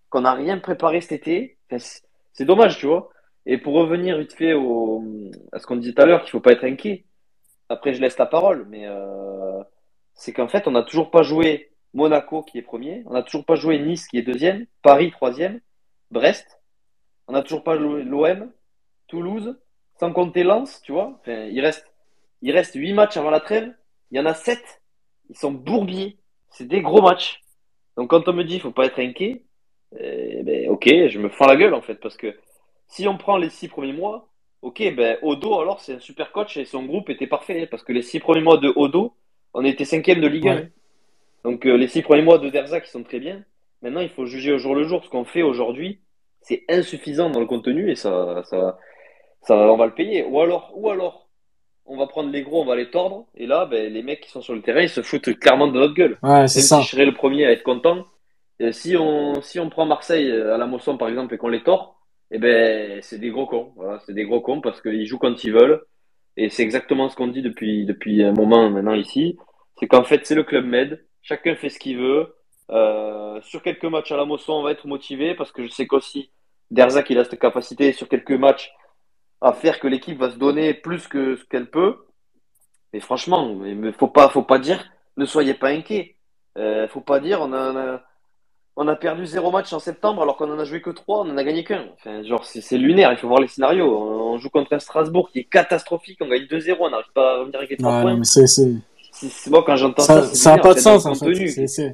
qu'on 0.09 0.21
n'a 0.21 0.33
rien 0.33 0.59
préparé 0.59 1.01
cet 1.01 1.13
été. 1.13 1.57
C'est 2.33 2.45
dommage, 2.45 2.77
tu 2.77 2.85
vois. 2.85 3.09
Et 3.45 3.57
pour 3.57 3.73
revenir 3.73 4.17
vite 4.17 4.33
fait 4.33 4.53
à 5.51 5.59
ce 5.59 5.65
qu'on 5.65 5.75
disait 5.75 5.93
tout 5.93 6.01
à 6.01 6.05
l'heure, 6.05 6.21
qu'il 6.21 6.31
faut 6.31 6.39
pas 6.39 6.51
être 6.51 6.63
inquiet. 6.63 7.05
Après, 7.69 7.93
je 7.93 8.01
laisse 8.01 8.17
la 8.17 8.25
parole, 8.25 8.65
mais 8.69 8.87
euh, 8.87 9.61
c'est 10.13 10.33
qu'en 10.33 10.47
fait, 10.47 10.67
on 10.67 10.71
n'a 10.71 10.83
toujours 10.83 11.11
pas 11.11 11.23
joué 11.23 11.71
Monaco 11.93 12.43
qui 12.43 12.57
est 12.57 12.61
premier, 12.61 13.03
on 13.05 13.13
n'a 13.13 13.23
toujours 13.23 13.45
pas 13.45 13.55
joué 13.55 13.79
Nice 13.79 14.07
qui 14.07 14.17
est 14.17 14.21
deuxième, 14.21 14.65
Paris 14.81 15.11
troisième, 15.11 15.61
Brest, 16.11 16.61
on 17.27 17.33
n'a 17.33 17.41
toujours 17.41 17.63
pas 17.63 17.77
joué 17.77 18.03
l'OM, 18.03 18.51
Toulouse, 19.07 19.57
sans 19.99 20.11
compter 20.11 20.43
Lens, 20.43 20.81
tu 20.81 20.91
vois. 20.91 21.17
Enfin, 21.21 21.45
il 21.45 21.59
reste, 21.61 21.91
il 22.41 22.51
reste 22.51 22.75
huit 22.75 22.93
matchs 22.93 23.17
avant 23.17 23.31
la 23.31 23.39
trêve, 23.39 23.73
il 24.11 24.17
y 24.17 24.19
en 24.19 24.25
a 24.25 24.33
sept, 24.33 24.81
ils 25.29 25.37
sont 25.37 25.51
bourbiers, 25.51 26.19
c'est 26.55 26.67
des 26.67 26.81
gros 26.81 27.01
matchs. 27.01 27.41
Donc 27.97 28.09
quand 28.09 28.27
on 28.27 28.33
me 28.33 28.43
dit 28.43 28.55
il 28.55 28.61
faut 28.61 28.71
pas 28.71 28.85
être 28.85 28.99
inquiet, 28.99 29.43
eh 29.99 30.41
ben, 30.43 30.69
ok, 30.69 30.87
je 30.87 31.19
me 31.19 31.29
fends 31.29 31.47
la 31.47 31.55
gueule 31.55 31.73
en 31.73 31.81
fait, 31.81 31.95
parce 31.95 32.17
que 32.17 32.35
si 32.87 33.07
on 33.07 33.17
prend 33.17 33.37
les 33.37 33.49
six 33.49 33.67
premiers 33.67 33.93
mois, 33.93 34.29
ok, 34.61 34.95
ben 34.95 35.17
Odo 35.21 35.59
alors 35.59 35.81
c'est 35.81 35.95
un 35.95 35.99
super 35.99 36.31
coach 36.31 36.57
et 36.57 36.65
son 36.65 36.83
groupe 36.83 37.09
était 37.09 37.27
parfait, 37.27 37.67
parce 37.67 37.83
que 37.83 37.93
les 37.93 38.01
six 38.01 38.19
premiers 38.19 38.41
mois 38.41 38.57
de 38.57 38.71
Odo, 38.75 39.15
on 39.53 39.65
était 39.65 39.85
cinquième 39.85 40.21
de 40.21 40.27
Ligue 40.27 40.47
1. 40.47 40.55
Ouais. 40.55 40.71
Donc 41.43 41.65
euh, 41.65 41.75
les 41.75 41.87
six 41.87 42.01
premiers 42.01 42.23
mois 42.23 42.37
de 42.37 42.49
Derzac 42.49 42.85
qui 42.85 42.91
sont 42.91 43.03
très 43.03 43.19
bien. 43.19 43.43
Maintenant, 43.81 44.01
il 44.01 44.09
faut 44.09 44.25
juger 44.25 44.51
au 44.51 44.57
jour 44.57 44.75
le 44.75 44.83
jour. 44.83 45.03
Ce 45.03 45.09
qu'on 45.09 45.25
fait 45.25 45.43
aujourd'hui, 45.43 45.99
c'est 46.41 46.63
insuffisant 46.69 47.29
dans 47.29 47.39
le 47.39 47.45
contenu 47.45 47.91
et 47.91 47.95
ça, 47.95 48.43
ça, 48.45 48.79
ça, 49.41 49.55
on 49.55 49.77
va 49.77 49.85
le 49.85 49.93
payer. 49.93 50.23
Ou 50.23 50.39
alors, 50.41 50.71
ou 50.75 50.89
alors, 50.89 51.24
on 51.85 51.97
va 51.97 52.07
prendre 52.07 52.31
les 52.31 52.41
gros, 52.41 52.61
on 52.61 52.65
va 52.65 52.75
les 52.75 52.89
tordre. 52.89 53.25
Et 53.35 53.45
là, 53.45 53.65
ben, 53.65 53.91
les 53.91 54.03
mecs 54.03 54.21
qui 54.21 54.31
sont 54.31 54.41
sur 54.41 54.53
le 54.53 54.61
terrain, 54.61 54.81
ils 54.81 54.89
se 54.89 55.01
foutent 55.01 55.37
clairement 55.39 55.67
de 55.67 55.79
notre 55.79 55.93
gueule. 55.93 56.17
Ouais, 56.23 56.47
c'est 56.47 56.61
ça. 56.61 56.79
si 56.79 56.85
je 56.85 56.89
serais 56.91 57.05
le 57.05 57.13
premier 57.13 57.45
à 57.45 57.51
être 57.51 57.63
content. 57.63 58.03
Et 58.59 58.71
si 58.71 58.95
on, 58.97 59.41
si 59.41 59.59
on 59.59 59.69
prend 59.69 59.85
Marseille 59.85 60.29
euh, 60.29 60.55
à 60.55 60.57
la 60.57 60.65
Mosson, 60.65 60.97
par 60.97 61.09
exemple, 61.09 61.33
et 61.33 61.37
qu'on 61.37 61.49
les 61.49 61.63
tord, 61.63 61.99
eh 62.31 62.39
ben, 62.39 62.99
c'est 63.01 63.19
des 63.19 63.29
gros 63.29 63.45
cons. 63.45 63.71
Voilà, 63.75 63.99
c'est 64.05 64.13
des 64.13 64.23
gros 64.23 64.41
cons 64.41 64.61
parce 64.61 64.81
qu'ils 64.81 65.05
jouent 65.05 65.19
quand 65.19 65.43
ils 65.43 65.53
veulent. 65.53 65.83
Et 66.37 66.49
c'est 66.49 66.63
exactement 66.63 67.09
ce 67.09 67.15
qu'on 67.15 67.27
dit 67.27 67.41
depuis, 67.41 67.85
depuis 67.85 68.23
un 68.23 68.33
moment 68.33 68.69
maintenant 68.69 68.93
ici. 68.93 69.37
C'est 69.79 69.87
qu'en 69.87 70.03
fait, 70.03 70.25
c'est 70.25 70.35
le 70.35 70.43
Club 70.43 70.65
Med. 70.65 71.05
Chacun 71.21 71.55
fait 71.55 71.69
ce 71.69 71.79
qu'il 71.79 71.97
veut. 71.97 72.35
Euh, 72.71 73.39
sur 73.41 73.61
quelques 73.61 73.85
matchs 73.85 74.11
à 74.11 74.17
la 74.17 74.25
Mosson, 74.25 74.53
on 74.53 74.63
va 74.63 74.71
être 74.71 74.87
motivé 74.87 75.35
parce 75.35 75.51
que 75.51 75.63
je 75.63 75.69
sais 75.69 75.85
qu'aussi, 75.85 76.31
Derzac, 76.71 77.09
il 77.09 77.19
a 77.19 77.23
cette 77.23 77.39
capacité 77.39 77.91
sur 77.91 78.09
quelques 78.09 78.31
matchs 78.31 78.73
à 79.45 79.53
faire 79.53 79.79
que 79.79 79.87
l'équipe 79.87 80.17
va 80.19 80.31
se 80.31 80.37
donner 80.37 80.73
plus 80.73 81.07
que 81.07 81.35
ce 81.35 81.43
qu'elle 81.45 81.69
peut. 81.69 81.97
Mais 82.93 82.99
franchement, 82.99 83.55
il 83.65 83.93
faut 83.93 84.07
pas, 84.07 84.29
faut 84.29 84.41
pas 84.41 84.59
dire, 84.59 84.83
ne 85.17 85.25
soyez 85.25 85.53
pas 85.53 85.69
inquiets. 85.69 86.15
Euh, 86.57 86.87
faut 86.87 87.01
pas 87.01 87.19
dire, 87.19 87.41
on 87.41 87.51
a, 87.53 87.71
on 87.71 87.77
a, 87.77 88.01
on 88.77 88.87
a 88.87 88.95
perdu 88.95 89.25
zéro 89.25 89.51
match 89.51 89.71
en 89.73 89.79
septembre 89.79 90.21
alors 90.23 90.35
qu'on 90.37 90.51
en 90.51 90.57
a 90.57 90.63
joué 90.63 90.81
que 90.81 90.89
trois, 90.89 91.19
on 91.19 91.29
en 91.29 91.37
a 91.37 91.43
gagné 91.43 91.63
qu'un. 91.63 91.85
Enfin, 91.93 92.23
genre, 92.23 92.43
c'est 92.45 92.77
lunaire, 92.77 93.11
il 93.11 93.17
faut 93.17 93.27
voir 93.27 93.39
les 93.41 93.47
scénarios. 93.47 93.85
On, 93.85 94.33
on 94.33 94.37
joue 94.37 94.49
contre 94.49 94.73
un 94.73 94.79
Strasbourg 94.79 95.29
qui 95.31 95.39
est 95.39 95.43
catastrophique, 95.43 96.17
on 96.21 96.27
gagne 96.27 96.43
2-0, 96.43 96.77
on 96.79 96.89
n'arrive 96.89 97.11
pas 97.13 97.35
à 97.35 97.39
revenir 97.39 97.59
avec 97.59 97.69
les 97.69 97.77
trois 97.77 98.01
points. 98.01 98.17
mais 98.17 98.23
c'est, 98.25 98.47
c'est, 98.47 98.71
C'est 99.11 99.29
c'est 99.29 99.49
moi 99.51 99.63
quand 99.65 99.75
j'entends 99.75 100.01
ça, 100.03 100.21
ça, 100.23 100.27
c'est 100.29 100.35
ça 100.35 100.49
a 100.49 100.53
lunaire, 100.53 100.63
pas 100.63 100.73
de 100.73 100.79
sens, 100.79 101.05
en 101.05 101.13
fait. 101.13 101.93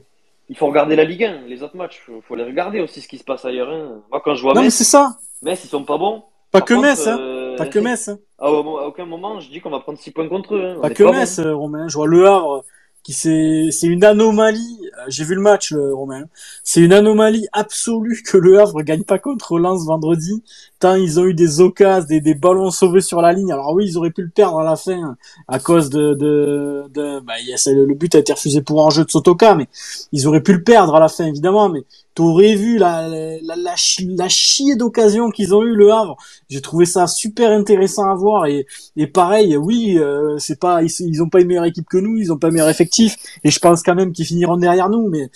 Il 0.49 0.57
faut 0.57 0.67
regarder 0.67 0.95
la 0.95 1.03
Ligue 1.05 1.23
1, 1.23 1.41
les 1.47 1.63
autres 1.63 1.75
matchs, 1.77 2.01
faut, 2.05 2.21
faut 2.21 2.35
les 2.35 2.43
regarder 2.43 2.81
aussi 2.81 3.01
ce 3.01 3.07
qui 3.07 3.17
se 3.17 3.23
passe 3.23 3.45
ailleurs. 3.45 3.69
hein. 3.69 4.01
Moi, 4.09 4.21
quand 4.23 4.35
je 4.35 4.41
vois 4.41 4.53
Non, 4.53 4.61
mais 4.61 4.67
Metz, 4.67 4.75
c'est 4.75 4.83
ça. 4.83 5.17
Metz, 5.41 5.63
ils 5.63 5.67
sont 5.67 5.83
pas 5.85 5.97
bons. 5.97 6.23
Pas 6.51 6.59
Par 6.59 6.65
que 6.65 6.73
contre, 6.73 6.87
Metz, 6.87 7.07
hein. 7.07 7.17
euh, 7.19 7.40
Pas 7.57 7.65
que 7.65 7.79
Metz, 7.79 8.07
hein. 8.09 8.19
à, 8.39 8.51
au- 8.51 8.77
à 8.77 8.87
aucun 8.87 9.05
moment, 9.05 9.39
je 9.39 9.49
dis 9.49 9.59
qu'on 9.61 9.69
va 9.69 9.79
prendre 9.79 9.99
6 9.99 10.11
points 10.11 10.27
contre 10.27 10.55
eux. 10.55 10.65
hein. 10.65 10.77
Pas 10.81 10.89
que 10.89 11.03
pas 11.03 11.11
Metz, 11.11 11.39
euh, 11.39 11.53
Romain. 11.55 11.87
Je 11.87 11.95
vois 11.95 12.07
Le 12.07 12.25
Havre 12.27 12.63
qui 13.03 13.13
c'est 13.13 13.69
c'est 13.71 13.87
une 13.87 14.03
anomalie. 14.03 14.79
Euh, 14.99 15.05
J'ai 15.07 15.23
vu 15.23 15.33
le 15.35 15.41
match, 15.41 15.71
le 15.71 15.93
Romain. 15.93 16.25
C'est 16.63 16.81
une 16.81 16.93
anomalie 16.93 17.47
absolue 17.51 18.21
que 18.23 18.37
Le 18.37 18.59
Havre 18.59 18.81
gagne 18.83 19.03
pas 19.03 19.17
contre 19.19 19.57
Lens 19.59 19.85
vendredi. 19.85 20.43
Tant 20.81 20.95
ils 20.95 21.19
ont 21.19 21.25
eu 21.25 21.35
des 21.35 21.61
occasions, 21.61 22.07
des, 22.07 22.21
des 22.21 22.33
ballons 22.33 22.71
sauvés 22.71 23.01
sur 23.01 23.21
la 23.21 23.31
ligne. 23.33 23.51
Alors 23.51 23.73
oui, 23.73 23.85
ils 23.87 23.97
auraient 23.97 24.11
pu 24.11 24.23
le 24.23 24.29
perdre 24.29 24.59
à 24.59 24.63
la 24.63 24.75
fin 24.75 25.15
à 25.47 25.59
cause 25.59 25.89
de 25.89 26.15
de, 26.15 26.85
de 26.93 27.19
bah, 27.21 27.35
le 27.67 27.93
but 27.93 28.15
a 28.15 28.19
été 28.19 28.33
refusé 28.33 28.61
pour 28.61 28.85
un 28.85 28.89
jeu 28.89 29.05
de 29.05 29.11
Sotoka, 29.11 29.55
mais 29.55 29.67
ils 30.11 30.27
auraient 30.27 30.41
pu 30.41 30.53
le 30.53 30.63
perdre 30.63 30.95
à 30.95 30.99
la 30.99 31.07
fin 31.07 31.25
évidemment. 31.27 31.69
Mais 31.69 31.83
t'aurais 32.15 32.55
vu 32.55 32.77
la 32.79 33.07
la 33.07 33.75
la 34.17 34.29
chier 34.29 34.75
d'occasion 34.75 35.29
qu'ils 35.29 35.53
ont 35.53 35.63
eu 35.63 35.75
Le 35.75 35.93
Havre. 35.93 36.17
J'ai 36.49 36.61
trouvé 36.61 36.85
ça 36.85 37.05
super 37.07 37.51
intéressant 37.51 38.09
à 38.09 38.15
voir 38.15 38.47
et 38.47 38.65
et 38.97 39.07
pareil, 39.07 39.55
oui, 39.57 39.97
euh, 39.99 40.37
c'est 40.39 40.59
pas, 40.59 40.83
ils, 40.83 40.91
ils 40.99 41.21
ont 41.21 41.29
pas 41.29 41.41
une 41.41 41.47
meilleure 41.47 41.65
équipe 41.65 41.87
que 41.87 41.97
nous, 41.97 42.17
ils 42.17 42.31
ont 42.33 42.37
pas 42.37 42.47
un 42.47 42.51
meilleur 42.51 42.69
effectif, 42.69 43.15
et 43.43 43.51
je 43.51 43.59
pense 43.59 43.83
quand 43.83 43.95
même 43.95 44.11
qu'ils 44.11 44.25
finiront 44.25 44.57
derrière 44.57 44.89
nous, 44.89 45.07
mais 45.07 45.29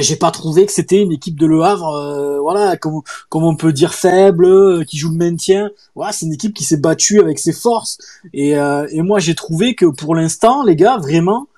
j'ai 0.00 0.16
pas 0.16 0.30
trouvé 0.30 0.66
que 0.66 0.72
c'était 0.72 1.00
une 1.00 1.12
équipe 1.12 1.38
de 1.38 1.46
Le 1.46 1.62
Havre, 1.62 1.94
euh, 1.94 2.40
voilà, 2.40 2.76
comme, 2.76 3.02
comme 3.28 3.44
on 3.44 3.56
peut 3.56 3.72
dire 3.72 3.94
faible, 3.94 4.46
euh, 4.46 4.84
qui 4.84 4.98
joue 4.98 5.10
le 5.10 5.16
maintien. 5.16 5.70
Voilà, 5.94 6.12
c'est 6.12 6.26
une 6.26 6.32
équipe 6.32 6.54
qui 6.54 6.64
s'est 6.64 6.76
battue 6.76 7.20
avec 7.20 7.38
ses 7.38 7.52
forces. 7.52 7.98
Et, 8.32 8.58
euh, 8.58 8.86
et 8.90 9.02
moi, 9.02 9.18
j'ai 9.18 9.34
trouvé 9.34 9.74
que 9.74 9.86
pour 9.86 10.14
l'instant, 10.14 10.64
les 10.64 10.76
gars, 10.76 10.98
vraiment, 10.98 11.48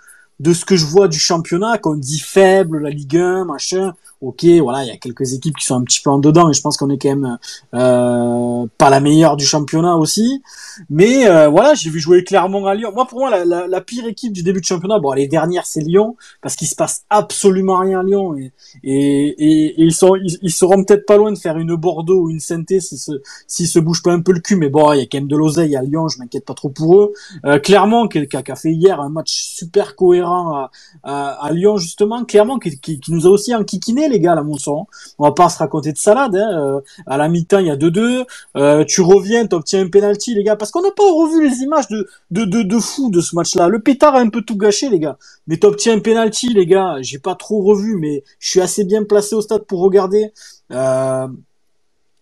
de 0.40 0.52
ce 0.52 0.64
que 0.64 0.76
je 0.76 0.84
vois 0.84 1.08
du 1.08 1.18
championnat, 1.18 1.78
qu'on 1.78 1.96
dit 1.96 2.20
faible, 2.20 2.78
la 2.78 2.90
Ligue 2.90 3.16
1, 3.16 3.44
machin, 3.44 3.94
ok, 4.20 4.44
voilà, 4.60 4.84
il 4.84 4.88
y 4.88 4.90
a 4.90 4.96
quelques 4.96 5.32
équipes 5.32 5.56
qui 5.56 5.64
sont 5.64 5.76
un 5.76 5.84
petit 5.84 6.00
peu 6.00 6.10
en 6.10 6.18
dedans, 6.18 6.50
et 6.50 6.52
je 6.52 6.60
pense 6.60 6.76
qu'on 6.76 6.90
est 6.90 6.98
quand 6.98 7.08
même 7.14 7.38
euh, 7.74 8.66
pas 8.76 8.90
la 8.90 9.00
meilleure 9.00 9.36
du 9.36 9.44
championnat 9.44 9.96
aussi. 9.96 10.42
Mais 10.90 11.28
euh, 11.28 11.48
voilà, 11.48 11.74
j'ai 11.74 11.90
vu 11.90 12.00
jouer 12.00 12.24
Clermont 12.24 12.66
à 12.66 12.74
Lyon. 12.74 12.90
Moi, 12.92 13.06
pour 13.06 13.20
moi, 13.20 13.30
la, 13.30 13.44
la, 13.44 13.66
la, 13.68 13.80
pire 13.80 14.06
équipe 14.06 14.32
du 14.32 14.42
début 14.42 14.60
de 14.60 14.64
championnat, 14.64 14.98
bon, 14.98 15.12
les 15.12 15.28
dernières, 15.28 15.66
c'est 15.66 15.80
Lyon, 15.80 16.16
parce 16.42 16.56
qu'il 16.56 16.66
se 16.66 16.74
passe 16.74 17.04
absolument 17.10 17.78
rien 17.78 18.00
à 18.00 18.02
Lyon, 18.02 18.36
et, 18.36 18.52
et, 18.82 19.28
et, 19.38 19.74
ils, 19.78 19.94
sont, 19.94 20.16
ils, 20.16 20.52
seront 20.52 20.82
peut-être 20.84 21.06
pas 21.06 21.16
loin 21.16 21.30
de 21.32 21.38
faire 21.38 21.56
une 21.56 21.76
Bordeaux 21.76 22.22
ou 22.22 22.30
une 22.30 22.40
Sainté 22.40 22.80
s'ils 22.80 22.98
se, 22.98 23.12
si 23.46 23.66
se 23.66 23.78
bougent 23.78 24.02
pas 24.02 24.12
un 24.12 24.20
peu 24.20 24.32
le 24.32 24.40
cul, 24.40 24.56
mais 24.56 24.68
bon, 24.68 24.92
il 24.94 24.98
y 24.98 25.02
a 25.02 25.06
quand 25.06 25.18
même 25.18 25.28
de 25.28 25.36
l'oseille 25.36 25.76
à 25.76 25.82
Lyon, 25.82 26.08
je 26.08 26.18
m'inquiète 26.18 26.44
pas 26.44 26.54
trop 26.54 26.70
pour 26.70 26.98
eux. 26.98 27.12
Euh, 27.44 27.60
Clermont, 27.60 28.08
qui, 28.08 28.26
qui, 28.26 28.36
a 28.36 28.56
fait 28.56 28.72
hier 28.72 29.00
un 29.00 29.10
match 29.10 29.30
super 29.30 29.94
cohérent 29.94 30.54
à, 30.54 30.70
à, 31.04 31.46
à 31.46 31.52
Lyon, 31.52 31.76
justement, 31.76 32.24
Clermont, 32.24 32.58
qui, 32.58 32.80
qui, 32.80 32.98
qui 32.98 33.12
nous 33.12 33.26
a 33.26 33.30
aussi 33.30 33.54
enquiquiné 33.54 34.07
les 34.08 34.20
gars, 34.20 34.34
mon 34.42 34.56
son. 34.56 34.86
On 35.18 35.24
va 35.24 35.32
pas 35.32 35.48
se 35.48 35.58
raconter 35.58 35.92
de 35.92 35.98
salade. 35.98 36.36
Hein. 36.36 36.76
Euh, 36.76 36.80
à 37.06 37.16
la 37.16 37.28
mi-temps, 37.28 37.58
il 37.58 37.66
y 37.66 37.70
a 37.70 37.76
2-2. 37.76 38.24
Euh, 38.56 38.84
tu 38.84 39.00
reviens, 39.00 39.46
t'obtiens 39.46 39.82
un 39.82 39.88
penalty, 39.88 40.34
les 40.34 40.44
gars, 40.44 40.56
parce 40.56 40.70
qu'on 40.70 40.82
n'a 40.82 40.90
pas 40.90 41.10
revu 41.10 41.48
les 41.48 41.58
images 41.58 41.88
de 41.88 42.08
de 42.30 42.44
de, 42.44 42.62
de 42.62 42.78
fou 42.78 43.10
de 43.10 43.20
ce 43.20 43.34
match-là. 43.36 43.68
Le 43.68 43.80
pétard 43.80 44.14
a 44.14 44.20
un 44.20 44.28
peu 44.28 44.42
tout 44.42 44.56
gâché, 44.56 44.88
les 44.88 44.98
gars. 44.98 45.18
Mais 45.46 45.56
t'obtiens 45.58 45.94
un 45.96 46.00
penalty, 46.00 46.48
les 46.48 46.66
gars. 46.66 46.96
J'ai 47.00 47.18
pas 47.18 47.34
trop 47.34 47.62
revu, 47.62 47.96
mais 47.96 48.24
je 48.38 48.50
suis 48.50 48.60
assez 48.60 48.84
bien 48.84 49.04
placé 49.04 49.34
au 49.34 49.40
stade 49.40 49.62
pour 49.64 49.80
regarder. 49.80 50.32
Euh, 50.72 51.28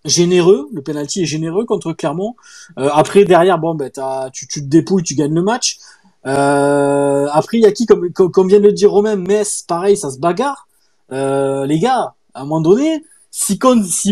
généreux, 0.05 0.69
le 0.73 0.83
penalty 0.83 1.23
est 1.23 1.27
généreux 1.27 1.65
contre 1.65 1.93
Clermont. 1.93 2.37
après 2.77 3.25
derrière, 3.25 3.59
bon 3.59 3.75
ben 3.75 3.91
tu, 4.33 4.47
tu 4.47 4.61
te 4.61 4.67
dépouilles, 4.67 5.03
tu 5.03 5.15
gagnes 5.17 5.35
le 5.35 5.43
match. 5.43 5.79
après 6.25 7.59
il 7.59 7.63
y 7.63 7.67
a 7.67 7.73
qui 7.73 7.87
comme, 7.87 8.13
comme, 8.13 8.49
vient 8.49 8.61
de 8.61 8.67
le 8.67 8.73
dire 8.73 8.93
Romain, 8.93 9.17
Metz, 9.17 9.63
pareil, 9.63 9.97
ça 9.97 10.11
se 10.11 10.19
bagarre. 10.19 10.66
Euh, 11.13 11.67
les 11.67 11.79
gars, 11.79 12.15
à 12.35 12.41
un 12.41 12.45
moment 12.45 12.61
donné, 12.61 13.05
si, 13.31 13.59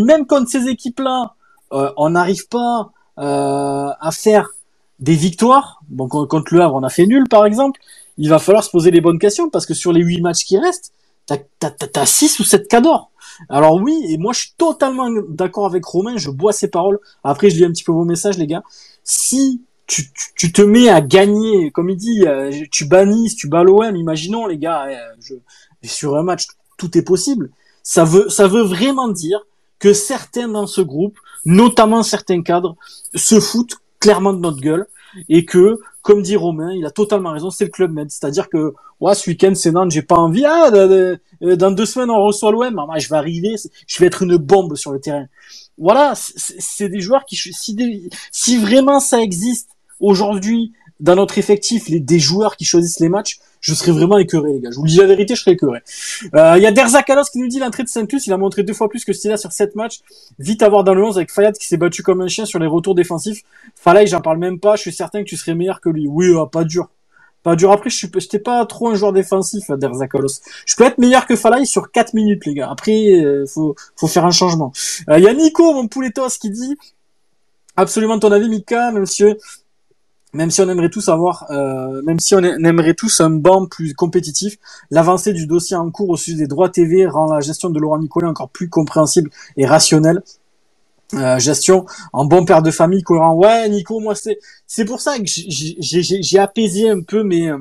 même 0.03 0.27
contre 0.27 0.51
ces 0.51 0.69
équipes-là, 0.69 1.35
euh, 1.73 1.91
on 1.97 2.11
n'arrive 2.11 2.47
pas 2.49 2.93
euh, 3.19 3.91
à 4.01 4.11
faire 4.13 4.51
des 5.01 5.15
victoires, 5.15 5.83
bon 5.89 6.09
contre 6.09 6.55
le 6.55 6.61
Havre 6.61 6.77
on 6.77 6.83
a 6.83 6.89
fait 6.89 7.07
nul 7.07 7.29
par 7.29 7.47
exemple, 7.47 7.81
il 8.17 8.29
va 8.29 8.39
falloir 8.39 8.63
se 8.63 8.71
poser 8.71 8.91
les 8.93 9.01
bonnes 9.01 9.19
questions 9.19 9.51
parce 9.51 9.67
que 9.67 9.75
sur 9.75 9.93
les 9.93 10.03
huit 10.03 10.21
matchs 10.21 10.45
qui 10.45 10.57
restent, 10.57 10.93
t'as 11.27 11.39
as, 11.61 12.07
6 12.07 12.39
ou 12.39 12.45
7 12.45 12.69
cadors. 12.69 13.11
Alors 13.49 13.75
oui, 13.75 13.99
et 14.09 14.19
moi 14.19 14.33
je 14.33 14.41
suis 14.41 14.55
totalement 14.57 15.11
d'accord 15.29 15.67
avec 15.67 15.85
Romain, 15.85 16.17
je 16.17 16.31
bois 16.31 16.53
ses 16.53 16.69
paroles. 16.69 17.01
Après 17.25 17.51
je 17.51 17.57
lis 17.57 17.65
un 17.65 17.73
petit 17.73 17.83
peu 17.83 17.93
vos 17.93 18.05
messages 18.05 18.39
les 18.39 18.47
gars. 18.47 18.63
Si 19.03 19.63
tu, 19.87 20.05
tu, 20.37 20.53
te 20.53 20.63
mets 20.63 20.89
à 20.89 21.01
gagner, 21.01 21.71
comme 21.73 21.91
il 21.91 21.97
dit, 21.97 22.25
tu 22.71 22.87
bannis, 22.87 23.35
tu 23.35 23.49
bats 23.49 23.65
l'OM, 23.65 23.97
imaginons 23.97 24.47
les 24.47 24.59
gars, 24.59 24.87
je, 25.21 25.35
sur 25.83 26.17
un 26.17 26.23
match 26.23 26.47
tout 26.77 26.97
est 26.97 27.03
possible. 27.03 27.51
Ça 27.83 28.05
veut, 28.05 28.29
ça 28.29 28.49
veut 28.49 28.63
vraiment 28.63 29.09
dire 29.09 29.41
que 29.79 29.93
certains 29.93 30.49
dans 30.49 30.67
ce 30.67 30.81
groupe, 30.81 31.19
notamment 31.45 32.03
certains 32.03 32.43
cadres, 32.43 32.77
se 33.15 33.41
foutent 33.41 33.77
clairement 34.01 34.33
de 34.33 34.41
notre 34.41 34.61
gueule 34.61 34.87
et 35.29 35.45
que, 35.45 35.79
comme 36.03 36.23
dit 36.23 36.37
Romain, 36.37 36.73
il 36.73 36.85
a 36.87 36.91
totalement 36.91 37.33
raison, 37.33 37.51
c'est 37.51 37.65
le 37.65 37.71
club 37.71 37.93
med. 37.93 38.11
C'est-à-dire 38.11 38.49
que, 38.49 38.75
ouais, 39.01 39.15
ce 39.15 39.29
week-end 39.31 39.55
c'est 39.55 39.73
Nantes, 39.73 39.91
j'ai 39.91 40.03
pas 40.03 40.17
envie. 40.17 40.45
Ah, 40.47 40.71
dans 40.71 41.71
deux 41.71 41.87
semaines 41.87 42.11
on 42.11 42.25
reçoit 42.25 42.51
l'OM, 42.51 42.79
ah, 42.79 42.99
je 42.99 43.09
vais 43.09 43.17
arriver, 43.17 43.55
je 43.87 43.99
vais 44.01 44.07
être 44.07 44.23
une 44.23 44.37
bombe 44.37 44.75
sur 44.77 44.93
le 44.93 45.01
terrain. 45.01 45.27
Voilà, 45.77 46.15
c'est 46.15 46.89
des 46.89 47.01
joueurs 47.01 47.25
qui, 47.25 47.37
si, 47.37 48.11
si 48.31 48.59
vraiment 48.59 49.01
ça 49.01 49.21
existe 49.21 49.71
aujourd'hui 50.01 50.73
dans 51.01 51.17
notre 51.17 51.39
effectif, 51.39 51.89
les, 51.89 52.01
des 52.01 52.21
joueurs 52.21 52.57
qui 52.57 52.65
choisissent 52.65 53.01
les 53.01 53.09
matchs, 53.09 53.41
je 53.65 53.73
serais 53.73 53.93
vraiment 53.93 54.19
écœuré, 54.19 54.53
les 54.53 54.61
gars. 54.61 54.71
Je 54.71 54.77
vous 54.77 54.87
dis 54.87 54.99
la 54.99 55.07
vérité, 55.07 55.35
je 55.35 55.41
serais 55.41 55.53
écœuré. 55.53 55.81
Euh, 56.35 56.55
il 56.59 56.63
y 56.63 56.67
a 56.67 56.71
Derzakalos 56.71 57.25
qui 57.33 57.39
nous 57.39 57.49
dit 57.49 57.59
l'entrée 57.59 57.83
de 57.83 57.89
Saint-Luc, 57.89 58.27
il 58.27 58.33
a 58.33 58.37
montré 58.37 58.63
deux 58.63 58.75
fois 58.75 58.91
plus 58.91 59.07
que 59.07 59.15
Stila 59.15 59.39
sur 59.39 59.53
sept 59.53 59.75
matchs. 59.75 60.01
Vite 60.39 60.63
à 60.63 60.69
voir 60.69 60.85
dans 60.85 60.93
le 60.93 61.03
11 61.03 61.17
avec 61.17 61.33
Fayad 61.33 61.57
qui 61.57 61.67
s'est 61.67 61.79
battu 61.79 62.03
comme 62.03 62.21
un 62.21 62.29
chien 62.29 62.45
sur 62.45 62.59
les 62.59 62.67
retours 62.67 62.95
défensifs. 62.95 63.41
Falay, 63.75 64.07
j'en 64.07 64.21
parle 64.21 64.37
même 64.37 64.61
pas, 64.61 64.77
je 64.77 64.83
suis 64.83 64.93
certain 64.93 65.21
que 65.25 65.29
tu 65.29 65.39
serais 65.39 65.55
meilleur 65.55 65.81
que 65.81 65.89
lui. 65.89 66.07
Oui, 66.07 66.27
ah, 66.39 66.45
pas 66.45 66.65
dur. 66.65 66.91
Pas 67.43 67.57
dur. 67.57 67.73
Après, 67.73 67.89
je 67.89 67.97
suis, 67.97 68.11
j'étais 68.15 68.39
pas 68.39 68.67
trop 68.67 68.91
un 68.91 68.97
joueur 68.97 69.15
défensif, 69.15 69.71
Derzakalos. 69.71 70.41
Je 70.67 70.77
peux 70.77 70.85
être 70.85 70.99
meilleur 70.99 71.27
que 71.27 71.35
Falay 71.35 71.65
sur 71.65 71.91
4 71.91 72.13
minutes, 72.13 72.45
les 72.45 72.53
gars. 72.53 72.69
Après, 72.71 73.15
euh, 73.15 73.47
faut, 73.47 73.77
faut 73.97 74.09
faire 74.09 74.27
un 74.27 74.31
changement. 74.31 74.73
Il 75.09 75.15
euh, 75.15 75.19
y 75.21 75.27
a 75.27 75.33
Nico, 75.33 75.73
mon 75.73 75.89
pouletos, 75.89 76.37
qui 76.39 76.51
dit 76.51 76.77
absolument 77.77 78.19
ton 78.19 78.31
avis, 78.31 78.51
Mika, 78.51 78.93
monsieur 78.93 79.39
même 80.35 80.51
si 80.51 80.61
on 80.61 80.69
aimerait 80.69 80.91
tous 80.91 81.09
avoir, 81.09 81.47
euh, 81.51 82.03
même 82.03 82.19
si 82.19 82.35
on 82.35 82.43
aimerait 82.43 82.95
tous 82.95 83.21
un 83.21 83.31
banc 83.31 83.67
plus 83.67 83.95
compétitif, 83.95 84.57
l'avancée 84.91 85.33
du 85.33 85.47
dossier 85.47 85.77
en 85.77 85.91
cours 85.91 86.11
au 86.11 86.17
sujet 86.17 86.37
des 86.37 86.47
droits 86.47 86.69
TV 86.69 87.07
rend 87.07 87.33
la 87.33 87.41
gestion 87.41 87.71
de 87.71 87.79
Laurent 87.79 87.99
Nicolet 87.99 88.27
encore 88.27 88.51
plus 88.51 88.69
compréhensible 88.69 89.31
et 89.57 89.65
rationnelle. 89.65 90.23
Euh, 91.15 91.39
gestion 91.39 91.87
en 92.13 92.25
bon 92.25 92.45
père 92.45 92.63
de 92.63 92.71
famille 92.71 93.03
courant. 93.03 93.35
Ouais, 93.35 93.69
Nico, 93.69 94.01
moi 94.01 94.15
c'est 94.15 94.39
c'est 94.67 94.85
pour 94.85 95.01
ça 95.01 95.19
que 95.19 95.25
j'ai 95.27 96.39
apaisé 96.39 96.91
un 96.91 97.03
peu 97.03 97.23
mes 97.23 97.53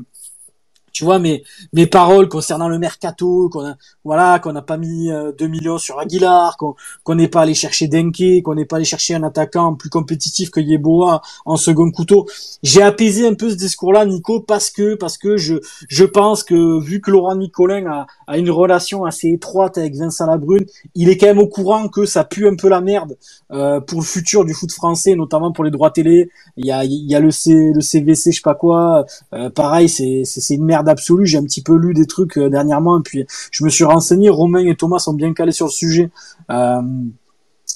tu 0.94 1.04
vois 1.04 1.20
mes 1.20 1.44
mes 1.74 1.88
paroles 1.88 2.30
concernant 2.30 2.70
le 2.70 2.80
mercato 2.80 3.50
qu'on 3.50 3.76
voilà 4.04 4.40
qu'on 4.40 4.54
n'a 4.54 4.62
pas 4.62 4.78
mis 4.78 5.08
2 5.08 5.12
euh, 5.14 5.48
millions 5.48 5.78
sur 5.78 6.00
Aguilar 6.00 6.56
qu'on 6.58 7.16
n'est 7.16 7.28
pas 7.28 7.42
allé 7.42 7.56
chercher 7.56 7.88
Denke 7.88 8.44
qu'on 8.44 8.56
n'est 8.56 8.66
pas 8.66 8.78
allé 8.78 8.86
chercher 8.86 9.16
un 9.16 9.24
attaquant 9.24 9.74
plus 9.74 9.90
compétitif 9.90 10.52
que 10.52 10.60
Yeboah 10.60 11.22
en 11.46 11.58
second 11.58 11.92
couteau. 11.92 12.28
J'ai 12.62 12.84
apaisé 12.84 13.28
un 13.28 13.34
peu 13.34 13.50
ce 13.50 13.56
discours 13.56 13.92
là 13.92 14.06
Nico 14.06 14.40
parce 14.40 14.70
que 14.70 14.96
parce 14.96 15.18
que 15.18 15.36
je 15.36 15.56
je 15.90 16.06
pense 16.06 16.44
que 16.44 16.80
vu 16.80 17.02
que 17.02 17.12
Laurent 17.12 17.36
Nicolin 17.36 17.86
a, 17.88 18.08
a 18.28 18.38
une 18.38 18.50
relation 18.50 19.06
assez 19.06 19.30
étroite 19.30 19.78
avec 19.78 19.96
Vincent 19.96 20.26
Labrune 20.26 20.66
il 20.96 21.10
est 21.10 21.18
quand 21.18 21.28
même 21.28 21.40
au 21.40 21.48
courant 21.48 21.88
que 21.88 22.06
ça 22.06 22.24
pue 22.24 22.48
un 22.48 22.56
peu 22.56 22.70
la 22.70 22.82
merde 22.82 23.18
euh, 23.52 23.80
pour 23.80 24.00
le 24.00 24.06
futur 24.06 24.46
du 24.46 24.54
foot 24.54 24.72
français 24.72 25.16
notamment 25.16 25.52
pour 25.52 25.64
les 25.64 25.72
droits 25.72 25.92
télé 25.92 26.30
il 26.58 26.66
y 26.66 27.16
a 27.16 27.20
le 27.20 27.32
C, 27.32 27.72
le 27.74 27.82
CVC 27.82 28.32
je 28.32 28.38
sais 28.38 28.42
pas 28.42 28.56
quoi 28.56 29.06
euh, 29.34 29.50
pareil 29.50 29.90
c'est 29.90 30.56
une 30.56 30.66
merde 30.66 30.90
absolue. 30.90 31.26
J'ai 31.26 31.38
un 31.38 31.44
petit 31.44 31.62
peu 31.62 31.76
lu 31.76 31.94
des 31.94 32.06
trucs 32.06 32.38
euh, 32.38 32.50
dernièrement, 32.50 33.00
et 33.00 33.04
puis 33.04 33.26
je 33.52 33.64
me 33.64 33.70
suis 33.70 33.84
renseigné. 33.84 34.30
Romain 34.30 34.66
et 34.66 34.76
Thomas 34.76 35.00
sont 35.00 35.14
bien 35.14 35.34
calés 35.34 35.52
sur 35.52 35.68
le 35.68 35.72
sujet. 35.72 36.12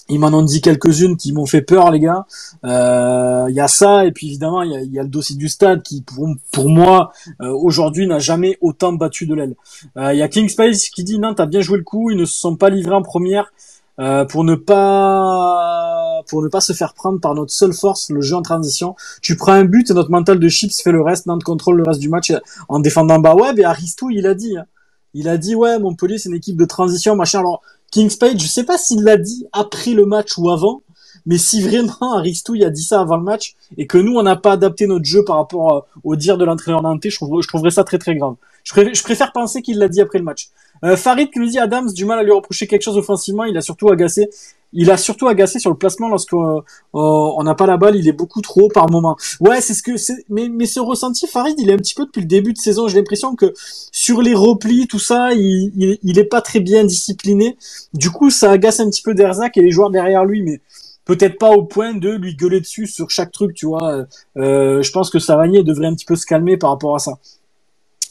Ils 0.10 0.20
m'en 0.20 0.28
ont 0.28 0.44
dit 0.44 0.62
quelques-unes 0.62 1.18
qui 1.18 1.34
m'ont 1.34 1.46
fait 1.46 1.62
peur, 1.62 1.92
les 1.92 2.00
gars. 2.00 2.26
Il 2.64 2.70
euh, 2.70 3.50
y 3.50 3.60
a 3.60 3.68
ça, 3.68 4.06
et 4.06 4.12
puis 4.12 4.28
évidemment, 4.28 4.62
il 4.62 4.94
y 4.94 5.00
a, 5.00 5.04
le 5.04 5.10
dossier 5.10 5.36
du 5.36 5.50
stade 5.50 5.84
qui, 5.84 6.02
pour, 6.02 6.28
pour 6.52 6.70
moi, 6.70 7.12
aujourd'hui, 7.40 8.08
n'a 8.08 8.20
jamais 8.20 8.58
autant 8.62 8.94
battu 8.94 9.26
de 9.26 9.36
l'aile. 9.36 9.56
Il 9.96 10.18
y 10.18 10.22
a 10.22 10.28
King 10.28 10.50
Space 10.50 10.90
qui 10.90 11.04
dit, 11.04 11.20
non, 11.20 11.34
t'as 11.34 11.46
bien 11.46 11.62
joué 11.62 11.78
le 11.78 11.84
coup, 11.84 12.10
ils 12.12 12.18
ne 12.18 12.26
se 12.26 12.38
sont 12.38 12.56
pas 12.56 12.70
livrés 12.70 12.96
en 12.96 13.02
première. 13.04 13.52
Euh, 14.00 14.26
pour 14.26 14.44
ne 14.44 14.54
pas 14.54 16.22
pour 16.28 16.44
ne 16.44 16.50
pas 16.50 16.62
se 16.62 16.74
faire 16.74 16.94
prendre 16.94 17.20
par 17.20 17.34
notre 17.34 17.52
seule 17.52 17.74
force, 17.74 18.12
le 18.12 18.22
jeu 18.22 18.36
en 18.36 18.44
transition. 18.44 18.96
Tu 19.22 19.36
prends 19.36 19.54
un 19.54 19.66
but 19.66 19.90
et 19.90 19.94
notre 19.94 20.12
mental 20.12 20.40
de 20.40 20.50
chips 20.50 20.82
fait 20.82 20.92
le 20.92 21.02
reste, 21.02 21.26
Nantes 21.26 21.44
contrôle 21.44 21.78
le 21.78 21.84
reste 21.84 22.00
du 22.00 22.10
match 22.10 22.32
en 22.70 22.80
défendant 22.80 23.20
bas. 23.20 23.34
Ouais, 23.34 23.54
mais 23.54 23.64
Aristou, 23.64 24.12
il 24.12 24.28
a 24.28 24.36
dit. 24.36 24.58
Hein. 24.58 24.66
Il 25.14 25.28
a 25.28 25.38
dit, 25.38 25.56
ouais, 25.56 25.80
Montpellier, 25.80 26.20
c'est 26.20 26.30
une 26.30 26.36
équipe 26.36 26.58
de 26.58 26.66
transition, 26.66 27.16
machin. 27.16 27.40
Alors, 27.40 27.62
Kingspade, 27.92 28.40
je 28.40 28.48
sais 28.48 28.64
pas 28.64 28.78
s'il 28.78 29.04
l'a 29.04 29.18
dit 29.18 29.46
après 29.54 29.92
le 29.92 30.06
match 30.06 30.38
ou 30.38 30.50
avant, 30.50 30.82
mais 31.26 31.38
si 31.38 31.62
vraiment 31.62 32.16
Aristou 32.16 32.56
il 32.56 32.64
a 32.64 32.70
dit 32.70 32.84
ça 32.84 33.02
avant 33.02 33.18
le 33.18 33.24
match 33.24 33.56
et 33.78 33.88
que 33.88 33.98
nous 33.98 34.14
on 34.16 34.24
n'a 34.24 34.36
pas 34.36 34.54
adapté 34.54 34.88
notre 34.88 35.06
jeu 35.06 35.24
par 35.24 35.38
rapport 35.38 35.74
euh, 35.74 36.00
au 36.04 36.16
dire 36.16 36.38
de 36.38 36.46
l'entraîneur 36.46 36.82
nantais, 36.82 37.10
je, 37.10 37.18
je 37.18 37.48
trouverais 37.48 37.72
ça 37.72 37.84
très 37.84 37.98
très 37.98 38.16
grave. 38.16 38.36
Je, 38.64 38.74
je 38.94 39.04
préfère 39.04 39.32
penser 39.32 39.62
qu'il 39.62 39.78
l'a 39.78 39.88
dit 39.88 40.02
après 40.02 40.20
le 40.20 40.26
match. 40.26 40.50
Euh, 40.84 40.96
Farid 40.96 41.30
qui 41.32 41.40
dit 41.50 41.60
Adams, 41.60 41.92
du 41.92 42.06
mal 42.06 42.20
à 42.20 42.24
lui 42.24 42.32
reprocher 42.32 42.68
quelque 42.68 42.84
chose 42.84 42.98
offensivement, 42.98 43.46
il 43.46 43.58
a 43.58 43.62
surtout 43.62 43.90
agacé. 43.90 44.30
Il 44.74 44.92
a 44.92 44.98
surtout 44.98 45.28
agacé 45.28 45.60
sur 45.60 45.70
le 45.70 45.78
placement 45.78 46.10
lorsqu'on 46.10 46.64
euh, 46.96 47.44
n'a 47.44 47.56
pas 47.56 47.66
la 47.66 47.78
balle, 47.78 47.96
il 47.96 48.08
est 48.08 48.14
beaucoup 48.14 48.42
trop 48.42 48.64
haut 48.64 48.70
par 48.70 48.90
moment. 48.90 49.16
Ouais, 49.40 49.62
c'est 49.62 49.74
ce 49.74 49.82
que 49.82 49.98
c'est. 49.98 50.26
Mais, 50.30 50.50
mais 50.50 50.66
ce 50.66 50.80
ressenti, 50.80 51.26
Farid, 51.28 51.56
il 51.60 51.70
est 51.70 51.74
un 51.74 51.78
petit 51.78 51.96
peu 51.96 52.06
depuis 52.06 52.22
le 52.22 52.28
début 52.28 52.54
de 52.54 52.58
saison. 52.58 52.88
J'ai 52.88 52.98
l'impression 52.98 53.36
que 53.36 53.54
sur 53.92 54.22
les 54.22 54.34
replis, 54.34 54.88
tout 54.88 55.00
ça, 55.00 55.34
il, 55.34 55.72
il, 55.76 55.98
il, 56.04 56.20
est 56.20 56.26
pas 56.26 56.42
très 56.42 56.60
bien 56.60 56.84
discipliné. 56.84 57.58
Du 57.94 58.12
coup, 58.12 58.30
ça 58.30 58.52
agace 58.52 58.80
un 58.80 58.90
petit 58.90 59.02
peu 59.02 59.14
Derzac 59.14 59.58
et 59.58 59.62
les 59.62 59.72
joueurs 59.72 59.90
derrière 59.90 60.26
lui, 60.26 60.44
mais 60.44 60.62
peut-être 61.08 61.40
pas 61.40 61.52
au 61.52 61.64
point 61.64 61.94
de 61.94 62.10
lui 62.10 62.36
gueuler 62.36 62.60
dessus 62.60 62.86
sur 62.86 63.10
chaque 63.10 63.32
truc, 63.32 63.54
tu 63.54 63.66
vois. 63.66 64.06
Euh, 64.38 64.82
je 64.82 64.92
pense 64.92 65.10
que 65.10 65.20
Savanier 65.20 65.64
devrait 65.64 65.88
un 65.88 65.96
petit 65.96 66.06
peu 66.06 66.18
se 66.18 66.26
calmer 66.26 66.58
par 66.58 66.72
rapport 66.72 66.96
à 66.96 67.00
ça. 67.00 67.14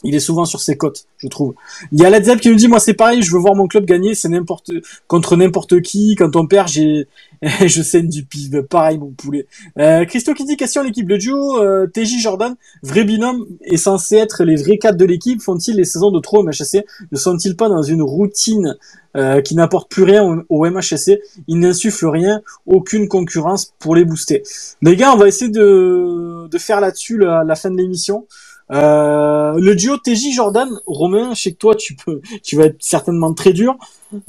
Il 0.03 0.15
est 0.15 0.19
souvent 0.19 0.45
sur 0.45 0.59
ses 0.59 0.77
côtes, 0.77 1.05
je 1.17 1.27
trouve. 1.27 1.55
Il 1.91 1.99
y 1.99 2.05
a 2.05 2.09
Led 2.09 2.39
qui 2.39 2.49
nous 2.49 2.55
dit, 2.55 2.67
moi 2.67 2.79
c'est 2.79 2.93
pareil, 2.93 3.23
je 3.23 3.31
veux 3.31 3.39
voir 3.39 3.55
mon 3.55 3.67
club 3.67 3.85
gagner, 3.85 4.13
c'est 4.15 4.29
n'importe 4.29 4.71
contre 5.07 5.35
n'importe 5.35 5.81
qui. 5.81 6.15
Quand 6.15 6.35
on 6.35 6.45
perd, 6.45 6.67
j'ai, 6.67 7.07
je 7.65 7.81
saigne 7.81 8.07
du 8.07 8.23
pif. 8.23 8.51
Pareil, 8.69 8.97
mon 8.97 9.11
poulet. 9.11 9.47
Euh, 9.79 10.05
Christo 10.05 10.33
qui 10.33 10.45
dit, 10.45 10.55
question 10.55 10.83
l'équipe, 10.83 11.07
le 11.07 11.17
duo 11.17 11.61
euh, 11.61 11.87
TJ 11.87 12.21
Jordan, 12.21 12.55
vrai 12.83 13.03
binôme, 13.03 13.45
est 13.61 13.77
censé 13.77 14.15
être 14.15 14.43
les 14.43 14.55
vrais 14.55 14.77
cadres 14.77 14.97
de 14.97 15.05
l'équipe. 15.05 15.41
Font-ils 15.41 15.75
les 15.75 15.85
saisons 15.85 16.11
de 16.11 16.19
trop 16.19 16.39
au 16.39 16.43
MHSC 16.43 16.85
Ne 17.11 17.17
sont-ils 17.17 17.55
pas 17.55 17.69
dans 17.69 17.81
une 17.83 18.01
routine 18.01 18.77
euh, 19.15 19.41
qui 19.41 19.55
n'apporte 19.55 19.89
plus 19.89 20.03
rien 20.03 20.23
au, 20.23 20.43
au 20.49 20.69
MHSC 20.69 21.19
Ils 21.47 21.59
n'insufflent 21.59 22.07
rien, 22.07 22.41
aucune 22.65 23.07
concurrence 23.07 23.73
pour 23.79 23.95
les 23.95 24.05
booster. 24.05 24.43
Les 24.81 24.95
gars, 24.95 25.13
on 25.13 25.17
va 25.17 25.27
essayer 25.27 25.49
de, 25.49 26.47
de 26.47 26.57
faire 26.57 26.81
là-dessus 26.81 27.17
la 27.17 27.55
fin 27.55 27.71
de 27.71 27.77
l'émission. 27.77 28.27
Euh, 28.71 29.53
le 29.57 29.75
duo 29.75 29.97
TJ 29.97 30.33
Jordan, 30.33 30.69
Romain, 30.85 31.33
je 31.33 31.41
sais 31.43 31.51
que 31.51 31.57
toi 31.57 31.75
tu 31.75 31.95
peux, 31.95 32.21
tu 32.43 32.57
vas 32.57 32.65
être 32.65 32.77
certainement 32.79 33.33
très 33.33 33.53
dur. 33.53 33.75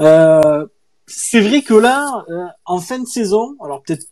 Euh, 0.00 0.66
c'est 1.06 1.40
vrai 1.40 1.62
que 1.62 1.74
là, 1.74 2.24
euh, 2.28 2.44
en 2.66 2.80
fin 2.80 2.98
de 2.98 3.06
saison, 3.06 3.56
alors 3.64 3.82
peut-être, 3.82 4.06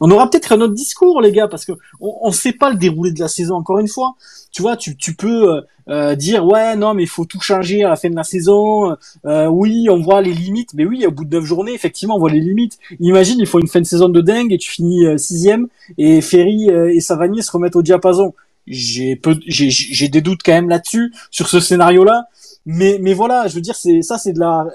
on, 0.00 0.10
aura 0.10 0.28
peut-être 0.28 0.52
un 0.52 0.60
autre 0.60 0.74
discours, 0.74 1.20
les 1.20 1.30
gars, 1.30 1.46
parce 1.46 1.64
que 1.64 1.72
on, 2.00 2.18
on 2.22 2.32
sait 2.32 2.52
pas 2.52 2.70
le 2.70 2.76
déroulé 2.76 3.12
de 3.12 3.20
la 3.20 3.28
saison. 3.28 3.54
Encore 3.54 3.78
une 3.78 3.88
fois, 3.88 4.16
tu 4.50 4.60
vois, 4.60 4.76
tu, 4.76 4.96
tu 4.96 5.14
peux 5.14 5.54
euh, 5.54 5.60
euh, 5.88 6.14
dire 6.16 6.44
ouais, 6.44 6.74
non, 6.76 6.94
mais 6.94 7.04
il 7.04 7.08
faut 7.08 7.24
tout 7.24 7.40
changer 7.40 7.84
à 7.84 7.90
la 7.90 7.96
fin 7.96 8.10
de 8.10 8.16
la 8.16 8.24
saison. 8.24 8.96
Euh, 9.24 9.46
oui, 9.46 9.88
on 9.88 10.00
voit 10.00 10.20
les 10.20 10.32
limites, 10.32 10.74
mais 10.74 10.84
oui, 10.84 11.06
au 11.06 11.12
bout 11.12 11.24
de 11.24 11.36
neuf 11.36 11.44
journées, 11.44 11.74
effectivement, 11.74 12.16
on 12.16 12.18
voit 12.18 12.30
les 12.30 12.40
limites. 12.40 12.78
Imagine, 12.98 13.38
il 13.38 13.46
faut 13.46 13.60
une 13.60 13.68
fin 13.68 13.80
de 13.80 13.86
saison 13.86 14.08
de 14.08 14.20
dingue 14.20 14.52
et 14.52 14.58
tu 14.58 14.70
finis 14.70 15.06
euh, 15.06 15.16
sixième 15.16 15.68
et 15.96 16.20
Ferry 16.20 16.68
et 16.68 17.00
Savanier 17.00 17.42
se 17.42 17.52
remettent 17.52 17.76
au 17.76 17.82
diapason 17.82 18.34
j'ai 18.66 19.16
peu 19.16 19.38
j'ai 19.46 19.70
j'ai 19.70 20.08
des 20.08 20.20
doutes 20.20 20.40
quand 20.44 20.52
même 20.52 20.68
là-dessus 20.68 21.12
sur 21.30 21.48
ce 21.48 21.60
scénario-là. 21.60 22.26
Mais 22.64 22.98
mais 23.00 23.14
voilà 23.14 23.46
je 23.48 23.54
veux 23.54 23.60
dire 23.60 23.76
c'est 23.76 24.02
ça 24.02 24.18
c'est 24.18 24.32
de 24.32 24.40
la 24.40 24.66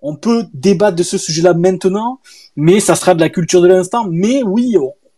on 0.00 0.16
peut 0.16 0.46
débattre 0.52 0.96
de 0.96 1.02
ce 1.02 1.18
sujet-là 1.18 1.54
maintenant 1.54 2.20
mais 2.56 2.80
ça 2.80 2.94
sera 2.94 3.14
de 3.14 3.20
la 3.20 3.28
culture 3.28 3.60
de 3.60 3.68
l'instant. 3.68 4.06
Mais 4.10 4.42
oui 4.42 4.76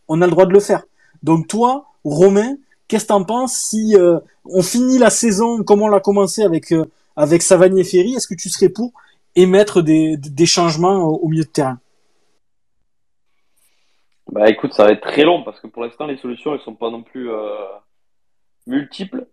on, 0.09 0.23
a 0.23 0.27
le 0.27 0.31
droit 0.31 0.47
de 0.47 0.53
le 0.53 0.61
faire. 0.61 0.85
Donc 1.23 1.49
toi 1.49 1.87
Romain 2.05 2.57
qu'est-ce 2.89 3.05
que 3.05 3.09
t'en 3.09 3.25
penses 3.25 3.55
si 3.55 3.97
euh, 3.97 4.19
on 4.45 4.63
finit 4.63 4.99
la 4.99 5.11
saison 5.11 5.63
comme 5.63 5.83
on 5.83 5.89
l'a 5.89 6.01
commencé 6.01 6.43
avec 6.43 6.73
euh, 6.73 6.85
avec 7.17 7.43
Savanier 7.43 7.85
Ferry 7.85 8.15
est-ce 8.15 8.29
que 8.29 8.35
tu 8.35 8.49
serais 8.49 8.69
pour 8.69 8.93
émettre 9.35 9.83
des 9.83 10.17
des 10.17 10.47
changements 10.47 11.05
au 11.05 11.29
milieu 11.29 11.45
de 11.45 11.49
terrain? 11.49 11.79
Bah 14.29 14.49
écoute, 14.51 14.73
ça 14.73 14.85
va 14.85 14.93
être 14.93 15.03
très 15.03 15.23
long 15.23 15.45
parce 15.45 15.61
que 15.61 15.69
pour 15.69 15.83
l'instant, 15.83 16.07
les 16.07 16.17
solutions, 16.17 16.55
elles 16.55 16.61
sont 16.61 16.75
pas 16.75 16.91
non 16.91 17.03
plus 17.03 17.31
euh, 17.31 17.67
multiples. 18.67 19.27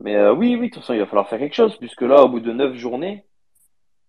Mais 0.00 0.16
euh, 0.16 0.32
oui, 0.32 0.56
oui, 0.56 0.68
de 0.68 0.74
toute 0.74 0.82
façon, 0.82 0.94
il 0.94 1.00
va 1.00 1.06
falloir 1.06 1.28
faire 1.28 1.38
quelque 1.38 1.54
chose 1.54 1.76
puisque 1.76 2.02
là, 2.02 2.22
au 2.22 2.28
bout 2.28 2.40
de 2.40 2.52
neuf 2.52 2.74
journées, 2.76 3.24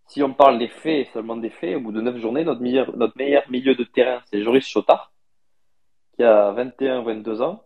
si 0.08 0.22
on 0.22 0.34
parle 0.34 0.60
des 0.60 0.68
faits, 0.68 1.08
seulement 1.14 1.38
des 1.38 1.50
faits, 1.50 1.78
au 1.78 1.80
bout 1.80 1.92
de 1.92 2.02
neuf 2.02 2.18
journées, 2.18 2.44
notre 2.44 2.62
meilleur, 2.62 2.96
notre 2.96 3.18
meilleur 3.18 3.50
milieu 3.50 3.76
de 3.76 3.84
terrain, 3.84 4.22
c'est 4.26 4.44
Joris 4.44 4.68
Chotard, 4.68 5.12
qui 6.16 6.24
a 6.24 6.52
21, 6.52 7.02
22 7.04 7.42
ans. 7.42 7.64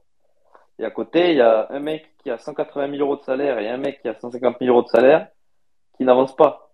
Et 0.80 0.86
à 0.86 0.91
côté, 0.91 1.32
il 1.32 1.38
y 1.38 1.41
a 1.41 1.68
un 1.72 1.80
mec 1.80 2.14
qui 2.24 2.30
a 2.30 2.38
180 2.38 2.91
000 2.91 3.02
euros 3.02 3.18
de 3.18 3.24
salaire 3.24 3.60
et 3.60 3.68
un 3.68 3.78
mec 3.78 4.02
qui 4.02 4.08
a 4.08 4.16
150 4.16 4.58
000 4.60 4.72
euros 4.72 4.84
de 4.84 4.89
salaire 4.89 5.28
qui 5.98 6.06
n'avance 6.06 6.36
pas. 6.36 6.72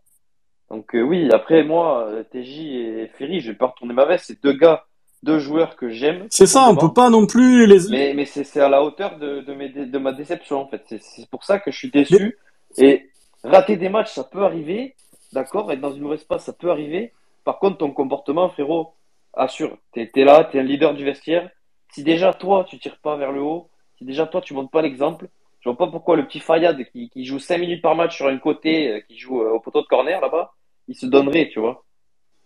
Donc 0.70 0.94
euh, 0.96 1.02
oui, 1.02 1.30
après 1.32 1.64
moi, 1.64 2.12
TJ 2.32 2.60
et 2.60 3.08
Ferry, 3.18 3.40
je 3.40 3.52
vais 3.52 3.58
pas 3.58 3.68
retourner 3.68 3.94
ma 3.94 4.06
veste. 4.06 4.26
C'est 4.28 4.44
deux 4.44 4.54
gars, 4.54 4.86
deux 5.24 5.40
joueurs 5.40 5.76
que 5.76 5.90
j'aime. 5.90 6.28
c'est 6.30 6.46
ça 6.46 6.68
on 6.70 6.76
peut 6.76 6.94
pas 6.94 7.10
non 7.10 7.26
plus 7.26 7.66
les 7.66 7.90
Mais, 7.90 8.14
mais 8.14 8.26
c'est 8.26 8.60
à 8.60 8.70
la 8.70 8.84
hauteur 8.84 9.18
de, 9.18 9.40
de, 9.42 9.54
mes, 9.54 9.70
de 9.70 9.98
ma 9.98 10.12
déception, 10.12 10.60
en 10.60 10.68
fait. 10.68 10.84
C'est 11.00 11.30
pour 11.30 11.44
ça 11.44 11.60
que 11.60 11.72
je 11.72 11.78
suis 11.78 11.90
déçu. 11.90 12.38
Et 12.78 13.10
rater 13.44 13.78
des 13.78 13.90
matchs, 13.90 14.12
ça 14.12 14.24
peut 14.24 14.44
arriver. 14.44 14.96
D'accord? 15.32 15.72
Être 15.72 15.82
dans 15.82 15.94
une 15.94 16.04
mauvaise 16.04 16.24
passe, 16.24 16.46
ça 16.46 16.54
peut 16.54 16.70
arriver. 16.70 17.14
Par 17.44 17.60
contre, 17.60 17.78
ton 17.78 17.92
comportement, 17.92 18.50
frérot, 18.50 18.94
assure. 19.34 19.78
T'es, 19.94 20.08
t'es 20.14 20.24
là, 20.24 20.44
t'es 20.44 20.60
un 20.60 20.64
leader 20.64 20.94
du 20.94 21.06
vestiaire. 21.06 21.50
Si 21.90 22.04
déjà, 22.04 22.34
toi, 22.34 22.66
tu 22.68 22.78
tires 22.78 22.98
pas 22.98 23.16
vers 23.16 23.32
le 23.32 23.42
haut, 23.42 23.70
si 23.98 24.06
déjà, 24.06 24.28
toi, 24.28 24.42
tu 24.42 24.54
montres 24.54 24.72
pas 24.72 24.82
l'exemple, 24.82 25.28
je 25.62 25.70
vois 25.70 25.78
pas 25.78 25.88
pourquoi 25.88 26.18
le 26.18 26.26
petit 26.26 26.40
Fayad 26.40 26.84
qui, 26.92 27.10
qui 27.10 27.26
joue 27.26 27.40
5 27.40 27.58
minutes 27.58 27.82
par 27.82 27.96
match 27.96 28.18
sur 28.18 28.28
un 28.28 28.38
côté, 28.38 28.90
euh, 28.90 29.00
qui 29.02 29.18
joue 29.18 29.42
euh, 29.42 29.52
au 29.52 29.60
poteau 29.60 29.82
de 29.82 29.88
corner, 29.88 30.20
là-bas, 30.20 30.54
il 30.88 30.96
se 30.96 31.06
donnerait, 31.06 31.50
tu 31.50 31.60
vois. 31.60 31.84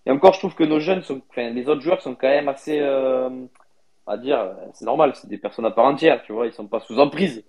Et 0.07 0.09
encore, 0.09 0.33
je 0.33 0.39
trouve 0.39 0.55
que 0.55 0.63
nos 0.63 0.79
jeunes 0.79 1.01
sont, 1.01 1.21
les 1.35 1.67
autres 1.67 1.81
joueurs 1.81 2.01
sont 2.01 2.15
quand 2.15 2.29
même 2.29 2.47
assez, 2.47 2.79
euh, 2.79 3.29
à 4.07 4.15
dire, 4.15 4.55
c'est 4.71 4.85
normal, 4.85 5.11
c'est 5.15 5.27
des 5.27 5.37
personnes 5.37 5.65
à 5.65 5.71
part 5.71 5.83
entière, 5.83 6.23
tu 6.23 6.31
vois, 6.31 6.45
ils 6.47 6.53
sont 6.53 6.65
pas 6.65 6.79
sous 6.79 6.97
emprise. 6.97 7.43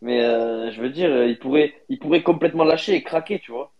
Mais 0.00 0.22
euh, 0.22 0.70
je 0.70 0.80
veux 0.80 0.90
dire, 0.90 1.24
ils 1.24 1.40
pourraient, 1.40 1.74
ils 1.88 1.98
pourraient 1.98 2.22
complètement 2.22 2.62
lâcher 2.62 2.94
et 2.94 3.02
craquer, 3.02 3.40
tu 3.40 3.50
vois. 3.50 3.72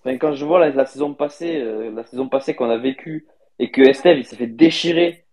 Enfin, 0.00 0.18
quand 0.18 0.34
je 0.34 0.44
vois 0.44 0.68
la, 0.68 0.84
saison 0.84 1.14
passée, 1.14 1.58
euh, 1.62 1.90
la 1.90 2.04
saison 2.04 2.28
passée 2.28 2.54
qu'on 2.54 2.68
a 2.68 2.76
vécue 2.76 3.26
et 3.58 3.70
que 3.70 3.80
Esteve, 3.80 4.18
il 4.18 4.26
s'est 4.26 4.36
fait 4.36 4.46
déchirer, 4.46 5.24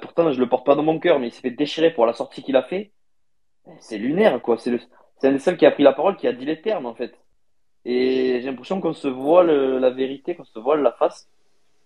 pourtant 0.00 0.32
je 0.32 0.40
le 0.40 0.48
porte 0.48 0.64
pas 0.64 0.76
dans 0.76 0.82
mon 0.82 0.98
cœur, 0.98 1.18
mais 1.18 1.28
il 1.28 1.32
s'est 1.32 1.42
fait 1.42 1.50
déchirer 1.50 1.90
pour 1.90 2.06
la 2.06 2.14
sortie 2.14 2.42
qu'il 2.42 2.56
a 2.56 2.62
fait, 2.62 2.90
c'est 3.80 3.98
lunaire, 3.98 4.40
quoi. 4.40 4.56
C'est 4.56 4.70
le, 4.70 4.80
c'est 5.18 5.28
un 5.28 5.32
des 5.32 5.38
seuls 5.38 5.58
qui 5.58 5.66
a 5.66 5.70
pris 5.70 5.82
la 5.82 5.92
parole, 5.92 6.16
qui 6.16 6.26
a 6.26 6.32
dit 6.32 6.46
les 6.46 6.62
termes, 6.62 6.86
en 6.86 6.94
fait. 6.94 7.14
Et 7.84 8.40
j'ai 8.40 8.46
l'impression 8.46 8.80
qu'on 8.80 8.94
se 8.94 9.08
voit 9.08 9.44
le, 9.44 9.78
la 9.78 9.90
vérité, 9.90 10.34
qu'on 10.34 10.44
se 10.44 10.58
voile 10.58 10.82
la 10.82 10.92
face. 10.92 11.28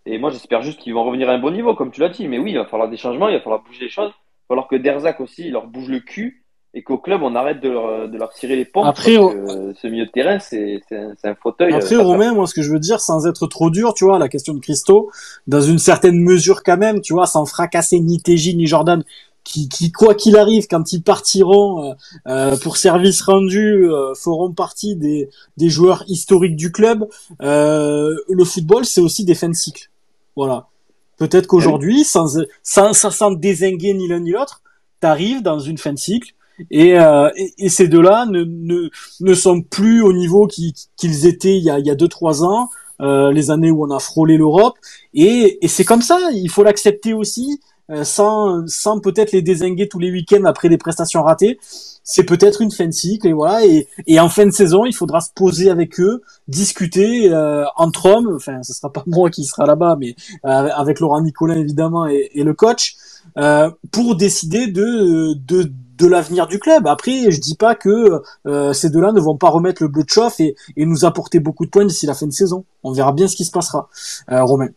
Et 0.07 0.18
moi, 0.18 0.30
j'espère 0.30 0.62
juste 0.62 0.80
qu'ils 0.80 0.94
vont 0.94 1.05
revenir 1.05 1.28
à 1.30 1.32
un 1.32 1.38
bon 1.38 1.50
niveau, 1.50 1.74
comme 1.74 1.90
tu 1.90 2.00
l'as 2.00 2.09
dit. 2.11 2.28
Mais 2.28 2.38
oui, 2.38 2.52
il 2.52 2.59
va 2.59 2.66
falloir 2.66 2.88
des 2.90 2.96
changements, 2.96 3.28
il 3.28 3.36
va 3.36 3.40
falloir 3.40 3.62
bouger 3.62 3.84
les 3.84 3.88
choses. 3.90 4.11
Il 4.11 4.44
va 4.44 4.48
falloir 4.48 4.68
que 4.68 4.76
Derzac 4.76 5.20
aussi, 5.20 5.46
il 5.46 5.52
leur 5.52 5.66
bouge 5.66 5.88
le 5.88 6.00
cul 6.00 6.42
et 6.76 6.82
qu'au 6.82 6.98
club, 6.98 7.22
on 7.22 7.34
arrête 7.36 7.61
de 7.61 7.68
leur, 7.70 8.09
de 8.09 8.18
leur 8.18 8.32
tirer 8.34 8.57
les 8.57 8.64
pompes. 8.64 8.84
Après, 8.86 9.16
parce 9.16 9.34
que 9.34 9.74
ce 9.80 9.86
milieu 9.86 10.07
de 10.07 10.11
terrain, 10.11 10.38
c'est 10.40 10.80
c'est 10.88 10.96
un, 10.98 11.14
un 11.22 11.34
fauteuil. 11.36 11.72
euh, 11.72 11.76
Après. 11.76 11.96
Romain, 11.96 12.34
moi, 12.34 12.46
ce 12.48 12.52
que 12.55 12.62
je 12.62 12.70
veux 12.70 12.80
dire, 12.80 13.00
sans 13.00 13.26
être 13.26 13.46
trop 13.46 13.70
dur, 13.70 13.94
tu 13.94 14.05
vois, 14.05 14.18
la 14.18 14.28
question 14.28 14.52
de 14.55 14.59
Christo, 14.61 15.09
dans 15.46 15.61
une 15.61 15.78
certaine 15.78 16.18
mesure 16.20 16.62
quand 16.64 16.76
même, 16.76 17.00
tu 17.00 17.12
vois, 17.12 17.26
sans 17.26 17.46
fracasser 17.46 18.00
ni 18.00 18.20
TJ 18.20 18.57
ni 18.57 18.66
Jordan, 18.66 19.05
qui, 19.44 19.68
qui 19.68 19.92
quoi 19.92 20.14
qu'il 20.14 20.36
arrive, 20.36 20.66
quand 20.68 20.92
ils 20.92 21.02
partiront 21.02 21.90
euh, 21.90 21.94
euh, 22.26 22.57
pour 22.59 22.76
service 22.76 23.22
rendu, 23.22 23.86
euh, 23.88 24.14
feront 24.14 24.50
partie 24.52 24.96
des, 24.96 25.28
des 25.57 25.68
joueurs 25.68 26.02
historiques 26.09 26.57
du 26.57 26.72
club. 26.72 27.07
Euh, 27.42 28.14
le 28.28 28.44
football, 28.44 28.84
c'est 28.84 29.00
aussi 29.00 29.24
des 29.24 29.34
fins 29.34 29.48
de 29.48 29.55
cycle. 29.55 29.90
Voilà. 30.37 30.68
Peut-être 31.16 31.47
qu'aujourd'hui, 31.47 32.05
sans, 32.05 32.39
sans, 32.62 32.93
sans, 32.93 33.30
désinguer 33.30 33.95
ni 33.95 34.09
l'un 34.09 34.20
ni 34.20 34.32
l'autre, 34.32 34.62
t'arrives 35.01 35.43
dans 35.43 35.61
une 35.61 35.78
fin 35.78 35.93
de 35.93 35.99
cycle 35.99 36.32
et, 36.70 36.99
euh, 36.99 37.28
et, 37.59 37.68
ces 37.68 37.89
deux-là 37.89 38.26
ne, 38.26 38.45
ne, 38.45 38.89
ne 39.20 39.35
sont 39.35 39.61
plus 39.62 40.03
au 40.03 40.12
niveau 40.12 40.47
qui- 40.47 40.74
qu'ils 40.97 41.26
étaient 41.26 41.57
il 41.57 41.64
y 41.64 41.70
a, 41.70 41.78
il 41.78 41.87
y 41.87 41.91
a 41.91 41.95
deux 41.97 42.09
trois 42.09 42.45
ans, 42.45 42.68
euh, 43.01 43.32
les 43.32 43.51
années 43.51 43.70
où 43.70 43.85
on 43.85 43.91
a 43.91 43.99
frôlé 43.99 44.37
l'Europe. 44.37 44.74
Et, 45.14 45.59
et 45.64 45.68
c'est 45.68 45.85
comme 45.85 46.03
ça, 46.03 46.18
il 46.32 46.49
faut 46.49 46.62
l'accepter 46.62 47.12
aussi, 47.12 47.61
sans, 48.03 48.66
sans 48.66 49.01
peut-être 49.01 49.32
les 49.32 49.43
désinguer 49.43 49.89
tous 49.89 49.99
les 49.99 50.11
week-ends 50.11 50.45
après 50.45 50.68
des 50.68 50.78
prestations 50.78 51.22
ratées. 51.22 51.59
C'est 52.07 52.24
peut-être 52.24 52.61
une 52.61 52.70
fin 52.70 52.87
de 52.87 52.93
cycle 52.93 53.26
et 53.26 53.32
voilà. 53.32 53.64
Et, 53.64 53.89
et 54.07 54.20
en 54.20 54.28
fin 54.28 54.45
de 54.47 54.51
saison, 54.51 54.85
il 54.85 54.95
faudra 54.95 55.20
se 55.20 55.30
poser 55.35 55.70
avec 55.70 55.99
eux, 56.01 56.22
discuter 56.49 57.30
euh, 57.32 57.64
entre 57.76 58.07
hommes. 58.07 58.32
Enfin, 58.37 58.62
ce 58.62 58.74
sera 58.74 58.93
pas 58.93 59.03
moi 59.07 59.30
qui 59.30 59.45
sera 59.45 59.66
là-bas, 59.66 59.97
mais 59.99 60.14
euh, 60.45 60.49
avec 60.74 61.01
Laurent 61.01 61.22
Nicolin 61.22 61.57
évidemment 61.57 62.07
et, 62.07 62.30
et 62.35 62.45
le 62.45 62.55
coach 62.55 62.97
euh, 63.39 63.70
pour 63.91 64.16
décider 64.16 64.66
de 64.66 65.35
de, 65.35 65.72
de 65.99 66.07
l'avenir 66.07 66.47
du 66.47 66.59
club. 66.59 66.87
Après, 66.87 67.30
je 67.30 67.41
dis 67.41 67.57
pas 67.57 67.74
que 67.74 68.22
euh, 68.47 68.72
ces 68.72 68.91
deux-là 68.91 69.12
ne 69.12 69.20
vont 69.20 69.37
pas 69.37 69.49
remettre 69.49 69.82
le 69.82 69.89
bleu 69.89 70.05
de 70.05 70.09
chauffe 70.11 70.41
et, 70.41 70.55
et 70.76 70.87
nous 70.87 71.05
apporter 71.05 71.41
beaucoup 71.41 71.64
de 71.64 71.70
points 71.70 71.85
d'ici 71.85 72.07
la 72.07 72.14
fin 72.14 72.26
de 72.26 72.32
saison. 72.32 72.64
On 72.82 72.93
verra 72.93 73.12
bien 73.12 73.28
ce 73.28 73.37
qui 73.37 73.45
se 73.45 73.51
passera. 73.51 73.89
Euh, 74.30 74.43
Romain. 74.45 74.68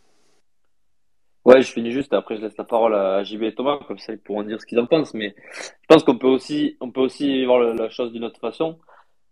Ouais, 1.48 1.62
je 1.62 1.72
finis 1.72 1.92
juste, 1.92 2.12
après 2.12 2.36
je 2.36 2.42
laisse 2.42 2.58
la 2.58 2.64
parole 2.64 2.94
à 2.94 3.24
JB 3.24 3.44
et 3.44 3.54
Thomas, 3.54 3.78
comme 3.88 3.96
ça 3.98 4.12
ils 4.12 4.18
pourront 4.18 4.42
dire 4.42 4.60
ce 4.60 4.66
qu'ils 4.66 4.78
en 4.78 4.84
pensent, 4.84 5.14
mais 5.14 5.34
je 5.54 5.86
pense 5.88 6.04
qu'on 6.04 6.18
peut 6.18 6.26
aussi, 6.26 6.76
on 6.82 6.90
peut 6.90 7.00
aussi 7.00 7.46
voir 7.46 7.60
la 7.60 7.88
chose 7.88 8.12
d'une 8.12 8.24
autre 8.24 8.38
façon 8.38 8.78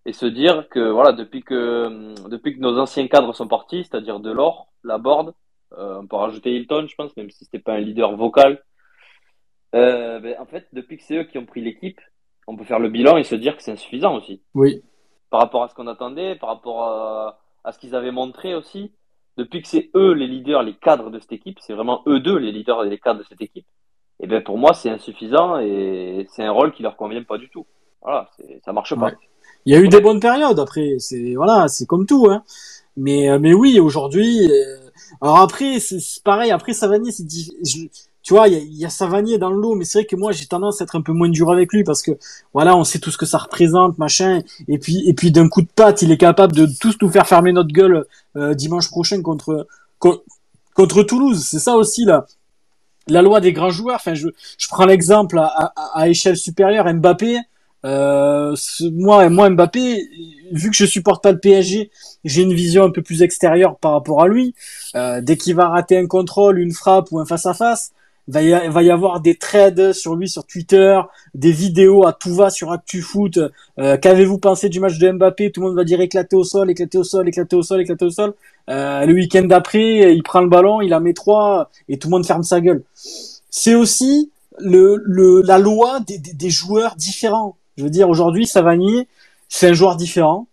et 0.06 0.14
se 0.14 0.24
dire 0.24 0.66
que 0.70 0.80
voilà, 0.80 1.12
depuis 1.12 1.42
que, 1.42 2.14
depuis 2.30 2.56
que 2.56 2.60
nos 2.60 2.78
anciens 2.78 3.06
cadres 3.06 3.34
sont 3.34 3.48
partis, 3.48 3.84
c'est-à-dire 3.84 4.18
Delors, 4.20 4.68
Laborde, 4.82 5.34
euh, 5.76 5.98
on 6.00 6.06
peut 6.06 6.16
rajouter 6.16 6.54
Hilton, 6.56 6.86
je 6.88 6.94
pense, 6.94 7.14
même 7.18 7.28
si 7.28 7.44
c'était 7.44 7.58
pas 7.58 7.74
un 7.74 7.80
leader 7.80 8.16
vocal, 8.16 8.64
euh, 9.74 10.18
ben, 10.20 10.36
en 10.38 10.46
fait, 10.46 10.68
depuis 10.72 10.96
que 10.96 11.02
c'est 11.02 11.18
eux 11.18 11.24
qui 11.24 11.36
ont 11.36 11.44
pris 11.44 11.60
l'équipe, 11.60 12.00
on 12.46 12.56
peut 12.56 12.64
faire 12.64 12.78
le 12.78 12.88
bilan 12.88 13.18
et 13.18 13.24
se 13.24 13.34
dire 13.34 13.58
que 13.58 13.62
c'est 13.62 13.72
insuffisant 13.72 14.16
aussi 14.16 14.40
Oui. 14.54 14.82
par 15.28 15.40
rapport 15.40 15.64
à 15.64 15.68
ce 15.68 15.74
qu'on 15.74 15.86
attendait, 15.86 16.36
par 16.36 16.48
rapport 16.48 16.84
à, 16.84 17.40
à 17.62 17.72
ce 17.72 17.78
qu'ils 17.78 17.94
avaient 17.94 18.10
montré 18.12 18.54
aussi. 18.54 18.92
Depuis 19.36 19.62
que 19.62 19.68
c'est 19.68 19.90
eux 19.94 20.12
les 20.12 20.26
leaders, 20.26 20.62
les 20.62 20.74
cadres 20.74 21.10
de 21.10 21.18
cette 21.18 21.32
équipe, 21.32 21.58
c'est 21.60 21.74
vraiment 21.74 22.02
eux 22.06 22.20
deux 22.20 22.36
les 22.38 22.52
leaders 22.52 22.84
et 22.84 22.90
les 22.90 22.98
cadres 22.98 23.20
de 23.20 23.24
cette 23.28 23.40
équipe. 23.42 23.66
Et 24.20 24.26
ben 24.26 24.42
pour 24.42 24.56
moi 24.56 24.72
c'est 24.72 24.88
insuffisant 24.90 25.58
et 25.58 26.26
c'est 26.30 26.42
un 26.44 26.50
rôle 26.52 26.72
qui 26.72 26.82
leur 26.82 26.96
convient 26.96 27.22
pas 27.22 27.36
du 27.38 27.48
tout. 27.50 27.66
Voilà, 28.02 28.30
ça 28.64 28.72
marche 28.72 28.94
pas. 28.94 29.10
Il 29.66 29.74
y 29.74 29.76
a 29.76 29.80
eu 29.80 29.88
des 29.88 30.00
bonnes 30.00 30.20
périodes. 30.20 30.58
Après, 30.60 30.96
c'est 30.98 31.34
voilà, 31.34 31.66
c'est 31.68 31.86
comme 31.86 32.06
tout. 32.06 32.28
Hein. 32.30 32.42
Mais 32.96 33.28
euh, 33.28 33.38
mais 33.38 33.52
oui, 33.52 33.80
aujourd'hui. 33.80 34.48
euh, 34.50 34.90
alors 35.20 35.38
après, 35.38 35.80
c'est 35.80 35.98
pareil. 36.22 36.50
Après 36.50 36.72
Savanier, 36.72 37.10
c'est 37.10 37.24
diffi- 37.24 37.52
je- 37.64 37.88
tu 38.26 38.34
vois, 38.34 38.48
il 38.48 38.54
y 38.54 38.56
a, 38.56 38.60
y 38.80 38.84
a 38.84 38.90
Savanier 38.90 39.38
dans 39.38 39.50
le 39.50 39.60
lot, 39.60 39.76
mais 39.76 39.84
c'est 39.84 40.00
vrai 40.00 40.04
que 40.04 40.16
moi 40.16 40.32
j'ai 40.32 40.46
tendance 40.46 40.80
à 40.80 40.84
être 40.84 40.96
un 40.96 41.00
peu 41.00 41.12
moins 41.12 41.28
dur 41.28 41.48
avec 41.52 41.72
lui 41.72 41.84
parce 41.84 42.02
que 42.02 42.10
voilà, 42.52 42.76
on 42.76 42.82
sait 42.82 42.98
tout 42.98 43.12
ce 43.12 43.18
que 43.18 43.24
ça 43.24 43.38
représente, 43.38 43.98
machin. 43.98 44.42
Et 44.66 44.78
puis 44.78 45.08
et 45.08 45.14
puis 45.14 45.30
d'un 45.30 45.48
coup 45.48 45.62
de 45.62 45.68
patte, 45.72 46.02
il 46.02 46.10
est 46.10 46.16
capable 46.16 46.52
de 46.52 46.66
tous 46.80 46.96
nous 47.00 47.08
faire 47.08 47.28
fermer 47.28 47.52
notre 47.52 47.72
gueule 47.72 48.04
euh, 48.34 48.52
dimanche 48.54 48.90
prochain 48.90 49.22
contre 49.22 49.68
contre 50.00 51.04
Toulouse. 51.04 51.46
C'est 51.48 51.60
ça 51.60 51.76
aussi 51.76 52.04
là. 52.04 52.26
La 53.06 53.22
loi 53.22 53.40
des 53.40 53.52
grands 53.52 53.70
joueurs. 53.70 53.94
Enfin, 53.94 54.14
je, 54.14 54.26
je 54.58 54.66
prends 54.66 54.86
l'exemple 54.86 55.38
à, 55.38 55.46
à, 55.46 56.00
à, 56.00 56.08
échelle 56.08 56.36
supérieure, 56.36 56.92
Mbappé. 56.92 57.38
Euh, 57.84 58.56
moi, 58.92 59.28
moi 59.28 59.48
Mbappé, 59.50 60.02
vu 60.50 60.70
que 60.70 60.76
je 60.76 60.84
supporte 60.84 61.22
pas 61.22 61.30
le 61.30 61.38
PSG, 61.38 61.92
j'ai 62.24 62.42
une 62.42 62.54
vision 62.54 62.82
un 62.82 62.90
peu 62.90 63.02
plus 63.02 63.22
extérieure 63.22 63.76
par 63.76 63.92
rapport 63.92 64.20
à 64.20 64.26
lui. 64.26 64.56
Euh, 64.96 65.20
dès 65.20 65.36
qu'il 65.36 65.54
va 65.54 65.68
rater 65.68 65.96
un 65.96 66.08
contrôle, 66.08 66.58
une 66.58 66.72
frappe 66.72 67.12
ou 67.12 67.20
un 67.20 67.24
face 67.24 67.46
à 67.46 67.54
face, 67.54 67.92
va 68.28 68.42
y, 68.42 68.68
va 68.68 68.82
y 68.82 68.90
avoir 68.90 69.20
des 69.20 69.36
trades 69.36 69.92
sur 69.92 70.16
lui 70.16 70.28
sur 70.28 70.44
Twitter, 70.44 71.00
des 71.34 71.52
vidéos 71.52 72.06
à 72.06 72.12
tout 72.12 72.34
va 72.34 72.50
sur 72.50 72.72
ActuFoot. 72.72 73.38
Euh, 73.78 73.96
Qu'avez-vous 73.96 74.38
pensé 74.38 74.68
du 74.68 74.80
match 74.80 74.98
de 74.98 75.10
Mbappé? 75.10 75.52
Tout 75.52 75.60
le 75.60 75.68
monde 75.68 75.76
va 75.76 75.84
dire 75.84 76.00
éclaté 76.00 76.36
au 76.36 76.44
sol, 76.44 76.70
éclaté 76.70 76.98
au 76.98 77.04
sol, 77.04 77.28
éclaté 77.28 77.56
au 77.56 77.62
sol, 77.62 77.80
éclaté 77.80 78.04
au 78.04 78.10
sol. 78.10 78.34
Euh, 78.68 79.06
le 79.06 79.14
week-end 79.14 79.44
d'après, 79.44 80.12
il 80.14 80.22
prend 80.22 80.40
le 80.40 80.48
ballon, 80.48 80.80
il 80.80 80.92
en 80.94 81.00
met 81.00 81.14
trois 81.14 81.70
et 81.88 81.98
tout 81.98 82.08
le 82.08 82.12
monde 82.12 82.26
ferme 82.26 82.42
sa 82.42 82.60
gueule. 82.60 82.82
C'est 83.50 83.74
aussi 83.74 84.30
le, 84.58 85.00
le, 85.04 85.42
la 85.42 85.58
loi 85.58 86.00
des, 86.00 86.18
des, 86.18 86.32
des 86.32 86.50
joueurs 86.50 86.96
différents. 86.96 87.56
Je 87.76 87.84
veux 87.84 87.90
dire, 87.90 88.08
aujourd'hui, 88.08 88.46
Savanier, 88.46 89.06
c'est 89.48 89.68
un 89.68 89.72
joueur 89.74 89.96
différent 89.96 90.48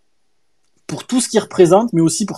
pour 0.85 1.07
tout 1.07 1.21
ce 1.21 1.29
qu'il 1.29 1.39
représente, 1.39 1.93
mais 1.93 2.01
aussi 2.01 2.25
pour, 2.25 2.37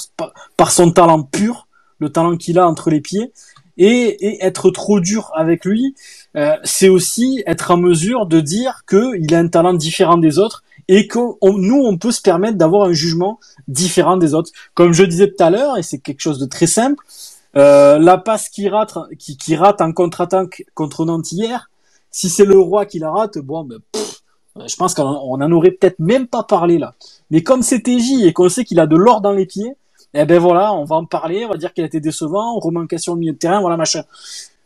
par 0.56 0.72
son 0.72 0.92
talent 0.92 1.24
pur, 1.24 1.68
le 2.00 2.10
talent 2.10 2.38
qu'il 2.38 2.60
a 2.60 2.68
entre 2.68 2.90
les 2.90 3.02
pieds. 3.02 3.34
Et, 3.78 4.26
et 4.26 4.46
être 4.46 4.72
trop 4.72 5.00
dur 5.00 5.32
avec 5.36 5.66
lui, 5.66 5.96
euh, 6.36 6.56
c'est 6.64 6.90
aussi 6.90 7.44
être 7.46 7.72
en 7.72 7.78
mesure 7.78 8.26
de 8.26 8.40
dire 8.40 8.84
qu'il 8.88 9.34
a 9.34 9.40
un 9.40 9.48
talent 9.48 9.74
différent 9.74 10.18
des 10.18 10.40
autres 10.40 10.64
et 10.88 11.08
que 11.08 11.20
nous, 11.20 11.84
on 11.84 11.98
peut 11.98 12.12
se 12.12 12.22
permettre 12.22 12.58
d'avoir 12.58 12.88
un 12.88 12.94
jugement 12.94 13.40
différent 13.68 14.18
des 14.18 14.34
autres. 14.34 14.52
Comme 14.74 14.94
je 14.94 15.04
disais 15.04 15.30
tout 15.30 15.44
à 15.44 15.50
l'heure, 15.50 15.78
et 15.78 15.84
c'est 15.84 15.98
quelque 15.98 16.22
chose 16.22 16.40
de 16.40 16.46
très 16.46 16.68
simple, 16.68 17.04
euh, 17.58 17.98
la 18.00 18.18
passe 18.18 18.50
qui 18.50 18.68
rate, 18.68 18.98
qui, 19.18 19.38
qui 19.38 19.56
rate 19.56 19.82
en 19.82 19.94
contre-attaque 19.94 20.66
contre 20.74 21.06
Nantes 21.06 21.32
hier, 21.32 21.70
si 22.12 22.30
c'est 22.30 22.46
le 22.46 22.60
roi 22.60 22.86
qui 22.86 23.00
la 23.00 23.12
rate, 23.12 23.38
bon, 23.40 23.64
ben, 23.64 23.80
euh, 24.58 24.68
je 24.68 24.76
pense 24.76 24.94
qu'on 24.94 25.04
en 25.04 25.52
aurait 25.52 25.72
peut-être 25.72 26.00
même 26.00 26.28
pas 26.28 26.44
parlé 26.44 26.78
là. 26.78 26.94
Mais 27.32 27.42
comme 27.42 27.62
c'est 27.62 27.82
TJ 27.82 28.24
et 28.24 28.34
qu'on 28.34 28.50
sait 28.50 28.64
qu'il 28.64 28.80
a 28.80 28.88
de 28.88 28.96
l'or 28.96 29.22
dans 29.22 29.32
les 29.32 29.46
pieds, 29.46 29.74
eh 30.22 30.26
ben 30.26 30.40
voilà, 30.40 30.74
on 30.74 30.86
va 30.86 30.96
en 30.96 31.06
parler, 31.06 31.46
on 31.46 31.50
va 31.50 31.58
dire 31.58 31.74
qu'il 31.74 31.84
a 31.84 31.88
été 31.88 32.00
décevant, 32.00 32.58
on 32.58 32.98
sur 32.98 33.14
le 33.14 33.20
milieu 33.20 33.34
de 33.34 33.38
terrain, 33.38 33.60
voilà 33.60 33.78
machin. 33.78 34.04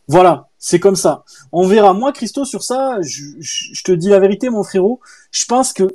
Voilà, 0.07 0.49
c'est 0.57 0.79
comme 0.79 0.95
ça. 0.95 1.23
On 1.51 1.67
verra. 1.67 1.93
Moi, 1.93 2.11
Christo, 2.11 2.43
sur 2.43 2.63
ça, 2.63 2.97
je, 3.01 3.83
te 3.83 3.91
dis 3.91 4.09
la 4.09 4.19
vérité, 4.19 4.49
mon 4.49 4.63
frérot. 4.63 4.99
Je 5.31 5.45
pense 5.45 5.71
que 5.71 5.87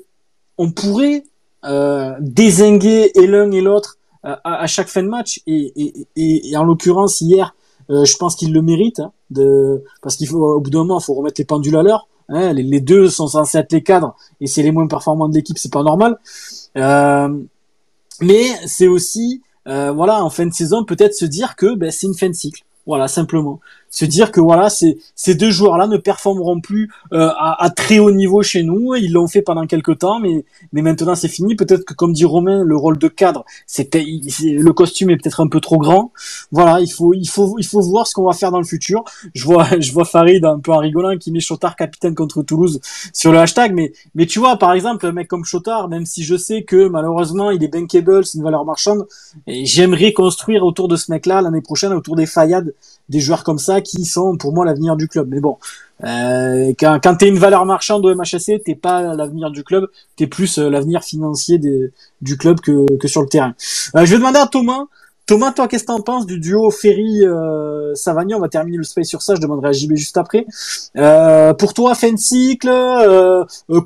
on 0.57 0.71
pourrait 0.71 1.25
euh, 1.65 2.15
désinguer 2.21 3.11
et 3.17 3.27
l'un 3.27 3.51
et 3.51 3.61
l'autre 3.61 3.99
euh, 4.25 4.37
à, 4.45 4.67
chaque 4.69 4.89
fin 4.89 5.03
de 5.03 5.09
match. 5.09 5.41
Et, 5.47 6.57
en 6.57 6.63
l'occurrence, 6.63 7.21
hier, 7.21 7.57
euh, 7.91 8.05
je 8.05 8.17
pense 8.17 8.37
qu'il 8.37 8.53
le 8.53 8.63
mérite, 8.63 9.01
hein, 9.01 9.13
parce 10.01 10.17
qu'il 10.17 10.29
faut, 10.29 10.55
au 10.55 10.61
bout 10.61 10.71
d'un 10.71 10.79
moment, 10.79 11.01
il 11.01 11.05
faut 11.05 11.15
remettre 11.15 11.41
les 11.41 11.45
pendules 11.45 11.77
à 11.77 11.83
l'heure. 11.83 12.09
Hein, 12.29 12.53
les, 12.53 12.81
deux 12.81 13.11
sont 13.11 13.27
censés 13.27 13.59
être 13.59 13.73
les 13.73 13.83
cadres 13.83 14.17
et 14.41 14.47
c'est 14.47 14.63
les 14.63 14.73
moins 14.73 14.87
performants 14.87 15.29
de 15.29 15.35
l'équipe, 15.35 15.59
c'est 15.59 15.73
pas 15.73 15.83
normal. 15.83 16.19
Euh, 16.77 17.29
mais 18.21 18.47
c'est 18.67 18.89
aussi, 18.89 19.43
euh, 19.67 19.93
voilà, 19.93 20.25
en 20.25 20.31
fin 20.31 20.47
de 20.47 20.53
saison, 20.53 20.85
peut-être 20.85 21.15
se 21.15 21.25
dire 21.25 21.57
que 21.57 21.75
ben, 21.75 21.91
c'est 21.91 22.07
une 22.07 22.15
fin 22.15 22.29
de 22.29 22.35
cycle. 22.35 22.63
Voilà, 22.87 23.09
simplement 23.09 23.61
se 23.95 24.05
dire 24.05 24.33
que 24.33 24.41
voilà, 24.41 24.71
ces, 24.71 24.99
ces 25.15 25.37
deux 25.37 25.53
joueurs-là 25.53 25.87
ne 25.87 25.97
performeront 25.97 26.61
plus 26.61 26.91
euh, 27.13 27.29
à, 27.39 27.63
à, 27.65 27.71
très 27.71 28.01
haut 28.01 28.11
niveau 28.11 28.43
chez 28.43 28.65
nous. 28.65 28.97
Ils 28.97 29.13
l'ont 29.13 29.29
fait 29.29 29.41
pendant 29.41 29.67
quelques 29.69 29.99
temps, 30.01 30.19
mais 30.19 30.45
mais 30.73 30.83
maintenant 30.83 31.15
c'est 31.15 31.29
fini. 31.29 31.55
Peut-être 31.55 31.85
que 31.85 31.95
comme 31.95 32.13
dit 32.13 32.25
Romain, 32.25 32.65
le 32.65 32.77
rôle 32.77 32.99
de 32.99 33.07
cadre, 33.07 33.45
c'était 33.69 34.05
le 34.05 34.73
costume 34.73 35.11
est 35.11 35.17
peut-être 35.17 35.41
un 35.41 35.47
peu 35.47 35.61
trop 35.61 35.79
grand. 35.79 36.11
Voilà, 36.51 36.81
il 36.81 36.91
faut 36.91 37.15
il 37.15 37.29
faut 37.29 37.55
il 37.57 37.65
faut 37.65 37.81
voir 37.83 38.09
ce 38.09 38.15
qu'on 38.15 38.25
va 38.25 38.33
faire 38.33 38.51
dans 38.51 38.59
le 38.59 38.65
futur. 38.65 39.05
Je 39.33 39.45
vois 39.45 39.69
je 39.79 39.93
vois 39.93 40.05
Farid 40.05 40.45
un 40.45 40.59
peu 40.59 40.73
en 40.73 40.79
rigolant 40.79 41.17
qui 41.17 41.31
met 41.31 41.41
Chotard 41.41 41.77
capitaine 41.77 42.17
contre 42.17 42.43
Toulouse 42.43 42.81
sur 43.13 43.31
le 43.31 43.39
hashtag, 43.39 43.75
mais 43.75 43.93
mais 44.17 44.27
tu 44.27 44.41
vois 44.41 44.57
par 44.57 44.73
exemple 44.73 45.07
un 45.07 45.13
mec 45.13 45.29
comme 45.29 45.45
Chotard, 45.45 45.89
même 45.89 46.05
si 46.05 46.25
je 46.25 46.37
sais 46.37 46.65
que 46.65 46.89
malheureusement 46.89 47.53
il 47.53 47.63
est 47.63 47.69
bankable, 47.69 48.25
c'est 48.25 48.39
une 48.39 48.45
valeur 48.45 48.65
marchande, 48.65 49.07
et 49.47 49.65
j'aimerais 49.67 50.13
construire 50.13 50.65
autour 50.65 50.89
de 50.89 50.97
ce 50.97 51.13
mec-là 51.13 51.43
l'année 51.43 51.63
prochaine 51.63 51.93
autour 51.93 52.17
des 52.17 52.27
Fayad 52.27 52.75
des 53.09 53.21
joueurs 53.21 53.45
comme 53.45 53.59
ça 53.59 53.81
qui 53.81 54.05
sont 54.05 54.37
pour 54.37 54.53
moi 54.53 54.65
l'avenir 54.65 54.97
du 54.97 55.09
club. 55.09 55.29
Mais 55.29 55.41
bon, 55.41 55.59
euh, 56.05 56.73
quand, 56.79 56.99
quand 57.03 57.23
une 57.23 57.39
valeur 57.39 57.65
marchande 57.67 58.05
au 58.05 58.15
MHSC, 58.15 58.63
t'es 58.65 58.75
pas 58.75 59.15
l'avenir 59.15 59.51
du 59.51 59.63
club, 59.65 59.87
tu 60.17 60.25
es 60.25 60.27
plus 60.27 60.59
euh, 60.59 60.69
l'avenir 60.69 61.03
financier 61.03 61.59
du 61.59 62.39
club 62.39 62.61
que, 62.61 63.07
sur 63.07 63.23
le 63.23 63.29
terrain. 63.29 63.55
Euh, 63.97 64.05
je 64.05 64.13
vais 64.13 64.19
demander 64.19 64.39
à 64.39 64.47
Thomas. 64.47 64.85
Thomas, 65.27 65.53
toi, 65.53 65.69
qu'est-ce 65.69 65.85
que 65.85 65.89
t'en 65.89 66.03
penses 66.03 66.27
du 66.27 66.39
duo 66.39 66.71
Ferry-Savagnin 66.71 68.37
On 68.37 68.41
va 68.41 68.49
terminer 68.49 68.77
le 68.77 68.83
space 68.83 69.07
sur 69.07 69.23
ça, 69.23 69.35
je 69.35 69.41
demanderai 69.41 69.69
à 69.69 69.73
JB 69.73 69.95
juste 69.95 70.19
après. 70.19 70.45
Pour 71.59 71.73
toi, 71.73 71.95
fin 71.95 72.13
de 72.13 72.19
cycle, 72.19 72.69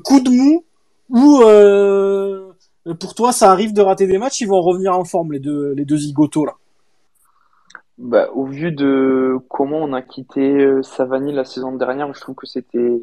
coup 0.03 0.19
de 0.19 0.29
mou, 0.29 0.65
ou 1.09 2.93
pour 2.95 3.15
toi, 3.15 3.31
ça 3.31 3.51
arrive 3.51 3.71
de 3.71 3.81
rater 3.81 4.05
des 4.05 4.17
matchs, 4.17 4.41
ils 4.41 4.49
vont 4.49 4.61
revenir 4.61 4.93
en 4.93 5.05
forme, 5.05 5.31
les 5.31 5.39
deux, 5.39 5.73
les 5.77 5.85
deux 5.85 5.95
là 5.95 6.55
bah, 7.99 8.29
au 8.33 8.45
vu 8.45 8.71
de 8.71 9.37
comment 9.49 9.79
on 9.79 9.91
a 9.93 10.01
quitté 10.01 10.41
euh, 10.55 10.81
Savani 10.83 11.33
la 11.33 11.43
saison 11.43 11.73
dernière, 11.73 12.13
je 12.13 12.21
trouve 12.21 12.35
que 12.35 12.47
c'était 12.47 13.01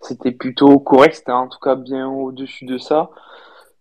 c'était 0.00 0.32
plutôt 0.32 0.78
correct, 0.80 1.14
c'était 1.16 1.32
en 1.32 1.48
tout 1.48 1.58
cas 1.58 1.76
bien 1.76 2.08
au-dessus 2.08 2.64
de 2.64 2.78
ça. 2.78 3.10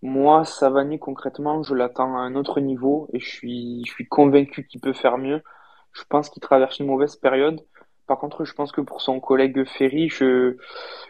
Moi, 0.01 0.45
Savani 0.45 0.99
concrètement, 0.99 1.63
je 1.63 1.73
l'attends 1.75 2.17
à 2.17 2.21
un 2.21 2.35
autre 2.35 2.59
niveau 2.59 3.07
et 3.13 3.19
je 3.19 3.29
suis 3.29 3.83
je 3.85 3.91
suis 3.91 4.07
convaincu 4.07 4.67
qu'il 4.67 4.81
peut 4.81 4.93
faire 4.93 5.17
mieux. 5.17 5.41
Je 5.93 6.03
pense 6.09 6.29
qu'il 6.29 6.41
traverse 6.41 6.79
une 6.79 6.87
mauvaise 6.87 7.15
période. 7.15 7.61
Par 8.07 8.19
contre, 8.19 8.43
je 8.45 8.53
pense 8.53 8.71
que 8.73 8.81
pour 8.81 9.01
son 9.01 9.19
collègue 9.21 9.65
Ferry, 9.65 10.09
je 10.09 10.57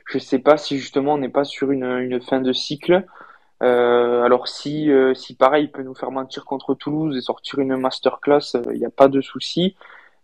je 0.06 0.20
sais 0.20 0.40
pas 0.40 0.58
si 0.58 0.78
justement 0.78 1.14
on 1.16 1.18
n'est 1.20 1.30
pas 1.30 1.44
sur 1.44 1.72
une 1.72 1.86
une 1.86 2.22
fin 2.22 2.42
de 2.42 2.54
cycle. 2.54 3.06
Euh, 3.62 4.24
alors 4.24 4.48
si, 4.48 4.90
euh, 4.92 5.14
si 5.14 5.36
pareil, 5.36 5.66
il 5.66 5.72
peut 5.72 5.84
nous 5.84 5.96
faire 5.96 6.12
mentir 6.12 6.46
contre 6.46 6.76
Toulouse 6.76 7.18
et 7.18 7.22
sortir 7.22 7.60
une 7.60 7.76
masterclass, 7.76 8.40
il 8.54 8.70
euh, 8.70 8.74
n'y 8.74 8.86
a 8.86 8.90
pas 8.90 9.08
de 9.10 9.22
souci. 9.22 9.76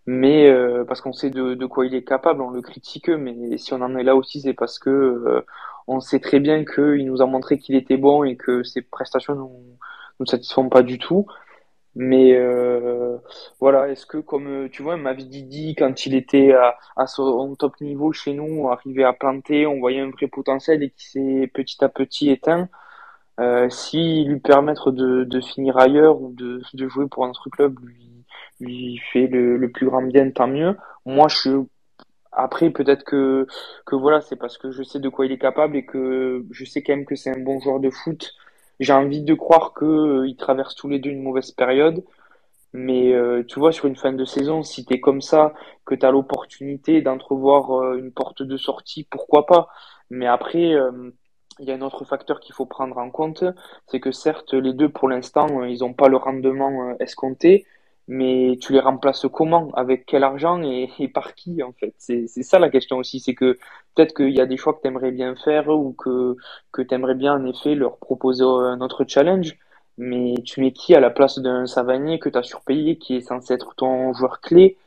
Mais 0.08 0.54
parce 0.88 1.02
qu'on 1.02 1.14
sait 1.14 1.32
de, 1.32 1.56
de, 1.56 1.66
quoi 1.66 1.86
il 1.88 1.96
est 1.96 2.04
capable, 2.04 2.42
on 2.42 2.52
le 2.52 2.62
critique, 2.62 3.10
mais 3.10 3.58
si 3.58 3.74
on 3.74 3.82
en 3.82 3.96
est 3.96 4.04
là 4.04 4.16
aussi, 4.16 4.40
c'est 4.42 4.54
parce 4.54 4.78
que 4.78 5.44
on 5.88 6.00
sait 6.00 6.20
très 6.20 6.40
bien 6.40 6.64
qu'il 6.64 7.06
nous 7.08 7.24
a 7.24 7.26
montré 7.26 7.58
qu'il 7.58 7.76
était 7.76 7.98
bon 7.98 8.24
et 8.24 8.36
que 8.38 8.64
ses 8.64 8.84
prestations 8.84 9.34
nous, 9.36 9.52
nous 10.20 10.26
satisfont 10.28 10.70
pas 10.70 10.84
du 10.84 11.00
tout. 11.00 11.26
Mais 11.96 12.40
voilà, 13.60 13.90
est-ce 13.90 14.06
que 14.06 14.20
comme 14.20 14.70
tu 14.70 14.84
vois, 14.84 14.98
Didi, 15.16 15.76
quand 15.76 16.06
il 16.06 16.14
était 16.14 16.54
à, 16.54 16.78
à 16.98 17.08
son 17.08 17.56
top 17.56 17.82
niveau 17.82 18.12
chez 18.14 18.34
nous, 18.34 18.70
arrivé 18.70 19.04
à 19.04 19.14
planter, 19.14 19.66
on 19.66 19.80
voyait 19.80 20.02
un 20.02 20.12
vrai 20.12 20.28
potentiel 20.28 20.84
et 20.84 20.92
qui 20.92 21.10
s'est 21.10 21.52
petit 21.52 21.84
à 21.84 21.90
petit 21.90 22.30
éteint. 22.30 22.70
Euh, 23.40 23.70
si 23.70 24.24
lui 24.26 24.40
permettre 24.40 24.92
de, 24.92 25.26
de 25.26 25.42
finir 25.42 25.78
ailleurs 25.78 26.22
ou 26.22 26.32
de, 26.34 26.62
de 26.74 26.88
jouer 26.88 27.08
pour 27.08 27.26
un 27.26 27.30
autre 27.30 27.50
club 27.50 27.78
lui, 27.84 28.26
lui 28.62 28.98
fait 29.12 29.28
le, 29.28 29.58
le 29.58 29.72
plus 29.72 29.88
grand 29.88 30.02
bien, 30.02 30.30
tant 30.32 30.48
mieux. 30.48 30.78
Moi, 31.06 31.28
je 31.28 31.64
après 32.32 32.70
peut-être 32.70 33.04
que 33.04 33.48
que 33.86 33.96
voilà, 33.96 34.22
c'est 34.22 34.36
parce 34.36 34.58
que 34.58 34.72
je 34.72 34.84
sais 34.84 35.00
de 35.00 35.10
quoi 35.10 35.26
il 35.26 35.32
est 35.32 35.38
capable 35.38 35.76
et 35.78 35.86
que 35.86 36.46
je 36.52 36.66
sais 36.66 36.82
quand 36.84 36.96
même 36.96 37.06
que 37.06 37.16
c'est 37.16 37.32
un 37.36 37.40
bon 37.42 37.60
joueur 37.60 37.80
de 37.80 37.90
foot. 37.90 38.34
J'ai 38.80 38.94
envie 38.94 39.22
de 39.24 39.34
croire 39.34 39.74
que 39.74 39.86
euh, 39.86 40.28
ils 40.28 40.36
traversent 40.36 40.76
tous 40.76 40.90
les 40.90 41.00
deux 41.00 41.10
une 41.12 41.24
mauvaise 41.24 41.52
période. 41.52 42.04
Mais 42.74 43.14
euh, 43.14 43.44
tu 43.48 43.60
vois, 43.60 43.72
sur 43.72 43.86
une 43.86 43.96
fin 43.96 44.12
de 44.12 44.26
saison, 44.26 44.62
si 44.64 44.84
t'es 44.86 45.00
comme 45.00 45.22
ça, 45.22 45.54
que 45.86 45.96
tu 45.96 46.06
as 46.06 46.12
l'opportunité 46.12 47.02
d'entrevoir 47.02 47.72
euh, 47.72 47.98
une 47.98 48.12
porte 48.12 48.44
de 48.44 48.58
sortie, 48.58 49.06
pourquoi 49.10 49.46
pas? 49.46 49.70
Mais 50.10 50.28
après, 50.28 50.74
il 51.60 51.66
y 51.68 51.72
a 51.72 51.76
un 51.76 51.82
autre 51.82 52.06
facteur 52.06 52.40
qu'il 52.40 52.54
faut 52.56 52.66
prendre 52.66 52.98
en 52.98 53.10
compte, 53.10 53.44
c'est 53.88 54.00
que 54.00 54.12
certes, 54.12 54.54
les 54.54 54.74
deux, 54.74 54.90
pour 54.90 55.10
l'instant, 55.10 55.48
euh, 55.62 55.70
ils 55.70 55.80
n'ont 55.80 55.94
pas 55.94 56.08
le 56.10 56.18
rendement 56.18 56.90
euh, 56.90 56.96
escompté, 57.00 57.66
mais 58.08 58.58
tu 58.62 58.74
les 58.74 58.80
remplaces 58.80 59.26
comment? 59.32 59.72
Avec 59.74 60.06
quel 60.06 60.24
argent 60.24 60.62
et, 60.62 60.90
par 61.14 61.34
qui, 61.36 61.64
en 61.64 61.72
fait? 61.74 61.94
C'est 61.98 62.28
ça 62.28 62.60
la 62.60 62.70
question 62.70 62.98
aussi, 62.98 63.20
c'est 63.20 63.34
que 63.36 63.58
peut-être 63.96 64.14
qu'il 64.16 64.32
y 64.32 64.42
a 64.42 64.46
des 64.46 64.58
choix 64.58 64.74
que 64.74 64.88
tu 64.88 65.12
bien 65.12 65.36
faire 65.36 65.70
ou 65.70 65.94
que, 65.94 66.36
que 66.72 66.82
tu 66.82 66.94
aimerais 66.94 67.16
bien, 67.16 67.36
en 67.36 67.46
effet, 67.46 67.76
leur 67.76 67.98
proposer 67.98 68.44
un 68.44 68.82
autre 68.82 69.06
challenge, 69.08 69.58
mais 69.98 70.36
tu 70.46 70.62
mets 70.62 70.72
qui 70.74 70.96
à 70.96 71.00
la 71.00 71.10
place 71.10 71.40
d'un 71.40 71.66
Savanier 71.68 72.20
que 72.20 72.30
tu 72.30 72.38
as 72.38 72.44
surpayé, 72.44 72.98
qui 72.98 73.16
est 73.16 73.22
censé 73.22 73.54
être 73.54 73.76
ton 73.76 74.14
joueur 74.14 74.42
clé, 74.42 74.78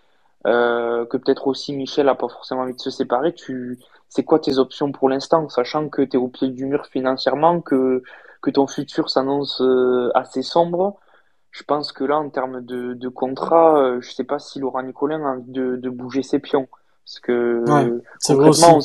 euh, 0.46 1.04
que 1.06 1.16
peut-être 1.16 1.46
aussi 1.48 1.74
Michel 1.74 2.08
a 2.08 2.14
pas 2.14 2.28
forcément 2.28 2.62
envie 2.62 2.74
de 2.74 2.80
se 2.80 2.90
séparer, 2.90 3.34
tu 3.34 3.78
c'est 4.08 4.24
quoi 4.24 4.38
tes 4.38 4.58
options 4.58 4.92
pour 4.92 5.08
l'instant, 5.08 5.48
sachant 5.48 5.88
que 5.88 6.02
tu 6.02 6.16
es 6.16 6.20
au 6.20 6.28
pied 6.28 6.48
du 6.48 6.66
mur 6.66 6.86
financièrement, 6.86 7.60
que, 7.60 8.02
que 8.42 8.50
ton 8.50 8.66
futur 8.66 9.10
s'annonce 9.10 9.60
euh, 9.60 10.10
assez 10.14 10.42
sombre. 10.42 10.98
Je 11.50 11.62
pense 11.64 11.92
que 11.92 12.04
là, 12.04 12.18
en 12.18 12.28
termes 12.30 12.60
de, 12.60 12.94
de 12.94 13.08
contrat, 13.08 13.78
euh, 13.78 14.00
je 14.00 14.12
sais 14.12 14.24
pas 14.24 14.38
si 14.38 14.60
Laurent 14.60 14.82
Nicolin 14.82 15.24
a 15.24 15.30
envie 15.36 15.50
de, 15.50 15.76
de 15.76 15.90
bouger 15.90 16.22
ses 16.22 16.38
pions. 16.38 16.68
Parce 17.04 17.20
que 17.20 17.64
Ouais, 17.66 17.90
concrètement, 18.26 18.78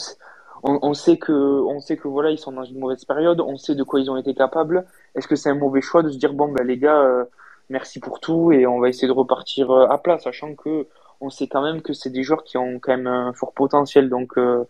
on, 0.63 0.79
on 0.81 0.93
sait 0.93 1.17
que, 1.17 1.33
on 1.33 1.79
sait 1.81 1.97
que 1.97 2.07
voilà, 2.07 2.31
ils 2.31 2.37
sont 2.37 2.53
dans 2.53 2.63
une 2.63 2.79
mauvaise 2.79 3.03
période, 3.05 3.41
on 3.41 3.57
sait 3.57 3.75
de 3.75 3.83
quoi 3.83 3.99
ils 3.99 4.09
ont 4.09 4.17
été 4.17 4.33
capables. 4.33 4.85
Est-ce 5.15 5.27
que 5.27 5.35
c'est 5.35 5.49
un 5.49 5.55
mauvais 5.55 5.81
choix 5.81 6.03
de 6.03 6.09
se 6.09 6.17
dire, 6.17 6.33
bon, 6.33 6.49
ben, 6.51 6.65
les 6.65 6.77
gars, 6.77 6.99
euh, 7.01 7.25
merci 7.69 7.99
pour 7.99 8.19
tout 8.21 8.51
et 8.53 8.65
on 8.65 8.79
va 8.79 8.89
essayer 8.89 9.07
de 9.07 9.13
repartir 9.13 9.71
euh, 9.71 9.87
à 9.87 9.97
plat, 9.97 10.17
sachant 10.19 10.55
que 10.55 10.87
on 11.19 11.29
sait 11.29 11.47
quand 11.47 11.61
même 11.61 11.81
que 11.81 11.93
c'est 11.93 12.09
des 12.09 12.23
joueurs 12.23 12.43
qui 12.43 12.57
ont 12.57 12.79
quand 12.79 12.93
même 12.95 13.07
un 13.07 13.33
fort 13.33 13.53
potentiel. 13.53 14.09
Donc, 14.09 14.37
euh, 14.37 14.63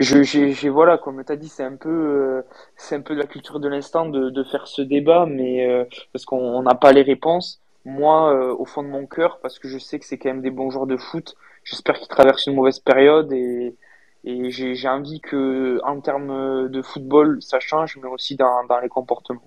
je, 0.00 0.22
j'ai, 0.22 0.52
j'ai- 0.52 0.68
voilà, 0.68 0.98
comme 0.98 1.24
tu 1.24 1.32
as 1.32 1.36
dit, 1.36 1.48
c'est 1.48 1.64
un 1.64 1.76
peu, 1.76 1.88
euh, 1.90 2.42
c'est 2.76 2.94
un 2.96 3.00
peu 3.00 3.14
de 3.14 3.20
la 3.20 3.26
culture 3.26 3.60
de 3.60 3.68
l'instant 3.68 4.06
de, 4.08 4.30
de 4.30 4.44
faire 4.44 4.66
ce 4.68 4.82
débat, 4.82 5.26
mais 5.26 5.66
euh, 5.68 5.84
parce 6.12 6.24
qu'on 6.24 6.38
on 6.38 6.62
n'a 6.62 6.74
pas 6.74 6.92
les 6.92 7.02
réponses. 7.02 7.60
Moi, 7.84 8.32
euh, 8.34 8.54
au 8.56 8.64
fond 8.64 8.82
de 8.82 8.88
mon 8.88 9.06
cœur, 9.06 9.40
parce 9.40 9.58
que 9.58 9.68
je 9.68 9.78
sais 9.78 9.98
que 9.98 10.04
c'est 10.06 10.18
quand 10.18 10.28
même 10.30 10.42
des 10.42 10.50
bons 10.50 10.70
joueurs 10.70 10.86
de 10.86 10.96
foot, 10.96 11.34
j'espère 11.64 11.98
qu'ils 11.98 12.08
traversent 12.08 12.46
une 12.46 12.54
mauvaise 12.54 12.78
période 12.80 13.32
et, 13.32 13.76
et 14.24 14.50
j'ai, 14.50 14.74
j'ai 14.74 14.88
envie 14.88 15.20
que, 15.20 15.80
en 15.84 16.00
termes 16.00 16.68
de 16.68 16.82
football, 16.82 17.42
ça 17.42 17.60
change, 17.60 17.96
mais 18.02 18.08
aussi 18.08 18.36
dans, 18.36 18.64
dans 18.66 18.78
les 18.80 18.88
comportements. 18.88 19.42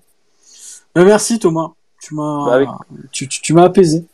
Mais 0.96 1.04
merci 1.04 1.38
Thomas. 1.38 1.72
Tu 2.00 2.14
Bah, 2.42 2.54
m'as, 2.54 2.54
avec, 2.54 2.68
tu, 3.12 3.28
tu, 3.28 3.40
tu 3.40 3.54
m'as 3.54 3.64
apaisé. 3.64 4.04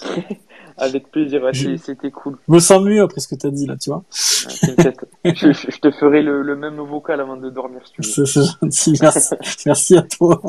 avec 0.76 1.10
plaisir, 1.10 1.42
ouais, 1.42 1.52
Je, 1.52 1.68
c'est- 1.68 1.76
c'était 1.76 2.10
cool. 2.10 2.38
je 2.48 2.54
me 2.54 2.60
sens 2.60 2.82
mieux 2.82 3.02
après 3.02 3.20
ce 3.20 3.28
que 3.28 3.34
t'as 3.36 3.50
dit 3.50 3.66
là, 3.66 3.76
tu 3.76 3.90
vois. 3.90 4.04
Ouais. 4.44 4.56
Je, 5.34 5.52
je, 5.52 5.70
je 5.70 5.78
te 5.78 5.90
ferai 5.90 6.22
le, 6.22 6.42
le 6.42 6.56
même 6.56 6.76
vocal 6.76 7.20
avant 7.20 7.36
de 7.36 7.50
dormir 7.50 7.80
si 7.84 7.92
tu 7.92 8.02
veux. 8.02 8.26
C'est 8.26 8.42
gentil, 8.42 8.98
merci. 9.00 9.34
merci 9.66 9.96
à 9.96 10.02
toi. 10.02 10.40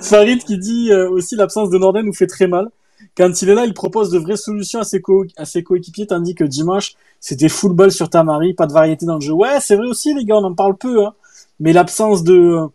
Farid 0.00 0.42
qui 0.44 0.58
dit 0.58 0.90
euh, 0.92 1.10
aussi 1.10 1.36
l'absence 1.36 1.70
de 1.70 1.78
Norden 1.78 2.04
nous 2.06 2.14
fait 2.14 2.26
très 2.26 2.46
mal. 2.46 2.68
Quand 3.16 3.42
il 3.42 3.48
est 3.48 3.54
là, 3.54 3.64
il 3.64 3.74
propose 3.74 4.10
de 4.10 4.18
vraies 4.18 4.36
solutions 4.36 4.80
à 4.80 4.84
ses, 4.84 5.00
co 5.00 5.24
à 5.36 5.44
ses 5.44 5.62
coéquipiers, 5.62 6.06
tandis 6.06 6.34
que 6.34 6.44
dimanche, 6.44 6.94
c'était 7.20 7.48
full 7.48 7.72
ball 7.72 7.90
sur 7.90 8.08
Tamari, 8.10 8.54
pas 8.54 8.66
de 8.66 8.72
variété 8.72 9.06
dans 9.06 9.16
le 9.16 9.20
jeu. 9.20 9.32
Ouais, 9.32 9.58
c'est 9.60 9.76
vrai 9.76 9.86
aussi, 9.86 10.14
les 10.14 10.24
gars, 10.24 10.36
on 10.36 10.44
en 10.44 10.54
parle 10.54 10.76
peu. 10.76 11.04
Hein. 11.04 11.14
Mais 11.60 11.72
l'absence 11.72 12.22
de, 12.22 12.68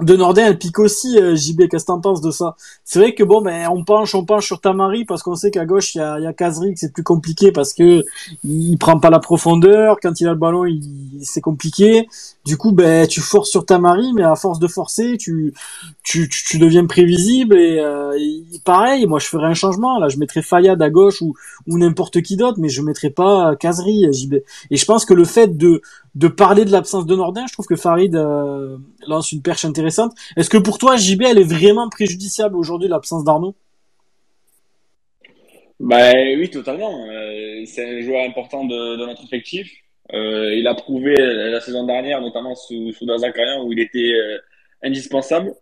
de 0.00 0.16
Nordin, 0.16 0.46
elle 0.46 0.58
pique 0.58 0.80
aussi, 0.80 1.18
euh, 1.18 1.36
JB, 1.36 1.68
qu'est-ce 1.68 1.84
que 1.84 1.86
t'en 1.86 2.00
penses 2.00 2.20
de 2.20 2.32
ça? 2.32 2.56
C'est 2.84 2.98
vrai 2.98 3.14
que 3.14 3.22
bon, 3.22 3.42
ben 3.42 3.68
on 3.68 3.84
penche, 3.84 4.14
on 4.16 4.24
penche 4.24 4.46
sur 4.46 4.60
Tamari 4.60 5.04
parce 5.04 5.22
qu'on 5.22 5.36
sait 5.36 5.52
qu'à 5.52 5.66
gauche 5.66 5.94
il 5.94 5.98
y 5.98 6.00
a, 6.00 6.18
y 6.18 6.26
a 6.26 6.32
c'est 6.74 6.92
plus 6.92 7.04
compliqué 7.04 7.52
parce 7.52 7.72
que 7.72 8.04
il 8.42 8.76
prend 8.76 8.98
pas 8.98 9.10
la 9.10 9.20
profondeur. 9.20 9.98
Quand 10.02 10.20
il 10.20 10.26
a 10.26 10.32
le 10.32 10.38
ballon, 10.38 10.64
il, 10.64 10.82
c'est 11.22 11.40
compliqué. 11.40 12.08
Du 12.44 12.56
coup, 12.56 12.72
ben 12.72 13.06
tu 13.06 13.20
forces 13.20 13.50
sur 13.50 13.64
Tamari, 13.64 14.12
mais 14.14 14.24
à 14.24 14.34
force 14.34 14.58
de 14.58 14.66
forcer, 14.66 15.16
tu 15.16 15.54
tu, 16.04 16.28
tu, 16.28 16.58
deviens 16.58 16.86
prévisible 16.86 17.58
et, 17.58 17.80
euh, 17.80 18.16
pareil. 18.64 19.06
Moi, 19.06 19.18
je 19.18 19.26
ferais 19.26 19.46
un 19.46 19.54
changement. 19.54 19.98
Là, 19.98 20.08
je 20.08 20.18
mettrais 20.18 20.42
Fayad 20.42 20.80
à 20.80 20.90
gauche 20.90 21.20
ou 21.22 21.34
n'importe 21.66 22.22
qui 22.22 22.36
d'autre, 22.36 22.58
mais 22.60 22.68
je 22.68 22.82
mettrais 22.82 23.10
pas 23.10 23.56
Kazri, 23.56 24.06
JB. 24.12 24.34
Et 24.70 24.76
je 24.76 24.84
pense 24.84 25.04
que 25.04 25.14
le 25.14 25.24
fait 25.24 25.56
de 25.56 25.80
de 26.14 26.28
parler 26.28 26.64
de 26.64 26.70
l'absence 26.70 27.06
de 27.06 27.16
Nordin, 27.16 27.44
je 27.48 27.52
trouve 27.52 27.66
que 27.66 27.76
Farid 27.76 28.14
euh, 28.14 28.76
lance 29.06 29.32
une 29.32 29.42
perche 29.42 29.64
intéressante. 29.64 30.12
Est-ce 30.36 30.48
que 30.48 30.58
pour 30.58 30.78
toi, 30.78 30.96
JB, 30.96 31.22
elle 31.22 31.38
est 31.38 31.42
vraiment 31.50 31.88
préjudiciable 31.88 32.56
aujourd'hui, 32.56 32.88
l'absence 32.88 33.24
d'Arnaud? 33.24 33.54
Bah 35.80 36.12
oui, 36.14 36.48
totalement. 36.50 37.06
Euh, 37.10 37.62
c'est 37.66 37.84
un 37.84 38.00
joueur 38.00 38.24
important 38.24 38.64
de, 38.64 38.96
notre 38.96 39.24
effectif. 39.24 39.70
Euh, 40.12 40.54
il 40.54 40.66
a 40.66 40.74
prouvé 40.74 41.14
la 41.16 41.60
saison 41.60 41.84
dernière, 41.84 42.20
notamment 42.20 42.54
sous, 42.54 42.92
sous 42.92 43.06
Zakarian, 43.18 43.64
où 43.64 43.72
il 43.72 43.80
était 43.80 44.12
euh, 44.12 44.38
indispensable. 44.82 45.52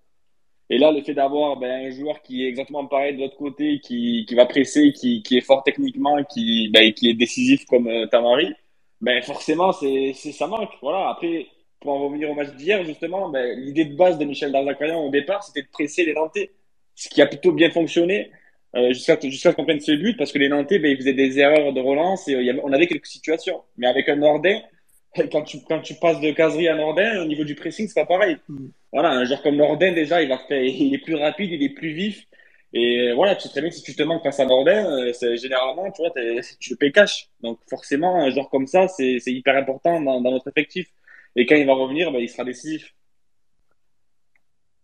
Et 0.73 0.79
là, 0.79 0.91
le 0.91 1.03
fait 1.03 1.13
d'avoir 1.13 1.59
ben, 1.59 1.87
un 1.87 1.91
joueur 1.91 2.23
qui 2.23 2.45
est 2.45 2.49
exactement 2.49 2.87
pareil 2.87 3.15
de 3.15 3.21
l'autre 3.21 3.37
côté, 3.37 3.79
qui, 3.81 4.25
qui 4.27 4.35
va 4.35 4.47
presser, 4.47 4.91
qui, 4.93 5.23
qui 5.23 5.37
est 5.37 5.43
fort 5.43 5.63
techniquement, 5.63 6.25
qui, 6.25 6.71
ben, 6.71 6.95
qui 6.95 7.11
est 7.11 7.15
décisif 7.15 7.67
comme 7.67 7.89
euh, 7.89 8.07
Tamari, 8.07 8.55
ben, 9.03 9.21
forcément, 9.23 9.73
c'est, 9.73 10.15
c'est, 10.15 10.33
ça 10.33 10.47
manque. 10.47 10.71
Voilà. 10.81 11.11
Après, 11.11 11.47
pour 11.79 11.93
en 11.93 12.05
revenir 12.07 12.31
au 12.31 12.35
match 12.35 12.55
d'hier, 12.55 12.83
justement, 12.85 13.29
ben, 13.29 13.59
l'idée 13.59 13.85
de 13.85 13.95
base 13.95 14.17
de 14.17 14.25
Michel 14.25 14.51
Darzacarian 14.51 14.99
au 15.05 15.11
départ, 15.11 15.43
c'était 15.45 15.61
de 15.61 15.69
presser 15.71 16.07
les 16.07 16.15
Nantais, 16.15 16.53
ce 16.95 17.11
qui 17.11 17.21
a 17.21 17.27
plutôt 17.27 17.53
bien 17.53 17.71
fonctionné 17.71 18.31
euh, 18.75 18.95
jusqu'à 18.95 19.21
jusqu'à 19.21 19.51
ce 19.51 19.57
qu'on 19.57 19.65
prenne 19.65 19.81
ce 19.81 19.93
but, 19.93 20.17
parce 20.17 20.33
que 20.33 20.39
les 20.39 20.49
Nantais, 20.49 20.79
ben, 20.79 20.91
ils 20.91 20.97
faisaient 20.97 21.13
des 21.13 21.39
erreurs 21.39 21.75
de 21.75 21.81
relance 21.83 22.29
et 22.29 22.35
euh, 22.35 22.43
y 22.43 22.49
avait, 22.49 22.63
on 22.65 22.73
avait 22.73 22.87
quelques 22.87 23.09
situations. 23.09 23.61
Mais 23.77 23.89
avec 23.89 24.09
un 24.09 24.17
Nordin, 24.17 24.59
quand 25.33 25.43
tu, 25.43 25.59
quand 25.63 25.81
tu 25.81 25.95
passes 25.95 26.21
de 26.21 26.31
caserie 26.33 26.69
à 26.69 26.75
Nordin, 26.75 27.23
au 27.23 27.27
niveau 27.27 27.45
du 27.45 27.55
pressing, 27.55 27.87
c'est 27.89 28.01
pas 28.01 28.07
pareil. 28.07 28.37
Voilà, 28.93 29.11
un 29.11 29.25
joueur 29.25 29.43
comme 29.43 29.57
Nordin, 29.57 29.93
déjà, 29.93 30.23
il 30.23 30.29
va 30.29 30.39
faire, 30.39 30.63
il 30.65 30.95
est 30.95 30.99
plus 30.99 31.15
rapide, 31.15 31.51
il 31.53 31.63
est 31.63 31.71
plus 31.75 31.93
vif. 31.93 32.27
Et 32.75 33.13
voilà, 33.13 33.37
tu 33.37 33.43
sais 33.43 33.49
très 33.51 33.61
bien 33.61 33.69
que 33.71 33.77
si 33.77 33.83
tu 33.83 33.95
te 33.95 34.03
manques 34.03 34.23
face 34.23 34.41
à 34.41 34.47
Nordin, 34.47 34.87
euh, 34.91 35.13
c'est 35.13 35.37
généralement, 35.37 35.91
tu 35.93 36.03
vois, 36.03 36.11
tu 36.59 36.71
le 36.71 36.77
payes 36.77 36.93
cash. 36.93 37.29
Donc 37.43 37.59
forcément, 37.69 38.17
un 38.23 38.31
joueur 38.31 38.49
comme 38.51 38.67
ça, 38.67 38.89
c'est 38.89 39.19
c'est 39.21 39.33
hyper 39.33 39.57
important 39.57 40.01
dans, 40.01 40.21
dans 40.23 40.31
notre 40.31 40.49
effectif. 40.49 40.89
Et 41.37 41.47
quand 41.47 41.57
il 41.57 41.67
va 41.67 41.75
revenir, 41.75 42.11
ben, 42.13 42.21
il 42.21 42.29
sera 42.29 42.45
décisif. 42.45 42.95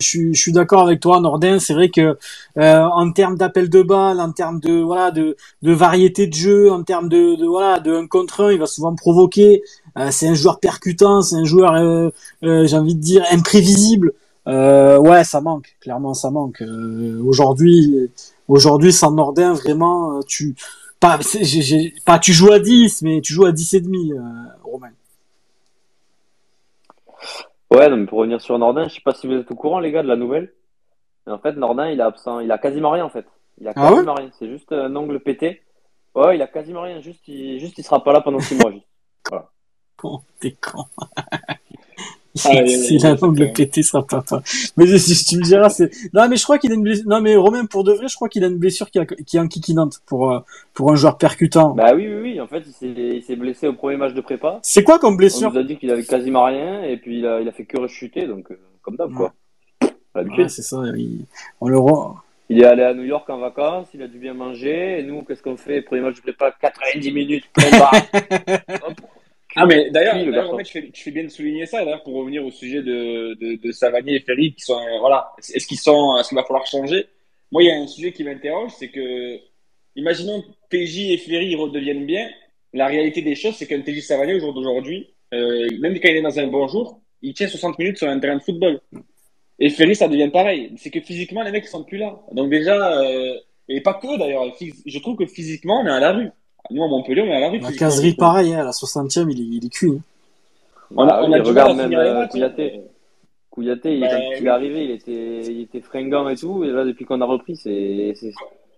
Je 0.00 0.06
suis, 0.06 0.34
je 0.34 0.40
suis 0.40 0.52
d'accord 0.52 0.82
avec 0.82 1.00
toi, 1.00 1.20
Nordin. 1.20 1.58
C'est 1.58 1.74
vrai 1.74 1.88
que 1.88 2.16
euh, 2.56 2.82
en 2.84 3.10
termes 3.10 3.36
d'appel 3.36 3.68
de 3.68 3.82
balle, 3.82 4.20
en 4.20 4.30
termes 4.30 4.60
de 4.60 4.80
voilà 4.80 5.10
de, 5.10 5.36
de 5.62 5.72
variété 5.72 6.28
de 6.28 6.34
jeu, 6.34 6.70
en 6.70 6.84
termes 6.84 7.08
de, 7.08 7.34
de 7.34 7.44
voilà 7.46 7.80
de 7.80 7.92
un 7.92 8.06
contre 8.06 8.44
un, 8.44 8.52
il 8.52 8.60
va 8.60 8.66
souvent 8.66 8.94
provoquer. 8.94 9.62
Euh, 9.96 10.10
c'est 10.12 10.28
un 10.28 10.34
joueur 10.34 10.60
percutant, 10.60 11.22
c'est 11.22 11.34
un 11.34 11.44
joueur, 11.44 11.74
euh, 11.74 12.10
euh, 12.44 12.66
j'ai 12.66 12.76
envie 12.76 12.94
de 12.94 13.00
dire 13.00 13.24
imprévisible. 13.32 14.12
Euh, 14.46 14.98
ouais, 14.98 15.24
ça 15.24 15.40
manque. 15.40 15.74
Clairement, 15.80 16.14
ça 16.14 16.30
manque. 16.30 16.62
Euh, 16.62 17.20
aujourd'hui, 17.26 18.08
aujourd'hui 18.46 18.92
sans 18.92 19.10
Nordin, 19.10 19.52
vraiment, 19.54 20.20
tu 20.28 20.54
pas, 21.00 21.18
pas 22.04 22.18
tu 22.20 22.32
joues 22.32 22.52
à 22.52 22.60
10, 22.60 23.02
mais 23.02 23.20
tu 23.20 23.32
joues 23.32 23.46
à 23.46 23.52
10 23.52 23.74
et 23.74 23.80
demi, 23.80 24.12
Romain. 24.62 24.90
Ouais, 27.70 27.88
non, 27.88 27.96
mais 27.98 28.06
pour 28.06 28.18
revenir 28.18 28.40
sur 28.40 28.58
Nordin, 28.58 28.88
je 28.88 28.94
sais 28.94 29.00
pas 29.00 29.12
si 29.12 29.26
vous 29.26 29.34
êtes 29.34 29.50
au 29.50 29.54
courant, 29.54 29.78
les 29.78 29.92
gars, 29.92 30.02
de 30.02 30.08
la 30.08 30.16
nouvelle. 30.16 30.54
Mais 31.26 31.32
en 31.32 31.38
fait, 31.38 31.52
Nordin, 31.52 31.90
il 31.90 32.00
a 32.00 32.06
absent, 32.06 32.40
il 32.40 32.50
a 32.50 32.58
quasiment 32.58 32.90
rien, 32.90 33.04
en 33.04 33.10
fait. 33.10 33.26
Il 33.60 33.68
a 33.68 33.72
Ah 33.76 33.84
ouais 33.84 33.90
quasiment 33.90 34.14
rien. 34.14 34.30
C'est 34.38 34.48
juste 34.48 34.72
un 34.72 34.94
ongle 34.96 35.20
pété. 35.20 35.62
Ouais, 36.14 36.36
il 36.36 36.42
a 36.42 36.46
quasiment 36.46 36.82
rien. 36.82 37.00
Juste, 37.00 37.26
il, 37.28 37.58
juste, 37.60 37.78
il 37.78 37.84
sera 37.84 38.02
pas 38.02 38.12
là 38.12 38.20
pendant 38.20 38.40
six 38.40 38.56
mois. 38.56 38.72
juste. 38.72 38.86
Con, 39.96 40.22
t'es 40.38 40.52
con. 40.52 40.84
C'est 42.34 42.98
l'angle 43.20 43.36
clair. 43.36 43.52
pété, 43.52 43.82
part 43.92 44.06
pas. 44.06 44.42
Mais 44.76 44.84
tu 44.86 45.36
me 45.38 45.42
diras, 45.42 45.70
c'est. 45.70 45.90
Non, 46.12 46.28
mais 46.28 46.36
je 46.36 46.44
crois 46.44 46.58
qu'il 46.58 46.70
a 46.72 46.74
une 46.74 46.82
blessure. 46.82 47.08
Non, 47.08 47.20
mais 47.20 47.36
Romain, 47.36 47.64
pour 47.66 47.84
de 47.84 47.92
vrai, 47.92 48.08
je 48.08 48.14
crois 48.14 48.28
qu'il 48.28 48.44
a 48.44 48.48
une 48.48 48.58
blessure 48.58 48.90
qui, 48.90 48.98
a... 48.98 49.06
qui 49.06 49.36
est 49.36 49.40
enquiquinante 49.40 50.00
pour 50.06 50.32
euh, 50.32 50.40
pour 50.74 50.92
un 50.92 50.96
joueur 50.96 51.18
percutant. 51.18 51.70
Bah 51.70 51.94
oui, 51.94 52.06
oui, 52.06 52.20
oui. 52.22 52.40
En 52.40 52.46
fait, 52.46 52.62
il 52.82 53.22
s'est, 53.22 53.36
blessé 53.36 53.66
au 53.66 53.72
premier 53.72 53.96
match 53.96 54.14
de 54.14 54.20
prépa. 54.20 54.58
C'est 54.62 54.84
quoi 54.84 54.98
comme 54.98 55.14
On 55.14 55.16
blessure 55.16 55.52
nous 55.52 55.58
a 55.58 55.64
dit 55.64 55.76
qu'il 55.76 55.90
avait 55.90 56.04
quasiment 56.04 56.44
rien, 56.44 56.82
et 56.82 56.96
puis 56.96 57.18
il 57.18 57.26
a, 57.26 57.40
il 57.40 57.48
a 57.48 57.52
fait 57.52 57.64
que 57.64 57.78
rechuter, 57.78 58.26
donc, 58.26 58.50
euh, 58.50 58.58
comme 58.82 58.96
d'hab, 58.96 59.12
quoi. 59.12 59.32
L'habitude. 60.14 60.44
Ouais, 60.44 60.48
c'est 60.48 60.62
ça. 60.62 60.82
il- 60.96 61.24
On 61.60 61.68
le 61.68 61.78
re... 61.78 62.22
Il 62.50 62.62
est 62.62 62.64
allé 62.64 62.82
à 62.82 62.94
New 62.94 63.04
York 63.04 63.28
en 63.28 63.38
vacances, 63.38 63.88
il 63.92 64.02
a 64.02 64.08
dû 64.08 64.18
bien 64.18 64.32
manger, 64.32 65.00
et 65.00 65.02
nous, 65.02 65.22
qu'est-ce 65.22 65.42
qu'on 65.42 65.58
fait? 65.58 65.82
Premier 65.82 66.00
match 66.00 66.16
de 66.16 66.22
prépa, 66.22 66.50
90 66.60 67.12
minutes. 67.12 67.44
Hop. 67.58 69.00
Ah, 69.56 69.66
mais 69.66 69.90
d'ailleurs, 69.90 70.24
garçon. 70.30 70.50
Romain, 70.50 70.62
tu 70.62 70.92
fais, 70.92 71.10
bien 71.10 71.24
de 71.24 71.28
souligner 71.28 71.66
ça. 71.66 71.84
D'ailleurs, 71.84 72.02
pour 72.02 72.14
revenir 72.14 72.44
au 72.44 72.50
sujet 72.50 72.82
de, 72.82 73.34
de, 73.34 73.56
de 73.56 73.72
Savanier 73.72 74.16
et 74.16 74.20
Ferry, 74.20 74.54
qui 74.54 74.62
sont, 74.62 74.78
voilà, 75.00 75.32
est-ce 75.38 75.66
qu'ils 75.66 75.78
sont, 75.78 76.16
est-ce 76.18 76.28
qu'il 76.28 76.36
va 76.36 76.44
falloir 76.44 76.66
changer? 76.66 77.06
Moi, 77.50 77.62
il 77.62 77.66
y 77.66 77.70
a 77.70 77.76
un 77.76 77.86
sujet 77.86 78.12
qui 78.12 78.24
m'interroge, 78.24 78.72
c'est 78.78 78.88
que, 78.88 79.38
imaginons 79.96 80.44
TJ 80.70 81.12
et 81.12 81.16
Ferry 81.18 81.54
redeviennent 81.56 82.06
bien. 82.06 82.28
La 82.74 82.86
réalité 82.86 83.22
des 83.22 83.34
choses, 83.34 83.56
c'est 83.56 83.66
qu'un 83.66 83.80
TJ 83.80 84.00
Savanier, 84.00 84.34
au 84.34 84.40
jour 84.40 84.52
d'aujourd'hui, 84.52 85.14
euh, 85.32 85.68
même 85.80 85.94
quand 85.98 86.08
il 86.08 86.16
est 86.16 86.22
dans 86.22 86.38
un 86.38 86.46
bon 86.46 86.68
jour, 86.68 87.00
il 87.22 87.34
tient 87.34 87.48
60 87.48 87.78
minutes 87.78 87.98
sur 87.98 88.08
un 88.08 88.18
terrain 88.18 88.36
de 88.36 88.42
football. 88.42 88.80
Et 89.58 89.70
Ferry, 89.70 89.96
ça 89.96 90.08
devient 90.08 90.30
pareil. 90.30 90.72
C'est 90.76 90.90
que 90.90 91.00
physiquement, 91.00 91.42
les 91.42 91.50
mecs, 91.50 91.64
ils 91.64 91.68
sont 91.68 91.84
plus 91.84 91.98
là. 91.98 92.20
Donc 92.32 92.50
déjà, 92.50 93.00
euh, 93.00 93.34
et 93.68 93.80
pas 93.80 93.94
que 93.94 94.18
d'ailleurs, 94.18 94.44
je 94.86 94.98
trouve 94.98 95.16
que 95.16 95.26
physiquement, 95.26 95.80
on 95.80 95.86
est 95.86 95.90
à 95.90 96.00
la 96.00 96.12
rue. 96.12 96.30
Nous, 96.70 96.82
à 96.84 96.88
Montpellier, 96.88 97.22
on 97.22 97.26
est 97.26 97.36
à 97.36 97.40
la 97.40 97.48
rue. 97.50 97.58
La 97.58 97.72
caserie, 97.72 98.14
trouve. 98.14 98.26
pareil, 98.26 98.52
hein, 98.54 98.60
à 98.60 98.64
la 98.64 98.70
60e, 98.72 99.30
il 99.30 99.40
est, 99.40 99.56
il 99.58 99.66
est 99.66 99.68
cuit. 99.70 99.90
hein. 99.90 100.00
On 100.96 101.02
a, 101.04 101.06
Bah 101.06 101.20
on 101.24 101.32
a 101.32 101.38
du 101.40 101.52
mal 101.52 101.66
regarde 101.70 101.76
même 101.76 101.92
euh, 101.94 102.14
matchs. 102.14 102.24
hein. 102.24 102.28
Kouyaté. 102.30 102.80
Kouyaté, 103.50 103.94
il- 103.94 104.00
Bah, 104.00 104.08
quand 104.10 104.16
il 104.20 104.40
oui. 104.40 104.46
est 104.46 104.48
arrivé, 104.48 104.84
il 104.84 104.90
était, 104.92 105.52
il 105.52 105.60
était 105.62 105.80
fringant 105.80 106.28
et 106.28 106.36
tout, 106.36 106.64
et 106.64 106.68
là, 106.68 106.84
depuis 106.84 107.04
qu'on 107.04 107.20
a 107.20 107.24
repris, 107.26 107.56
c'est, 107.56 108.12
c'est, 108.14 108.32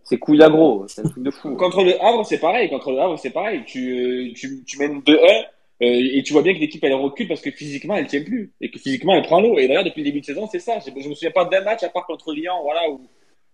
c'est 0.05 0.19
couille 0.19 0.39
gros. 0.39 0.85
C'est 0.89 1.03
un 1.05 1.09
truc 1.09 1.23
de 1.23 1.31
fou. 1.31 1.55
Contre 1.57 1.85
le 1.85 2.03
Havre, 2.05 2.25
c'est 2.25 2.39
pareil. 2.41 2.69
Contre 2.69 2.91
le 2.93 3.01
Havre, 3.01 3.19
c'est 3.19 3.31
pareil. 3.31 3.63
Tu, 3.67 4.33
tu, 4.37 4.65
tu 4.67 4.79
mènes 4.79 5.01
2-1 5.01 5.13
euh, 5.13 5.45
et 5.81 6.23
tu 6.25 6.33
vois 6.33 6.43
bien 6.43 6.53
que 6.55 6.59
l'équipe 6.59 6.83
elle 6.85 6.93
recule 6.95 7.27
parce 7.29 7.41
que 7.41 7.51
physiquement 7.51 7.97
elle 7.97 8.07
tient 8.07 8.23
plus 8.23 8.53
et 8.61 8.71
que 8.71 8.79
physiquement 8.79 9.15
elle 9.15 9.23
prend 9.23 9.41
l'eau. 9.41 9.59
Et 9.59 9.67
d'ailleurs 9.67 9.85
depuis 9.85 10.01
le 10.01 10.05
début 10.07 10.21
de 10.21 10.27
saison, 10.27 10.47
c'est 10.51 10.59
ça. 10.59 10.79
Je, 10.79 10.91
je 11.01 11.09
me 11.09 11.15
souviens 11.15 11.31
pas 11.31 11.45
d'un 11.47 11.63
match 11.63 11.83
à 11.85 11.89
part 11.89 12.07
contre 12.07 12.33
Lyon, 12.35 12.53
voilà 12.65 12.91
où, 12.91 13.01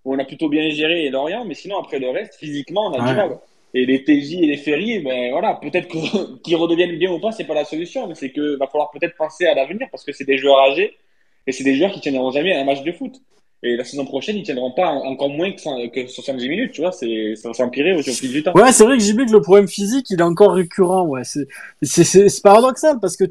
où 0.05 0.15
on 0.15 0.19
a 0.19 0.25
plutôt 0.25 0.49
bien 0.49 0.69
géré 0.71 1.05
et 1.05 1.11
Lorient, 1.11 1.45
mais 1.45 1.55
sinon 1.55 1.79
après 1.79 1.99
le 2.01 2.09
reste, 2.11 2.35
physiquement 2.37 2.87
on 2.89 2.95
a 2.95 3.03
Ouais. 3.05 3.11
du 3.11 3.15
mal. 3.17 3.39
Et 3.79 3.85
les 3.85 4.03
TJ 4.05 4.43
et 4.43 4.47
les 4.47 4.57
Ferry, 4.57 5.01
ben 5.01 5.33
voilà, 5.33 5.59
peut-être 5.61 5.87
qu'ils 6.43 6.57
redeviennent 6.57 6.97
bien 6.97 7.13
ou 7.13 7.21
pas, 7.21 7.31
c'est 7.31 7.45
pas 7.45 7.53
la 7.53 7.67
solution, 7.67 8.07
mais 8.07 8.15
c'est 8.15 8.31
que 8.31 8.57
va 8.57 8.67
falloir 8.69 8.91
peut-être 8.91 9.15
penser 9.17 9.45
à 9.45 9.55
l'avenir 9.55 9.87
parce 9.91 10.03
que 10.03 10.13
c'est 10.13 10.25
des 10.25 10.39
joueurs 10.39 10.61
âgés 10.61 10.97
et 11.47 11.53
c'est 11.53 11.63
des 11.63 11.75
joueurs 11.75 11.93
qui 11.93 12.01
tiendront 12.01 12.31
jamais 12.31 12.55
à 12.55 12.61
un 12.63 12.65
match 12.65 12.83
de 12.83 12.93
foot. 12.93 13.21
Et 13.63 13.77
la 13.77 13.85
saison 13.85 14.07
prochaine, 14.07 14.37
ils 14.37 14.45
tiendront 14.45 14.73
pas 14.73 14.89
encore 14.89 15.29
moins 15.29 15.51
que, 15.51 15.89
que 15.89 16.07
70 16.07 16.49
minutes, 16.49 16.73
tu 16.73 16.81
vois. 16.81 16.93
C'est, 16.93 17.35
ça 17.37 17.49
va 17.49 17.55
s'empirer 17.55 17.95
au 17.95 18.03
fil 18.03 18.31
du 18.31 18.43
temps. 18.43 18.53
Ouais, 18.55 18.73
c'est 18.73 18.85
vrai 18.85 18.97
que 18.97 19.03
JB, 19.03 19.27
que 19.27 19.33
le 19.33 19.43
problème 19.43 19.69
physique, 19.69 20.09
il 20.09 20.21
est 20.21 20.23
encore 20.23 20.55
récurrent, 20.55 21.07
ouais. 21.07 21.25
C'est, 21.25 21.47
c'est, 21.83 22.05
c'est 22.05 22.43
paradoxal 22.43 22.99
parce 23.01 23.17
que 23.17 23.25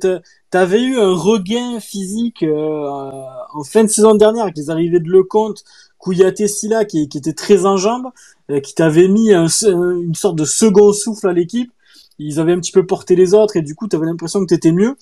t'avais 0.51 0.81
eu 0.81 0.97
un 0.97 1.13
regain 1.13 1.79
physique, 1.79 2.43
euh, 2.43 3.23
en 3.53 3.63
fin 3.63 3.83
de 3.83 3.89
saison 3.89 4.13
dernière 4.13 4.43
avec 4.43 4.57
les 4.57 4.69
arrivées 4.69 4.99
de 4.99 5.09
Lecomte, 5.09 5.63
Kouyaté 6.05 6.47
Silla 6.47 6.85
qui, 6.85 7.01
était 7.01 7.33
très 7.33 7.65
en 7.65 7.77
jambes, 7.77 8.09
euh, 8.51 8.59
qui 8.59 8.75
t'avait 8.75 9.07
mis 9.07 9.33
une 9.33 10.13
sorte 10.13 10.35
de 10.35 10.45
second 10.45 10.93
souffle 10.93 11.27
à 11.27 11.33
l'équipe. 11.33 11.71
Ils 12.19 12.39
avaient 12.39 12.53
un 12.53 12.59
petit 12.59 12.71
peu 12.71 12.85
porté 12.85 13.15
les 13.15 13.33
autres 13.33 13.57
et 13.57 13.63
du 13.63 13.73
coup, 13.73 13.87
t'avais 13.87 14.05
l'impression 14.05 14.39
que 14.41 14.45
t'étais 14.45 14.71
mieux. 14.71 14.95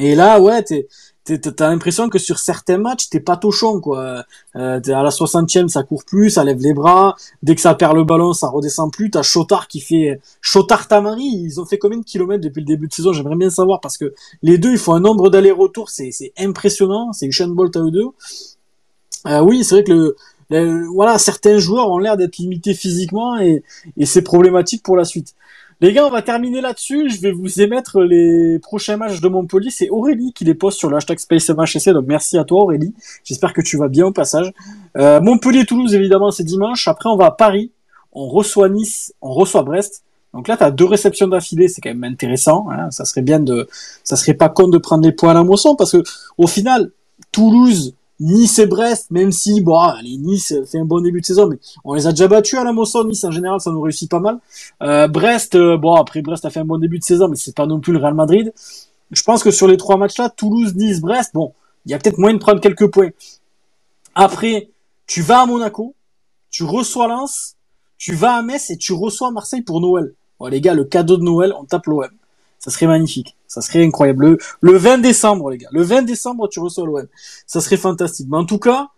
Et 0.00 0.16
là, 0.16 0.40
ouais, 0.40 0.64
t'as 0.64 1.70
l'impression 1.70 2.08
que 2.08 2.18
sur 2.18 2.40
certains 2.40 2.78
matchs, 2.78 3.08
t'es 3.08 3.20
pas 3.20 3.36
tochon, 3.36 3.80
quoi. 3.80 4.24
Euh, 4.56 4.80
à 4.84 5.02
la 5.02 5.10
60e, 5.10 5.68
ça 5.68 5.84
court 5.84 6.02
plus, 6.04 6.30
ça 6.30 6.42
lève 6.42 6.58
les 6.58 6.74
bras. 6.74 7.14
Dès 7.44 7.54
que 7.54 7.60
ça 7.60 7.74
perd 7.74 7.94
le 7.94 8.02
ballon, 8.02 8.32
ça 8.32 8.48
redescend 8.48 8.92
plus. 8.92 9.12
T'as 9.12 9.22
Chotard 9.22 9.68
qui 9.68 9.78
fait... 9.78 10.20
Chotard 10.40 10.88
Tamari, 10.88 11.22
ils 11.22 11.60
ont 11.60 11.66
fait 11.66 11.78
combien 11.78 11.98
de 11.98 12.04
kilomètres 12.04 12.42
depuis 12.42 12.62
le 12.62 12.66
début 12.66 12.88
de 12.88 12.92
saison? 12.92 13.12
J'aimerais 13.12 13.36
bien 13.36 13.50
savoir, 13.50 13.80
parce 13.80 13.96
que 13.96 14.12
les 14.42 14.58
deux, 14.58 14.72
ils 14.72 14.78
font 14.78 14.94
un 14.94 15.00
nombre 15.00 15.30
d'allers-retours, 15.30 15.88
c'est 15.88 16.32
impressionnant. 16.36 17.12
C'est 17.12 17.26
Usain 17.26 17.46
Bolt 17.46 17.76
à 17.76 17.80
eux 17.80 17.92
deux. 17.92 18.08
Euh, 19.26 19.40
oui, 19.40 19.64
c'est 19.64 19.76
vrai 19.76 19.84
que 19.84 20.16
le, 20.50 20.86
voilà, 20.86 21.18
certains 21.18 21.58
joueurs 21.58 21.90
ont 21.90 21.98
l'air 21.98 22.16
d'être 22.16 22.38
limités 22.38 22.74
physiquement 22.74 23.38
et, 23.38 23.62
et 23.96 24.06
c'est 24.06 24.22
problématique 24.22 24.82
pour 24.82 24.96
la 24.96 25.04
suite. 25.04 25.34
Les 25.82 25.94
gars, 25.94 26.06
on 26.06 26.10
va 26.10 26.20
terminer 26.20 26.60
là-dessus. 26.60 27.08
Je 27.08 27.22
vais 27.22 27.32
vous 27.32 27.62
émettre 27.62 28.00
les 28.00 28.58
prochains 28.58 28.98
matchs 28.98 29.22
de 29.22 29.28
Montpellier. 29.28 29.70
C'est 29.70 29.88
Aurélie 29.88 30.34
qui 30.34 30.44
les 30.44 30.54
poste 30.54 30.78
sur 30.78 30.90
le 30.90 30.96
hashtag 30.96 31.18
SpaceMHSC. 31.18 31.90
Donc 31.94 32.04
merci 32.06 32.36
à 32.36 32.44
toi 32.44 32.64
Aurélie. 32.64 32.94
J'espère 33.24 33.54
que 33.54 33.62
tu 33.62 33.78
vas 33.78 33.88
bien 33.88 34.04
au 34.04 34.12
passage. 34.12 34.52
Euh, 34.98 35.22
Montpellier-Toulouse, 35.22 35.94
évidemment, 35.94 36.30
c'est 36.30 36.44
dimanche. 36.44 36.86
Après, 36.86 37.08
on 37.08 37.16
va 37.16 37.26
à 37.26 37.30
Paris. 37.30 37.72
On 38.12 38.28
reçoit 38.28 38.68
Nice. 38.68 39.14
On 39.22 39.32
reçoit 39.32 39.62
Brest. 39.62 40.04
Donc 40.34 40.48
là, 40.48 40.58
tu 40.58 40.64
as 40.64 40.70
deux 40.70 40.84
réceptions 40.84 41.28
d'affilée, 41.28 41.66
c'est 41.68 41.80
quand 41.80 41.90
même 41.90 42.04
intéressant. 42.04 42.68
Hein. 42.70 42.90
Ça 42.90 43.06
serait 43.06 43.22
bien 43.22 43.40
de, 43.40 43.66
ça 44.04 44.16
serait 44.16 44.34
pas 44.34 44.50
con 44.50 44.68
de 44.68 44.78
prendre 44.78 45.02
les 45.02 45.12
points 45.12 45.30
à 45.30 45.34
la 45.34 45.44
moisson 45.44 45.76
parce 45.76 45.92
que 45.92 46.02
au 46.36 46.46
final, 46.46 46.90
Toulouse, 47.32 47.94
Nice 48.20 48.58
et 48.58 48.66
Brest, 48.66 49.10
même 49.10 49.32
si 49.32 49.62
bon, 49.62 49.78
allez, 49.78 50.18
Nice 50.18 50.54
fait 50.70 50.78
un 50.78 50.84
bon 50.84 51.00
début 51.00 51.22
de 51.22 51.26
saison, 51.26 51.48
mais 51.48 51.58
on 51.84 51.94
les 51.94 52.06
a 52.06 52.10
déjà 52.10 52.28
battus 52.28 52.58
à 52.58 52.64
la 52.64 52.72
Mosson. 52.72 53.04
Nice 53.04 53.24
en 53.24 53.30
général, 53.30 53.60
ça 53.60 53.70
nous 53.70 53.80
réussit 53.80 54.10
pas 54.10 54.20
mal. 54.20 54.38
Euh, 54.82 55.08
Brest, 55.08 55.54
euh, 55.54 55.78
bon 55.78 55.94
après 55.94 56.20
Brest 56.20 56.44
a 56.44 56.50
fait 56.50 56.60
un 56.60 56.64
bon 56.64 56.78
début 56.78 56.98
de 56.98 57.04
saison, 57.04 57.28
mais 57.28 57.36
c'est 57.36 57.54
pas 57.54 57.66
non 57.66 57.80
plus 57.80 57.92
le 57.92 57.98
Real 57.98 58.14
Madrid. 58.14 58.52
Je 59.10 59.22
pense 59.22 59.42
que 59.42 59.50
sur 59.50 59.66
les 59.66 59.76
trois 59.76 59.96
matchs 59.96 60.18
là, 60.18 60.28
Toulouse, 60.28 60.74
Nice, 60.74 61.00
Brest, 61.00 61.30
bon, 61.34 61.54
il 61.86 61.92
y 61.92 61.94
a 61.94 61.98
peut-être 61.98 62.18
moyen 62.18 62.34
de 62.34 62.40
prendre 62.40 62.60
quelques 62.60 62.90
points. 62.90 63.10
Après, 64.14 64.68
tu 65.06 65.22
vas 65.22 65.40
à 65.40 65.46
Monaco, 65.46 65.94
tu 66.50 66.64
reçois 66.64 67.08
Lens, 67.08 67.56
tu 67.96 68.14
vas 68.14 68.34
à 68.34 68.42
Metz 68.42 68.70
et 68.70 68.76
tu 68.76 68.92
reçois 68.92 69.30
Marseille 69.30 69.62
pour 69.62 69.80
Noël. 69.80 70.14
Bon, 70.38 70.46
les 70.46 70.60
gars, 70.60 70.74
le 70.74 70.84
cadeau 70.84 71.16
de 71.16 71.22
Noël, 71.22 71.54
on 71.58 71.64
tape 71.64 71.86
l'OM. 71.86 72.08
Ça 72.60 72.70
serait 72.70 72.86
magnifique. 72.86 73.36
Ça 73.48 73.62
serait 73.62 73.84
incroyable. 73.84 74.38
Le, 74.60 74.76
20 74.76 74.98
décembre, 74.98 75.50
les 75.50 75.58
gars. 75.58 75.68
Le 75.72 75.82
20 75.82 76.02
décembre, 76.02 76.46
tu 76.48 76.60
reçois 76.60 76.86
l'OM. 76.86 77.06
Ça 77.46 77.60
serait 77.60 77.78
fantastique. 77.78 78.28
Mais 78.30 78.36
en 78.36 78.44
tout 78.44 78.58
cas, 78.58 78.88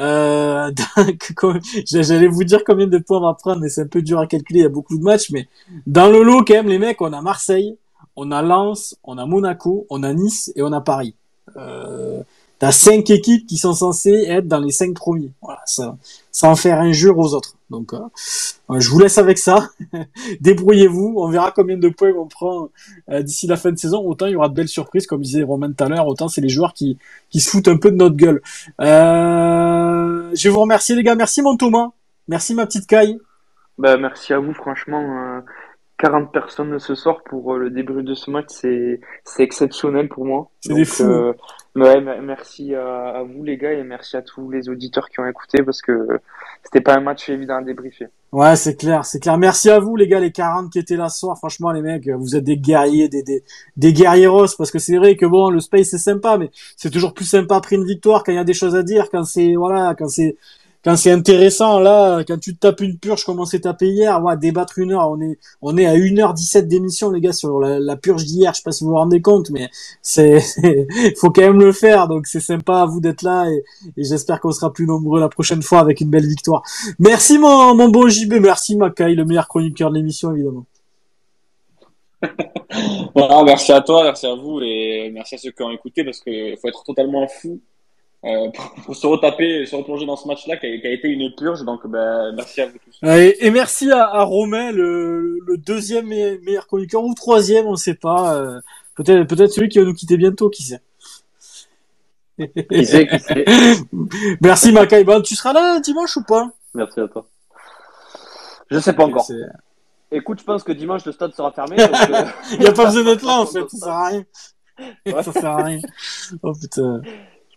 euh, 0.00 0.70
j'allais 1.86 2.28
vous 2.28 2.44
dire 2.44 2.62
combien 2.64 2.86
de 2.86 2.98
points 2.98 3.18
on 3.18 3.22
va 3.22 3.34
prendre, 3.34 3.60
mais 3.60 3.68
c'est 3.68 3.82
un 3.82 3.88
peu 3.88 4.02
dur 4.02 4.20
à 4.20 4.26
calculer. 4.28 4.60
Il 4.60 4.62
y 4.62 4.66
a 4.66 4.70
beaucoup 4.70 4.96
de 4.96 5.02
matchs, 5.02 5.30
mais 5.30 5.48
dans 5.86 6.08
le 6.08 6.22
lot, 6.22 6.44
quand 6.44 6.54
même, 6.54 6.68
les 6.68 6.78
mecs, 6.78 7.02
on 7.02 7.12
a 7.12 7.20
Marseille, 7.20 7.76
on 8.14 8.30
a 8.30 8.40
Lens, 8.40 8.96
on 9.02 9.18
a 9.18 9.26
Monaco, 9.26 9.84
on 9.90 10.04
a 10.04 10.12
Nice 10.14 10.52
et 10.54 10.62
on 10.62 10.72
a 10.72 10.80
Paris. 10.80 11.16
Euh, 11.56 12.22
T'as 12.62 12.70
cinq 12.70 13.10
équipes 13.10 13.44
qui 13.44 13.56
sont 13.56 13.72
censées 13.72 14.24
être 14.28 14.46
dans 14.46 14.60
les 14.60 14.70
cinq 14.70 14.94
premiers. 14.94 15.32
Voilà, 15.42 15.58
ça, 15.66 15.96
sans 16.30 16.54
faire 16.54 16.78
injure 16.78 17.18
aux 17.18 17.34
autres. 17.34 17.56
Donc, 17.70 17.92
euh, 17.92 18.78
je 18.78 18.88
vous 18.88 19.00
laisse 19.00 19.18
avec 19.18 19.38
ça. 19.38 19.70
Débrouillez-vous. 20.40 21.14
On 21.16 21.28
verra 21.28 21.50
combien 21.50 21.76
de 21.76 21.88
points 21.88 22.12
on 22.16 22.28
prend 22.28 22.68
euh, 23.10 23.20
d'ici 23.20 23.48
la 23.48 23.56
fin 23.56 23.72
de 23.72 23.78
saison. 23.78 24.06
Autant 24.06 24.26
il 24.26 24.34
y 24.34 24.36
aura 24.36 24.48
de 24.48 24.54
belles 24.54 24.68
surprises, 24.68 25.08
comme 25.08 25.22
disait 25.22 25.42
Romain 25.42 25.72
tout 25.72 25.82
à 25.82 25.88
l'heure. 25.88 26.06
Autant 26.06 26.28
c'est 26.28 26.40
les 26.40 26.50
joueurs 26.50 26.72
qui, 26.72 26.98
qui 27.30 27.40
se 27.40 27.50
foutent 27.50 27.66
un 27.66 27.78
peu 27.78 27.90
de 27.90 27.96
notre 27.96 28.14
gueule. 28.14 28.40
Euh, 28.80 30.30
je 30.32 30.48
vais 30.48 30.54
vous 30.54 30.60
remercier 30.60 30.94
les 30.94 31.02
gars. 31.02 31.16
Merci 31.16 31.42
mon 31.42 31.56
Thomas. 31.56 31.88
Merci 32.28 32.54
ma 32.54 32.64
petite 32.64 32.86
caille. 32.86 33.18
Bah, 33.76 33.96
merci 33.96 34.32
à 34.32 34.38
vous, 34.38 34.54
franchement. 34.54 35.42
40 36.02 36.32
personnes 36.32 36.80
ce 36.80 36.96
soir 36.96 37.22
pour 37.22 37.54
le 37.54 37.70
début 37.70 38.02
de 38.02 38.14
ce 38.14 38.28
match, 38.28 38.46
c'est 38.48 38.98
exceptionnel 39.38 40.08
pour 40.08 40.24
moi. 40.24 40.50
C'est 40.58 40.74
des 40.74 40.84
fous. 40.84 41.04
Ouais, 41.76 42.00
merci 42.20 42.74
à, 42.74 43.22
vous 43.22 43.44
les 43.44 43.56
gars 43.56 43.72
et 43.72 43.84
merci 43.84 44.16
à 44.16 44.22
tous 44.22 44.50
les 44.50 44.68
auditeurs 44.68 45.08
qui 45.08 45.20
ont 45.20 45.26
écouté 45.26 45.62
parce 45.62 45.80
que 45.80 46.06
c'était 46.64 46.80
pas 46.80 46.96
un 46.96 47.00
match 47.00 47.28
évident 47.28 47.58
à 47.58 47.62
débriefer. 47.62 48.08
Ouais, 48.32 48.56
c'est 48.56 48.76
clair, 48.76 49.04
c'est 49.04 49.20
clair. 49.20 49.38
Merci 49.38 49.70
à 49.70 49.78
vous 49.78 49.94
les 49.94 50.08
gars, 50.08 50.18
les 50.18 50.32
40 50.32 50.72
qui 50.72 50.80
étaient 50.80 50.96
là 50.96 51.08
ce 51.08 51.20
soir. 51.20 51.38
Franchement, 51.38 51.70
les 51.70 51.82
mecs, 51.82 52.08
vous 52.08 52.34
êtes 52.34 52.42
des 52.42 52.56
guerriers, 52.56 53.08
des, 53.08 53.22
des, 53.22 53.44
des 53.76 53.92
guerrieros 53.92 54.48
parce 54.58 54.72
que 54.72 54.80
c'est 54.80 54.96
vrai 54.96 55.14
que 55.14 55.24
bon, 55.24 55.50
le 55.50 55.60
space 55.60 55.90
c'est 55.90 55.98
sympa, 55.98 56.36
mais 56.36 56.50
c'est 56.76 56.90
toujours 56.90 57.14
plus 57.14 57.26
sympa 57.26 57.54
après 57.54 57.76
une 57.76 57.86
victoire 57.86 58.24
quand 58.24 58.32
il 58.32 58.36
y 58.36 58.38
a 58.38 58.44
des 58.44 58.54
choses 58.54 58.74
à 58.74 58.82
dire, 58.82 59.08
quand 59.08 59.22
c'est, 59.22 59.54
voilà, 59.54 59.94
quand 59.96 60.08
c'est, 60.08 60.36
quand 60.84 60.96
c'est 60.96 61.12
intéressant, 61.12 61.78
là, 61.78 62.24
quand 62.24 62.38
tu 62.38 62.54
te 62.54 62.60
tapes 62.60 62.80
une 62.80 62.98
purge 62.98 63.24
comme 63.24 63.38
on 63.38 63.44
s'est 63.44 63.60
tapé 63.60 63.88
hier, 63.88 64.22
ouais, 64.22 64.36
débattre 64.36 64.78
une 64.78 64.92
heure, 64.92 65.10
on 65.10 65.20
est, 65.20 65.38
on 65.60 65.76
est 65.76 65.86
à 65.86 65.94
1h17 65.94 66.66
d'émission, 66.66 67.10
les 67.10 67.20
gars, 67.20 67.32
sur 67.32 67.60
la, 67.60 67.96
purge 67.96 68.24
d'hier, 68.24 68.52
je 68.52 68.58
sais 68.58 68.62
pas 68.64 68.72
si 68.72 68.82
vous 68.82 68.90
vous 68.90 68.96
rendez 68.96 69.20
compte, 69.20 69.50
mais 69.50 69.70
c'est, 70.02 70.40
faut 71.16 71.30
quand 71.30 71.42
même 71.42 71.60
le 71.60 71.72
faire, 71.72 72.08
donc 72.08 72.26
c'est 72.26 72.40
sympa 72.40 72.80
à 72.80 72.86
vous 72.86 73.00
d'être 73.00 73.22
là, 73.22 73.48
et, 73.48 73.62
j'espère 73.96 74.40
qu'on 74.40 74.50
sera 74.50 74.72
plus 74.72 74.86
nombreux 74.86 75.20
la 75.20 75.28
prochaine 75.28 75.62
fois 75.62 75.78
avec 75.78 76.00
une 76.00 76.10
belle 76.10 76.26
victoire. 76.26 76.62
Merci 76.98 77.38
mon, 77.38 77.76
mon 77.76 77.88
bon 77.88 78.08
JB, 78.08 78.34
merci 78.40 78.76
Makai, 78.76 79.14
le 79.14 79.24
meilleur 79.24 79.46
chroniqueur 79.46 79.90
de 79.90 79.96
l'émission, 79.96 80.32
évidemment. 80.32 80.66
voilà, 83.14 83.42
merci 83.44 83.72
à 83.72 83.80
toi, 83.82 84.02
merci 84.02 84.26
à 84.26 84.34
vous, 84.34 84.60
et 84.60 85.10
merci 85.12 85.36
à 85.36 85.38
ceux 85.38 85.52
qui 85.52 85.62
ont 85.62 85.70
écouté, 85.70 86.02
parce 86.02 86.20
qu'il 86.20 86.56
faut 86.60 86.66
être 86.66 86.82
totalement 86.82 87.28
fou 87.28 87.60
euh, 88.24 88.48
pour, 88.84 88.94
se 88.94 89.04
retaper, 89.06 89.66
se 89.66 89.74
replonger 89.74 90.06
dans 90.06 90.14
ce 90.14 90.28
match-là 90.28 90.56
qui, 90.56 90.66
a, 90.66 90.90
été 90.90 91.08
une 91.08 91.34
purge. 91.34 91.64
Donc, 91.64 91.84
ben, 91.88 92.32
merci 92.36 92.60
à 92.60 92.66
vous 92.66 92.78
tous. 92.78 93.08
Et, 93.08 93.50
merci 93.50 93.90
à, 93.90 94.06
à 94.06 94.22
Romain, 94.22 94.70
le, 94.70 95.40
le 95.44 95.56
deuxième 95.56 96.06
meilleur 96.06 96.68
chroniqueur 96.68 97.02
ou 97.02 97.14
troisième, 97.14 97.66
on 97.66 97.72
ne 97.72 97.76
sait 97.76 97.94
pas. 97.94 98.36
Euh, 98.36 98.60
peut-être, 98.94 99.26
peut-être 99.26 99.50
celui 99.50 99.68
qui 99.68 99.80
va 99.80 99.84
nous 99.84 99.94
quitter 99.94 100.16
bientôt, 100.16 100.50
qui 100.50 100.62
sait. 100.62 100.80
Qui 102.38 102.86
sait, 102.86 103.08
qui 103.08 103.18
sait. 103.18 103.44
merci 104.40 104.72
Makai. 104.72 105.02
Ben, 105.02 105.20
tu 105.20 105.34
seras 105.34 105.52
là 105.52 105.80
dimanche 105.80 106.16
ou 106.16 106.22
pas? 106.22 106.48
Merci 106.74 107.00
à 107.00 107.08
toi. 107.08 107.26
Je 108.70 108.78
sais 108.78 108.92
pas 108.92 109.04
encore. 109.04 109.26
Écoute, 110.12 110.38
je 110.40 110.44
pense 110.44 110.62
que 110.62 110.72
dimanche 110.72 111.04
le 111.06 111.12
stade 111.12 111.34
sera 111.34 111.50
fermé. 111.50 111.76
Euh, 111.80 112.24
Il 112.52 112.60
n'y 112.60 112.66
a 112.66 112.72
pas 112.72 112.84
besoin 112.84 113.02
d'être 113.02 113.24
là 113.24 113.40
en 113.40 113.46
fait, 113.46 113.68
ça 113.68 113.78
sert 113.78 113.88
à 113.88 114.08
rien. 114.08 114.24
Ça 115.22 115.32
sert 115.32 115.46
à 115.46 115.64
rien. 115.64 115.78
Oh 116.42 116.52
putain 116.52 117.02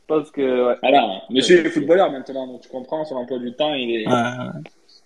pense 0.08 0.32
que. 0.32 0.68
Ouais. 0.68 0.76
Alors, 0.84 1.26
monsieur 1.30 1.66
est 1.66 1.70
footballeur 1.70 2.12
maintenant, 2.12 2.48
donc 2.48 2.62
tu 2.62 2.70
comprends, 2.70 3.06
son 3.06 3.16
emploi 3.16 3.40
du 3.40 3.54
temps, 3.54 3.74
il 3.74 4.02
est. 4.02 4.06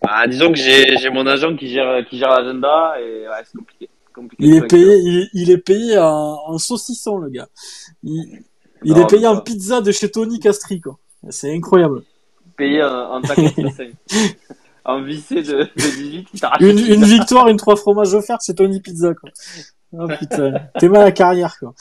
Ah, 0.07 0.27
disons 0.27 0.51
que 0.51 0.57
j'ai 0.57 1.09
mon 1.09 1.27
agent 1.27 1.55
qui 1.57 1.67
gère, 1.67 2.05
qui 2.07 2.17
gère 2.17 2.29
l'agenda 2.29 2.95
et 3.01 3.27
ouais, 3.27 3.43
c'est 3.43 3.57
compliqué. 3.57 3.89
compliqué. 4.13 4.43
Il 4.45 4.55
est 4.55 4.67
payé, 4.67 4.97
il, 4.97 5.29
il, 5.33 5.51
est 5.51 5.57
payé 5.57 5.97
en, 5.97 6.39
en 6.45 6.57
saucisson, 6.57 7.17
le 7.17 7.29
gars. 7.29 7.49
Il, 8.03 8.41
il 8.83 8.97
est 8.97 9.07
payé 9.07 9.27
en 9.27 9.41
pizza 9.41 9.81
de 9.81 9.91
chez 9.91 10.09
Tony 10.09 10.39
Castri, 10.39 10.79
quoi. 10.79 10.97
C'est 11.29 11.53
incroyable. 11.53 12.03
Payé 12.55 12.81
en, 12.83 13.15
en 13.15 13.21
taco 13.21 13.41
en 14.85 15.01
vissé 15.03 15.35
de, 15.43 15.63
de 15.63 15.67
18 15.75 16.27
une, 16.61 16.93
une 16.93 17.03
victoire, 17.03 17.49
une 17.49 17.57
trois 17.57 17.75
fromages 17.75 18.13
offerts 18.13 18.39
chez 18.45 18.55
Tony 18.55 18.79
Pizza, 18.79 19.13
quoi. 19.13 19.29
Oh 19.91 20.07
putain, 20.07 20.53
t'es 20.77 20.87
mal 20.87 21.01
à 21.01 21.11
carrière 21.11 21.57
quoi. 21.57 21.73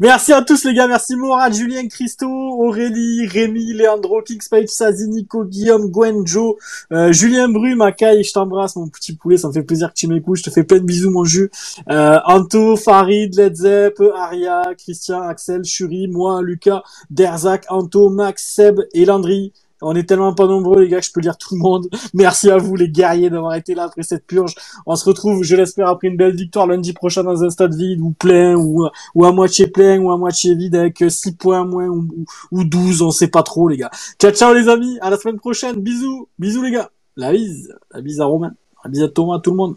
Merci 0.00 0.32
à 0.32 0.42
tous 0.42 0.64
les 0.64 0.74
gars, 0.74 0.88
merci 0.88 1.14
Mourad, 1.14 1.54
Julien, 1.54 1.86
Christo, 1.86 2.28
Aurélie, 2.28 3.24
Rémi, 3.28 3.72
Leandro, 3.72 4.20
Kingspage, 4.20 4.66
Sazi, 4.66 5.08
Nico, 5.08 5.44
Guillaume, 5.44 5.88
Gwen, 5.88 6.26
Joe, 6.26 6.56
euh, 6.92 7.12
Julien 7.12 7.48
Bru, 7.48 7.76
Makai, 7.76 8.24
je 8.24 8.32
t'embrasse 8.32 8.74
mon 8.74 8.88
petit 8.88 9.14
poulet, 9.14 9.36
ça 9.36 9.46
me 9.46 9.52
fait 9.52 9.62
plaisir 9.62 9.90
que 9.90 9.94
tu 9.94 10.08
m'écoutes, 10.08 10.38
je 10.38 10.42
te 10.42 10.50
fais 10.50 10.64
plein 10.64 10.78
de 10.78 10.84
bisous 10.84 11.12
mon 11.12 11.24
jus. 11.24 11.52
Euh, 11.88 12.18
Anto, 12.24 12.76
Farid, 12.76 13.36
Led 13.36 13.54
Zepp, 13.54 14.02
Aria, 14.12 14.62
Christian, 14.76 15.22
Axel, 15.22 15.64
Shuri, 15.64 16.08
moi, 16.08 16.42
Lucas, 16.42 16.82
Derzak, 17.10 17.66
Anto, 17.68 18.10
Max, 18.10 18.42
Seb 18.44 18.80
et 18.92 19.04
Landry. 19.04 19.52
On 19.82 19.94
est 19.94 20.08
tellement 20.08 20.34
pas 20.34 20.46
nombreux, 20.46 20.82
les 20.82 20.88
gars, 20.88 21.00
que 21.00 21.06
je 21.06 21.12
peux 21.12 21.20
lire 21.20 21.36
tout 21.36 21.54
le 21.54 21.60
monde. 21.60 21.88
Merci 22.14 22.50
à 22.50 22.56
vous, 22.56 22.76
les 22.76 22.88
guerriers, 22.88 23.30
d'avoir 23.30 23.54
été 23.54 23.74
là 23.74 23.84
après 23.84 24.02
cette 24.02 24.26
purge. 24.26 24.54
On 24.86 24.96
se 24.96 25.04
retrouve, 25.04 25.42
je 25.42 25.56
l'espère, 25.56 25.88
après 25.88 26.08
une 26.08 26.16
belle 26.16 26.34
victoire 26.34 26.66
lundi 26.66 26.92
prochain 26.92 27.24
dans 27.24 27.42
un 27.42 27.50
stade 27.50 27.74
vide 27.74 28.00
ou 28.00 28.10
plein, 28.10 28.54
ou, 28.56 28.88
ou 29.14 29.24
à 29.24 29.32
moitié 29.32 29.66
plein, 29.66 29.98
ou 30.00 30.10
à 30.10 30.16
moitié 30.16 30.54
vide 30.54 30.76
avec 30.76 31.04
6 31.08 31.36
points 31.36 31.64
moins, 31.64 31.88
ou, 31.88 32.06
ou 32.50 32.64
12, 32.64 33.02
on 33.02 33.10
sait 33.10 33.28
pas 33.28 33.42
trop, 33.42 33.68
les 33.68 33.76
gars. 33.76 33.90
Ciao, 34.20 34.32
ciao, 34.32 34.54
les 34.54 34.68
amis. 34.68 34.98
À 35.00 35.10
la 35.10 35.16
semaine 35.16 35.38
prochaine. 35.38 35.76
Bisous. 35.76 36.28
Bisous, 36.38 36.62
les 36.62 36.70
gars. 36.70 36.90
La 37.16 37.32
bise. 37.32 37.74
La 37.92 38.00
bise 38.00 38.20
à 38.20 38.24
Romain. 38.24 38.52
La 38.84 38.90
bise 38.90 39.02
à 39.02 39.08
Thomas, 39.08 39.36
à 39.36 39.40
tout 39.40 39.50
le 39.50 39.56
monde. 39.56 39.76